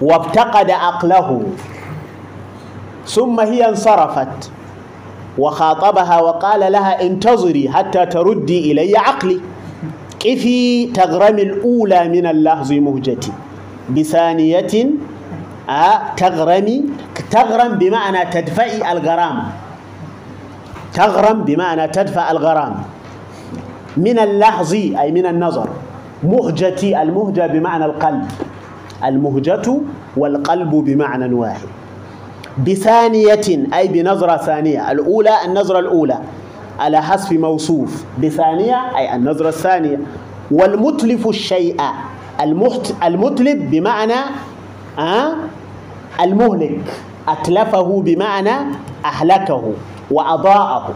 وابتقد 0.00 0.70
عقله 0.70 1.42
ثم 3.06 3.40
هي 3.40 3.68
انصرفت. 3.68 4.50
وخاطبها 5.38 6.20
وقال 6.20 6.72
لها 6.72 7.02
انتظري 7.06 7.68
حتى 7.68 8.06
تردي 8.06 8.72
إلي 8.72 8.96
عقلي. 8.98 9.40
كفي 10.20 10.86
تغرم 10.86 11.38
الأولى 11.38 12.08
من 12.08 12.26
اللحظ 12.26 12.72
مهجتي؟ 12.72 13.32
بثانية 13.90 14.72
آه 15.70 15.98
تغرمي 16.16 16.84
تغرم 17.30 17.72
بمعنى 17.78 18.30
تدفئي 18.30 18.92
الغرام. 18.92 19.42
تغرم 20.94 21.42
بمعنى 21.44 21.88
تدفع 21.88 22.30
الغرام. 22.30 22.74
من 23.96 24.18
اللحظ 24.18 24.72
أي 24.74 25.12
من 25.12 25.26
النظر. 25.26 25.68
مهجتي 26.22 27.02
المهجة 27.02 27.46
بمعنى 27.46 27.84
القلب. 27.84 28.24
المهجة 29.04 29.66
والقلب 30.16 30.70
بمعنى 30.70 31.34
واحد. 31.34 31.68
بثانية 32.58 33.66
أي 33.74 33.88
بنظرة 33.88 34.36
ثانية. 34.36 34.90
الأولى 34.90 35.30
النظرة 35.44 35.78
الأولى. 35.78 36.18
على 36.78 37.02
حسب 37.02 37.32
موصوف. 37.32 38.04
بثانية 38.22 38.96
أي 38.96 39.14
النظرة 39.16 39.48
الثانية. 39.48 40.00
والمتلف 40.50 41.28
الشيء. 41.28 41.76
المتلف 43.04 43.62
بمعنى 43.62 44.20
آه 44.98 45.32
المهلك. 46.20 46.80
أتلفه 47.28 48.02
بمعنى 48.06 48.54
أهلكه 49.04 49.72
وأضاءه. 50.10 50.94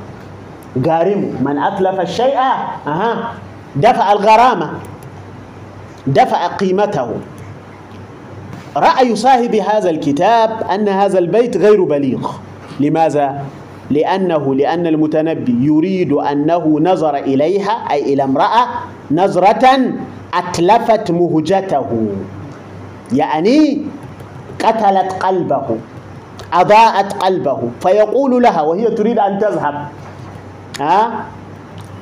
قارم 0.86 1.36
من 1.40 1.58
أتلف 1.58 2.00
الشيء 2.00 2.38
أها 2.86 3.32
دفع 3.76 4.12
الغرامة. 4.12 4.70
دفع 6.06 6.46
قيمته. 6.46 7.10
رأي 8.76 9.16
صاحب 9.16 9.54
هذا 9.54 9.90
الكتاب 9.90 10.50
أن 10.74 10.88
هذا 10.88 11.18
البيت 11.18 11.56
غير 11.56 11.84
بليغ. 11.84 12.30
لماذا؟ 12.80 13.42
لأنه 13.90 14.54
لأن 14.54 14.86
المتنبي 14.86 15.56
يريد 15.66 16.12
أنه 16.12 16.80
نظر 16.80 17.16
إليها 17.16 17.70
أي 17.90 18.14
إلى 18.14 18.24
امرأة 18.24 18.66
نظرة 19.10 19.66
أتلفت 20.34 21.10
مهجته. 21.10 22.06
يعني 23.12 23.86
قتلت 24.64 25.12
قلبه 25.20 25.66
أضاءت 26.52 27.12
قلبه. 27.12 27.58
فيقول 27.80 28.42
لها 28.42 28.62
وهي 28.62 28.90
تريد 28.90 29.18
أن 29.18 29.38
تذهب. 29.38 29.74
ها؟ 30.80 31.24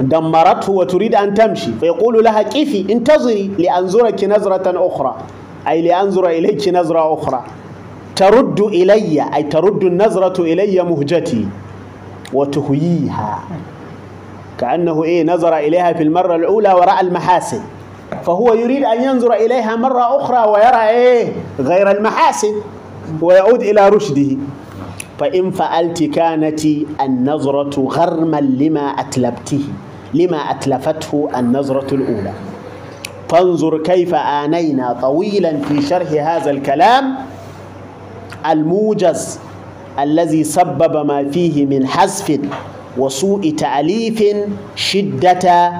دمرته 0.00 0.72
وتريد 0.72 1.14
أن 1.14 1.34
تمشي. 1.34 1.72
فيقول 1.80 2.24
لها 2.24 2.42
كيفي؟ 2.42 2.92
انتظري 2.92 3.50
لأنظرك 3.58 4.24
نظرة 4.24 4.86
أخرى. 4.86 5.16
أي 5.68 5.82
لأنظر 5.82 6.28
إليك 6.28 6.68
نظرة 6.68 7.14
أخرى. 7.14 7.44
ترد 8.16 8.60
إلي 8.60 9.24
أي 9.34 9.42
ترد 9.42 9.84
النظرة 9.84 10.42
إلي 10.42 10.82
مهجتي 10.82 11.46
وتهييها 12.32 13.38
كأنه 14.58 15.04
إيه 15.04 15.24
نظر 15.24 15.56
إليها 15.56 15.92
في 15.92 16.02
المرة 16.02 16.36
الأولى 16.36 16.72
ورأى 16.72 17.00
المحاسن. 17.00 17.60
فهو 18.24 18.54
يريد 18.54 18.84
أن 18.84 19.02
ينظر 19.02 19.32
إليها 19.32 19.76
مرة 19.76 20.16
أخرى 20.16 20.50
ويرى 20.50 20.88
إيه 20.90 21.32
غير 21.60 21.90
المحاسن 21.90 22.54
ويعود 23.20 23.62
إلى 23.62 23.88
رشده. 23.88 24.36
فإن 25.18 25.50
فعلت 25.50 26.02
كانت 26.02 26.60
النظرة 27.00 27.80
غرما 27.80 28.40
لما 28.40 28.80
أتلبته 28.80 29.64
لما 30.14 30.36
أتلفته 30.36 31.28
النظرة 31.36 31.94
الأولى. 31.94 32.32
فانظر 33.32 33.78
كيف 33.82 34.14
آنينا 34.14 34.92
طويلا 35.02 35.56
في 35.58 35.82
شرح 35.82 36.08
هذا 36.12 36.50
الكلام 36.50 37.14
الموجز 38.50 39.38
الذي 39.98 40.44
سبب 40.44 41.06
ما 41.06 41.30
فيه 41.30 41.66
من 41.66 41.86
حذف 41.86 42.38
وسوء 42.98 43.50
تأليف 43.58 44.36
شدة 44.76 45.72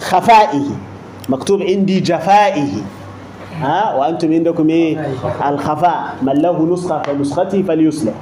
خفائه. 0.00 0.64
مكتوب 1.28 1.62
عندي 1.62 2.00
جفائه 2.00 2.68
ها 3.60 3.94
وأنتم 3.94 4.32
عندكم 4.32 4.68
إيه؟ 4.68 5.08
الخفاء. 5.48 6.14
من 6.22 6.32
له 6.32 6.62
نسخة 6.72 7.02
فنسختي 7.02 7.62
فليصلح. 7.62 8.14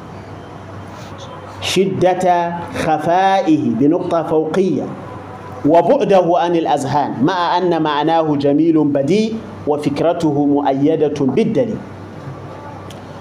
شدة 1.60 2.54
خفائه 2.84 3.62
بنقطة 3.70 4.22
فوقية. 4.22 4.82
وبعده 5.68 6.24
عن 6.36 6.56
الأذهان 6.56 7.24
مع 7.24 7.58
أن 7.58 7.82
معناه 7.82 8.36
جميل 8.36 8.84
بديء 8.84 9.34
وفكرته 9.66 10.46
مؤيدة 10.46 11.14
بالدليل. 11.20 11.76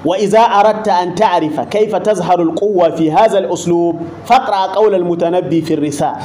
وإذا 0.05 0.39
أردت 0.39 0.87
أن 0.87 1.15
تعرف 1.15 1.59
كيف 1.59 1.95
تظهر 1.95 2.41
القوة 2.41 2.89
في 2.89 3.11
هذا 3.11 3.37
الأسلوب 3.39 4.01
فاقرأ 4.25 4.75
قول 4.75 4.95
المتنبي 4.95 5.61
في 5.61 5.73
الرسالة 5.73 6.17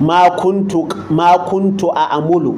ما 0.00 0.28
كنت 0.28 0.72
ما 1.10 1.36
كنت 1.36 1.84
أأمل 1.84 2.54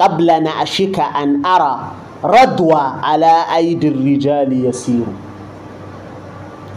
قبل 0.00 0.42
نعشك 0.42 1.00
أن 1.00 1.46
أرى 1.46 1.80
ردوى 2.24 2.80
على 3.02 3.32
أيدي 3.56 3.88
الرجال 3.88 4.66
يسير 4.66 5.04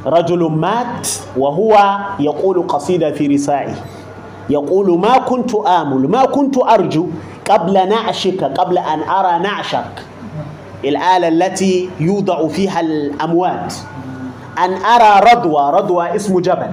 رجل 0.05 0.51
مات 0.51 1.07
وهو 1.37 1.97
يقول 2.19 2.67
قصيدة 2.67 3.11
في 3.11 3.27
رسائه. 3.27 3.73
يقول 4.51 4.99
ما 4.99 5.17
كنت 5.17 5.55
آمل 5.55 6.07
ما 6.11 6.25
كنت 6.25 6.57
أرجو 6.57 7.07
قبل 7.49 7.73
نعشك 7.89 8.43
قبل 8.43 8.77
أن 8.77 8.99
أرى 8.99 9.39
نعشك. 9.39 9.93
الآلة 10.83 11.27
التي 11.27 11.89
يوضع 11.99 12.47
فيها 12.47 12.79
الأموات. 12.79 13.73
أن 14.59 14.71
أرى 14.73 15.31
رضوى 15.31 15.71
رضوى 15.71 16.15
اسم 16.15 16.39
جبل. 16.39 16.71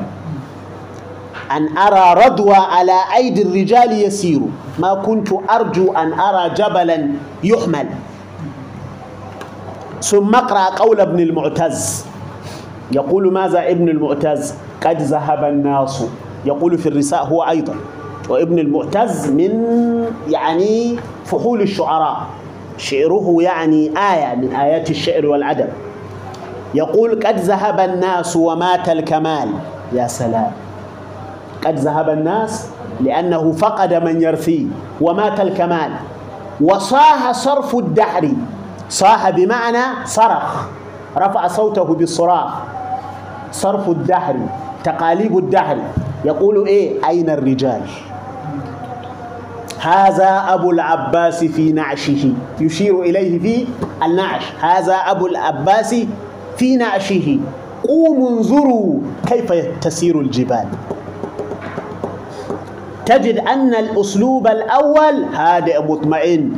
أن 1.51 1.79
أرى 1.79 2.25
رضوى 2.27 2.55
على 2.55 2.99
أيدي 3.17 3.43
الرجال 3.43 3.93
يسير. 3.93 4.41
ما 4.79 4.95
كنت 4.95 5.29
أرجو 5.51 5.93
أن 5.93 6.13
أرى 6.13 6.55
جبلا 6.55 7.09
يحمل. 7.45 7.89
ثم 10.03 10.35
اقرأ 10.35 10.65
قول 10.65 11.01
ابن 11.01 11.21
المعتز. 11.21 12.05
يقول 12.93 13.33
ماذا 13.33 13.71
ابن 13.71 13.89
المعتز؟ 13.89 14.55
قد 14.85 15.03
ذهب 15.03 15.45
الناس. 15.45 16.05
يقول 16.45 16.79
في 16.79 16.89
الرساء 16.89 17.25
هو 17.25 17.43
أيضا. 17.43 17.75
وابن 18.29 18.59
المعتز 18.59 19.31
من 19.31 19.51
يعني 20.29 20.97
فحول 21.25 21.61
الشعراء. 21.61 22.17
شعره 22.79 23.37
يعني 23.41 23.93
آية 23.99 24.35
من 24.35 24.57
آيات 24.57 24.91
الشعر 24.91 25.27
والأدب. 25.27 25.69
يقول 26.75 27.27
قد 27.27 27.39
ذهب 27.39 27.81
الناس 27.81 28.37
ومات 28.37 28.89
الكمال. 28.89 29.49
يا 29.93 30.07
سلام. 30.07 30.53
قد 31.67 31.79
ذهب 31.79 32.09
الناس 32.09 32.69
لأنه 33.01 33.53
فقد 33.53 33.95
من 33.95 34.23
يرثيه. 34.23 34.67
ومات 35.01 35.41
الكمال. 35.41 35.91
وصاح 36.61 37.33
صرف 37.33 37.75
الدحر. 37.75 38.29
صاح 38.89 39.31
بمعنى 39.31 39.85
صرخ. 40.05 40.67
رفع 41.17 41.47
صوته 41.49 41.85
بالصراخ. 41.85 42.53
صرف 43.53 43.89
الدحر. 43.89 44.37
تقاليب 44.85 45.39
الدحر. 45.39 45.79
يقول 46.25 46.67
إيه؟ 46.67 47.09
أين 47.09 47.31
الرجال؟ 47.31 47.81
هذا 49.81 50.45
أبو 50.49 50.71
العباس 50.71 51.45
في 51.45 51.73
نعشه. 51.73 52.33
يشير 52.61 53.03
إليه 53.03 53.39
في 53.39 53.67
النعش. 54.03 54.43
هذا 54.61 54.95
أبو 54.95 55.27
العباس 55.27 55.95
في 56.57 56.77
نعشه. 56.77 57.39
قوموا 57.89 58.31
انظروا 58.31 59.01
كيف 59.27 59.53
تسير 59.81 60.21
الجبال. 60.21 60.65
تجد 63.07 63.39
أن 63.39 63.75
الأسلوب 63.75 64.47
الأول 64.47 65.25
هادئ 65.35 65.83
مطمئن. 65.83 66.53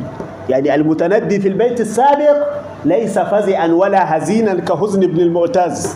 يعني 0.49 0.75
المتنبي 0.75 1.39
في 1.39 1.47
البيت 1.47 1.81
السابق 1.81 2.47
ليس 2.85 3.19
فزعا 3.19 3.67
ولا 3.67 4.17
هزينا 4.17 4.53
كحزن 4.53 5.03
ابن 5.03 5.19
المعتز. 5.19 5.95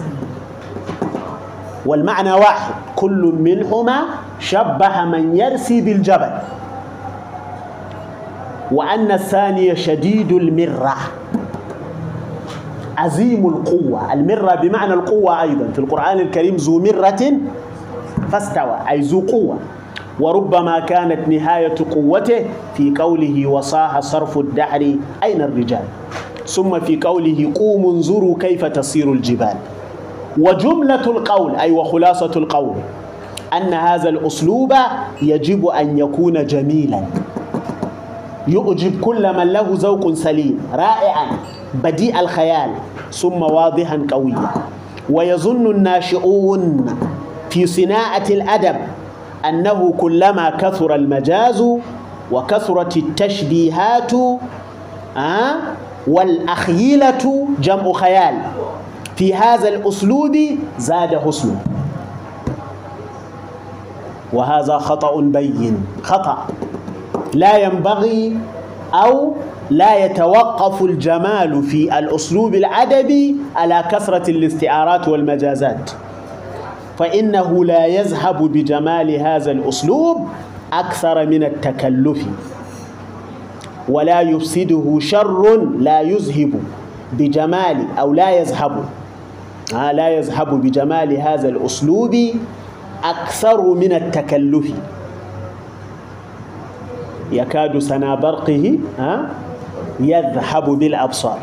والمعنى 1.85 2.33
واحد. 2.33 2.73
كل 2.95 3.33
منهما 3.39 3.97
شبه 4.39 5.05
من 5.05 5.37
يرسي 5.37 5.81
بالجبل. 5.81 6.31
وأن 8.71 9.11
الثاني 9.11 9.75
شديد 9.75 10.31
المرة. 10.31 10.95
عظيم 12.97 13.47
القوة. 13.47 14.13
المرة 14.13 14.55
بمعنى 14.55 14.93
القوة 14.93 15.41
أيضا. 15.41 15.67
في 15.73 15.79
القرآن 15.79 16.19
الكريم 16.19 16.55
ذو 16.55 16.79
مرة 16.79 17.23
فاستوى 18.31 18.77
أي 18.89 18.99
ذو 19.01 19.19
قوة. 19.19 19.57
وربما 20.19 20.79
كانت 20.79 21.27
نهاية 21.27 21.75
قوته 21.91 22.45
في 22.73 22.93
قوله 22.97 23.47
وصاح 23.47 23.99
صرف 23.99 24.37
الدحر 24.37 24.95
أين 25.23 25.41
الرجال؟ 25.41 25.83
ثم 26.47 26.79
في 26.79 26.99
قوله 27.03 27.51
قوموا 27.55 27.91
انظروا 27.91 28.35
كيف 28.39 28.65
تصير 28.65 29.11
الجبال. 29.11 29.55
وجملة 30.39 31.01
القول 31.11 31.55
أي 31.55 31.71
وخلاصة 31.71 32.31
القول 32.35 32.75
أن 33.53 33.73
هذا 33.73 34.09
الأسلوب 34.09 34.73
يجب 35.21 35.65
أن 35.67 35.97
يكون 35.97 36.45
جميلا. 36.45 37.01
يؤجب 38.47 39.01
كل 39.01 39.37
من 39.37 39.53
له 39.53 39.65
ذوق 39.71 40.13
سليم 40.13 40.59
رائعا 40.73 41.25
بديع 41.73 42.19
الخيال 42.19 42.69
ثم 43.11 43.41
واضحا 43.41 44.05
قويا. 44.11 44.49
ويظن 45.09 45.71
الناشئون 45.71 46.85
في 47.49 47.65
صناعة 47.67 48.23
الأدب 48.29 48.75
أنه 49.49 49.93
كلما 49.97 50.49
كثر 50.49 50.95
المجاز 50.95 51.63
وكثرت 52.31 52.97
التشبيهات 52.97 54.13
آه 55.17 55.55
والأخيلة 56.07 57.47
جمع 57.61 57.91
خيال. 57.93 58.35
في 59.15 59.35
هذا 59.35 59.69
الأسلوب 59.69 60.37
زاد 60.79 61.15
حسنه 61.15 61.61
وهذا 64.33 64.77
خطأ 64.77 65.21
بين. 65.21 65.85
خطأ. 66.03 66.47
لا 67.33 67.57
ينبغي 67.57 68.37
أو 68.93 69.33
لا 69.69 70.05
يتوقف 70.05 70.81
الجمال 70.81 71.63
في 71.63 71.99
الأسلوب 71.99 72.55
الأدبي 72.55 73.35
على 73.55 73.83
كثرة 73.91 74.29
الاستعارات 74.31 75.07
والمجازات. 75.07 75.91
فإنه 76.99 77.65
لا 77.65 77.85
يذهب 77.85 78.43
بجمال 78.43 79.11
هذا 79.11 79.51
الأسلوب 79.51 80.27
أكثر 80.73 81.25
من 81.25 81.43
التكلف. 81.43 82.25
ولا 83.89 84.21
يفسده 84.21 84.97
شر 84.99 85.55
لا 85.79 86.01
يذهب 86.01 86.51
بجمال 87.13 87.85
أو 87.99 88.13
لا 88.13 88.29
يذهب. 88.29 88.85
لا 89.73 90.09
يذهب 90.09 90.61
بجمال 90.61 91.17
هذا 91.17 91.49
الأسلوب 91.49 92.15
أكثر 93.03 93.73
من 93.73 93.91
التكلف. 93.93 94.67
يكاد 97.31 97.79
سنا 97.79 98.15
برقه 98.15 98.77
يذهب 99.99 100.65
بالأبصار 100.69 101.39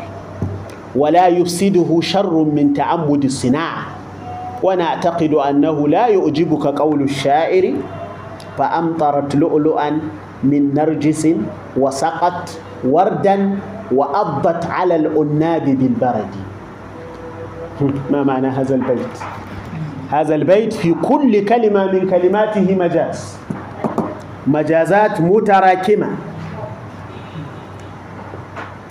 ولا 0.95 1.27
يفسده 1.27 1.99
شر 2.01 2.33
من 2.43 2.73
تعمد 2.73 3.23
الصناعة. 3.23 3.83
ونعتقد 4.63 5.33
أنه 5.33 5.87
لا 5.87 6.07
يعجبك 6.07 6.65
قول 6.79 7.01
الشاعر 7.01 7.73
فأمطرت 8.57 9.35
لؤلؤا 9.35 9.89
من 10.43 10.73
نرجس 10.73 11.27
وسقت 11.77 12.57
وردا 12.87 13.59
وأضت 13.91 14.65
على 14.65 14.95
الأناب 14.95 15.65
بالبرد. 15.65 16.52
ما 18.11 18.23
معنى 18.23 18.47
هذا 18.47 18.75
البيت؟ 18.75 19.17
هذا 20.11 20.35
البيت 20.35 20.73
في 20.73 20.93
كل 20.93 21.45
كلمة 21.45 21.91
من 21.91 22.09
كلماته 22.09 22.75
مجاز. 22.75 23.37
مجازات 24.47 25.21
متراكمة. 25.21 26.09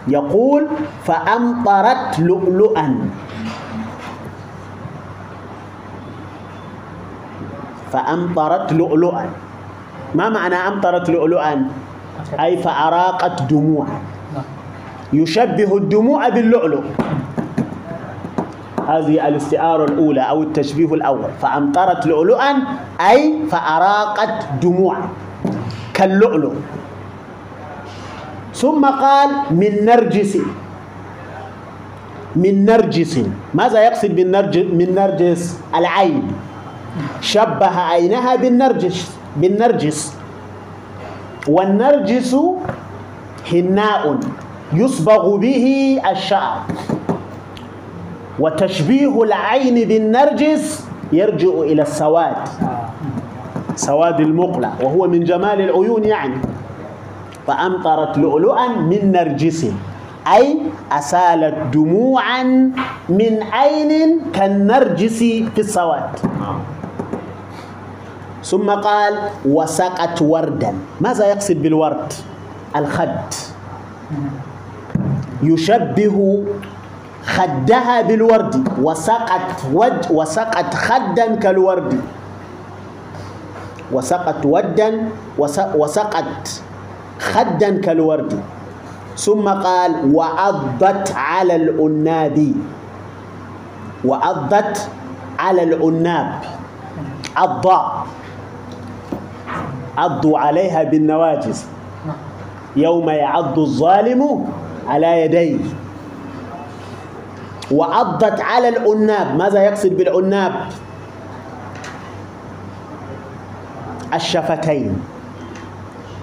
يقول 0.08 0.68
فأمطرت 1.04 2.18
لؤلؤا. 2.18 2.88
فأمطرت 7.92 8.72
لؤلؤا. 8.72 9.26
ما 10.14 10.28
معنى 10.28 10.54
أمطرت 10.54 11.10
لؤلؤا؟ 11.10 11.68
أي 12.40 12.56
فأراقت 12.56 13.42
دموعا. 13.42 14.00
يشبه 15.12 15.76
الدموع 15.76 16.28
باللؤلؤ. 16.28 16.82
هذه 18.88 19.28
الاستعارة 19.28 19.84
الأولى 19.84 20.20
أو 20.20 20.42
التشبيه 20.42 20.94
الأول. 20.94 21.30
فأمطرت 21.42 22.06
لؤلؤا 22.06 22.52
أي 23.00 23.38
فأراقت 23.50 24.44
دموعا. 24.62 25.08
كاللؤلؤ. 25.94 26.52
ثم 28.54 28.86
قال 28.86 29.30
من 29.50 29.84
نرجس. 29.84 30.38
من 32.36 32.64
نرجس. 32.64 33.20
ماذا 33.54 33.80
يقصد 33.84 34.10
بالنرجس 34.16 34.66
من 34.72 34.94
نرجس؟ 34.94 35.60
العين. 35.74 36.32
شبه 37.20 37.78
عينها 37.80 38.36
بالنرجس. 38.36 39.16
بالنرجس. 39.36 40.14
والنرجس 41.48 42.36
حناء. 43.50 44.18
يصبغ 44.72 45.36
به 45.36 45.66
الشعر. 46.10 46.58
وتشبيه 48.38 49.22
العين 49.22 49.88
بالنرجس 49.88 50.84
يرجع 51.12 51.48
إلى 51.48 51.82
السواد. 51.82 52.48
سواد 53.76 54.20
المقلع 54.20 54.72
وهو 54.82 55.08
من 55.08 55.24
جمال 55.24 55.60
العيون 55.60 56.04
يعني. 56.04 56.38
فأمطرت 57.46 58.18
لؤلؤا 58.18 58.68
من 58.68 59.12
نرجس 59.12 59.66
أي 60.26 60.58
أسالت 60.92 61.74
دموعا 61.74 62.42
من 63.08 63.42
عين 63.52 64.20
كالنرجس 64.32 65.18
في 65.54 65.58
السواد. 65.58 66.18
ثم 68.44 68.70
قال 68.70 69.14
وسقت 69.44 70.22
وردا. 70.22 70.74
ماذا 71.00 71.26
يقصد 71.26 71.56
بالورد؟ 71.62 72.12
الخد. 72.76 73.20
يشبه 75.42 76.44
خدها 77.26 78.02
بالورد. 78.02 78.82
وسقت 78.82 79.58
وج 79.72 80.10
وسقت 80.10 80.74
خدا 80.74 81.26
كالورد. 81.36 82.00
وسقت 83.92 84.40
ودا 84.46 85.08
وسقت 85.78 86.62
خدا 87.18 87.70
كالورد. 87.80 88.40
ثم 89.16 89.48
قال 89.48 90.14
وعضت 90.14 91.12
على 91.16 91.54
الأناب. 91.56 92.38
وعضت 94.04 94.76
على 95.38 95.62
الأناب. 95.62 96.32
عضاء 97.36 98.06
عضوا 99.98 100.38
عليها 100.38 100.82
بالنواجز 100.82 101.64
يوم 102.76 103.08
يعض 103.08 103.58
الظالم 103.58 104.46
على 104.88 105.20
يديه. 105.24 105.60
وعضت 107.70 108.40
على 108.40 108.68
العناب. 108.68 109.36
ماذا 109.36 109.62
يقصد 109.62 109.96
بالعناب؟ 109.96 110.52
الشفتين. 114.14 115.02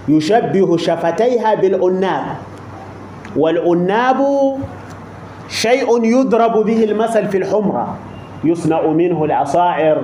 يشبه 0.08 0.78
شفتيها 0.78 1.56
بالعناب. 1.56 2.26
والعناب 3.38 4.20
شيء 5.50 6.04
يضرب 6.06 6.66
به 6.66 6.84
المثل 6.84 7.28
في 7.28 7.38
الحمرة. 7.38 7.96
يصنع 8.44 8.82
منه 8.82 9.24
العصائر؟ 9.24 10.02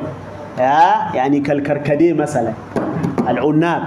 يعني 1.13 1.39
كالكركديه 1.39 2.13
مثلا. 2.13 2.53
العناب 3.27 3.83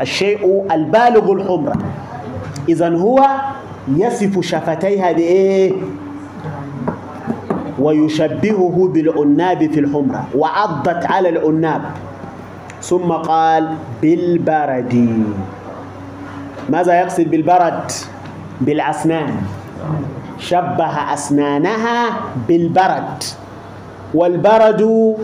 الشيء 0.00 0.66
البالغ 0.72 1.32
الحمرة. 1.32 1.76
إذا 2.68 2.88
هو 2.96 3.26
يصف 3.88 4.40
شفتيها 4.40 5.12
بإيه؟ 5.12 5.72
ويشبهه 7.80 8.90
بالعناب 8.94 9.70
في 9.72 9.80
الحمرة 9.80 10.24
وعضت 10.34 11.06
على 11.06 11.28
العناب. 11.28 11.82
ثم 12.82 13.12
قال 13.12 13.68
بالبرد. 14.02 15.24
ماذا 16.68 17.00
يقصد 17.00 17.28
بالبرد؟ 17.30 17.92
بالأسنان. 18.60 19.36
شبه 20.38 21.12
أسنانها 21.14 22.06
بالبرد. 22.48 23.22
والبرد 24.14 25.14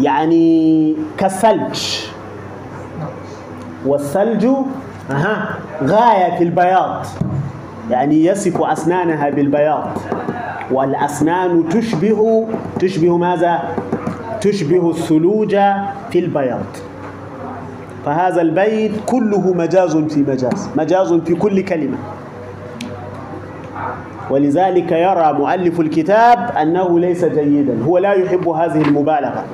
يعني 0.00 0.96
كالثلج. 1.18 1.80
والثلج 3.86 4.46
غاية 5.82 6.38
في 6.38 6.44
البياض. 6.44 7.06
يعني 7.90 8.24
يصف 8.24 8.62
أسنانها 8.62 9.30
بالبياض. 9.30 9.88
والأسنان 10.70 11.68
تشبه 11.68 12.48
تشبه 12.80 13.16
ماذا؟ 13.16 13.62
تشبه 14.40 14.90
الثلوج 14.90 15.56
في 16.10 16.18
البياض. 16.18 16.66
فهذا 18.04 18.40
البيت 18.40 18.92
كله 19.06 19.52
مجاز 19.54 19.96
في 19.96 20.20
مجاز 20.20 20.70
مجاز 20.76 21.12
في 21.12 21.34
كل 21.34 21.64
كلمة. 21.64 21.96
ولذلك 24.30 24.92
يرى 24.92 25.32
مؤلف 25.32 25.80
الكتاب 25.80 26.50
أنه 26.62 27.00
ليس 27.00 27.24
جيدا 27.24 27.84
هو 27.84 27.98
لا 27.98 28.12
يحب 28.12 28.48
هذه 28.48 28.82
المبالغة. 28.82 29.44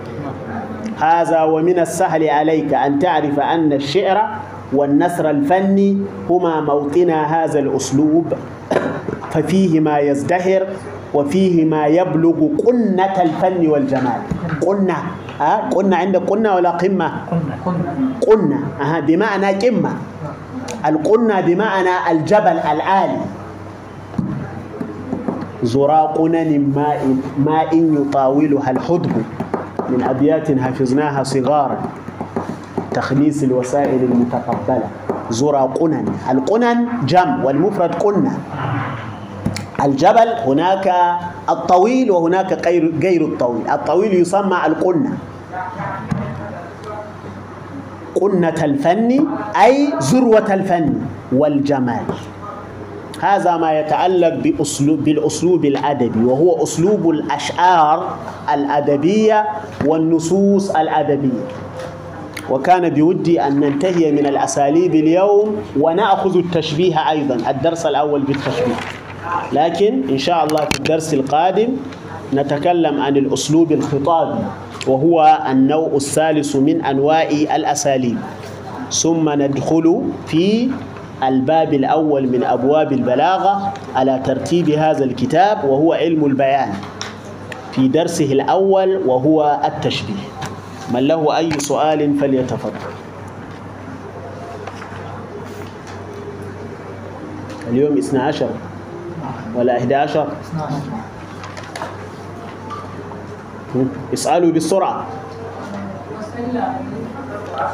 هذا 1.00 1.42
ومن 1.42 1.78
السهل 1.78 2.28
عليك 2.30 2.74
أن 2.74 2.98
تعرف 2.98 3.40
أن 3.40 3.72
الشعر 3.72 4.28
والنثر 4.72 5.30
الفني 5.30 5.98
هما 6.30 6.60
موطنا 6.60 7.44
هذا 7.44 7.58
الأسلوب. 7.58 8.32
ففيه 9.32 9.80
ما 9.80 9.98
يزدهر 9.98 10.66
وفيه 11.14 11.64
ما 11.64 11.86
يبلغ 11.86 12.48
قنة 12.66 13.22
الفن 13.22 13.66
والجمال. 13.68 14.20
قنة 14.66 14.96
ها 15.40 15.68
قنة 15.70 15.96
عندك 15.96 16.20
قنة 16.30 16.54
ولا 16.54 16.70
قمة؟ 16.70 17.12
قنة 18.26 18.58
أها 18.80 19.00
بمعنى 19.00 19.46
قمة. 19.46 19.92
القنة 20.86 21.40
بمعنى 21.40 21.94
الجبل 22.10 22.58
العالي 22.58 23.20
زراقنن 25.62 26.72
ماء 26.76 27.16
ماء 27.38 27.70
يطاولها 27.74 28.70
الحدب. 28.70 29.12
من 29.88 30.02
أبيات 30.02 30.58
حفظناها 30.60 31.22
صغارا. 31.22 31.78
تخليص 32.98 33.42
الوسائل 33.42 34.00
المتقبلة. 34.10 34.88
زرا 35.30 35.62
قنن. 35.78 36.06
القنن 36.30 37.06
جم 37.06 37.44
والمفرد 37.44 37.94
قنة 37.94 38.34
الجبل 39.84 40.28
هناك 40.46 40.86
الطويل 41.48 42.10
وهناك 42.10 42.66
غير 42.66 42.94
غير 43.02 43.22
الطويل. 43.24 43.70
الطويل 43.70 44.14
يسمى 44.14 44.58
القنة 44.66 45.12
قنة 48.20 48.58
الفن 48.64 49.26
أي 49.54 49.92
ذروة 50.02 50.54
الفن 50.54 50.94
والجمال. 51.32 52.06
هذا 53.22 53.56
ما 53.56 53.80
يتعلق 53.80 54.34
بأسلوب 54.42 54.98
بالأسلوب 55.04 55.64
الأدبي 55.64 56.24
وهو 56.24 56.62
أسلوب 56.62 57.10
الأشعار 57.10 57.98
الأدبية 58.54 59.46
والنصوص 59.86 60.70
الأدبية. 60.70 61.46
وكان 62.50 62.88
بودي 62.88 63.40
أن 63.40 63.60
ننتهي 63.60 64.12
من 64.12 64.26
الأساليب 64.26 64.94
اليوم 64.94 65.56
ونأخذ 65.80 66.36
التشبيه 66.36 67.10
أيضا 67.10 67.34
الدرس 67.50 67.86
الأول 67.86 68.20
بالتشبيه. 68.22 68.74
لكن 69.52 70.02
إن 70.10 70.18
شاء 70.18 70.44
الله 70.44 70.64
في 70.64 70.78
الدرس 70.78 71.14
القادم 71.14 71.68
نتكلم 72.34 73.00
عن 73.00 73.16
الأسلوب 73.16 73.72
الخطابي 73.72 74.38
وهو 74.86 75.38
النوع 75.50 75.90
الثالث 75.94 76.56
من 76.56 76.84
أنواع 76.84 77.22
الأساليب. 77.30 78.18
ثم 78.92 79.28
ندخل 79.42 80.02
في 80.26 80.68
الباب 81.22 81.74
الأول 81.74 82.28
من 82.28 82.44
أبواب 82.44 82.92
البلاغة 82.92 83.72
على 83.96 84.20
ترتيب 84.24 84.70
هذا 84.70 85.04
الكتاب 85.04 85.64
وهو 85.64 85.92
علم 85.92 86.24
البيان. 86.24 86.72
في 87.72 87.88
درسه 87.88 88.32
الأول 88.32 88.96
وهو 89.06 89.60
التشبيه. 89.64 90.37
من 90.90 91.08
له 91.08 91.36
أي 91.36 91.60
سؤال 91.60 92.18
فليتفضل. 92.18 92.72
اليوم 97.68 97.98
12 97.98 98.48
ولا 99.54 99.78
11 99.78 100.26
اسألوا 104.14 104.52
بالسرعة 104.52 105.06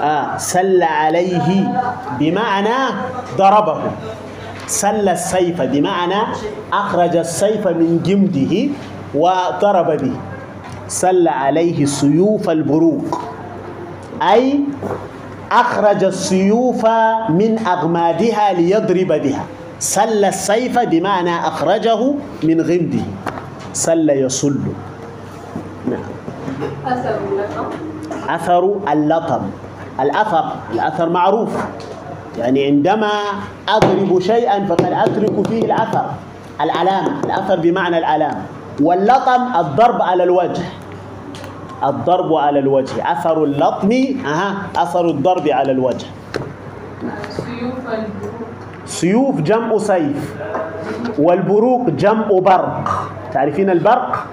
آه 0.02 0.36
سل 0.36 0.82
عليه 0.82 1.72
بمعنى 2.18 2.78
ضربه. 3.38 3.80
سل 4.66 5.08
السيف 5.08 5.62
بمعنى 5.62 6.22
أخرج 6.72 7.16
السيف 7.16 7.66
من 7.68 8.02
جمده 8.02 8.72
وضرب 9.14 9.86
به. 10.02 10.16
سل 10.94 11.28
عليه 11.28 11.84
سيوف 11.84 12.50
البروق. 12.50 13.20
أي 14.22 14.60
أخرج 15.52 16.04
السيوف 16.04 16.86
من 17.28 17.58
أغمادها 17.66 18.52
ليضرب 18.52 19.10
بها. 19.22 19.44
سل 19.78 20.24
السيف 20.24 20.78
بمعنى 20.78 21.34
أخرجه 21.50 21.98
من 22.42 22.60
غمده. 22.60 23.04
سل 23.72 24.10
يسل 24.10 24.60
نعم. 25.90 26.06
أثر 26.86 27.18
لكم 27.38 27.66
أثر 28.30 28.62
اللطم 28.92 29.42
الأثر 30.00 30.44
الأثر 30.72 31.08
معروف. 31.08 31.50
يعني 32.38 32.66
عندما 32.66 33.10
أضرب 33.68 34.20
شيئا 34.20 34.66
فقد 34.66 34.92
أترك 34.92 35.46
فيه 35.46 35.62
الأثر. 35.64 36.06
العلامة 36.60 37.20
الأثر 37.24 37.60
بمعنى 37.60 37.98
العلامة 37.98 38.42
واللطم 38.80 39.42
الضرب 39.58 40.02
على 40.02 40.22
الوجه. 40.22 40.62
الضرب 41.84 42.34
على 42.34 42.58
الوجه. 42.58 43.12
أثر 43.12 43.44
اللطم 43.44 43.92
أها 44.26 44.56
أثر 44.76 45.10
الضرب 45.10 45.48
على 45.48 45.72
الوجه. 45.72 46.06
سيوف 48.86 49.40
جمع 49.40 49.78
سيف. 49.78 50.34
والبروق 51.18 51.90
جمع 51.90 52.26
برق. 52.30 53.10
تعرفين 53.32 53.70
البرق؟ 53.70 54.26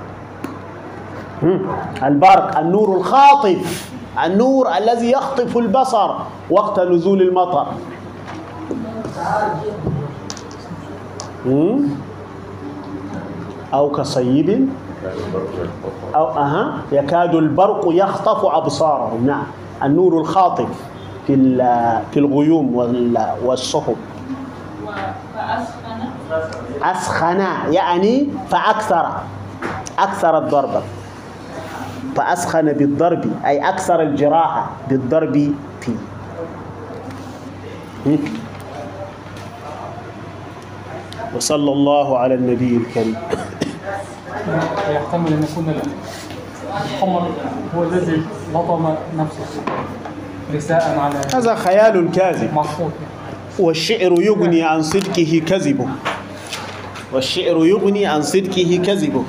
البرق 2.03 2.57
النور 2.59 2.97
الخاطف. 2.97 3.91
النور 4.25 4.77
الذي 4.77 5.11
يخطف 5.11 5.57
البصر 5.57 6.09
وقت 6.49 6.79
نزول 6.79 7.21
المطر. 7.21 7.67
أو 13.73 13.89
كصيب. 13.91 14.69
أو 16.15 16.27
أها 16.29 16.73
يكاد 16.91 17.35
البرق 17.35 17.81
يخطف 17.91 18.45
أبصارهم. 18.45 19.25
نعم. 19.27 19.43
النور 19.83 20.19
الخاطف 20.21 20.67
في 21.27 21.33
في 22.11 22.19
الغيوم 22.19 22.75
وال- 22.75 23.35
والسحب 23.45 23.95
فأسخن 25.35 25.99
أسخن. 26.83 27.39
يعني 27.73 28.27
فأكثر. 28.49 29.09
أكثر 29.99 30.37
الضرب. 30.37 30.81
فأسخن 32.15 32.73
بالضرب. 32.73 33.31
أي 33.45 33.69
أكثر 33.69 34.01
الجراحة 34.01 34.69
بالضرب 34.89 35.53
فيه. 35.81 35.95
وصلى 41.35 41.71
الله 41.71 42.17
على 42.17 42.33
النبي 42.35 42.77
الكريم. 42.77 43.15
يحتمل 44.89 45.33
أن 45.33 45.43
يكون 45.51 45.75
الحمر 46.85 47.31
هو 47.75 47.83
الذي 47.83 48.21
لطم 48.53 48.95
نفسه. 49.17 49.61
رساء 50.55 50.99
على 50.99 51.19
هذا 51.35 51.55
خيال 51.55 52.11
كاذب. 52.11 52.53
محفوظ. 52.53 52.91
والشعر 53.59 54.11
يغني 54.21 54.63
عن 54.63 54.81
صدقه 54.81 55.41
كذبه 55.47 55.87
والشعر 57.13 57.65
يغني 57.65 58.05
عن 58.05 58.21
صدقه 58.21 58.81
كذبه 58.85 59.23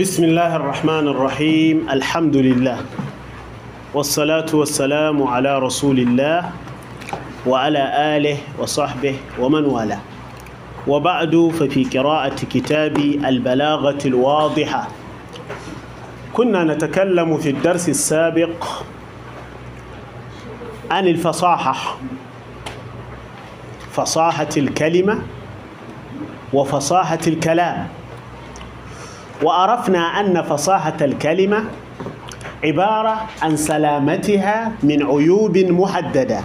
بسم 0.00 0.24
الله 0.24 0.56
الرحمن 0.56 1.08
الرحيم. 1.08 1.86
الحمد 1.90 2.36
لله. 2.36 2.78
والصلاة 3.94 4.46
والسلام 4.52 5.22
على 5.22 5.58
رسول 5.58 5.98
الله 5.98 6.50
وعلى 7.46 7.82
آله 8.16 8.36
وصحبه 8.58 9.16
ومن 9.40 9.64
والاه. 9.64 10.00
وبعد 10.88 11.50
ففي 11.58 11.84
قراءة 11.84 12.34
كتاب 12.50 12.96
البلاغة 12.98 13.98
الواضحة. 14.06 14.88
كنا 16.32 16.64
نتكلم 16.64 17.36
في 17.38 17.50
الدرس 17.50 17.88
السابق 17.88 18.64
عن 20.90 21.08
الفصاحة 21.08 21.96
فصاحة 23.92 24.48
الكلمة 24.56 25.22
وفصاحة 26.52 27.18
الكلام. 27.26 27.88
وعرفنا 29.42 30.20
أن 30.20 30.42
فصاحة 30.42 30.96
الكلمة 31.00 31.64
عبارة 32.64 33.26
عن 33.42 33.56
سلامتها 33.56 34.72
من 34.82 35.02
عيوب 35.06 35.58
محددة 35.58 36.40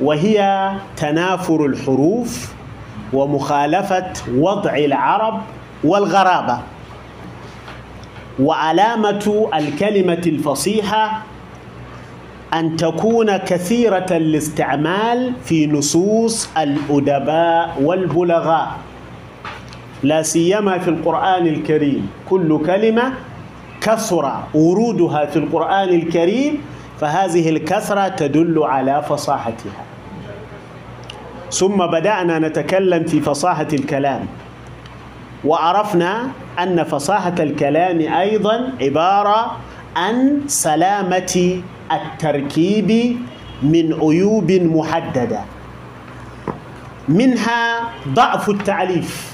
وهي 0.00 0.70
تنافر 0.96 1.66
الحروف 1.66 2.55
ومخالفة 3.12 4.12
وضع 4.34 4.74
العرب 4.76 5.40
والغرابة. 5.84 6.58
وعلامة 8.40 9.48
الكلمة 9.54 10.22
الفصيحة 10.26 11.22
أن 12.54 12.76
تكون 12.76 13.36
كثيرة 13.36 14.06
الاستعمال 14.10 15.32
في 15.44 15.66
نصوص 15.66 16.48
الأدباء 16.56 17.82
والبلغاء. 17.82 18.68
لا 20.02 20.22
سيما 20.22 20.78
في 20.78 20.88
القرآن 20.88 21.46
الكريم. 21.46 22.10
كل 22.30 22.66
كلمة 22.66 23.12
كثر 23.80 24.32
ورودها 24.54 25.26
في 25.26 25.36
القرآن 25.38 25.88
الكريم 25.88 26.60
فهذه 27.00 27.48
الكثرة 27.48 28.08
تدل 28.08 28.62
على 28.62 29.02
فصاحتها. 29.02 29.95
ثم 31.56 31.76
بدأنا 31.86 32.38
نتكلم 32.38 33.04
في 33.04 33.20
فصاحة 33.20 33.68
الكلام. 33.72 34.26
وعرفنا 35.44 36.28
أن 36.58 36.84
فصاحة 36.84 37.34
الكلام 37.40 38.00
أيضا 38.00 38.72
عبارة 38.80 39.56
عن 39.96 40.40
سلامة 40.46 41.60
التركيب 41.92 43.16
من 43.62 43.94
عيوب 44.02 44.52
محددة. 44.52 45.40
منها 47.08 47.80
ضعف 48.08 48.48
التعليف. 48.48 49.32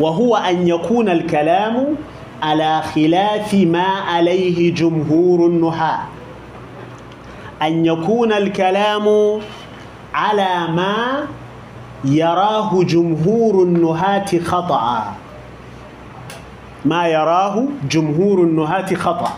وهو 0.00 0.36
أن 0.36 0.68
يكون 0.68 1.08
الكلام 1.08 1.94
على 2.42 2.82
خلاف 2.82 3.54
ما 3.54 3.86
عليه 3.86 4.74
جمهور 4.74 5.46
النحاة 5.46 6.00
أن 7.62 7.86
يكون 7.86 8.32
الكلام 8.32 9.06
على 10.14 10.72
ما 10.72 11.26
يراه 12.04 12.82
جمهور 12.82 13.62
النهاة 13.64 14.38
خطأ. 14.44 15.12
ما 16.84 17.06
يراه 17.08 17.64
جمهور 17.90 18.42
النهاة 18.42 18.94
خطأ. 18.94 19.32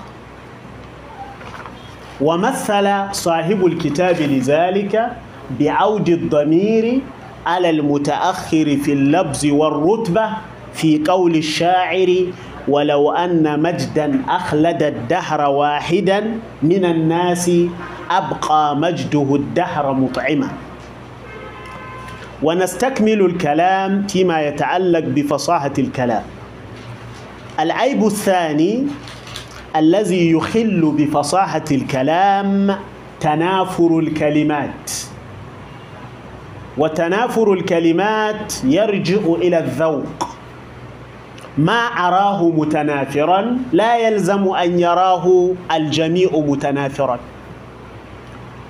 ومثل 2.20 3.12
صاحب 3.12 3.66
الكتاب 3.66 4.16
لذلك 4.20 5.12
بعود 5.60 6.08
الضمير 6.08 7.00
على 7.46 7.70
المتأخر 7.70 8.76
في 8.76 8.92
اللبز 8.92 9.46
والرتبة 9.46 10.26
في 10.74 11.02
قول 11.08 11.34
الشاعر 11.36 12.16
ولو 12.68 13.12
أن 13.12 13.62
مجدا 13.62 14.22
أخلد 14.28 14.82
الدهر 14.82 15.50
واحدا 15.50 16.38
من 16.62 16.84
الناس 16.84 17.50
أبقى 18.10 18.76
مجده 18.76 19.34
الدهر 19.34 19.92
مطعما. 19.92 20.48
ونستكمل 22.42 23.20
الكلام 23.20 24.06
فيما 24.06 24.40
يتعلق 24.40 25.04
بفصاحة 25.04 25.72
الكلام. 25.78 26.22
العيب 27.60 28.06
الثاني 28.06 28.86
الذي 29.76 30.30
يخل 30.30 30.94
بفصاحة 30.98 31.64
الكلام 31.70 32.76
تنافر 33.20 33.98
الكلمات. 33.98 34.90
وتنافر 36.78 37.52
الكلمات 37.52 38.54
يرجع 38.64 39.20
إلى 39.20 39.58
الذوق. 39.58 40.31
ما 41.58 41.86
أراه 41.86 42.48
متنافرا 42.48 43.58
لا 43.72 43.96
يلزم 43.96 44.48
أن 44.48 44.78
يراه 44.78 45.50
الجميع 45.72 46.30
متنافرا 46.32 47.18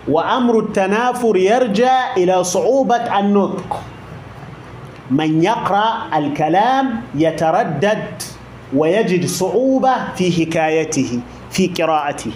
وأمر 0.08 0.58
التنافر 0.58 1.36
يرجع 1.36 2.16
إلى 2.16 2.44
صعوبة 2.44 3.18
النطق. 3.18 3.80
من 5.10 5.42
يقرأ 5.42 6.08
الكلام 6.14 7.00
يتردد 7.14 8.22
ويجد 8.76 9.26
صعوبة 9.26 9.94
في 10.16 10.32
حكايته 10.32 11.20
في 11.50 11.66
قراءته. 11.66 12.32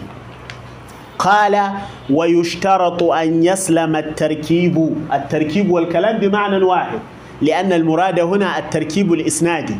قال 1.18 1.70
ويشترط 2.10 3.02
أن 3.02 3.44
يسلم 3.44 3.97
التركيب. 3.97 4.97
التركيب 5.12 5.70
والكلام 5.70 6.18
بمعنى 6.18 6.64
واحد 6.64 6.98
لأن 7.43 7.73
المراد 7.73 8.20
هنا 8.20 8.59
التركيب 8.59 9.12
الإسنادي. 9.12 9.77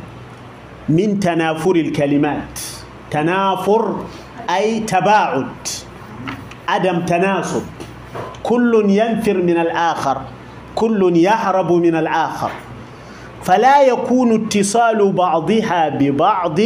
من 0.89 1.21
تنافر 1.21 1.77
الكلمات. 1.77 2.61
تنافر 3.11 3.97
أي 4.51 4.81
تباعد. 4.81 5.55
عدم 6.69 7.01
تناسب. 7.01 7.63
كل 8.43 8.85
ينفر 8.89 9.37
من 9.37 9.59
الآخر. 9.59 10.21
كل 10.75 11.17
يهرب 11.17 11.73
من 11.73 11.97
الآخر. 11.97 12.51
فلا 13.43 13.83
يكون 13.83 14.45
اتصال 14.45 15.13
بعضها 15.13 15.89
ببعض 15.89 16.61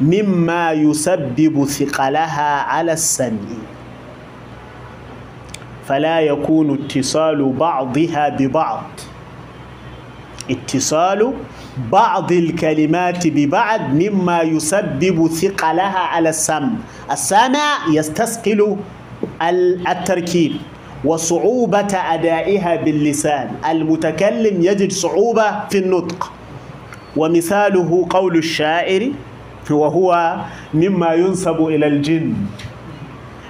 مما 0.00 0.72
يسبب 0.72 1.64
ثقلها 1.64 2.62
على 2.62 2.92
السمع. 2.92 3.48
فلا 5.86 6.20
يكون 6.20 6.74
اتصال 6.74 7.52
بعضها 7.52 8.28
ببعض. 8.28 8.84
اتصال 10.50 11.32
بعض 11.92 12.32
الكلمات 12.32 13.26
ببعض 13.26 13.80
مما 13.94 14.42
يسبب 14.42 15.26
ثقلها 15.26 15.98
على 15.98 16.28
السمع. 16.28 16.70
السامع 17.10 17.68
يستثقل 17.92 18.76
التركيب 19.88 20.52
وصعوبة 21.04 21.92
أدائها 21.94 22.76
باللسان. 22.76 23.50
المتكلم 23.70 24.62
يجد 24.62 24.92
صعوبة 24.92 25.68
في 25.70 25.78
النطق. 25.78 26.32
ومثاله 27.16 28.06
قول 28.10 28.36
الشاعر 28.36 29.10
وهو 29.70 30.36
مما 30.74 31.12
ينسب 31.12 31.58
إلى 31.66 31.86
الجن. 31.86 32.34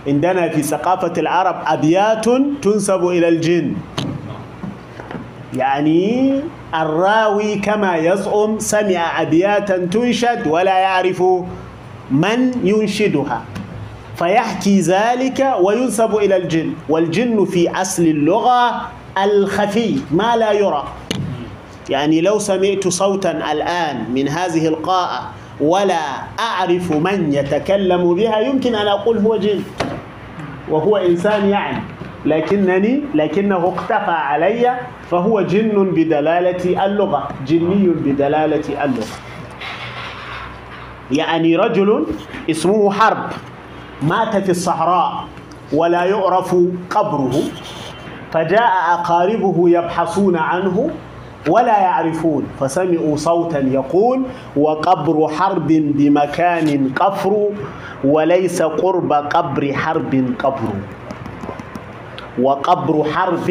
عندنا 0.07 0.49
في 0.49 0.63
ثقافة 0.63 1.13
العرب 1.21 1.57
أبيات 1.67 2.27
تنسب 2.63 3.03
إلى 3.07 3.29
الجن. 3.29 3.75
يعني 5.57 6.33
الراوي 6.75 7.55
كما 7.57 7.97
يزعم 7.97 8.59
سمع 8.59 9.23
أبياتا 9.23 9.87
تنشد 9.87 10.47
ولا 10.47 10.79
يعرف 10.79 11.23
من 12.11 12.53
ينشدها. 12.65 13.45
فيحكي 14.17 14.81
ذلك 14.81 15.55
وينسب 15.63 16.17
إلى 16.17 16.37
الجن 16.37 16.73
والجن 16.89 17.45
في 17.45 17.71
أصل 17.71 18.03
اللغة 18.03 18.89
الخفي 19.25 20.01
ما 20.11 20.37
لا 20.37 20.53
يرى. 20.53 20.85
يعني 21.91 22.21
لو 22.21 22.39
سمعت 22.39 22.89
صوتا 22.89 23.53
الآن 23.53 24.11
من 24.15 24.29
هذه 24.29 24.69
القاءة 24.69 25.31
ولا 25.61 26.01
أعرف 26.41 26.93
من 26.93 27.33
يتكلم 27.33 28.15
بها 28.15 28.39
يمكن 28.39 28.75
أن 28.75 28.89
أقول 28.89 29.19
هو 29.19 29.37
جن 29.37 29.63
وهو 30.71 30.97
إنسان 30.97 31.49
يعني. 31.49 31.83
لكنني 32.27 33.03
لكنه 33.15 33.75
اختفى 33.77 34.11
علي 34.11 34.75
فهو 35.11 35.41
جن 35.41 35.91
بدلالة 35.91 36.85
اللغة 36.87 37.29
جني 37.47 37.89
بدلالة 37.89 38.85
اللغة. 38.85 39.17
يعني 41.11 41.57
رجل 41.57 42.07
اسمه 42.51 42.91
حرب 42.91 43.19
مات 44.03 44.37
في 44.37 44.51
الصحراء 44.51 45.25
ولا 45.73 46.05
يعرف 46.05 46.57
قبره 46.91 47.35
فجاء 48.33 48.73
أقاربه 48.93 49.71
يبحثون 49.71 50.37
عنه 50.37 50.91
ولا 51.49 51.81
يعرفون 51.81 52.47
فسمعوا 52.61 53.17
صوتا 53.17 53.59
يقول 53.59 54.23
وقبر 54.57 55.29
حرب 55.29 55.67
بمكان 55.69 56.91
قفر 56.97 57.49
وليس 58.05 58.63
قرب 58.63 59.13
قبر 59.13 59.73
حرب 59.73 60.35
قبر. 60.39 60.73
وقبر 62.41 63.05
حرب 63.13 63.49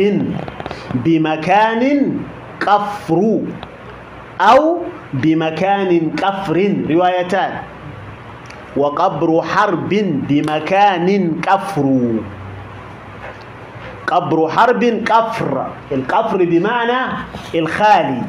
بمكان 0.94 1.84
قفر 2.68 3.42
أو 4.42 4.78
بمكان 5.14 6.12
قفر 6.24 6.58
روايتان. 6.90 7.54
وقبر 8.78 9.42
حرب 9.42 9.90
بمكان 10.30 11.08
كفر. 11.42 11.86
قبر 14.08 14.50
حرب 14.50 14.84
قفر 14.84 15.68
القفر 15.92 16.38
بمعنى 16.46 17.02
الخالي. 17.56 18.22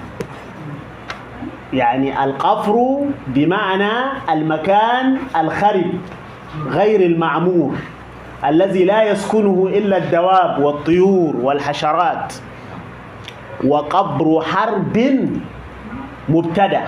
يعني 1.72 2.24
القفر 2.24 2.76
بمعنى 3.26 3.92
المكان 4.30 5.18
الخرب 5.36 5.90
غير 6.66 7.00
المعمور. 7.00 7.74
الذي 8.44 8.84
لا 8.84 9.02
يسكنه 9.02 9.68
إلا 9.72 9.96
الدواب 9.96 10.58
والطيور 10.58 11.36
والحشرات 11.36 12.34
وقبر 13.64 14.40
حرب 14.42 14.96
مبتدأ. 16.28 16.82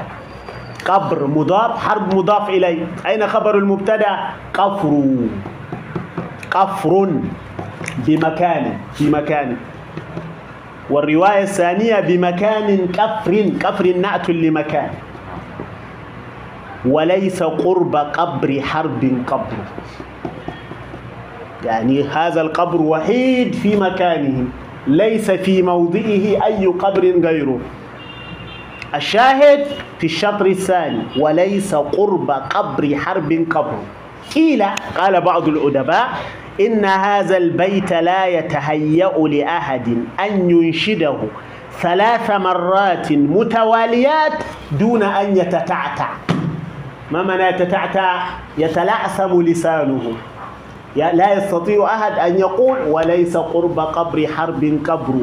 قبر 0.85 1.27
مضاف 1.27 1.79
حرب 1.89 2.15
مضاف 2.15 2.49
إليه. 2.49 2.87
أين 3.07 3.27
خبر 3.27 3.59
المبتدأ؟ 3.59 4.31
قفر. 4.55 4.93
قفر 6.51 7.11
بمكان 8.07 8.79
في 8.95 9.11
مكان. 9.11 9.57
والرواية 10.91 11.43
الثانية 11.43 12.01
بمكان 12.01 12.89
كفر 12.89 13.51
كفر 13.61 13.97
نعت 13.97 14.31
لمكان. 14.31 14.91
وليس 16.87 17.43
قرب 17.43 17.97
قبر 17.97 18.61
حرب 18.61 19.23
قبر. 19.27 19.59
يعني 21.65 22.03
هذا 22.03 22.41
القبر 22.41 22.81
وحيد 22.83 23.55
في 23.55 23.77
مكانه 23.77 24.45
ليس 24.87 25.31
في 25.31 25.63
موضعه 25.63 26.47
أي 26.47 26.67
قبر 26.67 27.01
غيره. 27.03 27.59
الشاهد 28.95 29.67
في 29.99 30.07
الشطر 30.07 30.47
الثاني 30.47 31.03
وليس 31.19 31.75
قرب 31.75 32.31
قبر 32.31 32.97
حرب 32.97 33.47
قبر. 33.51 33.79
قيل 34.35 34.65
قال 34.99 35.21
بعض 35.21 35.49
الأدباء 35.49 36.09
إن 36.61 36.85
هذا 36.85 37.37
البيت 37.37 37.93
لا 37.93 38.27
يتهيأ 38.27 39.19
لأحد 39.19 39.89
أن 40.21 40.51
ينشده 40.51 41.17
ثلاث 41.81 42.31
مرات 42.31 43.13
متواليات 43.13 44.33
دون 44.73 45.03
أن 45.03 45.37
يتتعتع. 45.37 46.09
ما 47.11 47.23
معنى 47.23 47.43
يتتعتع؟ 47.43 48.25
يتلعثم 48.59 49.43
لسانه. 49.43 50.13
لا 50.97 51.33
يستطيع 51.33 51.85
أحد 51.85 52.13
أن 52.19 52.39
يقول 52.39 52.79
وليس 52.89 53.37
قرب 53.37 53.81
قبر 53.81 54.27
حرب 54.27 54.81
قبر. 54.89 55.15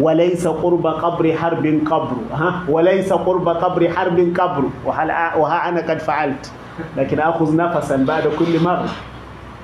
وليس 0.00 0.46
قرب 0.46 0.86
قبر 0.86 1.36
حرب 1.36 1.80
قبر. 1.90 2.16
ها؟ 2.32 2.60
وليس 2.68 3.12
قرب 3.12 3.48
قبر 3.48 3.90
حرب 3.90 4.18
قبر. 4.40 4.64
وها 4.86 5.68
أنا 5.68 5.80
قد 5.80 5.98
فعلت. 5.98 6.52
لكن 6.96 7.20
أخذ 7.20 7.56
نفسا 7.56 7.96
بعد 7.96 8.22
كل 8.38 8.60
مرة. 8.60 8.88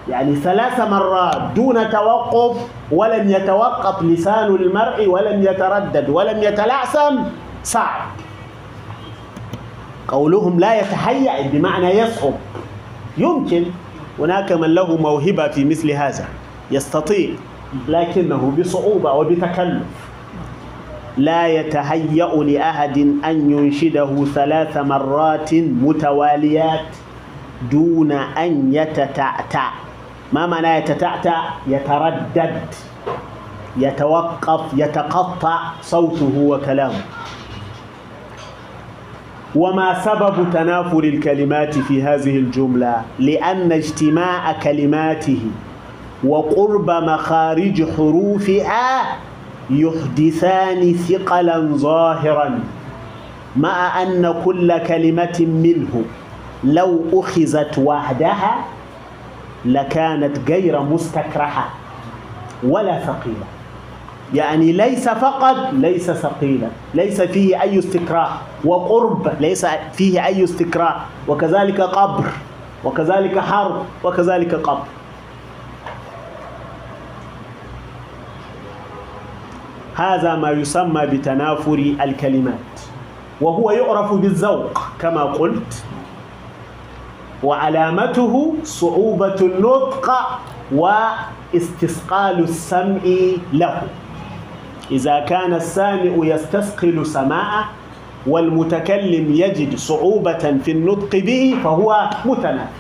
يعني 0.08 0.36
ثلاث 0.36 0.80
مرات 0.80 1.42
دون 1.56 1.90
توقف 1.90 2.56
ولم 2.92 3.30
يتوقف 3.30 4.02
لسان 4.02 4.46
المرء 4.54 5.06
ولم 5.08 5.42
يتردد 5.42 6.08
ولم 6.08 6.42
يتلعثم 6.42 7.16
صعب. 7.64 8.00
قولهم 10.08 10.60
لا 10.60 10.80
يتهيأ 10.80 11.48
بمعنى 11.52 11.90
يصعب. 11.98 12.32
يمكن. 13.18 13.64
هناك 14.18 14.52
من 14.52 14.74
له 14.74 14.96
موهبة 14.96 15.48
في 15.48 15.64
مثل 15.64 15.90
هذا 15.90 16.24
يستطيع 16.70 17.30
لكنه 17.88 18.52
بصعوبة 18.58 19.12
وبتكلف. 19.12 19.82
لا 21.16 21.46
يتهيأ 21.46 22.26
لأحد 22.34 22.98
أن 23.24 23.50
ينشده 23.50 24.24
ثلاث 24.24 24.76
مرات 24.76 25.54
متواليات 25.54 26.86
دون 27.70 28.12
أن 28.12 28.74
يتتعتع. 28.74 29.70
ما 30.32 30.46
معنى 30.46 30.68
يتتعتع؟ 30.68 31.44
يتردد 31.66 32.60
يتوقف 33.76 34.60
يتقطع 34.76 35.58
صوته 35.82 36.32
وكلامه. 36.38 37.02
وما 39.54 40.00
سبب 40.04 40.46
تنافر 40.52 41.04
الكلمات 41.04 41.78
في 41.78 42.02
هذه 42.02 42.36
الجملة؟ 42.36 43.02
لأن 43.18 43.72
اجتماع 43.72 44.52
كلماته 44.52 45.40
وقرب 46.24 46.90
مخارج 46.90 47.90
حروفها 47.96 49.16
يحدثان 49.70 50.94
ثقلا 50.94 51.58
ظاهرا 51.74 52.60
مع 53.56 54.02
أن 54.02 54.34
كل 54.44 54.78
كلمة 54.78 55.36
منه 55.40 56.02
لو 56.64 57.04
أخذت 57.12 57.78
وحدها 57.78 58.56
لكانت 59.64 60.50
غير 60.50 60.82
مستكرهة 60.82 61.64
ولا 62.64 62.98
ثقيلة. 62.98 63.46
يعني 64.34 64.72
ليس 64.72 65.08
فقط 65.08 65.56
ليس 65.72 66.10
ثقيلا 66.10 66.68
ليس 66.94 67.20
فيه 67.20 67.62
أي 67.62 67.78
استكراه 67.78 68.30
وقرب 68.64 69.32
ليس 69.40 69.66
فيه 69.92 70.26
أي 70.26 70.44
استكراه 70.44 70.96
وكذلك 71.28 71.80
قبر 71.80 72.24
وكذلك 72.84 73.38
حرب 73.38 73.82
وكذلك 74.04 74.54
قبر. 74.54 74.86
هذا 79.94 80.36
ما 80.36 80.50
يسمى 80.50 81.06
بتنافر 81.06 81.94
الكلمات 82.00 82.74
وهو 83.40 83.70
يعرف 83.70 84.12
بالذوق 84.12 84.82
كما 85.00 85.22
قلت. 85.22 85.84
وعلامته 87.42 88.54
صعوبة 88.64 89.34
النطق 89.40 90.10
واستثقال 90.74 92.38
السمع 92.38 93.00
له. 93.52 93.82
إذا 94.90 95.20
كان 95.20 95.54
السامع 95.54 96.26
يستثقل 96.26 97.06
سماعه 97.06 97.70
والمتكلم 98.26 99.32
يجد 99.34 99.76
صعوبة 99.76 100.56
في 100.64 100.70
النطق 100.70 101.16
به 101.16 101.56
فهو 101.64 102.10
متنافر 102.24 102.78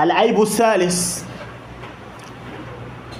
العيب 0.00 0.42
الثالث 0.42 1.24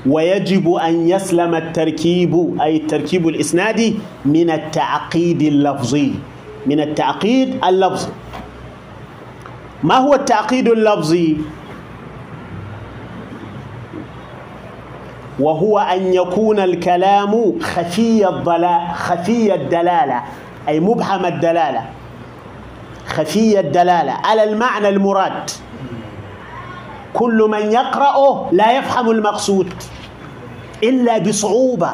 ويجب 0.07 0.75
أن 0.75 1.09
يسلم 1.09 1.55
التركيب 1.55 2.59
أي 2.63 2.77
التركيب 2.77 3.29
الإسنادي 3.29 3.95
من 4.25 4.51
التعقيد 4.51 5.43
اللفظي. 5.43 6.15
من 6.67 6.81
التعقيد 6.81 7.65
اللفظي. 7.65 8.11
ما 9.83 9.95
هو 9.99 10.15
التعقيد 10.15 10.69
اللفظي؟ 10.69 11.37
وهو 15.43 15.79
أن 15.79 16.15
يكون 16.15 16.59
الكلام 16.61 17.59
خفي 17.61 18.29
الضلال 18.29 18.89
خفي 18.95 19.55
الدلالة 19.55 20.23
أي 20.69 20.81
مبهم 20.81 21.27
الدلالة. 21.27 21.85
خفي 23.07 23.61
الدلالة. 23.61 24.13
على 24.13 24.45
المعنى 24.45 24.89
المراد. 24.89 25.51
كل 27.15 27.49
من 27.51 27.73
يقرأه 27.73 28.49
لا 28.53 28.79
يفهم 28.79 29.11
المقصود. 29.11 29.75
إلا 30.83 31.19
بصعوبة. 31.19 31.91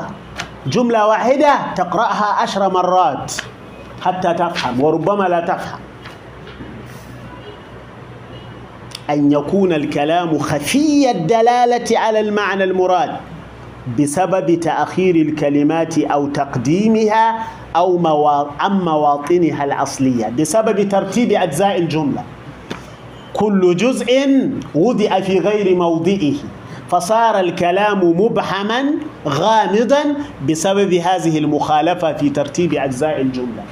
جملة 0.67 1.07
واحدة 1.07 1.55
تقرأها 1.77 2.25
عشر 2.43 2.71
مرات 2.73 3.33
حتى 4.03 4.35
تفهم 4.35 4.81
وربما 4.81 5.25
لا 5.25 5.41
تفهم. 5.41 5.81
أن 9.11 9.33
يكون 9.33 9.73
الكلام 9.73 10.39
خفي 10.39 11.11
الدلالة 11.11 11.99
على 11.99 12.21
المعنى 12.21 12.65
المراد. 12.65 13.17
بسبب 13.99 14.61
تأخير 14.61 15.15
الكلمات 15.17 15.99
أو 15.99 16.27
تقديمها 16.29 17.47
أو 17.77 17.99
مواطنها 18.69 19.65
الأصلية 19.65 20.29
بسبب 20.39 20.89
ترتيب 20.89 21.33
أجزاء 21.33 21.79
الجملة. 21.79 22.25
كل 23.35 23.77
جزء 23.77 24.41
وضع 24.75 25.21
في 25.21 25.39
غير 25.39 25.77
موضعه 25.77 26.33
فصار 26.89 27.41
الكلام 27.41 28.21
مبحما 28.21 28.85
غامضا 29.29 30.03
بسبب 30.49 30.95
هذه 30.95 31.39
المخالفة 31.39 32.13
في 32.13 32.31
ترتيب 32.31 32.75
أجزاء 32.75 33.21
الجملة. 33.21 33.63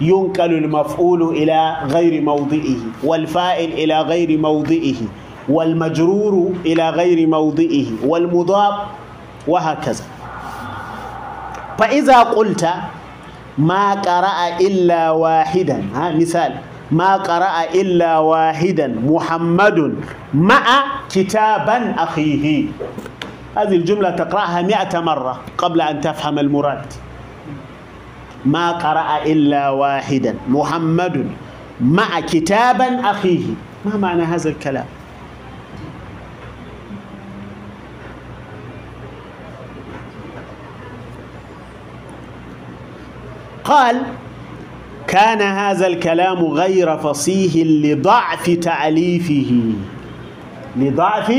ينقل 0.00 0.52
المفعول 0.52 1.22
إلى 1.36 1.76
غير 1.90 2.22
موضعه 2.22 2.76
والفاعل 3.04 3.64
إلى 3.64 4.00
غير 4.00 4.38
موضعه 4.38 4.94
والمجرور 5.48 6.52
إلى 6.66 6.90
غير 6.90 7.26
موضعه 7.26 7.84
والمضاف 8.06 8.74
وهكذا. 9.48 10.04
فإذا 11.78 12.18
قلت 12.22 12.68
ما 13.58 13.94
قرأ 13.94 14.58
إلا 14.60 15.10
واحدا 15.10 15.82
ها 15.94 16.12
مثال 16.12 16.52
ما 16.90 17.16
قرأ 17.16 17.64
إلا 17.74 18.18
واحدا 18.18 18.86
محمد 19.06 19.94
مع 20.34 20.64
كتابا 21.10 21.94
أخيه. 21.98 22.66
هذه 23.56 23.76
الجملة 23.76 24.10
تقرأها 24.10 24.62
مئة 24.62 25.00
مرة 25.00 25.40
قبل 25.58 25.80
أن 25.80 26.00
تفهم 26.00 26.38
المراد. 26.38 26.84
ما 28.44 28.72
قرأ 28.72 29.22
إلا 29.26 29.70
واحدا 29.70 30.34
محمد 30.48 31.30
مع 31.80 32.20
كتابا 32.20 33.10
أخيه. 33.10 33.44
ما 33.84 33.96
معنى 33.96 34.22
هذا 34.22 34.48
الكلام؟ 34.48 34.86
يقال 43.62 44.02
كان 45.06 45.42
هذا 45.42 45.86
الكلام 45.86 46.44
غير 46.44 46.96
فصيح 46.96 47.52
لضعف 47.66 48.50
تعليفه 48.50 49.72
لضعف 50.76 51.32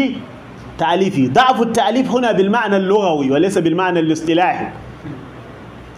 تعليفه 0.78 1.28
ضعف 1.34 1.62
التعليف 1.62 2.12
هنا 2.12 2.32
بالمعنى 2.32 2.78
اللغوي 2.78 3.32
وليس 3.32 3.58
بالمعنى 3.58 4.00
الاصطلاحي. 4.00 4.68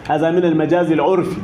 هذا 0.09 0.31
من 0.31 0.45
المجاز 0.45 0.91
العرفي. 0.91 1.41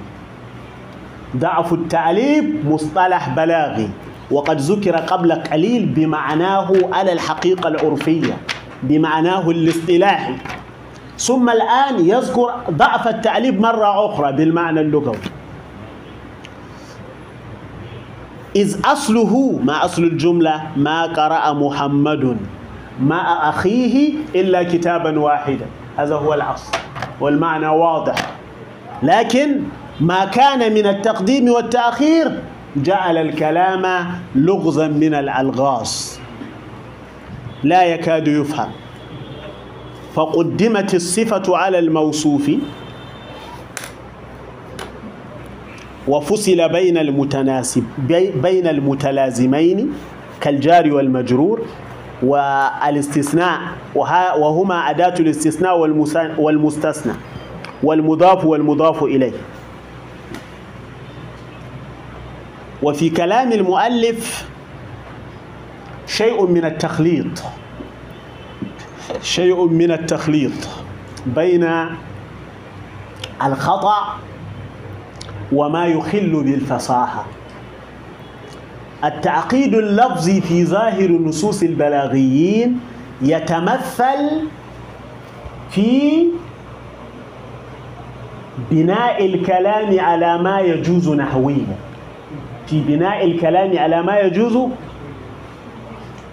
ضعف 1.38 1.74
التعليف 1.74 2.46
مصطلح 2.66 3.30
بلاغي 3.30 3.90
وقد 4.32 4.60
ذكر 4.60 4.96
قبل 4.96 5.32
قليل 5.32 5.86
بمعناه 5.86 6.72
على 6.92 7.14
الحقيقة 7.14 7.68
العرفية 7.68 8.38
بمعناه 8.84 9.50
الاصطلاحي. 9.50 10.34
ثم 11.22 11.50
الآن 11.50 12.06
يذكر 12.06 12.50
ضعف 12.70 13.08
التعليف 13.08 13.56
مرة 13.60 14.06
أخرى 14.06 14.32
بالمعنى 14.32 14.82
اللغوي. 14.82 15.18
إذ 18.56 18.78
أصله 18.86 19.60
ما 19.64 19.86
أصل 19.86 20.04
الجملة؟ 20.04 20.62
ما 20.78 21.04
قرأ 21.04 21.54
محمد 21.54 22.38
مع 23.02 23.50
أخيه 23.50 24.14
إلا 24.36 24.64
كتابا 24.64 25.20
واحدا. 25.20 25.66
هذا 25.98 26.16
هو 26.16 26.34
الأصل 26.34 26.72
والمعنى 27.20 27.68
واضح. 27.68 28.16
لكن 29.04 29.62
ما 30.02 30.26
كان 30.26 30.74
من 30.74 30.86
التقديم 30.88 31.50
والتأخير 31.50 32.40
جعل 32.76 33.18
الكلام 33.18 34.06
لغزا 34.36 34.88
من 34.88 35.14
الألغاز. 35.14 36.20
لا 37.64 37.84
يكاد 37.84 38.28
يفهم. 38.28 38.72
فقدمت 40.16 40.94
الصفة 40.96 41.58
على 41.58 41.80
الموصوف 41.80 42.52
وفصل 46.08 46.70
بين 46.70 46.98
المتناسب 46.98 47.84
بي- 47.98 48.32
بين 48.32 48.68
المتلازمين 48.68 49.94
كالجار 50.42 50.94
والمجرور 50.94 51.62
والاستثناء 52.24 53.60
وهما 53.96 54.90
أداة 54.90 55.14
الاستثناء 55.20 55.80
والمستثنى 56.40 57.14
والمضاف 57.84 58.46
والمضاف 58.46 59.04
إليه. 59.04 59.32
وفي 62.84 63.10
كلام 63.10 63.52
المؤلف 63.52 64.48
شيء 66.08 66.46
من 66.46 66.66
التخليط. 66.66 67.44
شيء 69.22 69.66
من 69.68 69.92
التخليط 69.92 70.52
بين 71.26 71.70
الخطأ 73.46 74.18
وما 75.52 75.86
يخل 75.86 76.44
بالفصاحة. 76.44 77.26
التعقيد 79.04 79.76
اللفظي 79.76 80.42
في 80.42 80.66
ظاهر 80.66 81.12
نصوص 81.12 81.64
البلاغيين 81.64 82.80
يتمثل 83.22 84.48
في 85.72 86.26
بناء 88.72 89.26
الكلام 89.26 90.00
على 90.00 90.38
ما 90.38 90.60
يجوز 90.60 91.10
نحويا 91.10 91.76
في 92.68 92.82
بناء 92.82 93.26
الكلام 93.26 93.78
على 93.78 94.04
ما 94.04 94.20
يجوز 94.20 94.58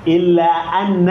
إلا 0.09 0.51
أن 0.83 1.11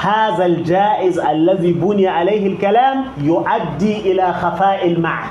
هذا 0.00 0.46
الجائز 0.46 1.18
الذي 1.18 1.72
بني 1.72 2.08
عليه 2.08 2.46
الكلام 2.46 3.04
يؤدي 3.20 4.12
إلى 4.12 4.32
خفاء 4.32 4.86
المعنى 4.86 5.30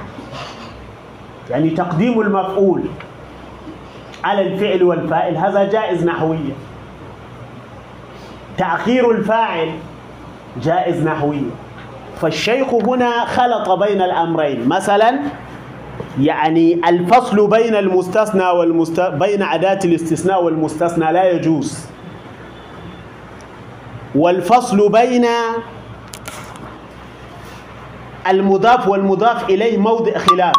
يعني 1.49 1.69
تقديم 1.69 2.21
المفعول 2.21 2.81
على 4.23 4.41
الفعل 4.41 4.83
والفاعل 4.83 5.37
هذا 5.37 5.63
جائز 5.63 6.05
نحويا. 6.05 6.53
تأخير 8.57 9.11
الفاعل 9.11 9.69
جائز 10.63 11.03
نحويا. 11.03 11.49
فالشيخ 12.21 12.73
هنا 12.73 13.25
خلط 13.25 13.69
بين 13.69 14.01
الأمرين. 14.01 14.67
مثلا 14.67 15.19
يعني 16.19 16.89
الفصل 16.89 17.49
بين 17.49 17.75
المستثنى 17.75 18.43
والمست... 18.49 18.99
بين 18.99 19.43
أداة 19.43 19.79
الاستثناء 19.85 20.43
والمستثنى 20.43 21.11
لا 21.13 21.31
يجوز. 21.31 21.90
والفصل 24.15 24.91
بين 24.91 25.25
المضاف 28.29 28.87
والمضاف 28.87 29.49
إليه 29.49 29.77
موضع 29.77 30.17
خلاف. 30.17 30.55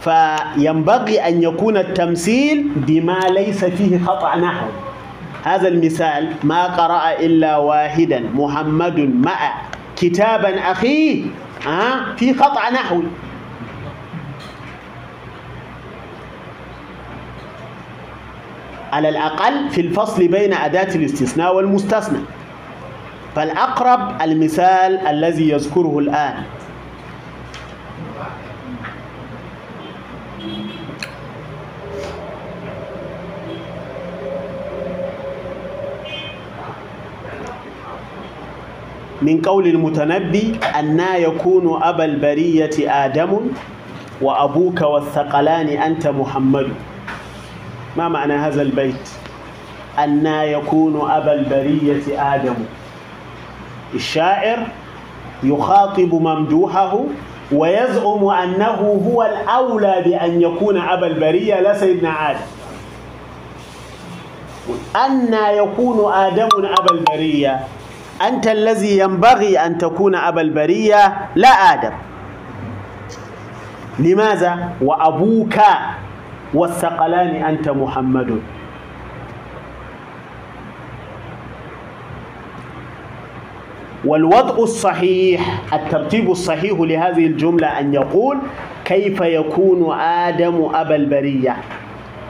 فينبغي 0.00 1.28
أن 1.28 1.42
يكون 1.42 1.76
التمثيل 1.76 2.68
بما 2.76 3.18
ليس 3.18 3.64
فيه 3.64 3.98
خطأ 4.04 4.36
نحو. 4.36 4.66
هذا 5.44 5.68
المثال 5.68 6.28
ما 6.42 6.64
قرأ 6.66 7.12
إلا 7.20 7.56
واحدا 7.56 8.20
محمد 8.34 8.98
مع 9.00 9.52
كتابا 9.96 10.70
أخيه 10.72 11.24
آه 11.66 12.14
في 12.16 12.34
خطأ 12.34 12.70
نحوي 12.70 13.02
على 18.94 19.08
الأقل 19.08 19.68
في 19.70 19.80
الفصل 19.80 20.28
بين 20.28 20.54
أداة 20.54 20.94
الاستثناء 20.94 21.56
والمستثنى. 21.56 22.18
فالأقرب 23.34 24.22
المثال 24.22 24.98
الذي 25.06 25.50
يذكره 25.50 25.98
الآن. 25.98 26.34
من 39.22 39.42
قول 39.42 39.66
المتنبي 39.66 40.58
أنا 40.74 41.16
يكون 41.16 41.82
أبا 41.82 42.04
البرية 42.04 42.76
آدم 42.78 43.40
وأبوك 44.20 44.80
والثقلان 44.80 45.68
أنت 45.68 46.06
محمد. 46.08 46.93
ما 47.96 48.08
معنى 48.08 48.32
هذا 48.34 48.62
البيت؟ 48.62 49.10
أنا 49.98 50.44
يكون 50.44 51.10
أبا 51.10 51.32
البرية 51.32 52.34
آدم. 52.34 52.54
الشاعر 53.94 54.66
يخاطب 55.42 56.14
ممدوحه 56.14 56.98
ويزعم 57.52 58.24
أنه 58.28 59.00
هو 59.12 59.22
الأولى 59.22 60.02
بأن 60.04 60.40
يكون 60.42 60.76
أبا 60.80 61.06
البرية 61.06 61.60
لا 61.60 61.78
سيدنا 61.78 62.30
آدم. 62.30 62.40
أنا 64.96 65.50
يكون 65.50 66.12
آدم 66.12 66.48
أبا 66.54 66.94
البرية. 66.94 67.60
أنت 68.26 68.46
الذي 68.46 68.98
ينبغي 68.98 69.58
أن 69.58 69.78
تكون 69.78 70.14
أبا 70.14 70.40
البرية 70.40 71.16
لا 71.34 71.48
آدم. 71.48 71.92
لماذا؟ 73.98 74.68
وأبوك. 74.82 75.54
والثقلان 76.54 77.28
أنت 77.28 77.68
محمد. 77.68 78.40
والوضع 84.04 84.62
الصحيح 84.62 85.60
الترتيب 85.74 86.30
الصحيح 86.30 86.80
لهذه 86.80 87.26
الجملة 87.26 87.80
أن 87.80 87.94
يقول 87.94 88.38
كيف 88.84 89.20
يكون 89.20 90.00
آدم 90.00 90.68
أبا 90.74 90.96
البرية 90.96 91.56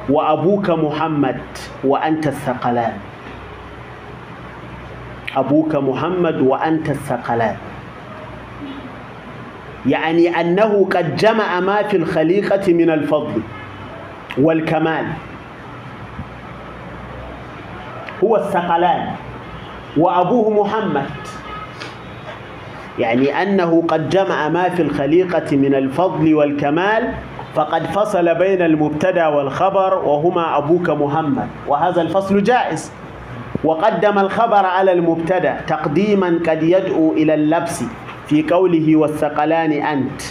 وأبوك 0.08 0.70
محمد 0.70 1.40
وأنت 1.84 2.26
الثقلان؟ 2.26 2.92
أبوك 5.36 5.76
محمد 5.76 6.40
وأنت 6.40 6.90
الثقلان. 6.90 7.56
يعني 9.86 10.40
أنه 10.40 10.88
قد 10.92 11.16
جمع 11.16 11.60
ما 11.60 11.82
في 11.82 11.96
الخليقة 11.96 12.72
من 12.72 12.90
الفضل. 12.90 13.42
والكمال. 14.38 15.06
هو 18.24 18.36
الثقلان. 18.36 19.08
وأبوه 19.96 20.64
محمد. 20.64 21.10
يعني 22.98 23.42
أنه 23.42 23.84
قد 23.88 24.08
جمع 24.08 24.48
ما 24.48 24.68
في 24.68 24.82
الخليقة 24.82 25.56
من 25.56 25.74
الفضل 25.74 26.34
والكمال 26.34 27.12
فقد 27.54 27.86
فصل 27.86 28.34
بين 28.34 28.62
المبتدأ 28.62 29.26
والخبر 29.26 29.94
وهما 29.94 30.58
أبوك 30.58 30.90
محمد. 30.90 31.48
وهذا 31.68 32.02
الفصل 32.02 32.42
جائز. 32.42 32.92
وقدم 33.64 34.18
الخبر 34.18 34.66
على 34.66 34.92
المبتدأ 34.92 35.60
تقديما 35.66 36.38
قد 36.48 36.62
يدعو 36.62 37.12
إلى 37.12 37.34
اللبس 37.34 37.84
في 38.26 38.42
قوله 38.50 38.96
والثقلان 38.96 39.72
أنت. 39.72 40.22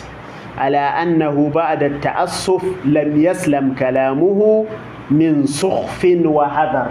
على 0.57 0.77
أنه 0.77 1.51
بعد 1.55 1.83
التأسف 1.83 2.63
لم 2.85 3.21
يسلم 3.21 3.73
كلامه 3.79 4.65
من 5.11 5.45
سخف 5.45 6.07
وحذر 6.25 6.87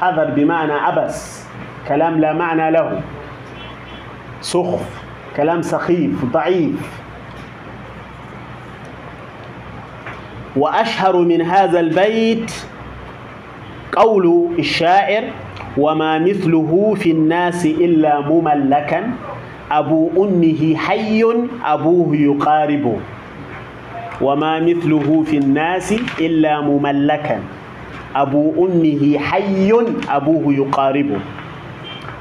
حذر 0.00 0.30
بمعنى 0.30 0.72
عبس 0.72 1.44
كلام 1.88 2.20
لا 2.20 2.32
معنى 2.32 2.70
له. 2.70 3.00
سخف. 4.40 5.02
كلام 5.36 5.62
سخيف 5.62 6.24
ضعيف. 6.24 7.00
وأشهر 10.56 11.16
من 11.16 11.42
هذا 11.42 11.80
البيت 11.80 12.52
قول 13.96 14.48
الشاعر 14.58 15.24
وما 15.78 16.18
مثله 16.18 16.94
في 16.98 17.10
الناس 17.10 17.66
إلا 17.66 18.20
مملكا 18.20 19.10
أبو 19.72 20.24
أمه 20.24 20.76
حي 20.76 21.24
أبوه 21.64 22.16
يقارب. 22.16 23.00
وما 24.20 24.60
مثله 24.60 25.22
في 25.26 25.36
الناس 25.36 25.94
إلا 26.20 26.60
مملكا. 26.60 27.40
أبو 28.16 28.66
أمه 28.66 29.18
حي 29.18 29.72
أبوه 30.08 30.54
يقارب. 30.54 31.10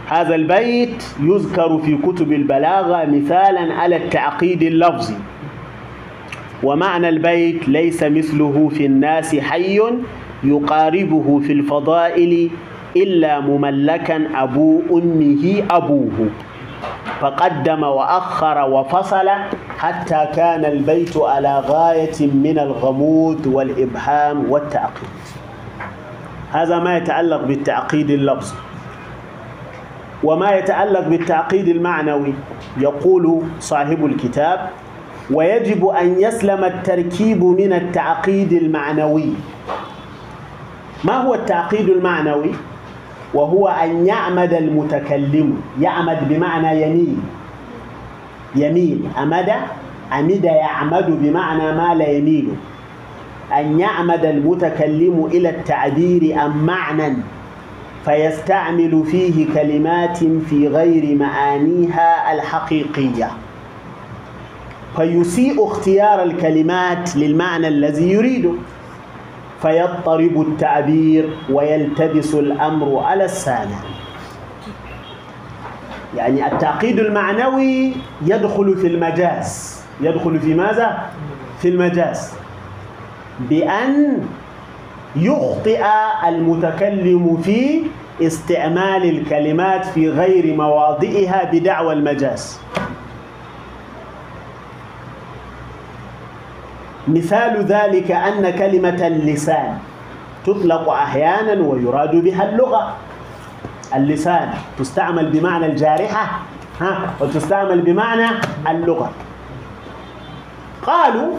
هذا 0.08 0.36
البيت 0.36 1.04
يذكر 1.24 1.78
في 1.78 1.98
كتب 1.98 2.32
البلاغة 2.34 3.06
مثالا 3.06 3.74
على 3.74 3.96
التعقيد 3.96 4.62
اللفظي. 4.64 5.16
ومعنى 6.64 7.10
البيت 7.10 7.70
ليس 7.70 8.04
مثله 8.04 8.70
في 8.74 8.86
الناس 8.86 9.36
حي 9.36 9.82
يقاربه 10.44 11.40
في 11.40 11.54
الفضائل 11.54 12.50
إلا 12.96 13.40
مملكا 13.40 14.28
أبو 14.36 14.82
أمه 14.92 15.64
أبوه. 15.72 16.30
فقدم 17.22 17.84
وأخر 17.84 18.70
وفصل 18.70 19.30
حتى 19.78 20.28
كان 20.36 20.66
البيت 20.66 21.18
على 21.18 21.60
غاية 21.60 22.28
من 22.28 22.60
الغموض 22.60 23.48
والإبهام 23.48 24.52
والتعقيد. 24.52 25.10
هذا 26.52 26.80
ما 26.80 26.98
يتعلق 26.98 27.42
بالتعقيد 27.44 28.10
اللفظي. 28.10 28.56
وما 30.24 30.52
يتعلق 30.52 31.08
بالتعقيد 31.08 31.68
المعنوي 31.68 32.34
يقول 32.78 33.42
صاحب 33.60 34.06
الكتاب 34.06 34.70
ويجب 35.32 35.86
أن 35.88 36.22
يسلم 36.22 36.64
التركيب 36.64 37.44
من 37.44 37.74
التعقيد 37.74 38.54
المعنوي. 38.54 39.34
ما 41.04 41.14
هو 41.22 41.34
التعقيد 41.34 41.90
المعنوي؟ 41.90 42.52
وهو 43.34 43.68
أن 43.68 44.06
يعمد 44.06 44.54
المتكلم. 44.54 45.62
يعمد 45.82 46.30
بمعنى 46.30 46.82
يميل 46.82 47.18
يميل 48.56 49.02
أمد؟ 49.22 49.52
عمد 50.12 50.44
يعمد 50.44 51.22
بمعنى 51.22 51.72
ما 51.78 51.96
لا 51.96 52.08
يميل 52.08 52.50
أن 53.58 53.80
يعمد 53.80 54.26
المتكلم 54.26 55.26
إلى 55.32 55.50
التعبير 55.50 56.40
عن 56.40 56.66
معنى. 56.66 57.16
فيستعمل 58.06 59.04
فيه 59.12 59.54
كلمات 59.54 60.18
في 60.18 60.68
غير 60.68 61.16
معانيها 61.16 62.34
الحقيقية. 62.34 63.32
فيسيء 64.96 65.66
اختيار 65.66 66.24
الكلمات 66.24 67.16
للمعنى 67.16 67.68
الذي 67.68 68.12
يريده. 68.12 68.52
فيضطرب 69.62 70.42
التعبير 70.42 71.30
ويلتبس 71.50 72.34
الأمر 72.36 73.04
على 73.04 73.26
السامع. 73.26 73.80
يعني 76.16 76.48
التعقيد 76.48 77.00
المعنوي 77.00 77.94
يدخل 78.26 78.78
في 78.78 78.88
المجاز. 78.88 79.80
يدخل 80.02 80.40
في 80.40 80.54
ماذا؟ 80.54 80.98
في 81.62 81.68
المجاز. 81.70 82.34
بأن 83.40 84.26
يخطئ 85.16 85.84
المتكلم 86.28 87.38
في 87.44 87.82
استعمال 88.22 89.04
الكلمات 89.10 89.86
في 89.86 90.10
غير 90.10 90.56
مواضعها 90.56 91.52
بدعوى 91.52 91.94
المجاز. 91.94 92.60
مثال 97.10 97.66
ذلك 97.66 98.12
أن 98.12 98.50
كلمة 98.50 99.08
اللسان 99.08 99.78
تطلق 100.46 100.90
أحيانا 100.90 101.68
ويراد 101.68 102.16
بها 102.16 102.50
اللغة. 102.50 102.96
اللسان 103.96 104.50
تستعمل 104.80 105.30
بمعنى 105.32 105.66
الجارحة 105.66 106.40
ها 106.82 107.14
وتستعمل 107.22 107.82
بمعنى 107.82 108.28
اللغة. 108.70 109.12
قالوا 110.86 111.34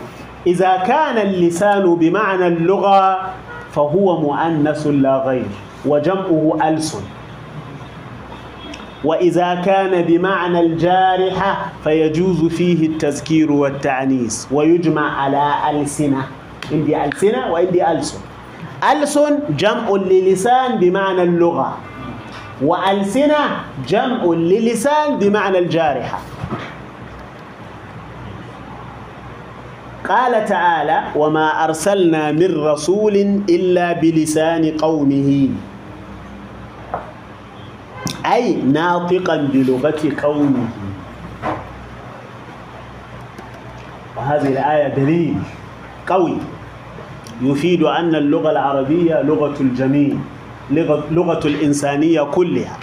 إذا 0.47 0.77
كان 0.77 1.19
اللسان 1.19 1.95
بمعنى 1.95 2.47
اللغة 2.47 3.31
فهو 3.73 4.21
مؤنث 4.21 4.87
لا 4.87 5.17
غير 5.17 5.47
وجمعه 5.87 6.59
ألسن. 6.69 7.03
وإذا 9.05 9.55
كان 9.55 10.03
بمعنى 10.03 10.61
الجارحة 10.61 11.73
فيجوز 11.85 12.45
فيه 12.45 12.87
التذكير 12.87 13.53
والتعنيس 13.53 14.49
ويجمع 14.53 15.23
على 15.23 15.53
ألسنة. 15.71 16.23
عندي 16.73 17.05
ألسنة 17.05 17.53
وعندي 17.53 17.91
ألسن. 17.93 18.19
ألسن 18.93 19.39
جمع 19.59 19.91
للسان 19.91 20.79
بمعنى 20.79 21.23
اللغة 21.23 21.79
وألسنة 22.63 23.41
جمع 23.89 24.25
للسان 24.25 25.19
بمعنى 25.19 25.59
الجارحة. 25.59 26.19
قال 30.09 30.45
تعالى 30.45 31.03
وما 31.17 31.65
أرسلنا 31.65 32.33
من 32.33 32.65
رسول 32.65 33.17
إلا 33.49 33.93
بلسان 33.93 34.77
قومه. 34.79 35.49
أي 38.27 38.57
ناطقا 38.57 39.37
بلغة 39.53 40.03
قومه 40.23 40.69
وهذه 44.17 44.49
الآية 44.49 44.89
دليل 44.95 45.37
قوي 46.09 46.37
يفيد 47.43 47.83
أن 47.83 48.15
اللغة 48.15 48.51
العربية 48.51 49.23
لغة 49.23 49.55
الجميع 49.61 50.17
لغة, 51.11 51.41
الإنسانية 51.45 52.23
كلها. 52.23 52.77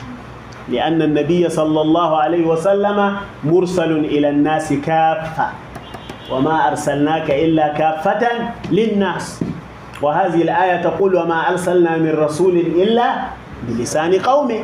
لأن 0.69 1.01
النبي 1.01 1.49
صلى 1.49 1.81
الله 1.81 2.17
عليه 2.17 2.45
وسلم 2.45 3.15
مرسل 3.43 3.91
إلى 3.91 4.29
الناس 4.29 4.73
كافة. 4.73 5.47
وما 6.31 6.67
أرسلناك 6.67 7.31
إلا 7.31 7.67
كافة 7.73 8.27
للناس. 8.71 9.43
وهذه 10.01 10.41
الآية 10.41 10.81
تقول 10.83 11.15
وما 11.15 11.49
أرسلنا 11.51 11.97
من 11.97 12.11
رسول 12.11 12.57
إلا 12.57 13.15
بلسان 13.69 14.13
قومه. 14.19 14.63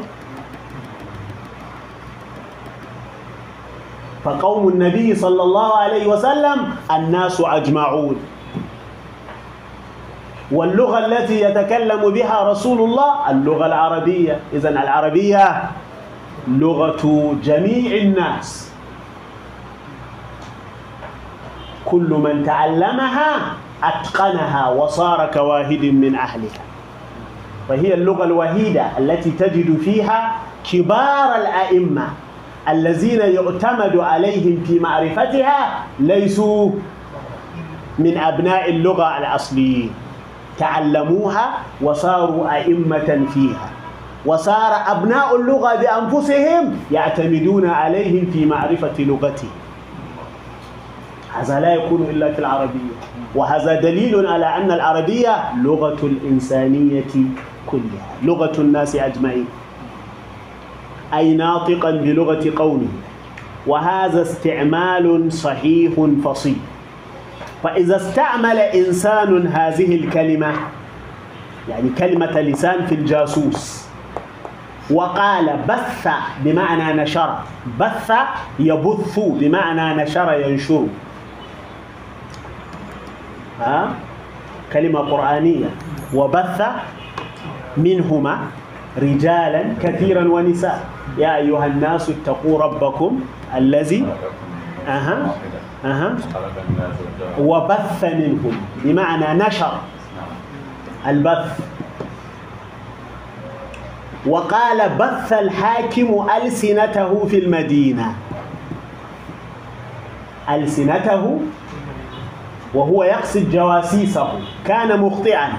فقوم 4.23 4.67
النبي 4.67 5.15
صلى 5.15 5.43
الله 5.43 5.77
عليه 5.77 6.07
وسلم 6.07 6.75
الناس 6.91 7.41
أجمعون. 7.45 8.15
واللغة 10.51 11.05
التي 11.05 11.41
يتكلم 11.41 12.09
بها 12.09 12.51
رسول 12.51 12.81
الله 12.81 13.31
اللغة 13.31 13.65
العربية. 13.65 14.39
إذا 14.53 14.69
العربية 14.69 15.63
لغة 16.47 17.35
جميع 17.43 17.97
الناس. 17.97 18.71
كل 21.85 22.09
من 22.09 22.43
تعلمها 22.43 23.53
أتقنها 23.83 24.69
وصار 24.69 25.31
كواهد 25.33 25.85
من 25.85 26.15
أهلها. 26.15 26.63
فهي 27.69 27.93
اللغة 27.93 28.23
الوحيدة 28.23 28.97
التي 28.97 29.31
تجد 29.31 29.77
فيها 29.77 30.35
كبار 30.71 31.35
الأئمة. 31.35 32.07
الذين 32.69 33.19
يعتمد 33.19 33.97
عليهم 33.97 34.63
في 34.67 34.79
معرفتها 34.79 35.83
ليسوا 35.99 36.71
من 37.99 38.17
أبناء 38.17 38.69
اللغة 38.69 39.17
الأصليين 39.17 39.91
تعلموها 40.59 41.49
وصاروا 41.81 42.55
أئمة 42.55 43.25
فيها. 43.33 43.69
وصار 44.25 44.71
أبناء 44.87 45.35
اللغة 45.35 45.75
بأنفسهم 45.75 46.79
يعتمدون 46.91 47.65
عليهم 47.69 48.31
في 48.31 48.45
معرفة 48.45 48.93
لغتهم. 48.99 49.51
هذا 51.33 51.59
لا 51.59 51.73
يكون 51.73 52.07
إلا 52.09 52.33
في 52.33 52.39
العربية. 52.39 52.95
وهذا 53.35 53.81
دليل 53.81 54.27
على 54.27 54.45
أن 54.45 54.71
العربية 54.71 55.35
لغة 55.63 55.99
الإنسانية 56.03 57.13
كلها. 57.67 58.07
لغة 58.23 58.61
الناس 58.61 58.95
أجمعين. 58.95 59.45
أي 61.13 61.33
ناطقا 61.33 61.91
بلغة 61.91 62.53
قومه 62.55 62.87
وهذا 63.67 64.21
استعمال 64.21 65.33
صحيح 65.33 65.93
فصيح. 66.23 66.57
فإذا 67.63 67.95
استعمل 67.95 68.57
إنسان 68.57 69.47
هذه 69.47 69.95
الكلمة 69.95 70.53
يعني 71.69 71.89
كلمة 71.89 72.41
لسان 72.41 72.85
في 72.85 72.95
الجاسوس 72.95 73.87
وقال 74.91 75.59
بث 75.69 76.07
بمعنى 76.43 77.01
نشر 77.01 77.37
بث 77.79 78.11
يبث 78.59 79.19
بمعنى 79.19 80.03
نشر 80.03 80.33
ينشر. 80.33 80.85
ها؟ 83.59 83.95
كلمة 84.73 84.99
قرآنية. 84.99 85.69
وبث 86.13 86.61
منهما 87.77 88.39
رجالا 88.97 89.63
كثيرا 89.83 90.27
ونساء. 90.27 90.92
يا 91.17 91.35
أيها 91.37 91.65
الناس 91.65 92.09
اتقوا 92.09 92.59
ربكم 92.59 93.19
الذي 93.55 94.05
أها. 94.87 95.35
أها. 95.85 96.15
وبث 97.39 98.03
منهم. 98.03 98.61
بمعنى 98.83 99.43
نشر. 99.45 99.73
البث. 101.07 101.59
وقال 104.25 104.89
بث 104.99 105.33
الحاكم 105.33 106.27
ألسنته 106.43 107.25
في 107.25 107.39
المدينة. 107.39 108.13
ألسنته 110.49 111.39
وهو 112.73 113.03
يقصد 113.03 113.51
جواسيسه. 113.51 114.27
كان 114.65 115.01
مخطئا. 115.01 115.49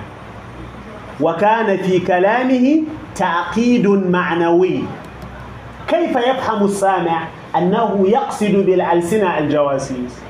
وكان 1.21 1.77
في 1.77 1.99
كلامه 1.99 2.83
تعقيد 3.17 3.87
معنوي. 3.87 4.83
كيف 5.89 6.17
يفهم 6.17 6.65
السامع 6.65 7.25
أنه 7.57 8.05
يقصد 8.09 8.53
بالألسنة 8.67 9.39
الجواسيس؟ 9.39 10.21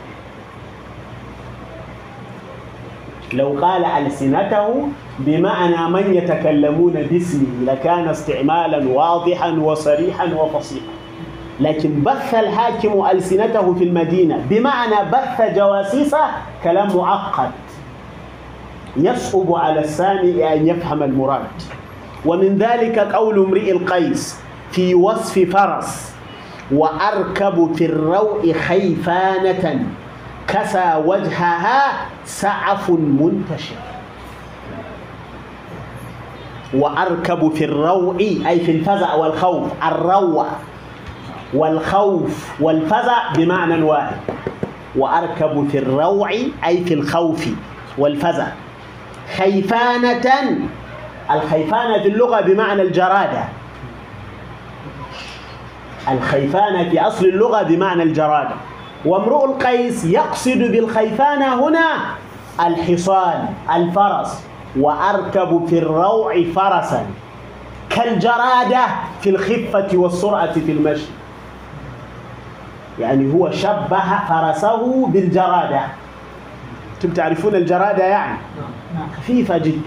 لو 3.33 3.59
قال 3.63 3.85
ألسنته 3.85 4.89
بمعنى 5.19 5.91
من 5.91 6.15
يتكلمون 6.15 6.93
باسمه 6.93 7.73
لكان 7.73 8.09
استعمالا 8.09 8.89
واضحا 8.89 9.51
وصريحا 9.51 10.25
وفصيحا. 10.25 10.95
لكن 11.61 12.03
بث 12.03 12.35
الحاكم 12.35 13.07
ألسنته 13.13 13.75
في 13.75 13.85
المدينة 13.85 14.47
بمعنى 14.51 15.11
بث 15.13 15.57
جواسيسه 15.57 16.25
كلام 16.65 16.97
معقد. 16.97 17.51
يصعب 18.97 19.55
على 19.55 19.81
السامع 19.81 20.53
أن 20.53 20.67
يفهم 20.67 21.03
المراد. 21.03 21.47
ومن 22.27 22.59
ذلك 22.59 22.99
قول 22.99 23.39
امرئ 23.39 23.71
القيس 23.73 24.44
في 24.75 24.95
وصف 24.95 25.39
فرس 25.39 26.15
وأركب 26.73 27.73
في 27.77 27.87
الروء 27.87 28.53
خيفانة 28.53 29.87
كسى 30.49 31.03
وجهها 31.07 32.07
سعف 32.25 32.91
منتشر. 32.91 33.75
وأركب 36.75 37.53
في 37.55 37.65
الروء 37.65 38.43
أي 38.47 38.61
في 38.61 38.71
الفزع 38.71 39.15
والخوف 39.15 39.69
الروع 39.87 40.47
والخوف 41.55 42.61
والفزع 42.61 43.33
بمعنى 43.37 43.83
واحد. 43.83 44.17
وأركب 44.97 45.69
في 45.73 45.79
الروع 45.79 46.31
أي 46.67 46.85
في 46.85 46.95
الخوف 46.95 47.47
والفزع. 47.99 48.47
خيفانة 49.37 50.59
الخيفانة 51.31 52.03
في 52.03 52.09
اللغة 52.09 52.41
بمعنى 52.41 52.83
الجرادة. 52.83 53.45
الخيفانة 56.09 56.89
في 56.91 57.01
أصل 57.01 57.25
اللغة 57.25 57.63
بمعنى 57.63 58.03
الجرادة. 58.03 58.55
وامرؤ 59.05 59.45
القيس 59.45 60.05
يقصد 60.05 60.59
بالخيفانة 60.59 61.69
هنا 61.69 61.97
الحصان 62.67 63.49
الفرس 63.75 64.43
وأركب 64.77 65.67
في 65.67 65.79
الروع 65.79 66.43
فرسا. 66.55 67.07
كالجرادة 67.91 68.87
في 69.21 69.31
الخفة 69.31 69.89
والسرعة 69.95 70.53
في 70.53 70.73
المشي. 70.73 71.07
يعني 72.99 73.35
هو 73.35 73.51
شبه 73.51 74.19
فرسه 74.29 75.07
بالجرادة. 75.07 75.81
أنتم 76.95 77.11
تعرفون 77.11 77.55
الجرادة 77.55 78.05
يعني؟ 78.05 78.39
خفيفة 79.17 79.59
جدا. 79.59 79.81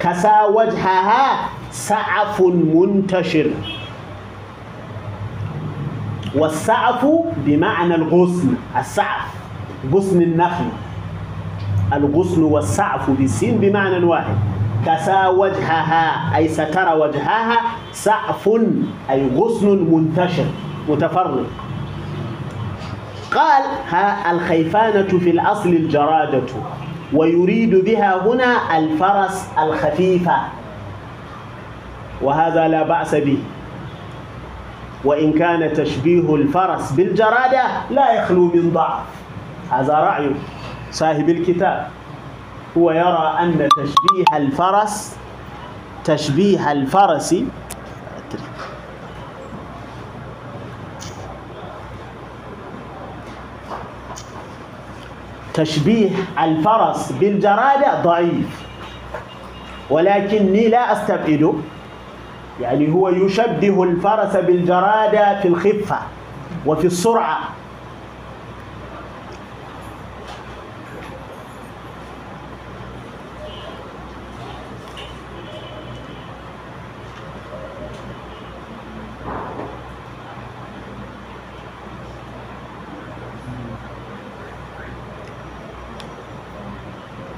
كسى 0.00 0.32
وجهها 0.50 1.48
سعف 1.70 2.40
منتشر. 2.40 3.50
والسعف 6.34 7.06
بمعنى 7.36 7.94
الغصن 7.94 8.54
السعف 8.78 9.28
غصن 9.92 10.22
النخل. 10.22 10.64
الغصن 11.92 12.42
والسعف 12.42 13.10
بالسين 13.10 13.58
بمعنى 13.58 14.04
واحد. 14.04 14.34
كسى 14.86 15.26
وجهها 15.26 16.36
أي 16.36 16.48
ستر 16.48 16.96
وجهها 16.96 17.58
سعف 17.92 18.48
أي 19.10 19.30
غصن 19.36 19.66
منتشر 19.92 20.46
متفرق. 20.88 21.46
قال 23.34 23.62
ها 23.88 24.32
الخيفانة 24.32 25.18
في 25.18 25.30
الأصل 25.30 25.68
الجرادة 25.68 26.42
ويريد 27.12 27.84
بها 27.84 28.26
هنا 28.26 28.78
الفرس 28.78 29.48
الخفيفة. 29.58 30.36
وهذا 32.22 32.68
لا 32.68 32.82
بأس 32.82 33.14
به. 33.14 33.38
وإن 35.04 35.32
كان 35.32 35.72
تشبيه 35.72 36.34
الفرس 36.34 36.92
بالجرادة 36.92 37.62
لا 37.90 38.12
يخلو 38.12 38.44
من 38.54 38.70
ضعف. 38.72 39.02
هذا 39.70 39.94
رأي 39.94 40.30
صاحب 40.90 41.28
الكتاب. 41.28 41.88
هو 42.78 42.90
يرى 42.90 43.36
أن 43.40 43.68
تشبيه 43.76 44.36
الفرس 44.36 45.16
تشبيه 46.04 46.72
الفرس 46.72 47.34
تشبيه 55.54 56.10
الفرس 56.42 57.12
بالجرادة 57.12 58.02
ضعيف. 58.02 58.64
ولكني 59.90 60.68
لا 60.68 60.92
أستبعده. 60.92 61.54
يعني 62.60 62.92
هو 62.92 63.08
يشبه 63.08 63.82
الفرس 63.82 64.36
بالجرادة 64.36 65.40
في 65.40 65.48
الخفة 65.48 65.98
وفي 66.66 66.86
السرعة. 66.86 67.38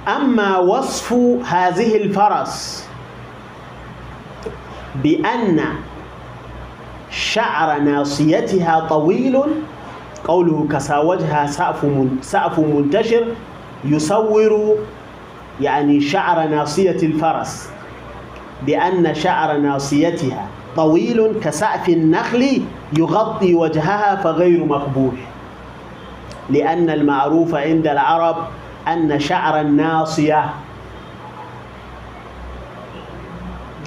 أما 0.08 0.58
وصف 0.58 1.12
هذه 1.44 1.96
الفرس 1.96 2.88
بأن 5.02 5.60
شعر 7.10 7.78
ناصيتها 7.80 8.80
طويل. 8.88 9.40
قوله 10.24 10.66
كسى 10.72 10.96
وجهها 10.96 11.46
سقف 12.20 12.58
منتشر 12.58 13.24
يصور 13.84 14.74
يعني 15.60 16.00
شعر 16.00 16.48
ناصية 16.48 16.96
الفرس. 17.02 17.70
بأن 18.66 19.14
شعر 19.14 19.56
ناصيتها 19.56 20.46
طويل 20.76 21.40
كسقف 21.42 21.88
النخل 21.88 22.62
يغطي 22.98 23.54
وجهها 23.54 24.16
فغير 24.16 24.64
مقبول. 24.64 25.16
لأن 26.50 26.90
المعروف 26.90 27.54
عند 27.54 27.86
العرب 27.86 28.36
أن 28.88 29.20
شعر 29.20 29.60
الناصية 29.60 30.44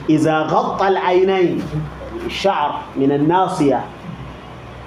إذا 0.09 0.39
غطى 0.39 0.87
العينين 0.87 1.61
الشعر 2.25 2.75
من 2.95 3.11
الناصية 3.11 3.81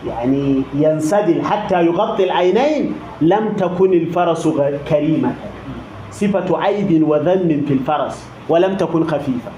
يعني 0.07 0.63
ينسدل 0.75 1.43
حتى 1.45 1.87
يغطي 1.87 2.25
العينين 2.25 2.95
لم 3.21 3.53
تكن 3.53 3.93
الفرس 3.93 4.49
كريمة. 4.89 5.35
صفة 6.11 6.59
عيب 6.59 7.09
وذم 7.09 7.65
في 7.69 7.75
الفرس 7.75 8.27
ولم 8.49 8.77
تكن 8.77 9.07
خفيفة. 9.07 9.51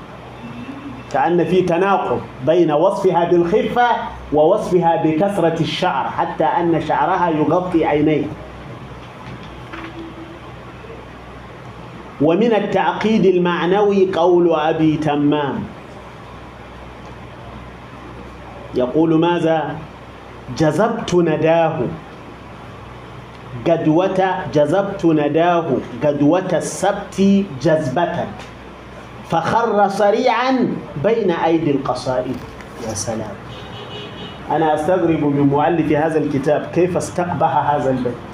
كأن 1.13 1.45
في 1.45 1.63
تناقض 1.63 2.21
بين 2.47 2.73
وصفها 2.73 3.31
بالخفة 3.31 3.87
ووصفها 4.33 5.03
بكثرة 5.05 5.61
الشعر 5.61 6.11
حتى 6.11 6.45
أن 6.45 6.81
شعرها 6.81 7.31
يغطي 7.31 7.85
عينيه. 7.85 8.25
ومن 12.21 12.55
التعقيد 12.55 13.27
المعنوي 13.27 14.13
قول 14.15 14.55
أبي 14.55 14.97
تمام. 14.97 15.65
يقول 18.75 19.19
ماذا؟ 19.19 19.77
جذبت 20.59 21.15
نداه. 21.15 21.81
قدوة 23.67 24.35
جذبت 24.55 25.05
نداه. 25.05 25.67
قدوة 26.05 26.51
السبت 26.53 27.45
جذبة. 27.63 28.27
فخر 29.31 29.89
صريعا 29.89 30.69
بين 31.05 31.31
أيدي 31.31 31.71
القصائد. 31.71 32.37
يا 32.89 32.95
سلام. 32.95 33.35
أنا 34.51 34.75
أستغرب 34.75 35.25
من 35.25 35.41
مؤلف 35.41 35.93
هذا 35.93 36.19
الكتاب 36.19 36.71
كيف 36.75 36.97
استقبح 36.97 37.57
هذا 37.71 37.91
البيت. 37.91 38.34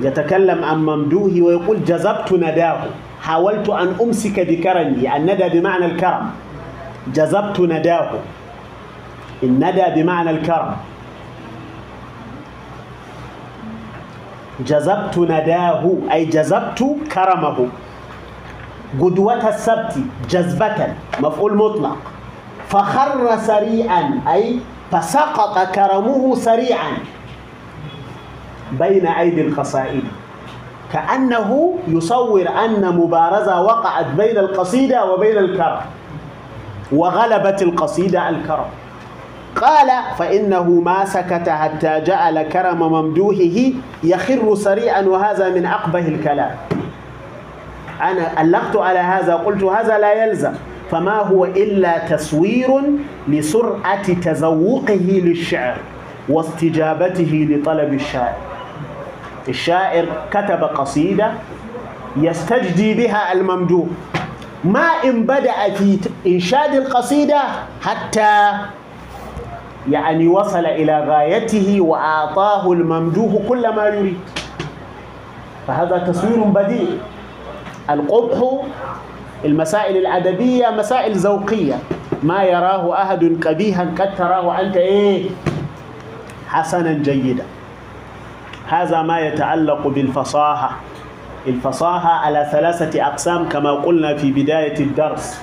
يتكلم 0.00 0.64
عن 0.64 0.78
ممدوه 0.86 1.32
ويقول 1.40 1.84
جذبت 1.84 2.32
نداه. 2.32 2.80
حاولت 3.22 3.68
أن 3.68 3.96
أمسك 4.00 4.40
بكرمي 4.40 5.16
الندى 5.16 5.48
بمعنى 5.48 5.84
الكرم. 5.84 6.30
جذبت 7.14 7.60
نداه. 7.60 8.10
الندى 9.42 10.02
بمعنى 10.02 10.30
الكرم. 10.30 10.76
جذبت 14.66 15.18
نداه 15.18 15.82
أي 16.12 16.24
جذبت 16.24 16.80
كرمه. 17.12 17.68
قدوة 19.00 19.48
السبت 19.48 19.94
جذبة 20.30 20.94
مفعول 21.20 21.56
مطلق. 21.56 21.96
فخر 22.68 23.36
سريعا 23.36 24.20
أي 24.28 24.60
فسقط 24.92 25.58
كرمه 25.74 26.34
سريعا. 26.34 26.92
بين 28.72 29.06
أيدي 29.06 29.40
القصائد. 29.40 30.04
كأنه 30.92 31.74
يصور 31.88 32.48
أن 32.64 32.96
مبارزة 32.96 33.62
وقعت 33.62 34.06
بين 34.06 34.38
القصيدة 34.38 35.04
وبين 35.04 35.38
الكرم. 35.38 35.80
وغلبت 36.92 37.62
القصيدة 37.62 38.28
الكرم. 38.28 38.64
قال 39.56 39.90
فإنه 40.18 40.62
ما 40.64 41.04
سكت 41.04 41.48
حتى 41.48 42.00
جعل 42.00 42.42
كرم 42.42 42.78
ممدوحه 42.78 43.72
يخر 44.04 44.54
سريعا 44.54 45.02
وهذا 45.02 45.48
من 45.48 45.66
أقبه 45.66 46.08
الكلام. 46.08 46.56
أنا 48.02 48.42
ألقت 48.42 48.76
على 48.76 48.98
هذا 48.98 49.34
قلت 49.34 49.62
هذا 49.62 49.98
لا 49.98 50.24
يلزم. 50.24 50.52
فما 50.90 51.16
هو 51.16 51.44
إلا 51.44 51.98
تصوير 51.98 52.82
لسرعة 53.28 54.12
تذوقه 54.12 55.20
للشعر 55.24 55.76
واستجابته 56.28 57.48
لطلب 57.50 57.94
الشاعر. 57.94 58.34
الشاعر 59.48 60.06
كتب 60.30 60.64
قصيدة 60.64 61.32
يستجدي 62.16 62.94
بها 62.94 63.32
الممدوح. 63.32 63.86
ما 64.64 64.88
إن 65.04 65.22
بدأ 65.22 65.74
في 65.74 65.98
إنشاد 66.26 66.74
القصيدة 66.74 67.42
حتى 67.82 68.52
يعني 69.90 70.28
وصل 70.28 70.66
إلى 70.66 71.04
غايته 71.04 71.80
وأعطاه 71.80 72.72
الممدوح 72.72 73.32
كل 73.48 73.74
ما 73.74 73.86
يريد. 73.86 74.18
فهذا 75.66 75.98
تصوير 75.98 76.40
بديع. 76.42 76.88
القبح 77.90 78.66
المسائل 79.44 79.96
الأدبية 79.96 80.70
مسائل 80.70 81.12
ذوقية. 81.16 81.78
ما 82.22 82.42
يراه 82.44 83.02
أحد 83.02 83.38
قبيحا 83.46 83.84
قد 83.98 84.14
تراه 84.18 84.60
أنت 84.60 84.76
إيه؟ 84.76 85.30
حسنا 86.48 86.92
جيدا. 86.92 87.44
هذا 88.68 89.02
ما 89.02 89.20
يتعلق 89.20 89.86
بالفصاحة. 89.86 90.70
الفصاحة 91.46 92.10
على 92.10 92.48
ثلاثة 92.52 93.06
أقسام 93.06 93.48
كما 93.48 93.70
قلنا 93.70 94.16
في 94.16 94.32
بداية 94.32 94.80
الدرس. 94.80 95.42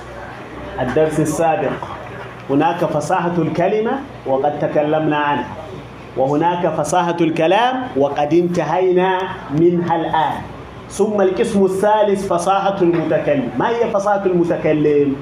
الدرس 0.80 1.20
السابق. 1.20 1.72
هناك 2.50 2.84
فصاحة 2.84 3.32
الكلمة 3.38 3.92
وقد 4.26 4.58
تكلمنا 4.58 5.16
عنها. 5.16 5.46
وهناك 6.16 6.68
فصاحة 6.68 7.16
الكلام 7.20 7.82
وقد 7.96 8.34
انتهينا 8.34 9.18
منها 9.50 9.96
الآن. 9.96 10.32
ثم 10.88 11.20
القسم 11.20 11.64
الثالث 11.64 12.28
فصاحة 12.28 12.76
المتكلم. 12.82 13.50
ما 13.58 13.68
هي 13.68 13.90
فصاحة 13.90 14.26
المتكلم؟ 14.26 15.16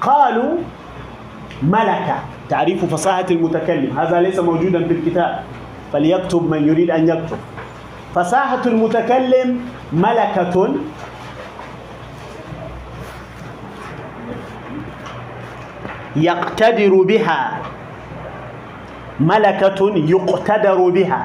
قالوا 0.00 0.52
ملكة. 1.62 2.16
تعريف 2.48 2.84
فصاحة 2.84 3.26
المتكلم. 3.30 3.98
هذا 3.98 4.20
ليس 4.20 4.38
موجودا 4.38 4.88
في 4.88 4.94
الكتاب. 4.94 5.42
فليكتب 5.92 6.50
من 6.50 6.68
يريد 6.68 6.90
أن 6.90 7.08
يكتب. 7.08 7.38
فصاحة 8.14 8.62
المتكلم 8.66 9.60
ملكة. 9.92 10.74
يقتدر 16.16 17.02
بها. 17.02 17.62
ملكة 19.20 19.80
يقتدر 19.96 20.88
بها. 20.90 21.22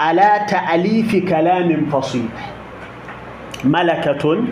على 0.00 0.46
تأليف 0.48 1.28
كلام 1.28 1.86
فصيح. 1.92 2.34
ملكة 3.64 4.42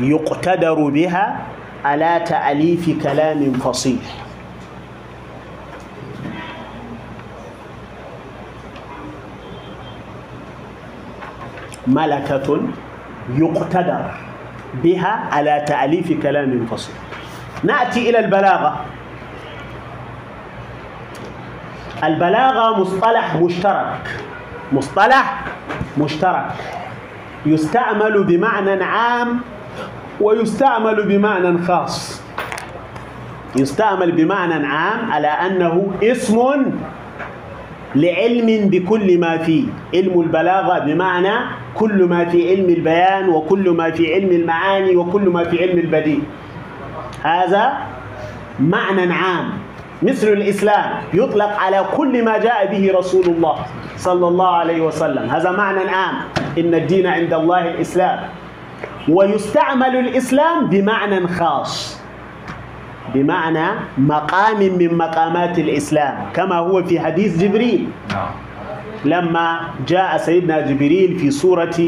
يقتدر 0.00 0.88
بها. 0.88 1.38
على 1.84 2.24
تأليف 2.26 3.02
كلام 3.02 3.52
فصيح. 3.52 4.23
ملكة 11.86 12.60
يقتدر 13.34 14.04
بها 14.82 15.28
على 15.32 15.64
تأليف 15.68 16.22
كلام 16.22 16.66
فصيح. 16.66 16.96
نأتي 17.64 18.10
إلى 18.10 18.18
البلاغة. 18.18 18.84
البلاغة 22.04 22.80
مصطلح 22.80 23.36
مشترك. 23.36 24.20
مصطلح 24.72 25.44
مشترك. 25.98 26.52
يستعمل 27.46 28.24
بمعنى 28.24 28.84
عام 28.84 29.40
ويستعمل 30.20 31.08
بمعنى 31.08 31.62
خاص. 31.62 32.22
يستعمل 33.56 34.12
بمعنى 34.12 34.66
عام 34.66 35.12
على 35.12 35.26
أنه 35.28 35.92
اسم 36.02 36.64
لعلم 37.94 38.68
بكل 38.68 39.20
ما 39.20 39.36
فيه. 39.38 39.66
علم 39.94 40.20
البلاغة 40.20 40.78
بمعنى 40.78 41.63
كل 41.74 42.04
ما 42.04 42.24
في 42.24 42.50
علم 42.50 42.68
البيان 42.70 43.28
وكل 43.28 43.70
ما 43.70 43.90
في 43.90 44.14
علم 44.14 44.30
المعاني 44.30 44.96
وكل 44.96 45.28
ما 45.28 45.44
في 45.44 45.62
علم 45.62 45.78
البديع. 45.78 46.18
هذا 47.22 47.72
معنى 48.60 49.12
عام. 49.12 49.50
مثل 50.02 50.28
الإسلام 50.28 50.90
يطلق 51.14 51.52
على 51.58 51.84
كل 51.96 52.24
ما 52.24 52.38
جاء 52.38 52.66
به 52.66 52.98
رسول 52.98 53.24
الله 53.24 53.56
صلى 53.96 54.28
الله 54.28 54.48
عليه 54.48 54.80
وسلم. 54.80 55.30
هذا 55.30 55.50
معنى 55.50 55.90
عام. 55.90 56.14
إن 56.58 56.74
الدين 56.74 57.06
عند 57.06 57.32
الله 57.34 57.68
الإسلام. 57.70 58.18
ويستعمل 59.08 59.96
الإسلام 59.96 60.66
بمعنى 60.66 61.28
خاص. 61.28 62.00
بمعنى 63.14 63.66
مقام 63.98 64.60
من 64.60 64.94
مقامات 64.94 65.58
الإسلام. 65.58 66.16
كما 66.34 66.56
هو 66.56 66.82
في 66.82 67.00
حديث 67.00 67.38
جبريل. 67.38 67.88
لما 69.04 69.60
جاء 69.88 70.16
سيدنا 70.16 70.60
جبريل 70.60 71.18
في 71.18 71.30
سورة 71.30 71.78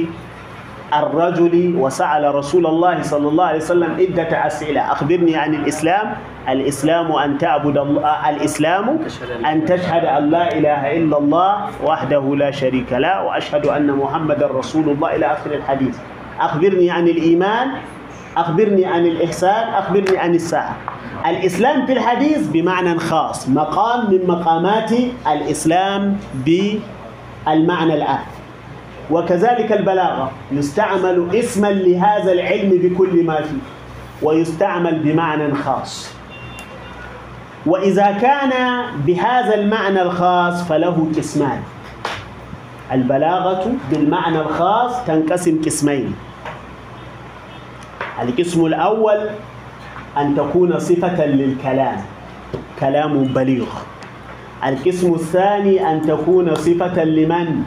الرجل 0.95 1.75
وسأل 1.77 2.35
رسول 2.35 2.67
الله 2.67 3.03
صلى 3.03 3.29
الله 3.29 3.45
عليه 3.45 3.59
وسلم 3.59 3.91
عدة 3.99 4.47
أسئلة. 4.47 4.93
أخبرني 4.93 5.37
عن 5.37 5.55
الإسلام. 5.55 6.15
الإسلام 6.49 7.13
أن 7.13 7.39
تعبد 7.39 7.79
الله 7.79 8.31
الإسلام 8.31 8.99
أن 9.47 9.65
تشهد 9.65 10.05
أن 10.05 10.31
لا 10.31 10.53
إله 10.59 10.97
إلا 10.97 11.19
الله 11.19 11.53
وحده 11.85 12.23
لا 12.37 12.51
شريك 12.51 12.93
له 12.93 13.25
وأشهد 13.27 13.67
أن 13.67 13.91
محمدا 13.91 14.47
رسول 14.47 14.89
الله 14.95 15.17
إلى 15.17 15.27
آخر 15.27 15.51
الحديث. 15.55 15.99
أخبرني 16.41 16.91
عن 16.91 17.09
الإيمان. 17.09 17.69
أخبرني 18.37 18.87
عن 18.87 19.07
الإحسان. 19.07 19.75
أخبرني 19.75 20.19
عن 20.19 20.35
الساعة. 20.35 20.77
الإسلام 21.27 21.87
في 21.87 21.93
الحديث 21.93 22.47
بمعنى 22.55 22.99
خاص. 22.99 23.49
مقام 23.49 24.11
من 24.11 24.23
مقامات 24.27 24.93
الإسلام 25.27 26.17
بالمعنى 27.47 27.95
العام 27.95 28.27
وكذلك 29.11 29.73
البلاغة. 29.73 30.31
يستعمل 30.53 31.37
اسما 31.37 31.67
لهذا 31.67 32.33
العلم 32.33 32.71
بكل 32.71 33.25
ما 33.25 33.43
فيه. 33.43 33.63
ويستعمل 34.23 34.99
بمعنى 34.99 35.55
خاص. 35.55 36.11
وإذا 37.67 38.13
كان 38.13 38.53
بهذا 39.07 39.55
المعنى 39.55 40.03
الخاص 40.03 40.69
فله 40.69 41.09
قسمان. 41.17 41.63
البلاغة 42.93 43.73
بالمعنى 43.91 44.41
الخاص 44.41 45.05
تنقسم 45.07 45.63
قسمين. 45.65 46.15
القسم 48.23 48.67
الأول 48.67 49.29
أن 50.19 50.35
تكون 50.37 50.79
صفة 50.79 51.27
للكلام. 51.27 52.01
كلام 52.81 53.25
بليغ. 53.25 53.67
القسم 54.67 55.15
الثاني 55.15 55.91
أن 55.93 56.03
تكون 56.03 56.55
صفة 56.55 57.05
لمن؟ 57.05 57.63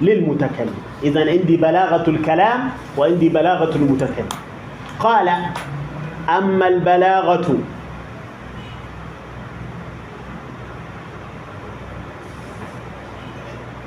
للمتكلم. 0.00 0.74
إذا 1.02 1.30
عندي 1.30 1.56
بلاغة 1.56 2.10
الكلام 2.10 2.70
وعندي 2.98 3.28
بلاغة 3.28 3.76
المتكلم. 3.76 4.28
قال 5.00 5.28
أما 6.28 6.68
البلاغة 6.68 7.58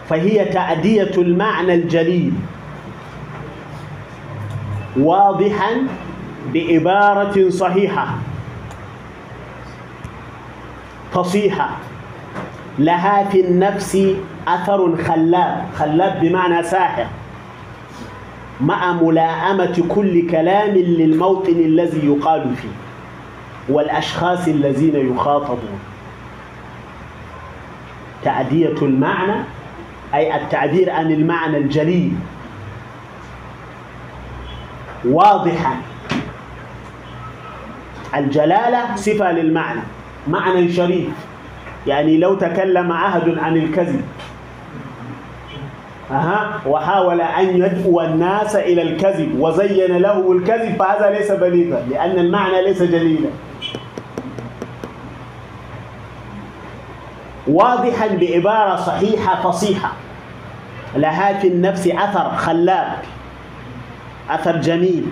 فهي 0.09 0.45
تأدية 0.45 1.11
المعنى 1.17 1.73
الجليل. 1.73 2.33
واضحا 4.97 5.71
بعبارة 6.53 7.49
صحيحة. 7.49 8.07
فصيحة 11.13 11.69
لها 12.79 13.23
في 13.23 13.39
النفس 13.41 13.97
أثر 14.47 15.03
خلاب. 15.03 15.65
خلاب 15.75 16.19
بمعنى 16.21 16.63
ساحر. 16.63 17.05
مع 18.61 18.93
ملاءمة 18.93 19.83
كل 19.89 20.29
كلام 20.31 20.71
للموطن 20.71 21.51
الذي 21.51 22.07
يقال 22.07 22.55
فيه 22.55 22.69
والأشخاص 23.69 24.47
الذين 24.47 25.13
يخاطبون. 25.15 25.79
تعدية 28.23 28.75
المعنى 28.81 29.43
أي 30.13 30.35
التعبير 30.35 30.89
عن 30.89 31.11
المعنى 31.11 31.57
الجليل. 31.57 32.11
واضحا. 35.05 35.75
الجلالة 38.15 38.95
صفة 38.95 39.31
للمعنى 39.31 39.81
معنى 40.27 40.73
شريف. 40.73 41.26
يعني 41.87 42.17
لو 42.17 42.35
تكلم 42.35 42.91
أحد 42.91 43.37
عن 43.37 43.57
الكذب. 43.57 44.01
أها؟ 46.11 46.61
وحاول 46.65 47.21
أن 47.21 47.57
يدعو 47.57 48.01
الناس 48.01 48.55
إلى 48.55 48.81
الكذب 48.81 49.39
وزين 49.39 49.97
له 49.97 50.31
الكذب 50.31 50.75
فهذا 50.79 51.09
ليس 51.09 51.31
بليغا 51.31 51.81
لأن 51.89 52.19
المعنى 52.19 52.61
ليس 52.61 52.83
جليلا. 52.83 53.29
واضحا 57.47 58.07
بعبارة 58.07 58.75
صحيحة 58.75 59.51
فصيحة. 59.51 59.91
لها 60.95 61.39
في 61.39 61.47
النفس 61.47 61.87
أثر 61.87 62.35
خلاب 62.35 62.97
أثر 64.29 64.57
جميل. 64.57 65.05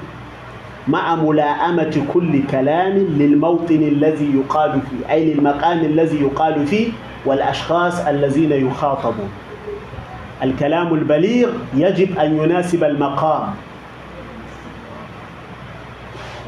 مع 0.87 1.15
ملائمة 1.15 2.05
كل 2.13 2.43
كلام 2.51 2.93
للموطن 2.97 3.75
الذي 3.75 4.35
يقال 4.35 4.71
فيه 4.81 5.11
أي 5.13 5.33
للمقام 5.33 5.79
الذي 5.79 6.21
يقال 6.21 6.67
فيه 6.67 6.91
والأشخاص 7.25 8.05
الذين 8.05 8.51
يخاطبون. 8.51 9.29
الكلام 10.43 10.93
البليغ 10.93 11.49
يجب 11.75 12.19
أن 12.19 12.37
يناسب 12.37 12.83
المقام. 12.83 13.47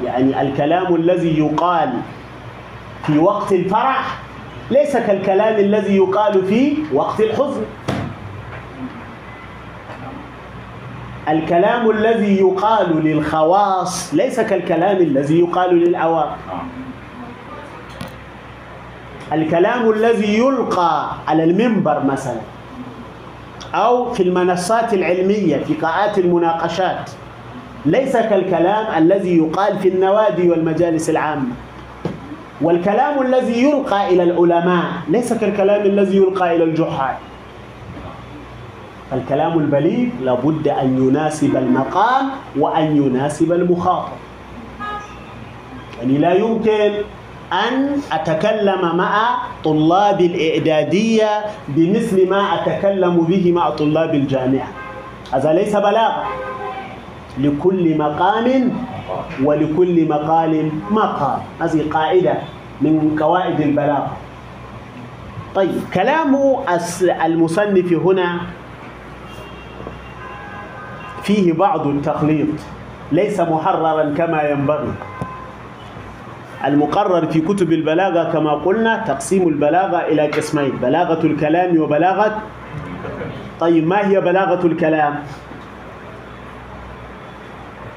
يعني 0.06 0.42
الكلام 0.42 0.96
الذي 0.96 1.40
يقال 1.40 1.90
في 3.06 3.18
وقت 3.18 3.52
الفرح 3.52 4.20
ليس 4.72 4.98
كالكلام 4.98 5.60
الذي 5.60 5.96
يقال 5.98 6.46
في 6.46 6.74
وقت 6.94 7.20
الحزن. 7.22 7.62
الكلام 11.30 11.90
الذي 11.90 12.38
يقال 12.40 13.04
للخواص 13.06 14.14
ليس 14.14 14.40
كالكلام 14.40 14.98
الذي 14.98 15.40
يقال 15.40 15.76
للعوام 15.76 16.30
الكلام 19.34 19.90
الذي 19.92 20.38
يلقى 20.38 21.12
على 21.28 21.44
المنبر 21.44 22.04
مثلا 22.04 22.40
أو 23.76 24.14
في 24.14 24.24
المنصات 24.24 24.94
العلمية 24.94 25.58
في 25.58 25.74
قاعات 25.74 26.18
المناقشات 26.18 27.10
ليس 27.86 28.18
كالكلام 28.18 28.98
الذي 29.04 29.38
يقال 29.38 29.80
في 29.80 29.88
النوادي 29.90 30.50
والمجالس 30.50 31.10
العامة. 31.10 31.50
والكلام 32.62 33.22
الذي 33.22 33.64
يلقى 33.64 34.10
إلى 34.14 34.24
العلماء 34.24 34.84
ليس 35.10 35.34
كالكلام 35.34 35.82
الذي 35.82 36.18
يلقى 36.18 36.56
إلى 36.56 36.64
الجحال 36.64 37.16
الكلام 39.14 39.60
البليغ 39.60 40.10
لابد 40.24 40.68
أن 40.68 41.08
يناسب 41.08 41.56
المقام 41.58 42.30
وأن 42.60 42.98
يناسب 42.98 43.52
المخاطب. 43.52 44.11
يعني 46.00 46.18
لا 46.18 46.34
يمكن 46.34 46.92
أن 47.53 47.92
أتكلم 48.11 48.98
مع 48.98 49.38
طلاب 49.64 50.22
الإعدادية 50.22 51.30
بمثل 51.68 52.30
ما 52.30 52.42
أتكلم 52.56 53.18
به 53.18 53.52
مع 53.52 53.69
طلاب 53.69 54.16
الجامعة. 54.16 54.68
هذا 55.34 55.53
ليس 55.53 55.76
بلاغة 55.76 56.24
لكل 57.38 57.98
مقام 57.98 58.74
ولكل 59.44 60.08
مقال 60.10 60.72
مقال. 60.92 61.40
هذه 61.61 61.90
قاعدة 61.92 62.34
من 62.82 63.16
قواعد 63.19 63.61
البلاغة 63.61 64.11
طيب 65.56 65.82
كلام 65.94 66.38
المصنف 67.26 67.94
هنا 67.94 68.40
فيه 71.28 71.54
بعض 71.54 71.88
التخليط 71.88 72.48
ليس 73.12 73.40
محررا 73.40 74.14
كما 74.18 74.42
ينبغي. 74.50 74.94
المقرر 76.66 77.26
في 77.26 77.40
كتب 77.42 77.74
البلاغة 77.74 78.32
كما 78.32 78.52
قلنا 78.52 79.04
تقسيم 79.08 79.48
البلاغة 79.48 79.98
إلى 80.08 80.28
قسمين 80.28 80.72
بلاغة 80.82 81.26
الكلام 81.26 81.78
وبلاغة 81.80 82.42
طيب 83.60 83.88
ما 83.88 84.08
هي 84.08 84.22
بلاغة 84.22 84.68
الكلام؟ 84.68 85.16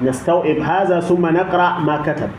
نستوعب 0.01 0.57
هذا 0.59 0.99
ثم 0.99 1.25
نقرأ 1.25 1.79
ما 1.79 2.01
كتب. 2.05 2.29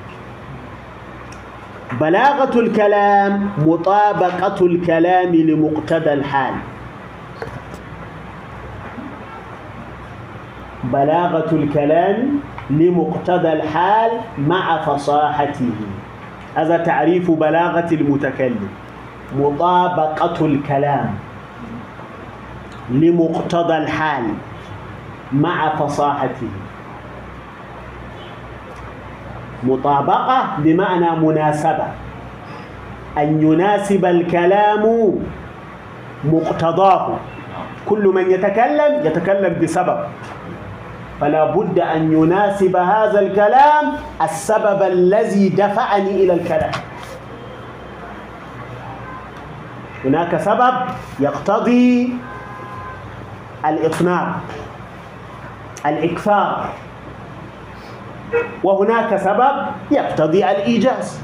بلاغة 2.01 2.61
الكلام 2.61 3.51
مطابقة 3.67 4.67
الكلام 4.67 5.35
لمقتضى 5.35 6.13
الحال. 6.13 6.55
بلاغة 10.85 11.51
الكلام 11.53 12.41
لمقتضى 12.71 13.53
الحال 13.53 14.11
مع 14.39 14.83
فصاحته. 14.83 15.71
هذا 16.55 16.77
تعريف 16.77 17.31
بلاغة 17.31 17.95
المتكلم. 17.95 18.69
مطابقة 19.37 20.47
الكلام 20.47 21.15
لمقتضى 22.91 23.77
الحال 23.77 24.25
مع 25.33 25.77
فصاحته. 25.77 26.49
مطابقة 29.63 30.47
بمعنى 30.59 31.11
مناسبة. 31.11 31.87
أن 33.19 33.43
يناسب 33.43 34.05
الكلام 34.05 35.15
مقتضاه. 36.25 37.17
كل 37.89 38.05
من 38.15 38.31
يتكلم 38.31 39.07
يتكلم 39.07 39.57
بسبب. 39.63 39.99
فلا 41.23 41.55
بد 41.55 41.79
أن 41.79 42.13
يناسب 42.13 42.77
هذا 42.77 43.21
الكلام 43.21 43.95
السبب 44.23 44.83
الذي 44.83 45.49
دفعني 45.49 46.11
إلى 46.11 46.33
الكلام. 46.35 46.71
هناك 50.05 50.37
سبب 50.37 50.75
يقتضي 51.21 52.17
الإطناب 53.67 54.35
الإكثار. 55.87 56.75
وهناك 58.65 59.17
سبب 59.17 59.55
يقتضي 59.91 60.51
الإيجاز. 60.51 61.21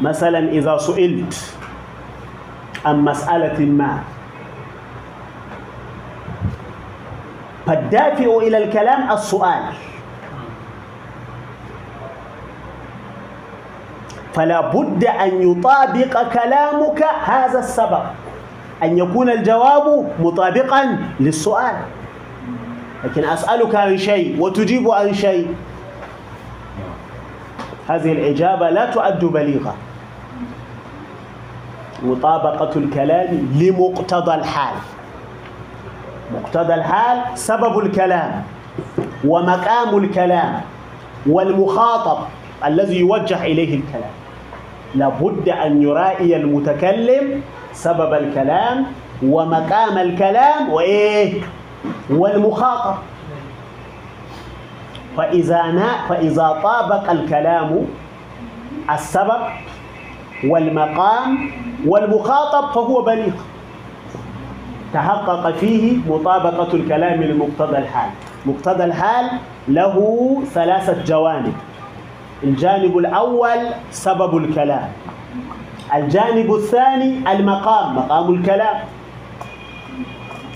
مثلا 0.00 0.38
إذا 0.48 0.76
سئلت 0.78 1.59
عن 2.86 3.04
مسألة 3.04 3.58
ما. 3.64 3.98
فالدافع 7.66 8.24
إلى 8.24 8.64
الكلام 8.64 9.10
السؤال. 9.12 9.62
فلا 14.34 14.60
بد 14.60 15.04
أن 15.04 15.50
يطابق 15.50 16.32
كلامك 16.32 17.04
هذا 17.24 17.58
السبب. 17.58 18.02
أن 18.82 18.98
يكون 18.98 19.30
الجواب 19.30 20.12
مطابقا 20.20 20.98
للسؤال. 21.20 21.76
لكن 23.04 23.24
أسألك 23.24 23.74
عن 23.74 23.98
شيء 23.98 24.40
وتجيب 24.40 24.90
عن 24.90 25.14
شيء. 25.14 25.54
هذه 27.88 28.12
الإجابة 28.12 28.70
لا 28.70 28.90
تؤد 28.90 29.24
بليغة 29.24 29.74
مطابقة 32.02 32.70
الكلام 32.78 33.48
لمقتضى 33.60 34.34
الحال. 34.34 34.74
مقتضى 36.34 36.74
الحال 36.74 37.18
سبب 37.38 37.78
الكلام 37.78 38.42
ومقام 39.24 39.98
الكلام 39.98 40.60
والمخاطب 41.26 42.18
الذي 42.64 42.98
يوجه 43.00 43.44
إليه 43.44 43.74
الكلام. 43.76 44.10
لابد 44.94 45.48
أن 45.48 45.82
يرائي 45.82 46.36
المتكلم 46.36 47.42
سبب 47.72 48.14
الكلام 48.14 48.86
ومقام 49.22 49.98
الكلام 49.98 50.70
وإيه؟ 50.70 51.42
والمخاطب. 52.10 52.94
فإذا 55.16 55.62
فإذا 56.08 56.60
طابق 56.62 57.10
الكلام 57.10 57.86
السبب 58.90 59.42
والمقام 60.44 61.50
والمخاطب 61.86 62.74
فهو 62.74 63.02
بليغ. 63.02 63.32
تحقق 64.92 65.50
فيه 65.50 65.98
مطابقة 66.08 66.74
الكلام 66.74 67.22
لمقتضى 67.22 67.78
الحال. 67.78 68.10
مقتضى 68.46 68.84
الحال 68.84 69.30
له 69.68 69.96
ثلاثة 70.54 71.04
جوانب. 71.04 71.52
الجانب 72.42 72.98
الأول 72.98 73.58
سبب 73.90 74.36
الكلام. 74.36 74.88
الجانب 75.94 76.54
الثاني 76.54 77.32
المقام 77.32 77.96
مقام 77.96 78.34
الكلام. 78.34 78.76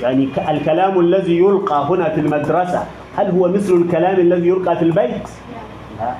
يعني 0.02 0.28
الكلام 0.48 1.00
الذي 1.00 1.38
يلقى 1.38 1.86
هنا 1.90 2.08
في 2.08 2.20
المدرسة 2.20 2.86
هل 3.16 3.30
هو 3.30 3.48
مثل 3.48 3.72
الكلام 3.72 4.20
الذي 4.20 4.48
يلقى 4.48 4.76
في 4.76 4.82
البيت؟ 4.84 5.28
لا. 6.00 6.14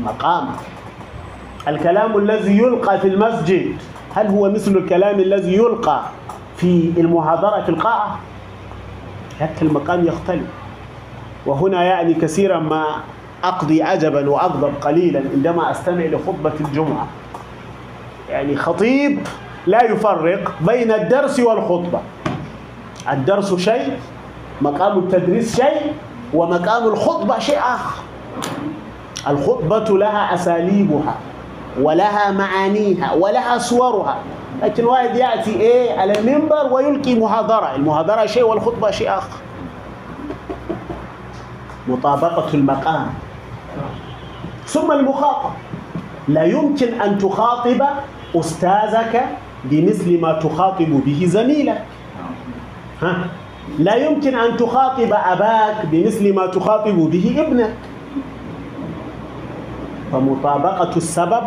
مقام. 0.00 0.48
الكلام 1.68 2.18
الذي 2.18 2.58
يلقى 2.58 3.00
في 3.00 3.08
المسجد 3.08 3.76
هل 4.14 4.26
هو 4.26 4.50
مثل 4.50 4.76
الكلام 4.76 5.20
الذي 5.20 5.54
يلقى 5.54 6.02
في 6.56 6.92
المحاضرة 6.98 7.62
في 7.62 7.68
القاعة؟ 7.68 8.18
حتى 9.40 9.62
المقام 9.62 10.06
يختلف. 10.06 10.46
وهنا 11.46 11.84
يعني 11.84 12.14
كثيرا 12.14 12.58
ما 12.58 12.84
أقضي 13.44 13.82
عجبا 13.82 14.30
وأغضب 14.30 14.72
قليلا 14.80 15.22
عندما 15.34 15.70
أستمع 15.70 16.04
لخطبة 16.04 16.52
الجمعة. 16.60 17.06
يعني 18.30 18.56
خطيب 18.56 19.20
لا 19.66 19.84
يفرق 19.84 20.52
بين 20.60 20.92
الدرس 20.92 21.40
والخطبة. 21.40 22.00
الدرس 23.12 23.54
شيء 23.54 23.92
مقام 24.60 24.98
التدريس 24.98 25.56
شيء 25.56 25.92
ومقام 26.34 26.88
الخطبة 26.88 27.38
شيء 27.38 27.58
آخر. 27.58 28.02
الخطبة 29.28 29.98
لها 29.98 30.34
أساليبها. 30.34 31.14
ولها 31.82 32.30
معانيها 32.30 33.12
ولها 33.12 33.58
صورها. 33.58 34.16
لكن 34.62 34.84
واحد 34.84 35.16
يأتي 35.16 35.60
إيه 35.60 35.98
على 36.00 36.18
المنبر 36.18 36.72
ويلقي 36.72 37.14
محاضرة 37.14 37.74
المحاضرة 37.74 38.26
شيء 38.26 38.44
والخطبة 38.44 38.90
شيء 38.90 39.08
آخر. 39.08 39.36
مطابقة 41.88 42.54
المقام. 42.54 43.06
ثم 44.66 44.92
المخاطب. 44.92 45.50
لا 46.28 46.44
يمكن 46.44 47.00
أن 47.00 47.18
تخاطب 47.18 47.82
أستاذك 48.34 49.26
بمثل 49.64 50.20
ما 50.20 50.32
تخاطب 50.32 51.00
به 51.06 51.26
زميلك. 51.26 51.84
ها؟ 53.02 53.26
لا 53.78 53.94
يمكن 53.94 54.38
أن 54.38 54.56
تخاطب 54.56 55.12
أباك 55.12 55.86
بمثل 55.86 56.34
ما 56.34 56.46
تخاطب 56.46 56.96
به 57.10 57.34
ابنك. 57.38 57.74
فمطابقة 60.12 60.96
السبب 60.96 61.42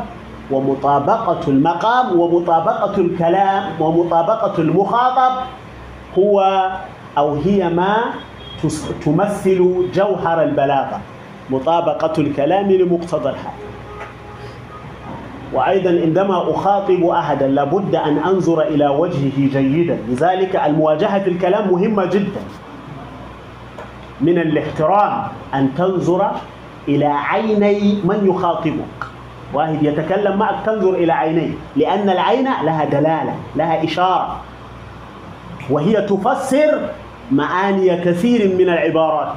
ومطابقة 0.52 1.40
المقام 1.48 2.20
ومطابقة 2.20 2.98
الكلام 3.02 3.64
ومطابقة 3.82 4.62
المخاطب 4.62 5.32
هو 6.18 6.68
أو 7.18 7.34
هي 7.36 7.70
ما 7.70 7.98
تمثل 9.06 9.86
جوهر 9.94 10.44
البلاغة 10.44 11.00
مطابقة 11.50 12.22
الكلام 12.22 12.72
لمقتضى 12.72 13.30
الحال 13.30 13.54
وأيضا 15.54 15.90
عندما 16.02 16.52
أخاطب 16.52 17.04
أحدا 17.04 17.48
لابد 17.48 17.96
أن 17.96 18.18
أنظر 18.18 18.62
إلى 18.62 18.88
وجهه 18.88 19.32
جيدا 19.38 19.98
لذلك 20.10 20.56
المواجهة 20.56 21.20
في 21.24 21.30
الكلام 21.30 21.72
مهمة 21.74 22.06
جدا. 22.06 22.42
من 24.22 24.38
الاحترام 24.38 25.24
أن 25.54 25.76
تنظر 25.78 26.32
إلى 26.88 27.06
عيني 27.06 28.02
من 28.04 28.28
يخاطبك. 28.30 29.02
واحد 29.54 29.84
يتكلم 29.84 30.38
معك 30.38 30.66
تنظر 30.66 30.94
إلى 30.94 31.14
عينيه 31.14 31.54
لأن 31.76 32.10
العين 32.10 32.44
لها 32.44 32.86
دلالة 32.86 33.36
لها 33.56 33.84
إشارة. 33.84 34.42
وهي 35.70 36.02
تفسر 36.02 36.90
معاني 37.32 37.98
كثير 37.98 38.56
من 38.56 38.70
العبارات. 38.70 39.36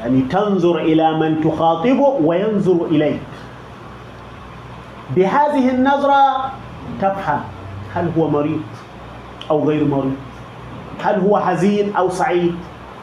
يعني 0.00 0.20
تنظر 0.20 0.78
إلى 0.78 1.18
من 1.18 1.40
تخاطبه 1.40 2.08
وينظر 2.24 2.84
إليك. 2.90 3.20
بهذه 5.16 5.70
النظرة 5.70 6.50
تفهم 7.00 7.40
هل 7.94 8.10
هو 8.18 8.28
مريض 8.28 8.62
أو 9.50 9.68
غير 9.68 9.84
مريض. 9.84 10.16
هل 11.02 11.20
هو 11.20 11.38
حزين 11.38 11.96
أو 11.96 12.10
سعيد. 12.10 12.54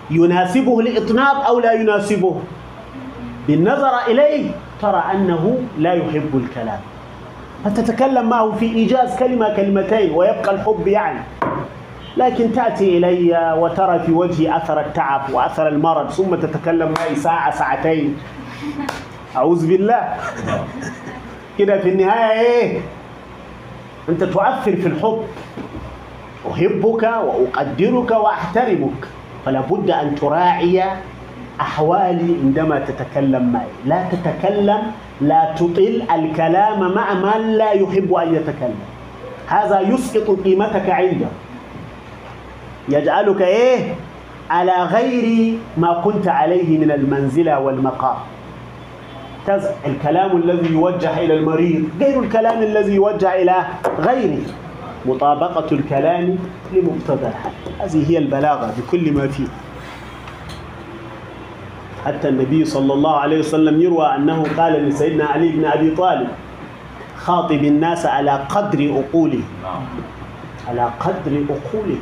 يناسبه 0.09 0.79
الإطناب 0.79 1.35
أو 1.47 1.59
لا 1.59 1.73
يناسبه. 1.73 2.41
بالنظر 3.47 3.91
إليه 4.07 4.51
ترى 4.81 5.03
أنه 5.13 5.57
لا 5.77 5.93
يحب 5.93 6.31
الكلام. 6.33 6.79
فتتكلم 7.65 8.29
معه 8.29 8.51
في 8.51 8.65
إيجاز 8.65 9.19
كلمة 9.19 9.55
كلمتين 9.55 10.11
ويبقى 10.11 10.51
الحب 10.55 10.87
يعني. 10.87 11.19
لكن 12.17 12.51
تأتي 12.53 12.97
إلي 12.97 13.53
وترى 13.57 13.99
في 13.99 14.11
وجهي 14.11 14.57
أثر 14.57 14.79
التعب 14.79 15.21
وأثر 15.33 15.67
المرض 15.67 16.09
ثم 16.09 16.35
تتكلم 16.35 16.93
معي 16.97 17.15
ساعة 17.15 17.51
ساعتين. 17.51 18.17
أعوذ 19.35 19.67
بالله. 19.67 20.13
كده 21.57 21.79
في 21.79 21.89
النهاية 21.89 22.39
إيه؟ 22.39 22.79
أنت 24.09 24.23
تؤثر 24.23 24.75
في 24.75 24.87
الحب. 24.87 25.23
أحبك 26.51 27.03
وأقدرك 27.03 28.11
وأحترمك. 28.11 29.07
فلا 29.45 29.61
بد 29.61 29.89
أن 29.89 30.15
تراعي 30.15 30.83
أحوالي 31.61 32.35
عندما 32.43 32.79
تتكلم 32.79 33.51
معي. 33.53 33.67
لا 33.85 34.09
تتكلم 34.11 34.81
لا 35.21 35.53
تطل 35.57 36.03
الكلام 36.15 36.93
مع 36.93 37.13
من 37.13 37.57
لا 37.57 37.71
يحب 37.71 38.13
أن 38.13 38.35
يتكلم. 38.35 38.79
هذا 39.47 39.79
يسقط 39.79 40.39
قيمتك 40.43 40.89
عنده. 40.89 41.27
يجعلك 42.89 43.41
إيه؟ 43.41 43.95
على 44.49 44.83
غير 44.83 45.57
ما 45.77 46.01
كنت 46.01 46.27
عليه 46.27 46.77
من 46.77 46.91
المنزلة 46.91 47.59
والمقام. 47.59 48.17
الكلام 49.85 50.37
الذي 50.37 50.73
يوجه 50.73 51.19
إلى 51.19 51.33
المريض 51.33 51.83
غير 51.99 52.19
الكلام 52.19 52.63
الذي 52.63 52.95
يوجه 52.95 53.41
إلى 53.41 53.55
غيره. 53.99 54.43
مطابقة 55.05 55.67
الكلام 55.71 56.37
لمقتضى 56.73 57.31
هذه 57.79 58.11
هي 58.11 58.17
البلاغة 58.17 58.73
بكل 58.77 59.11
ما 59.11 59.27
فيه. 59.27 59.47
حتى 62.07 62.29
النبي 62.29 62.65
صلى 62.65 62.93
الله 62.93 63.15
عليه 63.15 63.39
وسلم 63.39 63.81
يروى 63.81 64.15
أنه 64.15 64.45
قال 64.57 64.73
لسيدنا 64.73 65.25
علي 65.25 65.49
بن 65.49 65.65
أبي 65.65 65.91
طالب 65.91 66.27
خاطب 67.17 67.63
الناس 67.63 68.05
على 68.05 68.31
قدر 68.49 68.93
عقوله 68.93 69.39
على 70.67 70.89
قدر 70.99 71.43
عقوله 71.49 71.97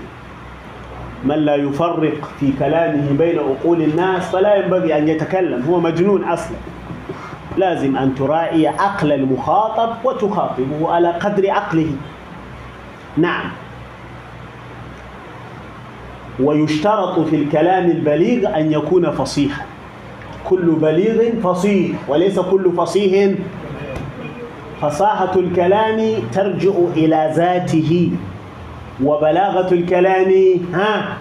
من 1.23 1.35
لا 1.35 1.55
يفرق 1.55 2.29
في 2.39 2.51
كلامه 2.59 3.11
بين 3.17 3.39
عقول 3.39 3.81
الناس 3.81 4.23
فلا 4.31 4.55
ينبغي 4.55 4.97
أن 4.97 5.07
يتكلم 5.07 5.63
هو 5.69 5.79
مجنون 5.79 6.23
أصلا. 6.23 6.57
لازم 7.57 7.97
أن 7.97 8.15
تراعي 8.15 8.67
عقل 8.67 9.11
المخاطب 9.11 9.89
وتخاطبه 10.03 10.91
على 10.91 11.11
قدر 11.11 11.51
عقله. 11.51 11.91
نعم. 13.17 13.49
ويشترط 16.39 17.19
في 17.19 17.35
الكلام 17.35 17.85
البليغ 17.91 18.55
أن 18.59 18.71
يكون 18.71 19.11
فصيحا. 19.11 19.65
كل 20.49 20.65
بليغ 20.81 21.41
فصيح 21.43 22.09
وليس 22.09 22.39
كل 22.39 22.71
فصيح. 22.77 23.33
فصاحة 24.81 25.35
الكلام 25.35 25.99
ترجع 26.33 26.71
إلى 26.95 27.31
ذاته 27.35 28.11
وبلاغة 29.03 29.73
الكلام 29.73 30.31
ها 30.73 31.17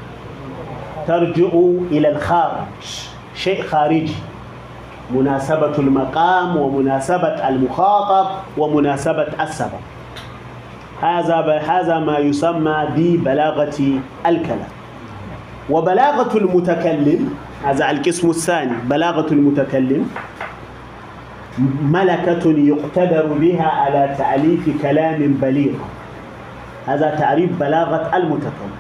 ترجع 1.07 1.49
إلى 1.91 2.09
الخارج. 2.09 2.85
شيء 3.35 3.63
خارجي 3.63 4.15
مناسبة 5.15 5.79
المقام 5.79 6.57
ومناسبة 6.57 7.49
المخاطب 7.49 8.27
ومناسبة 8.59 9.27
السبب. 9.41 9.85
هذا 11.03 11.37
هذا 11.69 11.99
ما 11.99 12.19
يسمى 12.19 12.79
ببلاغة 12.97 13.79
الكلام. 14.27 14.73
وبلاغة 15.71 16.37
المتكلم 16.39 17.35
هذا 17.65 17.91
القسم 17.91 18.31
الثاني 18.31 18.77
بلاغة 18.85 19.33
المتكلم. 19.33 20.11
ملكة 21.83 22.45
يقتدر 22.47 23.27
بها 23.41 23.67
على 23.67 24.15
تأليف 24.19 24.83
كلام 24.83 25.39
بليغ. 25.43 25.73
هذا 26.87 27.15
تعريف 27.19 27.51
بلاغة 27.61 28.17
المتكلم. 28.17 28.75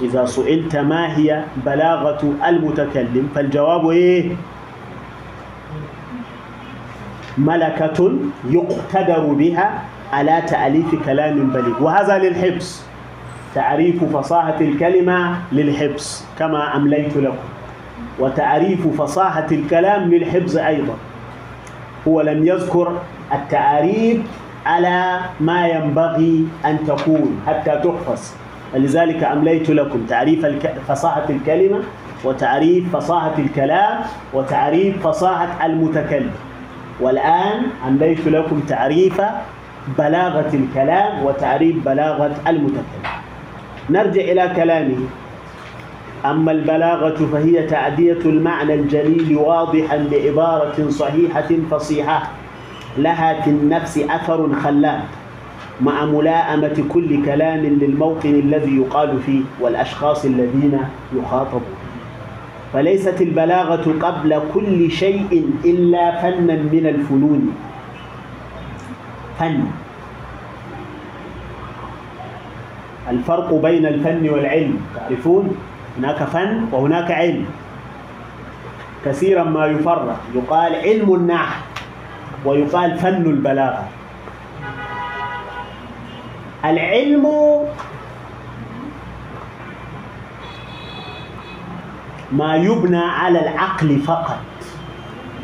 إذا 0.00 0.26
سئلت 0.26 0.76
ما 0.76 1.16
هي 1.16 1.44
بلاغة 1.66 2.34
المتكلم 2.48 3.28
فالجواب 3.34 3.90
إيه؟ 3.90 4.36
ملكة 7.38 8.12
يقتدر 8.50 9.24
بها 9.32 9.82
على 10.12 10.42
تأليف 10.48 10.94
كلام 11.04 11.50
بليغ. 11.50 11.82
وهذا 11.82 12.18
للحفظ. 12.18 12.91
تعريف 13.54 14.04
فصاحة 14.04 14.60
الكلمة 14.60 15.36
للحفظ 15.52 16.24
كما 16.38 16.76
أمليت 16.76 17.16
لكم. 17.16 17.48
وتعريف 18.18 19.02
فصاحة 19.02 19.46
الكلام 19.52 20.10
للحفظ 20.14 20.56
أيضا. 20.56 20.94
هو 22.08 22.20
لم 22.20 22.46
يذكر 22.46 22.98
التعريف 23.32 24.20
على 24.66 25.18
ما 25.40 25.68
ينبغي 25.68 26.46
أن 26.64 26.78
تكون 26.86 27.40
حتى 27.46 27.70
تحفظ. 27.70 28.30
ولذلك 28.74 29.24
أمليت 29.24 29.70
لكم 29.70 30.06
تعريف 30.08 30.44
الك... 30.44 30.74
فصاحة 30.88 31.24
الكلمة 31.30 31.80
وتعريف 32.24 32.96
فصاحة 32.96 33.38
الكلام 33.38 34.00
وتعريف 34.32 35.06
فصاحة 35.06 35.66
المتكلم. 35.66 36.30
والآن 37.00 37.62
أمليت 37.88 38.28
لكم 38.28 38.60
تعريف 38.60 39.22
بلاغة 39.98 40.50
الكلام 40.54 41.24
وتعريف 41.24 41.84
بلاغة 41.84 42.34
المتكلم. 42.48 43.21
نرجع 43.90 44.20
إلى 44.20 44.52
كلامه 44.56 44.98
أما 46.24 46.52
البلاغة 46.52 47.26
فهي 47.32 47.66
تعدية 47.66 48.18
المعنى 48.24 48.74
الجليل 48.74 49.36
واضحا 49.36 50.08
بعبارة 50.10 50.90
صحيحة 50.90 51.48
فصيحة. 51.70 52.30
لها 52.98 53.40
في 53.40 53.50
النفس 53.50 53.98
أثر 53.98 54.54
خلاب 54.54 55.00
مع 55.80 56.04
ملاءمة 56.04 56.84
كل 56.88 57.24
كلام 57.24 57.60
للموطن 57.60 58.28
الذي 58.28 58.76
يقال 58.76 59.18
فيه 59.26 59.40
والأشخاص 59.60 60.24
الذين 60.24 60.78
يخاطبون. 61.16 61.62
فليست 62.72 63.20
البلاغة 63.20 63.94
قبل 64.00 64.40
كل 64.54 64.90
شيء 64.90 65.50
إلا 65.64 66.20
فنا 66.22 66.54
من 66.54 66.86
الفنون. 66.86 67.54
فن. 69.38 69.81
الفرق 73.10 73.54
بين 73.54 73.86
الفن 73.86 74.28
والعلم. 74.28 74.80
تعرفون؟ 74.94 75.56
هناك 75.98 76.22
فن 76.24 76.68
وهناك 76.72 77.10
علم. 77.10 77.46
كثيرا 79.04 79.44
ما 79.44 79.66
يفرق. 79.66 80.20
يقال 80.34 80.74
علم 80.74 81.14
النحو 81.14 81.60
ويقال 82.44 82.98
فن 82.98 83.26
البلاغة. 83.26 83.88
العلم 86.64 87.26
ما 92.32 92.56
يبنى 92.56 93.04
على 93.04 93.40
العقل 93.40 93.98
فقط. 93.98 94.40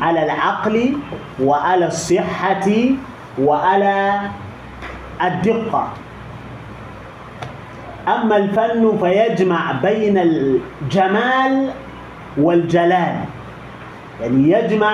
على 0.01 0.23
العقل 0.25 0.97
وعلى 1.43 1.85
الصحة 1.87 2.67
وعلى 3.39 4.19
الدقة. 5.21 5.93
أما 8.15 8.37
الفن 8.37 8.97
فيجمع 8.97 9.71
بين 9.71 10.17
الجمال 10.17 11.69
والجلال 12.37 13.15
يعني 14.21 14.51
يجمع 14.51 14.93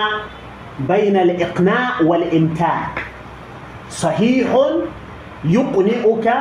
بين 0.80 1.18
الإقناع 1.18 2.02
والإمتاع. 2.04 2.88
صحيح 3.90 4.48
يقنئك 5.46 6.34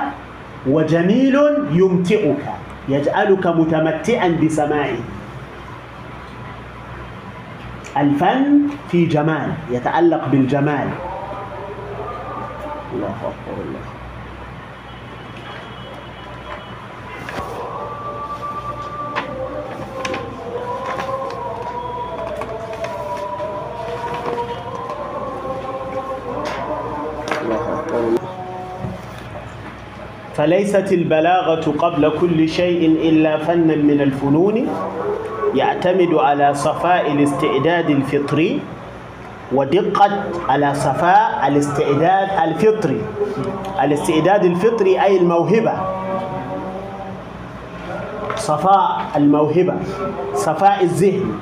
وجميل 0.67 1.37
يمتئك 1.73 2.45
يجعلك 2.89 3.47
متمتعا 3.47 4.29
بسماعه. 4.43 4.99
الفن 7.97 8.67
في 8.91 9.07
جمال 9.07 9.53
يتعلق 9.71 10.29
بالجمال. 10.29 10.89
الله 12.95 13.15
أكبر 13.31 13.63
الله 13.63 13.95
فليست 30.35 30.93
البلاغة 30.93 31.71
قبل 31.79 32.13
كل 32.21 32.49
شيء 32.49 32.87
إلا 33.09 33.39
فنا 33.39 33.77
من 33.77 34.01
الفنون 34.01 34.67
يعتمد 35.55 36.15
على 36.15 36.55
صفاء 36.55 37.13
الاستعداد 37.13 37.91
الفطري 37.91 38.61
ودقة 39.53 40.11
على 40.49 40.75
صفاء 40.75 41.49
الاستعداد 41.49 42.29
الفطري. 42.49 43.01
الاستعداد 43.83 44.45
الفطري 44.45 45.03
أي 45.03 45.17
الموهبة. 45.17 45.73
صفاء 48.37 49.01
الموهبة 49.17 49.75
صفاء 50.35 50.83
الذهن 50.83 51.33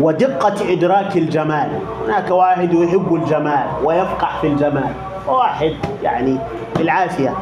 ودقة 0.00 0.72
إدراك 0.72 1.16
الجمال. 1.16 1.70
هناك 2.04 2.30
واحد 2.30 2.72
يحب 2.74 3.14
الجمال 3.14 3.66
ويفقع 3.84 4.40
في 4.40 4.46
الجمال. 4.46 4.92
واحد 5.28 5.72
يعني 6.02 6.38
بالعافية. 6.76 7.34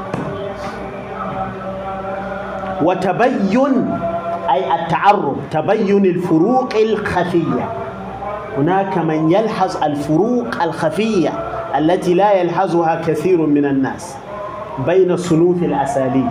وتبين 2.82 3.90
أي 4.50 4.74
التعرف 4.74 5.36
تبين 5.50 6.04
الفروق 6.04 6.74
الخفية. 6.76 7.68
هناك 8.58 8.98
من 8.98 9.30
يلحظ 9.32 9.82
الفروق 9.84 10.62
الخفية 10.62 11.30
التي 11.78 12.14
لا 12.14 12.32
يلحظها 12.32 13.02
كثير 13.06 13.46
من 13.46 13.64
الناس 13.64 14.16
بين 14.86 15.16
صنوف 15.16 15.62
الأساليب 15.62 16.28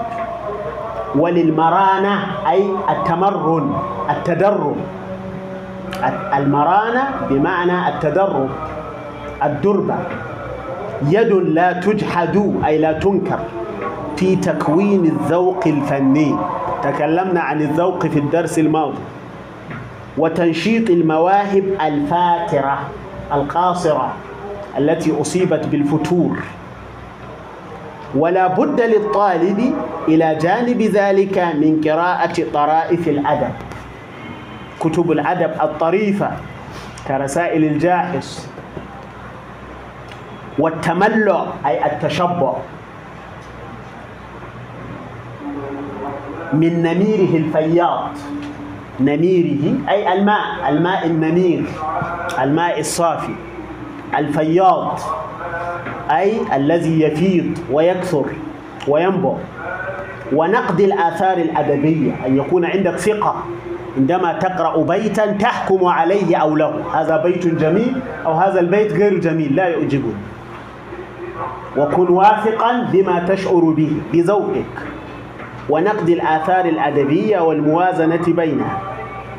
وللمرانة 1.16 2.19
أي 2.50 2.64
التمرن 2.90 3.74
التدرب. 4.09 4.76
المرانة 6.38 7.03
بمعنى 7.30 7.88
التدرب 7.90 8.50
الدربة. 9.43 9.95
يد 11.09 11.34
لا 11.34 11.74
تجحد 11.74 12.53
أي 12.66 12.77
لا 12.77 12.92
تنكر. 12.93 13.40
في 14.18 14.36
تكوين 14.36 15.06
الذوق 15.06 15.68
الفني. 15.68 16.36
تكلمنا 16.84 17.42
عن 17.42 17.62
الذوق 17.62 18.08
في 18.08 18.20
الدرس 18.20 18.60
الماضي. 18.60 19.02
وتنشيط 20.18 20.90
المواهب 20.90 21.64
الفاترة 21.82 22.80
القاصرة 23.34 24.14
التي 24.78 25.22
أصيبت 25.22 25.66
بالفتور. 25.68 26.38
ولا 28.16 28.48
بد 28.48 28.82
للطالب 28.82 29.74
إلى 30.08 30.36
جانب 30.36 30.82
ذلك 30.82 31.38
من 31.38 31.82
قراءة 31.86 32.44
طرائف 32.54 33.08
الأدب. 33.08 33.54
كتب 34.80 35.12
الأدب 35.12 35.52
الطريفة 35.62 36.32
كرسائل 37.08 37.64
الجاحظ. 37.64 38.46
والتملع 40.60 41.46
أي 41.66 41.86
التشبع. 41.86 42.54
من 46.53 46.82
نميره 46.82 47.38
الفياض. 47.38 48.09
نميره 49.00 49.90
أي 49.90 50.14
الماء 50.14 50.69
الماء 50.69 51.06
النمير 51.06 51.64
الماء 52.43 52.80
الصافي. 52.80 53.35
الفياض 54.17 55.00
أي 56.11 56.34
الذي 56.56 57.01
يفيض 57.01 57.58
ويكثر 57.72 58.26
وينبع. 58.88 59.34
ونقد 60.34 60.80
الآثار 60.80 61.38
الأدبية 61.38 62.11
أن 62.26 62.38
يكون 62.38 62.66
عندك 62.66 62.98
ثقة. 62.98 63.35
عندما 63.98 64.34
تقرأ 64.34 64.84
بيتا 64.84 65.32
تحكم 65.32 65.85
عليه 65.85 66.35
أو 66.35 66.56
له. 66.56 66.84
هذا 66.93 67.17
بيت 67.24 67.48
جميل 67.48 67.95
أو 68.26 68.34
هذا 68.34 68.59
البيت 68.59 68.92
غير 68.93 69.19
جميل 69.19 69.56
لا 69.56 69.67
يعجبني 69.67 70.14
وكن 71.77 72.08
واثقا 72.09 72.88
بما 72.93 73.26
تشعر 73.30 73.59
به 73.59 73.92
بذوقك. 74.14 74.97
ونقد 75.70 76.10
الآثار 76.10 76.66
الأدبية 76.66 77.40
والموازنة 77.40 78.24
بينها 78.28 78.80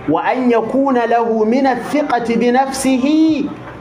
وأن 0.08 0.50
يكون 0.50 0.94
له 0.98 1.44
من 1.44 1.66
الثقة 1.66 2.34
بنفسه 2.36 3.04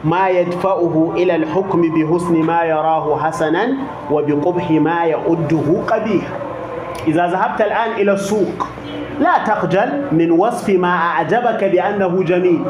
ما 0.03 0.29
يدفعه 0.29 1.13
إلى 1.15 1.35
الحكم 1.35 1.81
بحسن 1.81 2.33
ما 2.33 2.63
يراه 2.63 3.19
حسنا 3.19 3.67
وبقبح 4.11 4.71
ما 4.71 5.05
يعده 5.05 5.81
قبيحا 5.87 6.33
إذا 7.07 7.27
ذهبت 7.27 7.61
الآن 7.61 7.91
إلى 7.91 8.11
السوق 8.13 8.67
لا 9.19 9.33
تخجل 9.47 10.01
من 10.11 10.31
وصف 10.31 10.69
ما 10.69 10.95
أعجبك 10.95 11.63
بأنه 11.63 12.23
جميل 12.23 12.61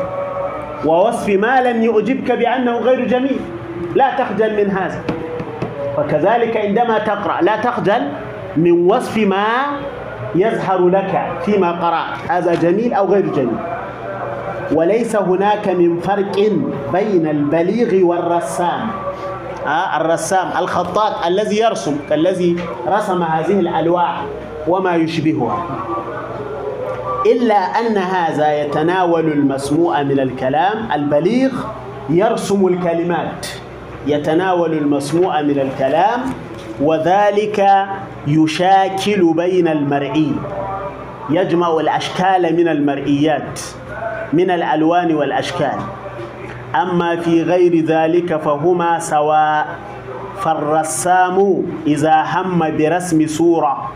ووصف 0.86 1.30
ما 1.30 1.62
لم 1.62 1.84
يعجبك 1.84 2.32
بأنه 2.32 2.78
غير 2.78 3.08
جميل. 3.08 3.40
لا 3.96 4.12
تخجل 4.18 4.66
من 4.66 4.72
هذا. 4.72 5.02
فكذلك 5.98 6.58
عندما 6.58 7.00
تقرأ 7.00 7.42
لا 7.42 7.56
تخجل 7.56 8.02
من 8.58 8.92
وصف 8.92 9.18
ما 9.18 9.48
يظهر 10.36 10.90
لك 10.90 11.32
فيما 11.46 11.72
قرأت. 11.72 12.32
هذا 12.32 12.56
جميل 12.56 12.94
أو 12.94 13.06
غير 13.06 13.26
جميل؟ 13.34 13.58
وليس 14.74 15.16
هناك 15.16 15.68
من 15.68 16.00
فرق 16.00 16.36
بين 16.94 17.28
البليغ 17.28 18.06
والرسام. 18.06 18.88
آه 19.68 19.98
الرسام 19.98 20.48
الخطاط 20.58 21.26
الذي 21.26 21.60
يرسم 21.60 21.96
كالذي 22.10 22.56
رسم 22.88 23.24
هذه 23.24 23.60
الألواح 23.60 24.26
وما 24.68 24.96
يشبهها. 24.96 25.66
إلا 27.26 27.56
أن 27.56 27.98
هذا 27.98 28.62
يتناول 28.62 29.26
المسموع 29.32 30.04
من 30.04 30.20
الكلام 30.20 30.92
البليغ 30.94 31.52
يرسم 32.10 32.68
الكلمات 32.68 33.48
يتناول 34.08 34.74
المسموع 34.74 35.42
من 35.42 35.60
الكلام 35.60 36.20
وذلك 36.82 37.86
يشاكل 38.28 39.34
بين 39.34 39.68
المرئي 39.68 40.32
يجمع 41.30 41.70
الأشكال 41.80 42.56
من 42.56 42.68
المرئيات 42.68 43.60
من 44.34 44.52
الألوان 44.52 45.16
والأشكال. 45.16 45.80
أما 46.76 47.16
في 47.16 47.44
غير 47.44 47.86
ذلك 47.86 48.36
فهما 48.38 49.00
سواء 49.00 49.68
فالرسام 50.42 51.64
إذا 51.88 52.26
هم 52.34 52.78
برسم 52.78 53.28
صورة 53.28 53.92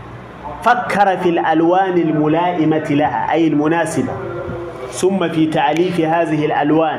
فكر 0.62 1.16
في 1.16 1.28
الألوان 1.28 1.98
الملائمة 1.98 2.86
لها 2.90 3.32
أي 3.32 3.48
المناسبة. 3.48 4.12
ثم 4.90 5.28
في 5.28 5.46
تعليف 5.46 6.00
هذه 6.00 6.46
الألوان 6.46 6.98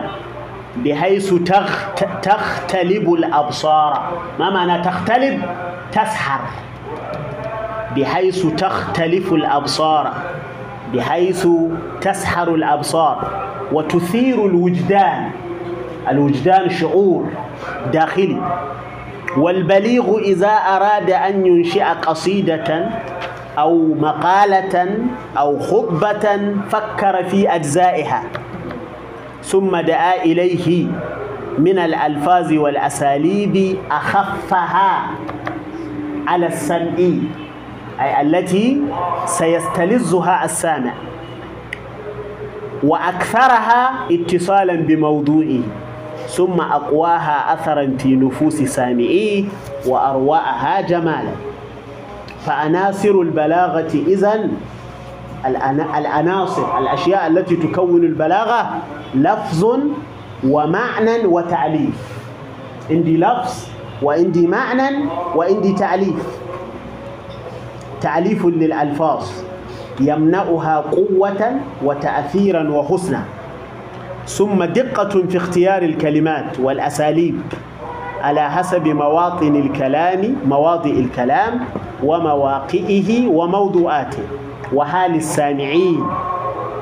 بحيث 0.77 1.33
تخت 1.33 2.05
تختلب 2.23 3.13
الأبصار. 3.13 4.11
ما 4.39 4.49
معنى 4.49 4.83
تختلب؟ 4.83 5.41
تسحر. 5.91 6.39
بحيث 7.95 8.45
تختلف 8.45 9.33
الأبصار 9.33 10.13
بحيث 10.93 11.47
تسحر 12.01 12.55
الأبصار 12.55 13.45
وتثير 13.71 14.45
الوجدان. 14.45 15.31
الوجدان 16.09 16.69
شعور 16.69 17.29
داخلي. 17.93 18.41
والبليغ 19.37 20.17
إذا 20.17 20.47
أراد 20.47 21.09
أن 21.11 21.45
ينشئ 21.45 21.83
قصيدة 21.83 22.89
أو 23.57 23.93
مقالة 23.93 24.97
أو 25.37 25.59
خطبة 25.59 26.55
فكر 26.69 27.23
في 27.23 27.55
أجزائها. 27.55 28.23
ثم 29.43 29.77
دعا 29.77 30.15
إليه 30.23 30.87
من 31.59 31.79
الألفاظ 31.79 32.53
والأساليب 32.53 33.77
أخفها 33.91 35.07
على 36.27 36.45
السمع. 36.47 36.97
أي 38.01 38.21
التي 38.21 38.81
سيستلذها 39.25 40.45
السامع. 40.45 40.93
وأكثرها 42.83 43.91
اتصالا 44.11 44.75
بموضوعه 44.75 45.59
ثم 46.27 46.61
أقواها 46.61 47.53
أثرا 47.53 47.95
في 47.99 48.15
نفوس 48.15 48.53
سامعيه 48.61 49.43
وأرواءها 49.87 50.81
جمالا. 50.81 51.31
فعناصر 52.45 53.09
البلاغة 53.21 53.91
إذن 54.07 54.51
العناصر 55.97 56.77
الأشياء 56.79 57.27
التي 57.27 57.55
تكون 57.55 58.03
البلاغة 58.03 58.69
لفظ 59.15 59.79
ومعنى 60.47 61.25
وتعليف 61.25 62.13
عندي 62.89 63.17
لفظ 63.17 63.67
وعندي 64.03 64.47
معنى 64.47 65.05
وعندي 65.35 65.73
تعليف 65.73 66.42
تعليف 68.03 68.45
للألفاظ 68.45 69.25
يمنعها 69.99 70.77
قوة 70.77 71.51
وتأثيرا 71.83 72.69
وحسنا. 72.69 73.23
ثم 74.27 74.63
دقة 74.63 75.27
في 75.27 75.37
اختيار 75.37 75.81
الكلمات 75.81 76.59
والأساليب 76.59 77.41
على 78.21 78.49
حسب 78.51 78.87
مواطن 78.87 79.55
الكلام 79.55 80.35
مواضع 80.45 80.89
الكلام 80.89 81.59
ومواقعه 82.03 83.27
وموضوعاته. 83.27 84.23
وحال 84.73 85.15
السامعين 85.15 86.03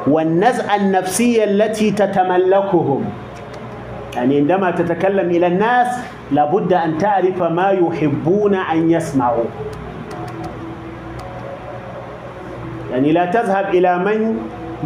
والنزعة 0.07 0.75
النفسية 0.75 1.43
التي 1.43 1.91
تتملكهم. 1.91 3.05
يعني 4.15 4.37
عندما 4.37 4.71
تتكلم 4.71 5.29
إلى 5.29 5.47
الناس 5.47 5.87
لابد 6.31 6.73
أن 6.73 6.97
تعرف 6.97 7.43
ما 7.43 7.69
يحبون 7.69 8.55
أن 8.55 8.91
يسمعوا. 8.91 9.45
يعني 12.91 13.11
لا 13.11 13.25
تذهب 13.25 13.65
إلى 13.69 13.97
من 13.97 14.37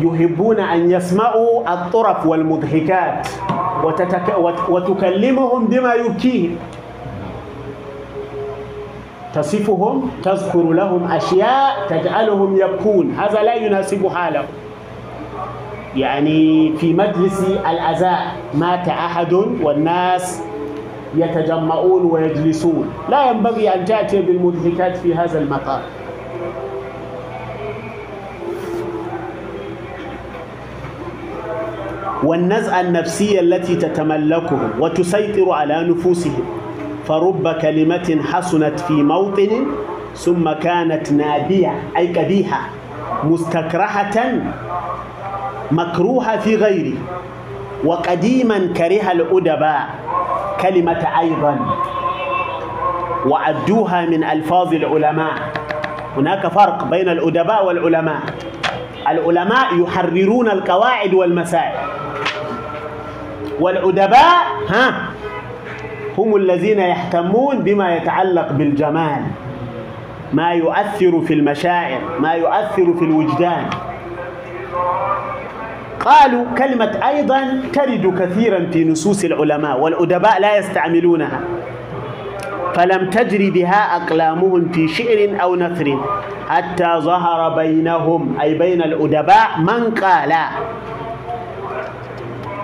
يحبون 0.01 0.59
أن 0.59 0.91
يسمعوا 0.91 1.73
الطرف 1.73 2.25
والمضحكات 2.25 3.27
وتتك... 3.83 4.35
وتكلمهم 4.69 5.67
بما 5.67 5.93
يبكيهم 5.93 6.55
تصفهم 9.33 10.11
تذكر 10.23 10.63
لهم 10.63 11.11
أشياء 11.11 11.87
تجعلهم 11.89 12.57
يبكون. 12.57 13.15
هذا 13.19 13.41
لا 13.43 13.55
يناسب 13.55 14.07
حالهم. 14.07 14.45
يعني 15.95 16.73
في 16.77 16.93
مجلس 16.93 17.47
العزاء 17.69 18.21
مات 18.53 18.87
أحد 18.87 19.33
والناس 19.33 20.41
يتجمعون 21.15 22.05
ويجلسون. 22.05 22.89
لا 23.09 23.31
ينبغي 23.31 23.75
أن 23.75 23.85
تأتي 23.85 24.21
بالمضحكات 24.21 24.97
في 24.97 25.15
هذا 25.15 25.39
المقام 25.39 25.81
والنزعة 32.23 32.81
النفسية 32.81 33.39
التي 33.39 33.75
تتملكهم 33.75 34.69
وتسيطر 34.79 35.51
على 35.51 35.83
نفوسهم 35.89 36.43
فرب 37.07 37.47
كلمة 37.47 38.21
حسنت 38.33 38.79
في 38.79 38.93
موطن 38.93 39.65
ثم 40.15 40.51
كانت 40.51 41.11
نابية 41.11 41.83
أي 41.97 42.07
قبيحة 42.07 42.69
مستكرهة 43.23 44.41
مكروهة 45.71 46.37
في 46.37 46.55
غيره 46.55 46.97
وقديما 47.85 48.73
كره 48.77 49.11
الأدباء 49.11 49.89
كلمة 50.61 51.19
أيضا. 51.19 51.59
وعدوها 53.25 54.05
من 54.05 54.23
ألفاظ 54.23 54.73
العلماء. 54.73 55.33
هناك 56.17 56.47
فرق 56.47 56.83
بين 56.83 57.09
الأدباء 57.09 57.65
والعلماء. 57.65 58.21
العلماء 59.07 59.79
يحررون 59.81 60.49
القواعد 60.49 61.13
والمسائل. 61.13 61.94
والأدباء 63.59 64.43
ها 64.69 65.09
هم 66.17 66.35
الذين 66.35 66.79
يهتمون 66.79 67.59
بما 67.59 67.95
يتعلق 67.95 68.51
بالجمال 68.51 69.21
ما 70.33 70.51
يؤثر 70.51 71.21
في 71.21 71.33
المشاعر 71.33 71.99
ما 72.19 72.31
يؤثر 72.33 72.93
في 72.93 73.05
الوجدان. 73.05 73.65
قالوا 75.99 76.45
كلمة 76.57 77.07
أيضا 77.07 77.61
ترد 77.73 78.19
كثيرا 78.19 78.67
في 78.73 78.85
نصوص 78.85 79.23
العلماء 79.23 79.79
والأدباء 79.79 80.41
لا 80.41 80.57
يستعملونها. 80.57 81.39
فلم 82.73 83.09
تجري 83.09 83.51
بها 83.51 83.95
أقلامهم 83.95 84.69
في 84.71 84.87
شعر 84.87 85.41
أو 85.41 85.55
نثر 85.55 85.99
حتى 86.49 86.89
ظهر 86.97 87.55
بينهم 87.55 88.37
أي 88.41 88.53
بين 88.57 88.81
الأدباء 88.81 89.59
من 89.59 89.91
قال. 89.91 90.33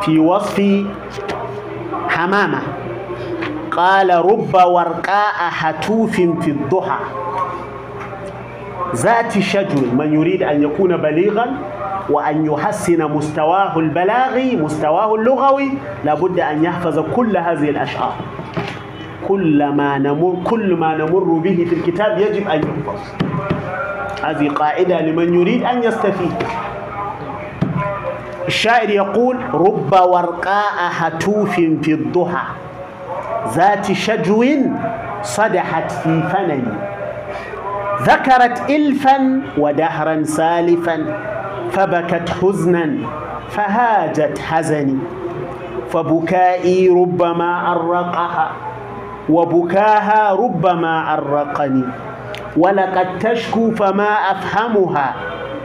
في 0.01 0.19
وصف 0.19 0.85
حمامة. 2.09 2.61
قال 3.71 4.09
رب 4.09 4.55
ورقاء 4.55 5.33
حتوف 5.49 6.11
في 6.15 6.51
الضحى. 6.51 6.99
ذات 8.95 9.39
شجر 9.39 9.85
من 9.93 10.13
يريد 10.13 10.43
أن 10.43 10.63
يكون 10.63 10.97
بليغا 10.97 11.57
وأن 12.09 12.45
يحسن 12.45 13.11
مستواه 13.11 13.79
البلاغي 13.79 14.55
مستواه 14.55 15.15
اللغوي 15.15 15.71
لابد 16.05 16.39
أن 16.39 16.63
يحفظ 16.63 16.99
كل 17.15 17.37
هذه 17.37 17.69
الأشعار. 17.69 18.13
كل 19.27 19.67
ما 19.69 19.97
نمر 19.97 20.35
كل 20.43 20.75
ما 20.75 20.97
نمر 20.97 21.23
به 21.23 21.65
في 21.69 21.75
الكتاب 21.75 22.17
يجب 22.17 22.47
أن 22.47 22.59
يحفظ. 22.59 22.99
هذه 24.23 24.49
قاعدة 24.49 25.01
لمن 25.01 25.33
يريد 25.33 25.63
أن 25.63 25.83
يستفيد. 25.83 26.33
الشاعر 28.51 28.89
يقول 28.89 29.37
رب 29.53 29.93
ورقاء 29.93 30.73
هتوف 30.99 31.55
في 31.55 31.93
الضحى 31.93 32.47
ذات 33.53 33.91
شجو 33.91 34.45
صدحت 35.23 35.91
في 35.91 36.21
فنن 36.33 36.63
ذكرت 38.01 38.69
إلفا 38.69 39.41
ودهرا 39.57 40.23
سالفا 40.23 40.97
فبكت 41.71 42.29
حزنا 42.29 42.95
فهاجت 43.49 44.39
حزني 44.39 44.97
فبكائي 45.91 46.89
ربما 46.89 47.71
أرقها 47.71 48.51
وبكاها 49.29 50.31
ربما 50.33 51.13
أرقني 51.13 51.83
ولقد 52.57 53.07
تشكو 53.19 53.71
فما 53.71 54.11
أفهمها 54.31 55.13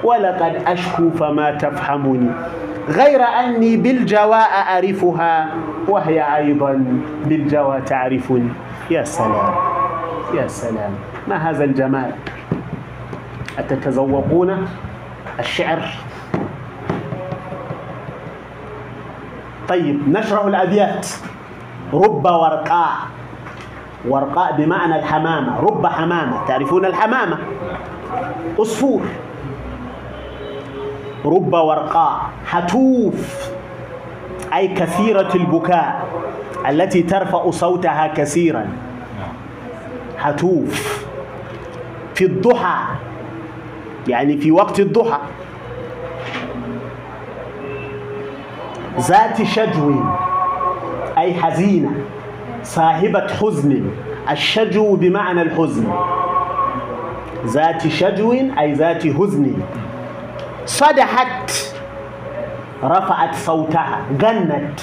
ولقد 0.04 0.62
أشكو 0.66 1.10
فما 1.10 1.50
تفهمني. 1.50 2.30
غير 2.88 3.22
أني 3.22 3.76
بالجواء 3.76 4.50
أعرفها 4.50 5.48
وهي 5.88 6.36
أيضا 6.36 6.84
بالجوى 7.24 7.80
تعرفني 7.80 8.48
يا 8.90 9.04
سلام 9.04 9.54
يا 10.34 10.48
سلام. 10.48 10.90
ما 11.28 11.36
هذا 11.50 11.64
الجمال؟ 11.64 12.12
أتتذوقون 13.58 14.68
الشعر؟ 15.38 15.82
طيب 19.68 20.08
نشرح 20.08 20.44
الأبيات. 20.44 21.08
رب 21.92 22.24
ورقاء. 22.24 22.92
ورقاء 24.08 24.56
بمعنى 24.56 24.98
الحمامة. 24.98 25.60
رب 25.60 25.86
حمامة. 25.86 26.46
تعرفون 26.46 26.84
الحمامة؟ 26.84 27.38
أصفور. 28.58 29.02
رب 31.24 31.52
ورقاء 31.52 32.20
حتوف 32.46 33.50
أي 34.54 34.68
كثيرة 34.68 35.34
البكاء 35.34 36.06
التي 36.68 37.02
ترفع 37.02 37.50
صوتها 37.50 38.06
كثيرا. 38.06 38.66
حتوف. 40.18 41.06
في 42.14 42.24
الضحى 42.24 42.78
يعني 44.08 44.38
في 44.38 44.52
وقت 44.52 44.80
الضحى. 44.80 45.18
ذات 49.00 49.42
شجو 49.42 50.00
أي 51.18 51.34
حزينة 51.34 51.90
صاحبة 52.62 53.26
حزن 53.28 53.90
الشجو 54.30 54.96
بمعنى 54.96 55.42
الحزن. 55.42 55.92
ذات 57.46 57.86
شجو 57.86 58.32
أي 58.32 58.72
ذات 58.72 59.02
حزن. 59.06 59.52
صدحت 60.66 61.52
رفعت 62.84 63.34
صوتها 63.34 63.98
غنت. 64.22 64.80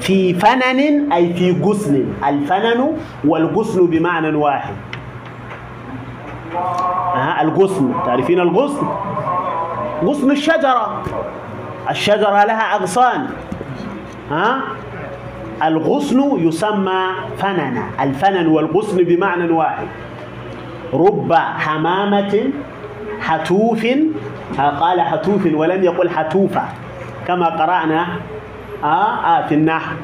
في 0.00 0.34
فنن 0.34 1.12
أي 1.12 1.32
في 1.34 1.60
غصن 1.62 2.04
الفنن 2.28 2.96
والغصن 3.24 3.86
بمعنى 3.86 4.36
واحد. 4.36 4.74
آه 6.54 7.42
الغصن 7.42 7.92
تعرفين 8.06 8.40
الغصن 8.40 8.86
غصن 10.04 10.30
الشجرة. 10.30 11.02
الشجرة 11.90 12.44
لها 12.44 12.76
أغصان. 12.76 13.26
ها 14.30 14.62
الغصن 15.62 16.46
يسمى 16.48 17.04
فنن. 17.38 17.82
الفنن 18.00 18.46
والغصن 18.46 18.96
بمعنى 18.96 19.52
واحد. 19.52 19.86
رب 20.94 21.32
حمامة 21.34 22.50
حتوف 23.20 23.86
قال 24.60 25.00
حتوف 25.00 25.46
ولم 25.54 25.84
يقل 25.84 26.10
حتوفة 26.10 26.62
كما 27.26 27.46
قرأنا 27.46 28.06
آه 28.84 28.86
آه 28.86 29.46
في 29.46 29.54
النحو. 29.54 29.94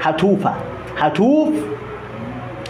حتوفة 0.00 0.54
حتوف 0.96 1.48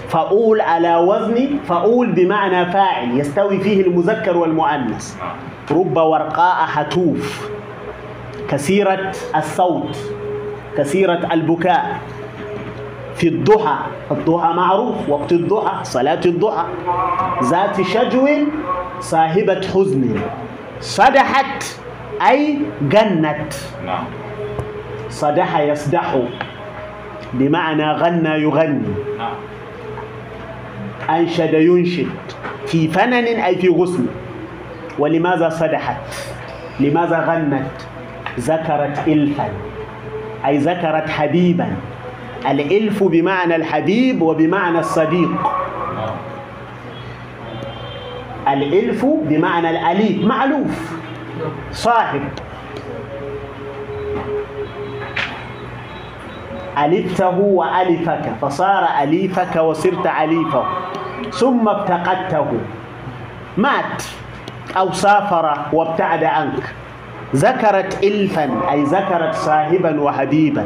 فأول 0.09 0.61
على 0.61 0.97
وزن 0.97 1.49
فأول 1.69 2.13
بمعنى 2.13 2.67
فاعل 2.67 3.19
يستوي 3.21 3.59
فيه 3.61 3.83
المذكر 3.83 4.37
والمؤنث. 4.37 5.17
رب 5.71 5.97
ورقاء 5.97 6.67
حتوف. 6.67 7.51
كثيرة 8.49 9.13
الصوت 9.37 9.97
كثيرة 10.77 11.29
البكاء. 11.33 11.99
في 13.15 13.29
الضحى 13.29 13.77
الضحى 14.11 14.53
معروف 14.55 15.09
وقت 15.09 15.33
الضحى 15.33 15.85
صلاة 15.85 16.21
الضحى. 16.27 16.65
ذات 17.43 17.81
شجو 17.83 18.29
صاحبة 19.01 19.61
حزن. 19.75 20.21
صدحت 20.81 21.65
أي 22.29 22.59
جنت. 22.83 23.53
نعم. 23.87 24.05
صدح 25.11 25.59
يصدح. 25.59 26.17
بمعنى 27.33 27.93
غنى 27.93 28.29
يغني 28.29 28.95
نعم. 29.19 29.35
أنشد 31.11 31.55
ينشد. 31.55 32.09
في 32.67 32.89
فنن 32.89 33.25
أي 33.25 33.57
في 33.57 33.69
غصن 33.69 34.07
ولماذا 34.99 35.49
صدحت؟ 35.49 35.97
لماذا 36.81 37.19
غنت؟ 37.19 37.71
ذكرت 38.41 39.09
إلفا. 39.09 39.49
أي 40.47 40.59
ذكرت 40.59 41.09
حبيبا. 41.11 41.77
الإلف 42.51 43.03
بمعنى 43.05 43.57
الحبيب 43.57 44.23
وبمعنى 44.23 44.79
الصديق. 44.79 45.68
الإلف 48.53 49.05
بمعنى 49.05 49.71
الأليف. 49.71 50.25
معلوف. 50.25 50.93
صاحب. 51.73 52.23
ألفته 56.79 57.39
وألفك 57.39 58.33
فصار 58.43 58.89
أليفك 59.03 59.57
وصرت 59.57 60.07
أليفه. 60.07 60.65
ثم 61.33 61.69
ابتقدته. 61.69 62.47
مات 63.57 64.03
أو 64.77 64.93
سافر 64.93 65.59
وابتعد 65.73 66.25
عنك. 66.25 66.75
ذكرت 67.35 68.05
إلفا 68.05 68.51
أي 68.71 68.83
ذكرت 68.83 69.35
صاحبا 69.35 70.01
وحبيبا 70.01 70.65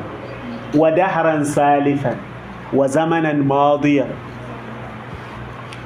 ودهرا 0.77 1.43
سالفا 1.43 2.17
وزمنا 2.73 3.33
ماضيا. 3.33 4.07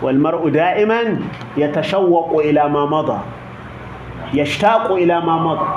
والمرء 0.03 0.49
دائما 0.49 1.19
يتشوق 1.57 2.39
إلى 2.39 2.69
ما 2.69 2.87
مضى 2.87 3.19
يشتاق 4.35 4.93
إلى 4.93 5.21
ما 5.21 5.37
مضى. 5.39 5.69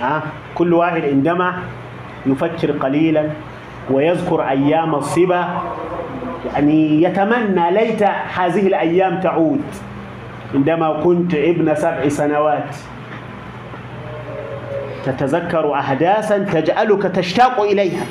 ها؟ 0.00 0.22
كل 0.54 0.74
واحد 0.74 1.04
عندما 1.04 1.54
يفكر 2.26 2.70
قليلا 2.70 3.30
ويذكر 3.90 4.48
أيام 4.48 4.94
الصبا 4.94 5.48
يعني 6.46 7.02
يتمنى 7.02 7.70
ليت 7.70 8.02
هذه 8.34 8.66
الأيام 8.66 9.20
تعود. 9.20 9.64
عندما 10.54 11.00
كنت 11.04 11.34
ابن 11.34 11.74
سبع 11.74 12.08
سنوات 12.08 12.76
تتذكر 15.04 15.74
أحداثا 15.74 16.38
تجعلك 16.38 17.02
تشتاق 17.02 17.60
إليها. 17.60 18.04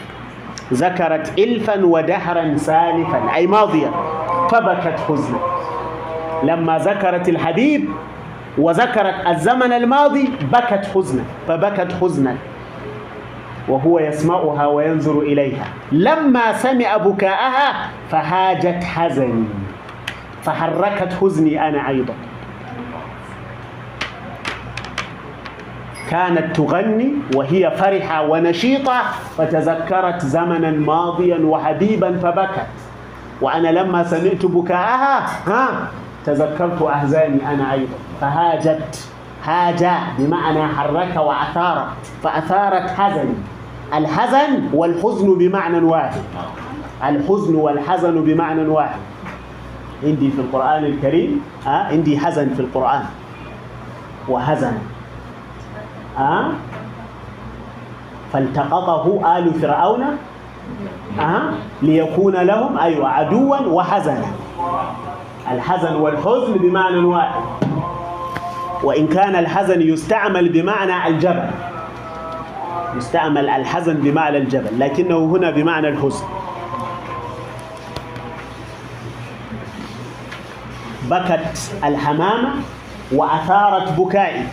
ذكرت 0.74 1.40
إلفا 1.40 1.86
ودهرا 1.86 2.58
سالفا 2.58 3.36
أي 3.36 3.48
ماضيا 3.48 3.92
فبكت 4.52 5.00
حزنا. 5.08 5.38
لما 6.44 6.78
ذكرت 6.78 7.30
الحبيب 7.30 7.90
وذكرت 8.58 9.28
الزمن 9.28 9.74
الماضي 9.74 10.30
بكت 10.52 10.86
حزنا 10.96 11.24
فبكت 11.48 11.94
حزنا. 12.02 12.36
وهو 13.68 14.00
يسمعها 14.00 14.68
وينظر 14.68 15.20
إليها. 15.20 15.66
لما 15.92 16.54
سمع 16.54 16.98
بكاءها 16.98 17.90
فهاجت 18.10 18.84
حزني 18.84 19.44
فحركت 20.44 21.14
حزني 21.22 21.68
أنا 21.68 21.90
أيضا. 21.90 22.14
كانت 26.10 26.56
تغني 26.56 27.14
وهي 27.36 27.72
فرحة 27.78 28.28
ونشيطة 28.30 29.02
فتذكرت 29.38 30.26
زمنا 30.26 30.72
ماضيا 30.72 31.46
وحبيبا 31.46 32.18
فبكت. 32.18 32.68
وأنا 33.42 33.68
لما 33.68 34.04
سمعت 34.04 34.46
بكاءها 34.46 35.28
ها 35.48 35.88
تذكرت 36.26 36.82
أحزاني 36.82 37.54
أنا 37.54 37.74
أيضا. 37.74 37.94
فهاجت 38.22 39.08
هاج 39.44 39.88
بمعنى 40.20 40.68
حرك 40.68 41.16
وأثار. 41.18 41.88
فأثارت 42.24 42.90
حزني. 42.90 43.36
الحزن 43.94 44.70
والحزن 44.74 45.38
بمعنى 45.38 45.80
واحد. 45.80 46.22
الحزن 47.04 47.56
والحزن 47.56 48.24
بمعنى 48.24 48.68
واحد. 48.68 49.00
عندي 50.04 50.32
في 50.32 50.40
القرآن 50.42 50.86
الكريم 50.86 51.42
عندي 51.66 52.20
حزن 52.20 52.50
في 52.54 52.60
القرآن. 52.60 53.04
وحزن. 54.30 54.74
آه؟ 56.18 56.50
فالتقطه 58.34 59.38
آل 59.38 59.54
فرعون 59.54 60.04
آه؟ 61.20 61.42
ليكون 61.82 62.36
لهم 62.36 62.78
أيوة 62.78 63.10
عدوا 63.10 63.58
وحزنا. 63.58 64.26
الحزن 65.52 65.96
والحزن 65.96 66.54
بمعنى 66.54 66.98
واحد. 66.98 67.42
وإن 68.84 69.08
كان 69.08 69.36
الحزن 69.36 69.82
يستعمل 69.82 70.50
بمعنى 70.50 71.08
الجبل. 71.08 71.50
يستعمل 72.96 73.50
الحزن 73.50 73.94
بمعنى 73.94 74.38
الجبل 74.38 74.80
لكنه 74.80 75.18
هنا 75.18 75.52
بمعنى 75.52 75.88
الحزن. 75.88 76.26
بكت 81.10 81.72
الحمامة 81.84 82.50
وأثارت 83.12 83.92
بكائي. 84.00 84.44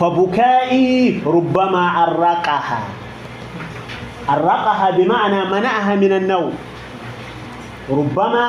فبكائي 0.00 1.22
ربما 1.26 1.84
أرقها 2.02 2.80
أرقها 4.30 4.90
بمعنى 4.90 5.44
منعها 5.44 5.94
من 5.94 6.12
النوم. 6.12 6.52
ربما 7.90 8.48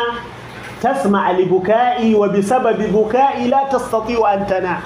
تسمع 0.81 1.31
لبكائي 1.31 2.15
وبسبب 2.15 2.79
بكائي 2.93 3.47
لا 3.47 3.63
تستطيع 3.71 4.33
أن 4.33 4.47
تنام. 4.47 4.81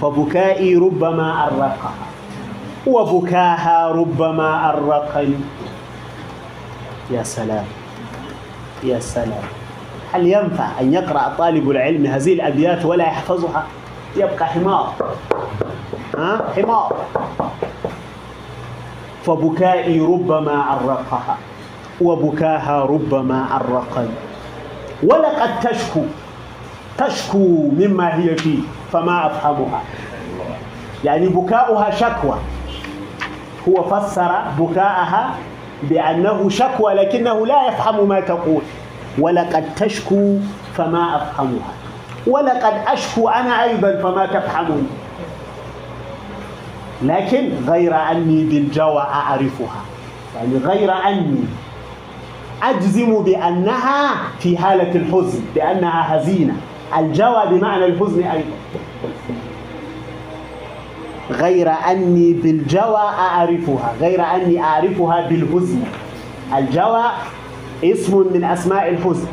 فبكائي 0.00 0.76
ربما 0.76 1.46
أرقها 1.46 2.04
وبكاها 2.86 3.88
ربما 3.88 4.70
أرقني 4.70 5.40
يا 7.10 7.22
سلام. 7.22 7.64
يا 8.84 9.00
سلام. 9.00 9.46
هل 10.12 10.26
ينفع 10.26 10.68
أن 10.80 10.92
يقرأ 10.94 11.34
طالب 11.38 11.70
العلم 11.70 12.06
هذه 12.06 12.32
الأبيات 12.32 12.84
ولا 12.84 13.04
يحفظها؟ 13.04 13.64
يبقى 14.16 14.46
حمار. 14.46 14.92
ها؟ 16.18 16.44
حمار. 16.56 16.96
فبكائي 19.22 20.00
ربما 20.00 20.64
أرقها 20.72 21.36
وبكاها 22.00 22.82
ربما 22.82 23.46
أرقني 23.56 24.14
ولقد 25.02 25.60
تشكو 25.60 26.02
تشكو 26.98 27.70
مما 27.78 28.14
هي 28.18 28.36
فيه 28.36 28.58
فما 28.92 29.26
أفهمها. 29.26 29.82
يعني 31.04 31.28
بكاؤها 31.28 31.90
شكوى. 31.90 32.38
هو 33.68 33.82
فسر 33.82 34.30
بكاءها 34.58 35.30
بأنه 35.82 36.48
شكوى 36.48 36.94
لكنه 36.94 37.46
لا 37.46 37.68
يفهم 37.68 38.08
ما 38.08 38.20
تقول. 38.20 38.62
ولقد 39.18 39.64
تشكو 39.76 40.36
فما 40.74 41.16
أفهمها. 41.16 41.72
ولقد 42.26 42.72
أشكو 42.86 43.28
أنا 43.28 43.62
أيضا 43.62 43.96
فما 44.02 44.26
تفهمون 44.26 44.88
لكن 47.02 47.50
غير 47.66 47.94
أني 47.94 48.44
بالجوى 48.44 49.00
أعرفها. 49.00 49.82
يعني 50.36 50.56
غير 50.58 50.92
أني 50.92 51.44
أجزم 52.62 53.22
بأنها 53.22 54.10
في 54.38 54.58
حالة 54.58 54.94
الحزن 54.94 55.40
بأنها 55.54 56.02
حزينة 56.02 56.56
الجوى 56.98 57.42
بمعنى 57.50 57.84
الحزن 57.84 58.22
أيضا. 58.22 58.56
غير 61.30 61.70
أني 61.70 62.32
بالجوى 62.32 62.96
أعرفها. 62.96 63.94
غير 64.00 64.24
أني 64.24 64.60
أعرفها 64.62 65.28
بالحزن. 65.28 65.82
الجوى 66.58 67.04
اسم 67.84 68.26
من 68.34 68.44
أسماء 68.44 68.88
الحزن. 68.88 69.28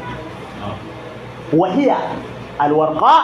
وهي 1.53 1.95
الورقاء 2.61 3.23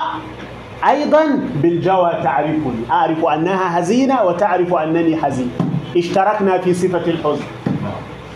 أيضا 0.90 1.40
بالجوى 1.56 2.12
تعرفني. 2.24 2.82
أعرف 2.92 3.26
أنها 3.26 3.70
حزينة 3.70 4.24
وتعرف 4.24 4.74
أنني 4.74 5.16
حزين. 5.16 5.52
اشتركنا 5.98 6.58
في 6.58 6.74
صفة 6.74 7.06
الحزن. 7.08 7.44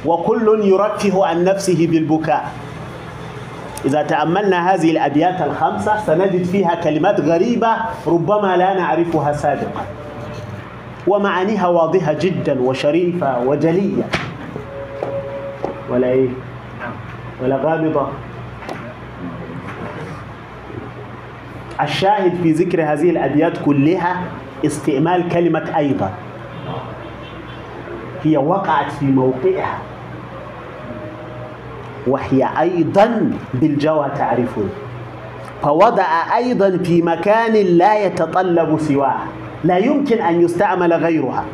وكل 0.06 0.62
يرفه 0.64 1.26
عن 1.26 1.44
نفسه 1.44 1.88
بالبكاء. 1.88 2.52
إذا 3.86 4.02
تأملنا 4.02 4.74
هذه 4.74 4.92
الأبيات 4.92 5.42
الخمسة 5.42 5.98
سنجد 6.06 6.44
فيها 6.44 6.76
كلمات 6.76 7.22
غريبة 7.22 7.70
ربما 8.08 8.58
لا 8.58 8.74
نعرفها 8.74 9.34
سابقا. 9.34 9.86
ومعانيها 11.08 11.68
واضحة 11.68 12.14
جدا 12.14 12.62
وشريفة 12.62 13.40
وجلية. 13.40 14.04
ولا 15.90 16.08
إيه؟ 16.08 16.30
ولا 17.44 17.56
غامضة. 17.56 18.08
الشاهد 21.82 22.34
في 22.44 22.52
ذكر 22.52 22.84
هذه 22.84 23.10
الأبيات 23.10 23.54
كلها 23.66 24.22
استعمال 24.66 25.30
كلمة 25.30 25.78
أيضا. 25.78 26.12
هي 28.24 28.38
وقعت 28.38 28.92
في 28.92 29.06
موقعها. 29.06 29.78
وهي 32.08 32.50
أيضا 32.60 33.32
بالجوى 33.54 34.08
تعرفون 34.16 34.70
فوضع 35.62 36.38
أيضا 36.38 36.78
في 36.78 37.02
مكان 37.02 37.54
لا 37.54 38.06
يتطلب 38.06 38.80
سواه. 38.80 39.20
لا 39.64 39.78
يمكن 39.78 40.22
أن 40.22 40.42
يستعمل 40.42 40.94
غيرها 40.94 41.46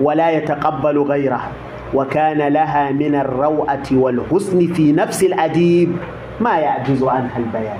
ولا 0.00 0.30
يتقبل 0.30 0.98
غيرها. 0.98 1.48
وكان 1.94 2.38
لها 2.38 2.92
من 2.92 3.14
الروعة 3.14 3.86
والحسن 3.92 4.66
في 4.72 4.92
نفس 4.92 5.22
الأديب 5.22 5.96
ما 6.40 6.58
يعجز 6.58 7.02
عنها 7.04 7.38
البيان. 7.38 7.78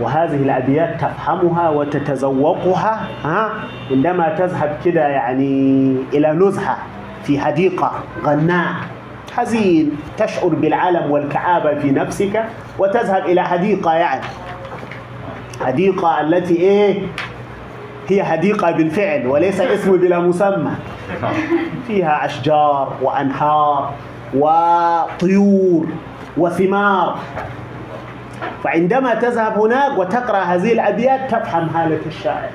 وهذه 0.00 0.36
الأبيات 0.36 1.00
تفهمها 1.00 1.70
وتتذوقها 1.70 3.08
ها؟ 3.24 3.50
عندما 3.90 4.34
تذهب 4.38 4.76
كده 4.84 5.08
يعني 5.08 5.96
إلى 6.14 6.32
نزهة 6.32 6.76
في 7.24 7.40
حديقة 7.40 7.92
غناء 8.24 8.74
حزين 9.36 9.90
تشعر 10.18 10.48
بالعلم 10.48 11.10
والكآبة 11.10 11.78
في 11.78 11.90
نفسك 11.90 12.44
وتذهب 12.78 13.24
إلى 13.24 13.42
حديقة 13.42 13.92
يعني. 13.94 14.24
حديقة 15.66 16.20
التي 16.20 16.56
إيه؟ 16.56 17.02
هي 18.08 18.24
حديقة 18.24 18.70
بالفعل 18.70 19.26
وليس 19.26 19.60
اسم 19.60 19.96
بلا 19.96 20.18
مسمى. 20.18 20.70
فيها 21.86 22.24
أشجار 22.24 22.92
وأنهار 23.02 23.92
وطيور 24.34 25.86
وثمار. 26.36 27.16
فعندما 28.64 29.14
تذهب 29.14 29.58
هناك 29.58 29.98
وتقرأ 29.98 30.38
هذه 30.38 30.72
الأبيات 30.72 31.30
تفهم 31.30 31.68
حالة 31.70 32.00
الشاعر. 32.06 32.50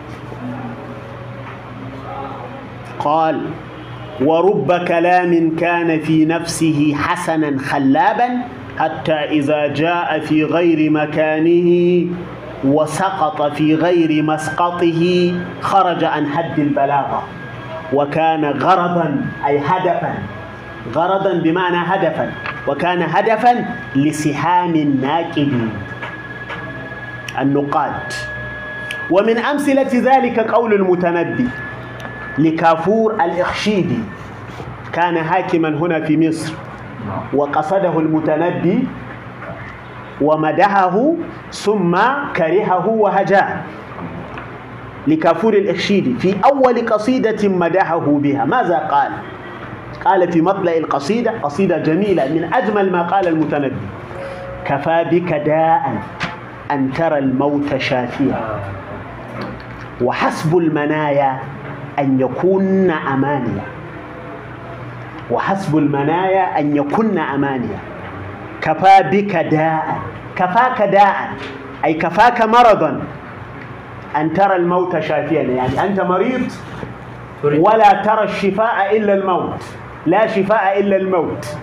قال 2.99 3.41
ورب 4.21 4.71
كلام 4.87 5.55
كان 5.55 5.99
في 5.99 6.25
نفسه 6.25 6.95
حسنا 6.99 7.59
خلابا 7.59 8.29
حتى 8.79 9.13
إذا 9.13 9.67
جاء 9.67 10.19
في 10.19 10.43
غير 10.43 10.89
مكانه 10.89 12.05
وسقط 12.63 13.41
في 13.41 13.75
غير 13.75 14.23
مسقطه 14.23 15.33
خرج 15.61 16.03
عن 16.03 16.27
حد 16.27 16.59
البلاغة. 16.59 17.23
وكان 17.93 18.45
غرضا 18.45 19.25
أي 19.47 19.59
هدفا 19.59 20.13
غرضا 20.95 21.33
بمعنى 21.33 21.77
هدفا 21.77 22.31
وكان 22.67 23.01
هدفا 23.01 23.65
لسهام 23.95 24.75
الناكبين 24.75 25.69
النقاد. 27.41 28.13
ومن 29.09 29.37
أمثلة 29.37 29.89
ذلك 29.93 30.39
قول 30.39 30.73
المتنبي 30.73 31.47
لكافور 32.37 33.13
الإخشيدي 33.13 33.99
كان 34.93 35.23
حاكما 35.23 35.69
هنا 35.69 35.99
في 35.99 36.27
مصر. 36.29 36.53
وقصده 37.33 37.99
المتنبي 37.99 38.87
ومدحه 40.21 41.13
ثم 41.51 41.97
كرهه 42.35 42.87
وهجاه. 42.87 43.61
لكافور 45.07 45.53
الإخشيدي 45.53 46.13
في 46.19 46.35
أول 46.45 46.85
قصيدة 46.85 47.49
مدحه 47.49 47.97
بها. 48.05 48.45
ماذا 48.45 48.77
قال؟ 48.77 49.11
قال 50.05 50.31
في 50.31 50.41
مطلع 50.41 50.71
القصيدة 50.77 51.31
قصيدة 51.43 51.77
جميلة 51.77 52.25
من 52.27 52.53
أجمل 52.53 52.91
ما 52.91 53.01
قال 53.01 53.27
المتنبي 53.27 53.75
كفى 54.65 55.05
بك 55.11 55.33
داء 55.33 55.93
أن 56.71 56.91
ترى 56.93 57.17
الموت 57.17 57.77
شافيا 57.77 58.59
وحسب 60.01 60.57
المنايا 60.57 61.39
أن 61.99 62.19
يكون 62.19 62.91
أمانيا. 62.91 63.63
وحسب 65.31 65.77
المنايا 65.77 66.59
أن 66.59 66.75
يكون 66.75 67.17
أمانيا. 67.19 67.79
كفى 68.61 69.03
بك 69.11 69.35
داء. 69.35 69.99
كفاك 70.35 70.81
داء. 70.81 71.29
أي 71.85 71.93
كفاك 71.93 72.41
مرضا 72.41 73.01
أن 74.17 74.33
ترى 74.33 74.55
الموت 74.55 74.99
شافيا. 74.99 75.41
يعني 75.41 75.83
أنت 75.83 76.01
مريض 76.01 76.51
ولا 77.43 78.01
ترى 78.01 78.23
الشفاء 78.23 78.97
إلا 78.97 79.13
الموت. 79.13 79.63
لا 80.05 80.27
شفاء 80.27 80.79
إلا 80.79 80.95
الموت. 80.95 81.57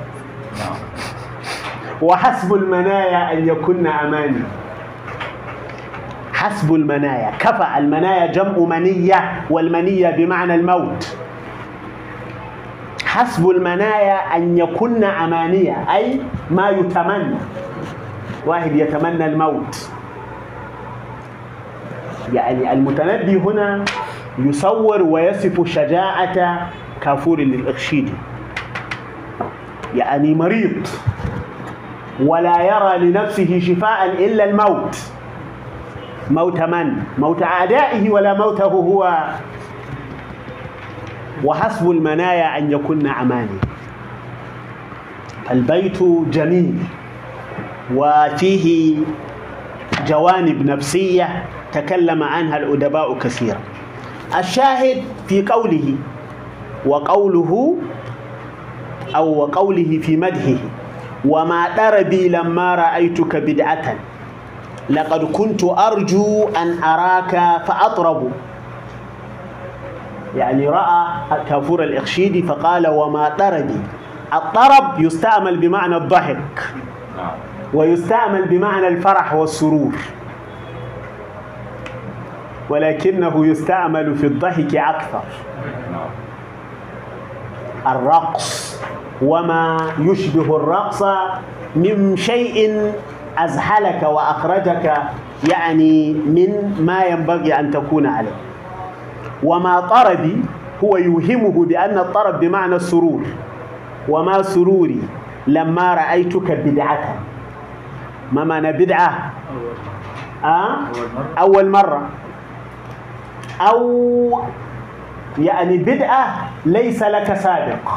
وحسب 2.03 2.55
المنايا 2.55 3.33
أن 3.33 3.49
يكن 3.49 3.87
أماني. 3.87 4.43
حسب 6.33 6.75
المنايا. 6.75 7.31
كفى 7.39 7.67
المنايا 7.79 8.33
جمع 8.33 8.59
منية 8.59 9.43
والمنية 9.51 10.11
بمعنى 10.11 10.55
الموت. 10.55 11.17
حسب 13.05 13.51
المنايا 13.51 14.37
أن 14.37 14.59
يكن 14.59 15.05
أمانية 15.05 15.85
أي 15.97 16.21
ما 16.51 16.71
يتمنى. 16.71 17.37
واحد 18.47 18.77
يتمنى 18.77 19.27
الموت. 19.27 19.91
يعني 22.33 22.73
المتنبي 22.73 23.37
هنا 23.37 23.85
يصور 24.39 25.03
ويصف 25.03 25.69
شجاعة 25.69 26.69
كافور 27.03 27.41
للإخشيدي 27.41 28.13
يعني 29.95 30.35
مريض 30.35 30.87
ولا 32.21 32.63
يرى 32.63 32.99
لنفسه 33.11 33.61
شفاء 33.61 34.07
إلا 34.27 34.45
الموت. 34.45 34.99
موت 36.31 36.61
من؟ 36.61 37.03
موت 37.19 37.43
أعدائه 37.43 38.11
ولا 38.11 38.35
موته 38.35 38.65
هو؟ 38.65 39.25
وحسب 41.45 41.91
المنايا 41.91 42.59
أن 42.59 42.73
يكون 42.73 43.07
أماني 43.07 43.59
البيت 45.51 46.03
جميل 46.31 46.75
وفيه 47.95 48.97
جوانب 50.07 50.67
نفسية 50.67 51.45
تكلم 51.73 52.23
عنها 52.23 52.57
الأدباء 52.57 53.19
كثيرا. 53.19 53.59
الشاهد 54.39 55.03
في 55.29 55.43
قوله 55.43 55.95
وقوله 56.89 57.77
أو 59.17 59.39
وقوله 59.43 59.99
في 60.03 60.17
مدحه 60.17 60.59
وما 61.25 61.77
دربي 61.77 62.29
لما 62.29 62.75
رأيتك 62.75 63.37
بدعة. 63.37 63.95
لقد 64.91 65.25
كنت 65.33 65.65
أرجو 65.65 66.49
أن 66.49 66.83
أراك 66.83 67.63
فأطرب 67.67 68.31
يعني 70.37 70.69
رأى 70.69 71.05
كافور 71.49 71.83
الإخشيدي 71.85 72.43
فقال 72.43 72.89
وما 72.89 73.29
طربي 73.29 73.81
الطرب 74.35 75.01
يستعمل 75.01 75.57
بمعنى 75.57 75.97
الضحك. 75.97 76.73
ويستعمل 77.75 78.45
بمعنى 78.49 78.89
الفرح 78.89 79.35
والسرور. 79.35 79.93
ولكنه 82.71 83.47
يستعمل 83.47 84.15
في 84.17 84.27
الضحك 84.27 84.77
أكثر. 84.77 85.23
الرقص 87.93 88.79
وما 89.23 89.77
يشبه 89.99 90.57
الرقص 90.57 91.03
من 91.77 92.17
شيء 92.17 92.93
أزحلك 93.39 94.03
وأخرجك 94.03 94.93
يعني 95.49 96.13
من 96.13 96.75
ما 96.81 97.05
ينبغي 97.05 97.55
أن 97.61 97.71
تكون 97.71 98.07
عليه. 98.07 98.37
وما 99.43 99.81
طربي 99.81 100.43
هو 100.85 100.97
يوهمه 100.97 101.65
بأن 101.65 101.99
الطرب 101.99 102.41
بمعنى 102.41 102.77
السرور. 102.77 103.23
وما 104.09 104.43
سروري 104.43 105.03
لما 105.47 105.95
رأيتك 105.95 106.51
بدعة. 106.53 107.15
ما 108.33 108.45
معنى 108.45 108.73
بدعة؟ 108.73 109.33
آه؟ 110.45 110.77
أول 111.39 111.71
مرة. 111.71 112.03
أو 113.61 114.41
يعني 115.41 115.79
بدعة 115.79 116.49
ليس 116.67 117.03
لك 117.03 117.35
سابق. 117.35 117.91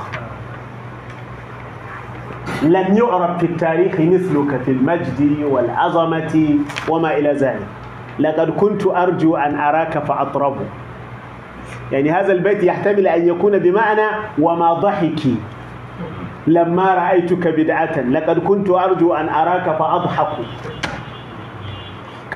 لم 2.63 2.97
يعرف 2.97 3.37
في 3.37 3.45
التاريخ 3.45 3.93
مثلك 3.99 4.61
في 4.65 4.71
المجد 4.71 5.43
والعظمة 5.43 6.55
وما 6.89 7.17
إلى 7.17 7.31
ذلك. 7.33 7.67
لقد 8.19 8.49
كنت 8.49 8.87
أرجو 8.87 9.35
أن 9.35 9.59
أراك 9.59 9.97
فأطربه 9.97 10.65
يعني 11.91 12.11
هذا 12.11 12.31
البيت 12.33 12.63
يحتمل 12.63 13.07
أن 13.07 13.27
يكون 13.27 13.57
بمعنى 13.59 14.07
وما 14.39 14.73
ضحكي 14.73 15.35
لما 16.47 16.93
رأيتك 16.93 17.47
بدعة 17.47 17.99
لقد 18.01 18.39
كنت 18.39 18.69
أرجو 18.69 19.13
أن 19.13 19.29
أراك 19.29 19.77
فأضحك. 19.77 20.27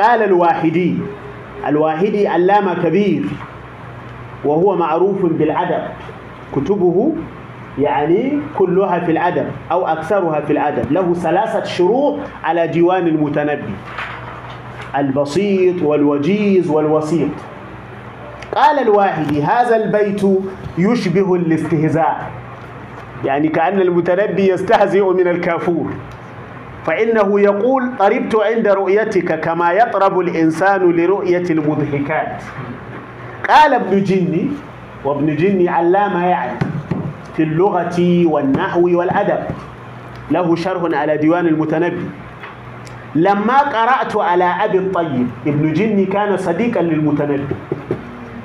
قال 0.02 0.24
الواحدي 0.24 0.98
الواحدي 1.68 2.28
علامة 2.28 2.74
كبير. 2.74 3.24
وهو 4.46 4.76
معروف 4.76 5.26
بالعدب 5.26 5.84
كتبه 6.56 7.14
يعني 7.80 8.40
كلها 8.58 9.00
في 9.00 9.12
الأدب 9.12 9.46
أو 9.72 9.88
أكثرها 9.88 10.42
في 10.42 10.54
الأدب. 10.54 10.92
له 10.92 11.14
ثلاثة 11.14 11.64
شروط 11.64 12.20
على 12.44 12.68
ديوان 12.68 13.08
المتنبي. 13.08 13.74
البسيط 14.98 15.84
والوجيز 15.84 16.70
والوسيط. 16.70 17.30
قال 18.56 18.80
الواحدي 18.80 19.44
هذا 19.44 19.76
البيت 19.76 20.22
يشبه 20.78 21.36
الاستهزاء. 21.36 22.32
يعني 23.26 23.48
كأن 23.48 23.82
المتنبي 23.82 24.50
يستهزئ 24.50 25.04
من 25.14 25.28
الكافور. 25.28 25.92
فإنه 26.86 27.40
يقول 27.40 27.90
طربت 28.00 28.36
عند 28.36 28.68
رؤيتك 28.68 29.40
كما 29.40 29.72
يطرب 29.72 30.20
الإنسان 30.20 30.92
لرؤية 30.92 31.44
المضحكات. 31.50 32.42
قال 33.50 33.74
ابن 33.74 34.04
جني 34.04 34.50
وابن 35.06 35.36
جني 35.36 35.70
علامة 35.70 36.26
يعني 36.26 36.60
في 37.36 37.44
اللغة 37.44 38.26
والنحو 38.26 38.98
والأدب. 38.98 39.44
له 40.32 40.56
شرح 40.56 41.00
على 41.00 41.18
ديوان 41.18 41.48
المتنبي. 41.48 42.06
لما 43.16 43.58
قرأت 43.58 44.16
على 44.16 44.44
أبي 44.44 44.78
الطيب 44.78 45.28
ابن 45.48 45.74
جني 45.74 46.06
كان 46.06 46.38
صديقا 46.38 46.82
للمتنبي. 46.82 47.56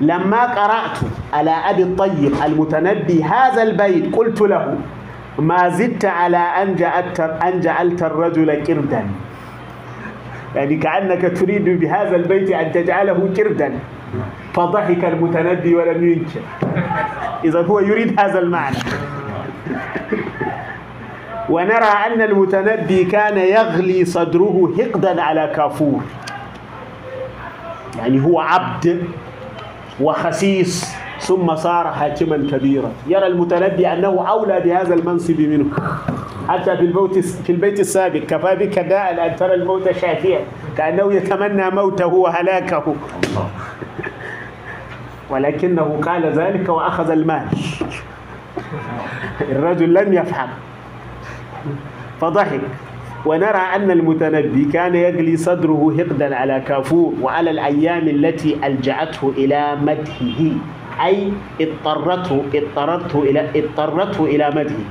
لما 0.00 0.42
قرأت 0.44 0.98
على 1.32 1.50
أبي 1.50 1.82
الطيب 1.82 2.32
المتنبي 2.46 3.24
هذا 3.24 3.62
البيت 3.62 4.14
قلت 4.16 4.40
له 4.40 4.78
ما 5.38 5.68
زدت 5.68 6.04
على 6.04 6.36
أن 6.36 6.76
جعلت, 6.76 7.20
أن 7.20 7.60
جعلت 7.60 8.02
الرجل 8.02 8.62
كردا. 8.62 9.06
يعني 10.54 10.76
كأنك 10.76 11.38
تريد 11.38 11.80
بهذا 11.80 12.16
البيت 12.16 12.50
أن 12.50 12.72
تجعله 12.72 13.30
كردا. 13.36 13.72
فضحك 14.54 15.04
المتنبي 15.04 15.74
ولم 15.74 16.08
ينكر. 16.08 16.40
إذا 17.44 17.62
هو 17.62 17.80
يريد 17.80 18.20
هذا 18.20 18.38
المعنى. 18.38 18.76
ونرى 21.48 21.90
أن 22.06 22.22
المتنبي 22.22 23.04
كان 23.04 23.38
يغلي 23.38 24.04
صدره 24.04 24.72
حقدا 24.78 25.22
على 25.22 25.52
كافور. 25.56 26.00
يعني 27.98 28.24
هو 28.24 28.40
عبد 28.40 29.02
وخسيس 30.00 30.96
ثم 31.20 31.54
صار 31.54 31.86
حاكما 31.92 32.36
كبيرا. 32.50 32.92
يرى 33.06 33.26
المتنبي 33.26 33.92
أنه 33.92 34.28
أولى 34.28 34.60
بهذا 34.60 34.94
المنصب 34.94 35.40
منه. 35.40 35.66
حتى 36.48 36.76
في 36.76 36.82
البيت 36.82 37.18
في 37.18 37.52
البيت 37.52 37.80
السابق 37.80 38.20
كفى 38.20 38.56
بك 38.56 38.78
داء 38.78 39.26
أن 39.26 39.36
ترى 39.36 39.54
الموت 39.54 39.92
شافيا 39.92 40.40
كأنه 40.76 41.12
يتمنى 41.12 41.70
موته 41.70 42.06
وهلاكه. 42.06 42.94
ولكنه 45.30 46.00
قال 46.02 46.26
ذلك 46.26 46.68
وأخذ 46.68 47.10
المال. 47.10 47.46
الرجل 49.40 49.94
لم 49.94 50.12
يفهم. 50.12 50.48
فضحك. 52.20 52.60
ونرى 53.26 53.62
أن 53.74 53.90
المتنبي 53.90 54.64
كان 54.72 54.94
يجلي 54.94 55.36
صدره 55.36 55.94
حقدا 55.98 56.36
على 56.36 56.60
كافور 56.60 57.14
وعلى 57.22 57.50
الأيام 57.50 58.08
التي 58.08 58.56
ألجأته 58.64 59.32
إلى 59.36 59.76
مدحه. 59.82 60.42
أي 61.04 61.32
اضطرته 61.60 62.42
اضطرته 62.54 63.22
إلى 63.22 63.48
اضطرته 63.56 64.24
إلى 64.24 64.50
مدحه. 64.50 64.90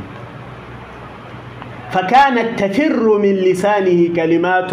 فكانت 1.91 2.63
تفر 2.63 3.17
من 3.17 3.35
لسانه 3.35 4.13
كلمات 4.15 4.71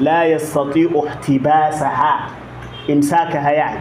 لا 0.00 0.24
يستطيع 0.24 0.88
احتباسها. 1.08 2.26
إمساكها 2.90 3.50
يعني. 3.50 3.80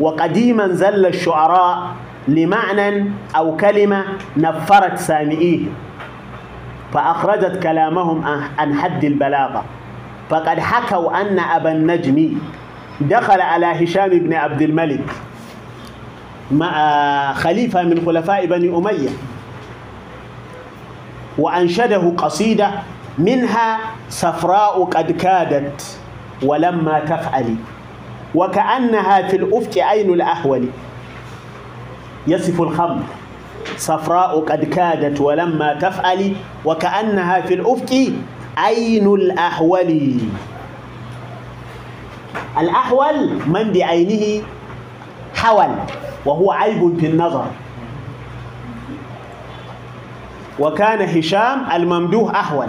وقديما 0.00 0.68
زل 0.68 1.06
الشعراء 1.06 1.86
لمعنى 2.28 3.04
أو 3.36 3.56
كلمة 3.56 4.04
نفرت 4.36 4.98
سامعيه 4.98 5.60
فأخرجت 6.92 7.62
كلامهم 7.62 8.24
عن 8.58 8.74
حد 8.74 9.04
البلاغة. 9.04 9.64
فقد 10.30 10.60
حكوا 10.60 11.20
أن 11.20 11.38
أبا 11.38 11.72
النجم 11.72 12.38
دخل 13.00 13.40
على 13.40 13.66
هشام 13.66 14.08
بن 14.08 14.34
عبد 14.34 14.62
الملك 14.62 15.04
مع 16.50 17.32
خليفة 17.32 17.82
من 17.82 18.06
خلفاء 18.06 18.46
بني 18.46 18.68
أمية 18.76 19.08
وأنشده 21.38 22.12
قصيدة 22.16 22.70
منها 23.18 23.78
صفراء 24.08 24.84
قد 24.84 25.12
كادت 25.12 25.98
ولما 26.42 27.00
تفعل 27.00 27.56
وكأنها 28.34 29.28
في 29.28 29.36
الأفق 29.36 29.78
عين 29.78 30.12
الأحول 30.14 30.68
يصف 32.26 32.60
الخمر 32.60 33.02
صفراء 33.76 34.40
قد 34.40 34.64
كادت 34.64 35.20
ولما 35.20 35.74
تفعل 35.74 36.32
وكأنها 36.64 37.40
في 37.40 37.54
الأفق 37.54 38.12
عين 38.56 39.14
الأحول 39.14 40.14
الأحول 42.58 43.30
من 43.46 43.72
بعينه؟ 43.72 44.44
حول 45.34 45.68
وهو 46.26 46.52
عيب 46.52 46.96
في 47.00 47.06
النظر. 47.06 47.46
وكان 50.58 51.18
هشام 51.18 51.66
الممدوح 51.72 52.34
أحول 52.36 52.66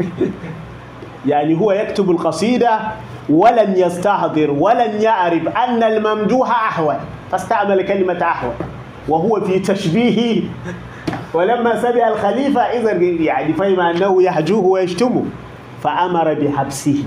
يعني 1.30 1.54
هو 1.60 1.72
يكتب 1.72 2.10
القصيدة 2.10 2.80
ولن 3.28 3.74
يستحضر 3.76 4.50
ولن 4.50 5.02
يعرف 5.02 5.48
أن 5.48 5.82
الممدوح 5.82 6.50
أحول 6.50 6.96
فاستعمل 7.30 7.82
كلمة 7.82 8.22
أحول 8.22 8.52
وهو 9.08 9.40
في 9.40 9.58
تشبيه 9.58 10.42
ولما 11.34 11.82
سمع 11.82 12.08
الخليفة 12.08 12.60
إذا 12.60 12.92
يعني 13.24 13.52
فهم 13.52 13.80
أنه 13.80 14.22
يحجوه 14.22 14.64
ويشتمه 14.64 15.24
فأمر 15.82 16.34
بحبسه. 16.34 17.04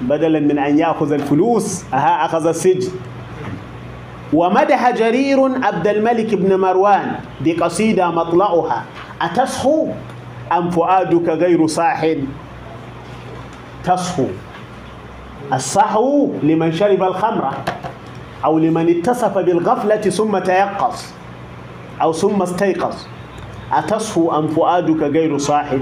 بدلا 0.00 0.40
من 0.40 0.58
أن 0.58 0.78
يأخذ 0.78 1.12
الفلوس 1.12 1.84
أها 1.94 2.24
أخذ 2.24 2.46
السجن. 2.46 2.90
ومدح 4.32 4.90
جرير 4.90 5.38
عبد 5.64 5.88
الملك 5.88 6.34
بن 6.34 6.56
مروان 6.60 7.12
بقصيدة 7.40 8.10
مطلعها. 8.10 8.84
أتصحو 9.22 9.88
أم 10.52 10.70
فؤادك 10.70 11.28
غير 11.28 11.66
صاح 11.66 12.14
تصحو 13.84 14.24
الصحو 15.52 16.32
لمن 16.42 16.72
شرب 16.72 17.02
الخمر 17.02 17.54
أو 18.44 18.58
لمن 18.58 18.88
اتصف 18.98 19.38
بالغفلة 19.38 20.00
ثم 20.00 20.38
تيقظ 20.38 21.02
أو 22.02 22.12
ثم 22.12 22.42
استيقظ. 22.42 22.94
أتصحو 23.72 24.30
أم 24.38 24.48
فؤادك 24.48 25.02
غير 25.02 25.38
صاحب؟ 25.38 25.80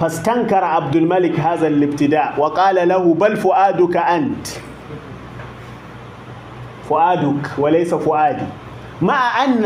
فاستنكر 0.00 0.64
عبد 0.64 0.96
الملك 0.96 1.40
هذا 1.40 1.66
الابتداء 1.66 2.34
وقال 2.38 2.88
له 2.88 3.14
بل 3.14 3.36
فؤادك 3.36 3.96
أنت. 3.96 4.46
فؤادك 6.88 7.50
وليس 7.58 7.94
فؤادي. 7.94 8.44
مع 9.02 9.44
أن 9.44 9.62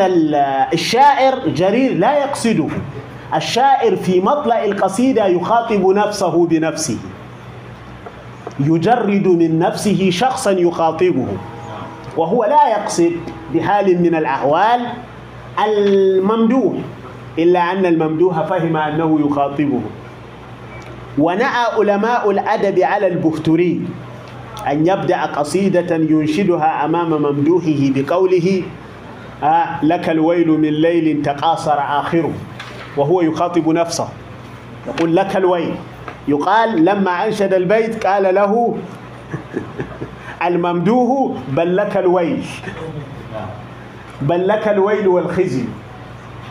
الشاعر 0.73 1.49
جرير 1.49 1.95
لا 1.95 2.19
يقصده. 2.19 2.69
الشاعر 3.35 3.97
في 3.97 4.21
مطلع 4.21 4.65
القصيدة 4.65 5.27
يخاطب 5.27 5.87
نفسه 5.87 6.47
بنفسه. 6.47 6.99
يجرد 8.61 9.27
من 9.29 9.59
نفسه 9.59 10.11
شخصا 10.11 10.51
يخاطبه. 10.51 11.27
وهو 12.17 12.45
لا 12.45 12.69
يقصد 12.69 13.13
بحال 13.55 14.03
من 14.03 14.15
الأحوال 14.15 14.81
الممدوح 15.67 16.75
إلا 17.39 17.73
أن 17.73 17.87
الممدوح 17.87 18.43
فهم 18.43 18.77
أنه 18.77 19.21
يخاطبه. 19.27 19.81
ونأى 21.19 21.65
علماء 21.79 22.31
الأدب 22.31 22.79
على 22.81 23.07
البختري 23.07 23.81
أن 24.71 24.87
يبدأ 24.87 25.23
قصيدة 25.23 25.97
ينشدها 25.97 26.85
أمام 26.85 27.11
ممدوحه 27.11 27.81
بقوله 27.95 28.63
آه 29.43 29.85
لك 29.85 30.09
الويل 30.11 30.49
من 30.49 30.69
ليل 30.71 31.23
تقاصر 31.23 31.79
آخره. 31.79 32.33
وهو 32.97 33.21
يخاطب 33.21 33.69
نفسه 33.69 34.09
يقول 34.87 35.17
لك 35.17 35.37
الويل. 35.37 35.75
يقال 36.29 36.85
لما 36.85 37.27
أنشد 37.27 37.55
البيت 37.55 38.07
قال 38.07 38.35
له 38.35 38.77
الممدوح 40.47 41.33
بل 41.49 41.77
لك 41.77 41.97
الويل. 41.97 42.45
بل 44.23 44.49
لك 44.49 44.69
الويل 44.69 45.09
والخزي. 45.09 45.65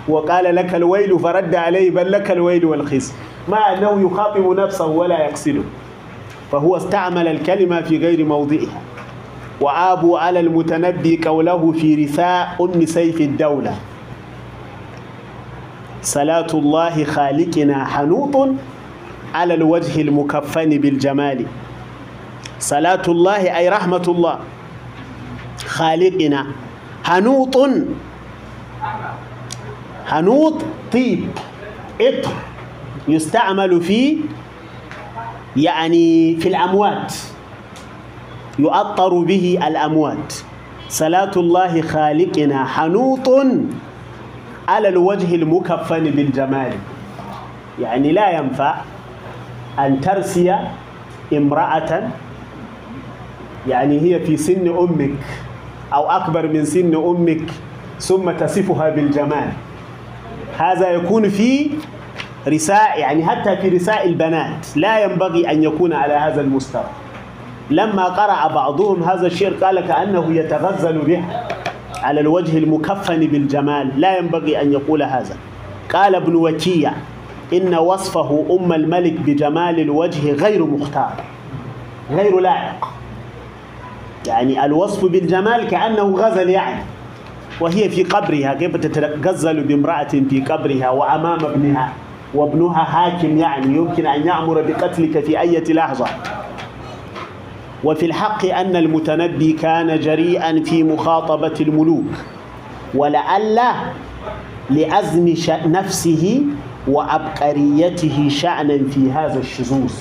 وقال 0.07 0.55
لك 0.55 0.75
الويل 0.75 1.19
فرد 1.19 1.55
عليه 1.55 1.91
بل 1.91 2.11
لك 2.11 2.31
الويل 2.31 2.65
والخزي. 2.65 3.13
مع 3.49 3.73
أنه 3.73 4.01
يخاطب 4.11 4.59
نفسه 4.59 4.85
ولا 4.85 5.19
يقصده. 5.19 5.61
فهو 6.51 6.77
استعمل 6.77 7.27
الكلمة 7.27 7.81
في 7.81 7.97
غير 7.97 8.25
موضعها. 8.25 8.81
وعابوا 9.61 10.19
على 10.19 10.39
المتنبي 10.39 11.21
قوله 11.25 11.71
في 11.71 12.05
رثاء 12.05 12.55
أم 12.61 12.85
سيف 12.85 13.21
الدولة. 13.21 13.75
صلاة 16.01 16.47
الله 16.53 17.03
خالقنا 17.03 17.85
حنوط 17.85 18.49
على 19.35 19.53
الوجه 19.53 20.01
المكفن 20.01 20.69
بالجمال. 20.69 21.45
صلاة 22.59 23.01
الله 23.07 23.57
أي 23.57 23.69
رحمة 23.69 24.05
الله 24.07 24.39
خالقنا. 25.65 26.45
حنوط 27.03 27.55
حنوط 30.07 30.63
طيب. 30.93 31.27
عطر 32.01 32.31
يستعمل 33.07 33.81
في 33.81 34.17
يعني 35.57 36.35
في 36.35 36.47
الأموات. 36.49 37.13
يؤطر 38.59 39.13
به 39.19 39.59
الأموات. 39.67 40.33
صلاة 40.89 41.31
الله 41.37 41.81
خالقنا. 41.81 42.65
حنوط 42.65 43.29
على 44.67 44.87
الوجه 44.87 45.35
المكفن 45.35 46.03
بالجمال. 46.03 46.73
يعني 47.81 48.11
لا 48.11 48.29
ينفع. 48.37 48.94
أن 49.79 50.01
ترسي 50.01 50.55
امرأة 51.33 52.09
يعني 53.67 54.01
هي 54.01 54.19
في 54.19 54.37
سن 54.37 54.67
أمك 54.77 55.19
أو 55.93 56.11
أكبر 56.11 56.47
من 56.47 56.65
سن 56.65 56.95
أمك 56.95 57.51
ثم 57.99 58.31
تصفها 58.31 58.89
بالجمال. 58.89 59.49
هذا 60.57 60.89
يكون 60.89 61.29
في 61.29 61.69
رساء 62.47 62.99
يعني 62.99 63.25
حتى 63.25 63.57
في 63.57 63.69
رساء 63.69 64.07
البنات. 64.07 64.77
لا 64.77 65.03
ينبغي 65.03 65.51
أن 65.51 65.63
يكون 65.63 65.93
على 65.93 66.13
هذا 66.13 66.41
المستوى. 66.41 66.89
لما 67.69 68.03
قرأ 68.03 68.53
بعضهم 68.53 69.03
هذا 69.03 69.27
الشعر 69.27 69.53
قال 69.53 69.79
كأنه 69.79 70.33
يتغزل 70.35 70.97
به 70.97 71.23
على 72.03 72.19
الوجه 72.19 72.57
المكفن 72.57 73.19
بالجمال. 73.19 74.01
لا 74.01 74.17
ينبغي 74.17 74.61
أن 74.61 74.71
يقول 74.71 75.03
هذا. 75.03 75.35
قال 75.93 76.15
ابن 76.15 76.35
وكيع 76.35 76.93
إن 77.53 77.75
وصفه 77.75 78.45
أم 78.59 78.73
الملك 78.73 79.13
بجمال 79.13 79.79
الوجه 79.79 80.31
غير 80.31 80.65
مختار 80.65 81.13
غير 82.11 82.39
لائق. 82.39 82.87
يعني 84.27 84.65
الوصف 84.65 85.05
بالجمال 85.05 85.67
كأنه 85.67 86.03
غزل 86.03 86.49
يعني. 86.49 86.83
وهي 87.61 87.89
في 87.89 88.03
قبرها 88.03 88.53
كيف 88.53 88.75
تتغزل 88.75 89.63
بامرأة 89.63 90.07
في 90.29 90.41
قبرها 90.41 90.89
وأمام 90.89 91.45
ابنها؟ 91.45 91.93
وابنها 92.33 92.83
حاكم 92.83 93.37
يعني 93.37 93.77
يمكن 93.77 94.05
أن 94.05 94.27
يأمر 94.27 94.61
بقتلك 94.61 95.19
في 95.19 95.39
أي 95.39 95.63
لحظة. 95.69 96.05
وفي 97.83 98.05
الحق 98.05 98.45
أن 98.45 98.75
المتنبي 98.75 99.51
كان 99.53 99.99
جريئا 99.99 100.63
في 100.63 100.83
مخاطبة 100.83 101.53
الملوك. 101.61 102.11
ولعل 102.95 103.59
لأزم 104.69 105.35
نفسه 105.65 106.41
وعبقريته 106.87 108.29
شأنا 108.29 108.77
في 108.91 109.11
هذا 109.11 109.39
الشذوذ 109.39 109.93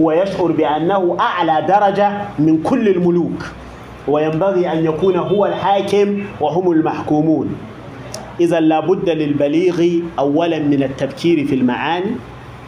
هو 0.00 0.12
يشعر 0.12 0.52
بأنه 0.52 1.16
أعلى 1.20 1.66
درجة 1.68 2.20
من 2.38 2.62
كل 2.62 2.88
الملوك 2.88 3.46
وينبغي 4.08 4.72
أن 4.72 4.84
يكون 4.84 5.16
هو 5.16 5.46
الحاكم 5.46 6.24
وهم 6.40 6.72
المحكومون. 6.72 7.56
إذا 8.40 8.60
لابد 8.60 9.10
للبليغ 9.10 10.00
أولا 10.18 10.58
من 10.58 10.82
التفكير 10.82 11.46
في 11.46 11.54
المعاني 11.54 12.10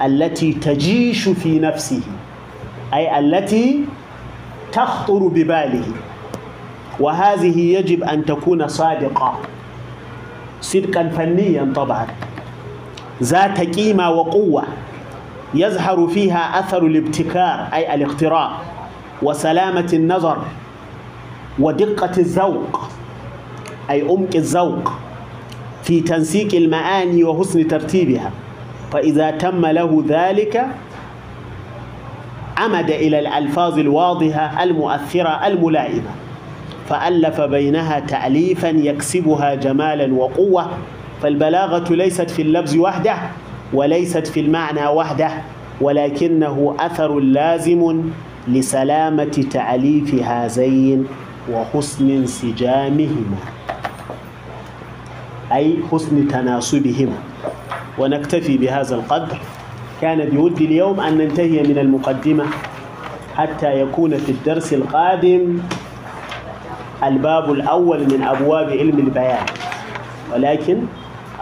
التي 0.02 0.52
تجيش 0.52 1.28
في 1.28 1.58
نفسه 1.58 2.00
أي 2.94 3.18
التي 3.18 3.84
تخطر 4.72 5.18
بباله. 5.28 5.84
وهذه 7.00 7.60
يجب 7.60 8.04
أن 8.04 8.24
تكون 8.24 8.68
صادقة 8.68 9.38
صدقا 10.60 11.08
فنيا 11.08 11.72
طبعا. 11.74 12.06
ذات 13.22 13.60
قيمة 13.76 14.10
وقوة 14.10 14.62
يظهر 15.54 16.06
فيها 16.06 16.58
أثر 16.60 16.86
الابتكار 16.86 17.68
أي 17.74 17.94
الاختراع 17.94 18.50
وسلامة 19.22 19.90
النظر 19.92 20.38
ودقة 21.58 22.12
الذوق 22.18 22.80
أي 23.90 24.02
عمق 24.02 24.30
الذوق 24.34 24.92
في 25.82 26.00
تنسيق 26.00 26.54
المعاني 26.54 27.24
وحسن 27.24 27.68
ترتيبها. 27.68 28.30
فإذا 28.92 29.30
تم 29.30 29.66
له 29.66 30.04
ذلك 30.08 30.66
عمد 32.56 32.90
إلى 32.90 33.18
الألفاظ 33.18 33.78
الواضحة 33.78 34.62
المؤثرة 34.62 35.46
الملائمة 35.46 36.10
فألف 36.88 37.40
بينها 37.40 38.00
تأليفا 38.00 38.66
يكسبها 38.68 39.54
جمالا 39.54 40.14
وقوة 40.14 40.70
فالبلاغة 41.24 41.94
ليست 41.94 42.30
في 42.30 42.42
اللفظ 42.42 42.76
وحده 42.76 43.16
وليست 43.72 44.26
في 44.26 44.40
المعنى 44.40 44.86
وحده 44.86 45.30
ولكنه 45.80 46.76
أثر 46.80 47.18
لازم 47.20 48.02
لسلامة 48.48 49.44
تأليف 49.50 50.14
هذين 50.14 51.06
وحسن 51.52 52.10
انسجامهما 52.10 53.36
أي 55.52 55.76
حسن 55.92 56.28
تناسبهما 56.28 57.18
ونكتفي 57.98 58.56
بهذا 58.58 58.94
القدر. 58.94 59.38
كان 60.00 60.28
بودي 60.30 60.64
اليوم 60.64 61.00
أن 61.00 61.18
ننتهي 61.18 61.62
من 61.62 61.78
المقدمة 61.78 62.44
حتى 63.36 63.80
يكون 63.80 64.16
في 64.18 64.32
الدرس 64.32 64.72
القادم 64.72 65.58
الباب 67.04 67.52
الأول 67.52 68.00
من 68.12 68.22
أبواب 68.22 68.68
علم 68.70 68.98
البيان. 68.98 69.46
ولكن 70.34 70.76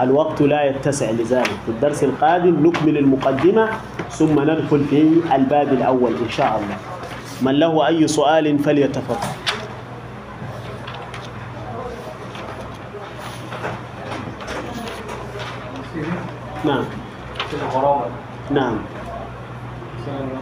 الوقت 0.01 0.43
لا 0.43 0.65
يتسع 0.65 1.11
لذلك. 1.11 1.45
في 1.67 1.69
الدرس 1.69 2.05
القادم 2.05 2.67
نكمل 2.67 2.99
المقدمة 2.99 3.69
ثم 4.11 4.41
ندخل 4.41 4.85
في 4.91 5.21
الباب 5.35 5.73
الأول 5.73 6.13
إن 6.25 6.31
شاء 6.31 6.61
الله. 6.61 6.77
من 7.43 7.59
له 7.59 7.87
أي 7.87 8.09
سؤال 8.09 8.59
فليتفضل. 8.59 9.17
نعم. 16.65 16.85
نعم. 18.51 18.79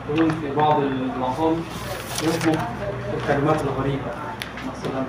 يقولون 0.09 0.31
في 0.41 0.55
بعض 0.57 0.81
المقام 0.81 1.57
يطلق 2.23 2.59
الكلمات 3.15 3.61
الغريبة. 3.61 4.11
مثلا 4.69 5.03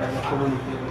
يعني 0.00 0.12
يقولون 0.24 0.50
في 0.50 0.89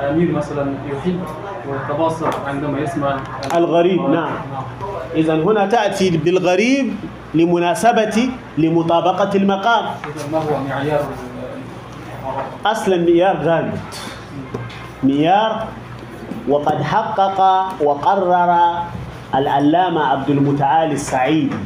الأمير 0.00 0.32
مثلا 0.32 0.74
يحب 0.86 1.20
ويتبصر 1.68 2.30
عندما 2.46 2.78
يسمع 2.78 3.16
الغريب، 3.54 4.00
نعم. 4.00 4.32
إذا 5.14 5.34
هنا 5.34 5.66
تأتي 5.66 6.16
بالغريب 6.16 6.94
لمناسبة 7.34 8.30
لمطابقة 8.58 9.36
المقام. 9.36 9.84
ما 10.32 10.38
هو 10.38 10.64
معيار؟ 10.68 11.04
أصلا 12.66 12.96
معيار 12.96 13.36
غامض 13.36 13.78
معيار 15.02 15.66
وقد 16.48 16.82
حقق 16.82 17.38
وقرر 17.82 18.82
العلامة 19.34 20.06
عبد 20.06 20.30
المتعالي 20.30 20.92
السعيدي 20.92 21.56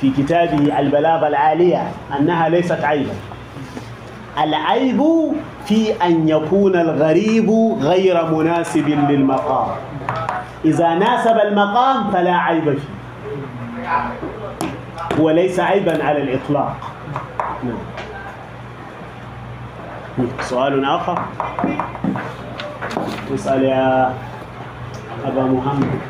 في 0.00 0.10
كتابه 0.10 0.78
البلاغة 0.78 1.28
العالية 1.28 1.90
أنها 2.18 2.48
ليست 2.48 2.84
عيبا. 2.84 3.14
العيب 4.44 5.02
في 5.66 5.92
أن 6.02 6.28
يكون 6.28 6.76
الغريب 6.76 7.50
غير 7.80 8.34
مناسب 8.34 8.88
للمقام. 8.88 9.68
إذا 10.64 10.94
ناسب 10.94 11.36
المقام 11.38 12.10
فلا 12.10 12.36
عيب 12.36 12.78
فيه. 12.78 12.88
وليس 15.18 15.60
عيبا 15.60 16.04
على 16.04 16.22
الإطلاق. 16.22 16.76
نعم. 17.64 17.78
سؤال 20.40 20.84
آخر. 20.84 21.22
اسأل 23.34 23.64
يا 23.64 24.14
أبا 25.24 25.42
محمد. 25.42 26.00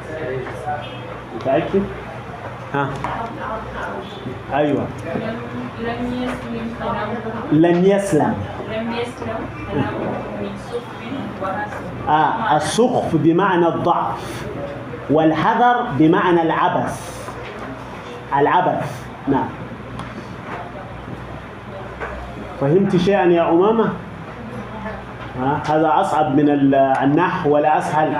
متأكد؟ 1.36 1.82
ها؟ 2.74 2.88
أيوه. 4.54 4.86
لم 7.52 7.84
يسلم 7.84 7.84
يسلم 7.84 8.34
من 10.40 10.48
سخف 10.56 12.08
آه 12.08 12.56
السخف 12.56 13.16
بمعنى 13.16 13.66
الضعف 13.68 14.46
والحذر 15.10 15.86
بمعنى 15.98 16.42
العبث 16.42 17.20
العبث 18.38 19.04
نعم 19.28 19.48
فهمت 22.60 22.96
شيئا 22.96 23.24
يا 23.24 23.48
أمامة؟ 23.50 23.92
ها؟ 25.40 25.62
هذا 25.68 25.92
أصعب 26.00 26.34
من 26.36 26.48
ال- 26.50 26.74
النحو 26.74 27.50
ولا 27.54 27.78
أسهل؟ 27.78 28.16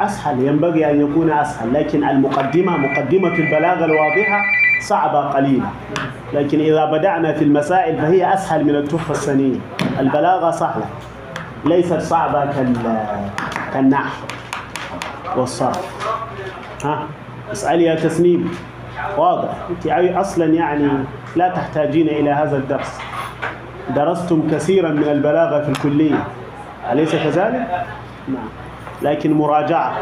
أسهل 0.00 0.40
ينبغي 0.46 0.90
أن 0.90 1.00
يكون 1.00 1.30
أسهل 1.30 1.74
لكن 1.74 2.04
المقدمة 2.04 2.76
مقدمة 2.76 3.28
البلاغة 3.34 3.84
الواضحة 3.84 4.42
صعبة 4.82 5.20
قليلا 5.20 5.66
لكن 6.32 6.60
إذا 6.60 6.84
بدأنا 6.84 7.32
في 7.32 7.44
المسائل 7.44 7.98
فهي 7.98 8.34
أسهل 8.34 8.64
من 8.64 8.76
التحفة 8.76 9.10
السنية. 9.12 9.58
البلاغة 10.00 10.50
سهلة 10.50 10.84
ليست 11.64 12.00
صعبة 12.00 12.44
كال 12.44 12.76
كالنحو 13.74 14.26
والصرف. 15.36 16.08
ها؟ 16.84 17.06
اسألي 17.52 17.84
يا 17.84 17.94
تسنيم. 17.94 18.50
واضح. 19.16 19.48
أنت 19.70 19.86
أصلا 20.16 20.44
يعني 20.44 20.88
لا 21.36 21.48
تحتاجين 21.48 22.08
إلى 22.08 22.30
هذا 22.30 22.56
الدرس. 22.56 22.98
درستم 23.96 24.48
كثيرا 24.50 24.88
من 24.90 25.08
البلاغة 25.08 25.62
في 25.62 25.68
الكلية. 25.68 26.24
أليس 26.92 27.14
كذلك؟ 27.14 27.84
نعم. 28.28 28.48
لكن 29.02 29.32
مراجعة 29.32 29.92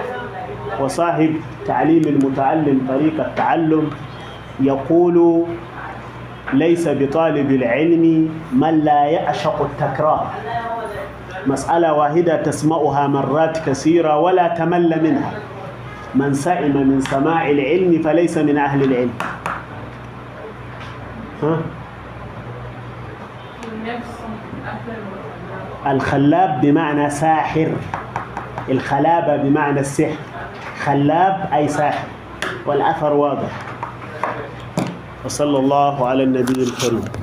وصاحب 0.81 1.35
تعليم 1.67 2.03
المتعلم 2.03 2.87
طريقة 2.89 3.31
تعلم 3.37 3.91
يقول 4.61 5.45
ليس 6.53 6.89
بطالب 6.89 7.51
العلم 7.51 8.29
من 8.53 8.81
لا 8.85 9.05
يعشق 9.05 9.63
التكرار. 9.63 10.27
مسألة 11.47 11.93
واحدة 11.93 12.43
تسمعها 12.43 13.07
مرات 13.07 13.69
كثيرة 13.69 14.19
ولا 14.19 14.49
تمل 14.49 15.03
منها. 15.03 15.33
من 16.15 16.35
سئم 16.35 16.77
من 16.77 17.01
سماع 17.01 17.51
العلم 17.51 18.03
فليس 18.03 18.39
من 18.39 18.59
أهل 18.59 18.83
العلم. 18.83 19.15
ها؟ 21.43 21.57
الخلاب 25.87 26.61
بمعنى 26.61 27.11
ساحر. 27.11 27.69
الخلابة 28.69 29.37
بمعنى 29.37 29.81
السحر. 29.81 30.17
خلاب 30.85 31.49
أي 31.55 31.69
ساحر. 31.69 32.09
والأثر 32.67 33.13
واضح. 33.13 33.70
وصلى 35.25 35.59
الله 35.59 36.07
على 36.07 36.23
النبي 36.23 36.63
الكريم. 36.63 37.20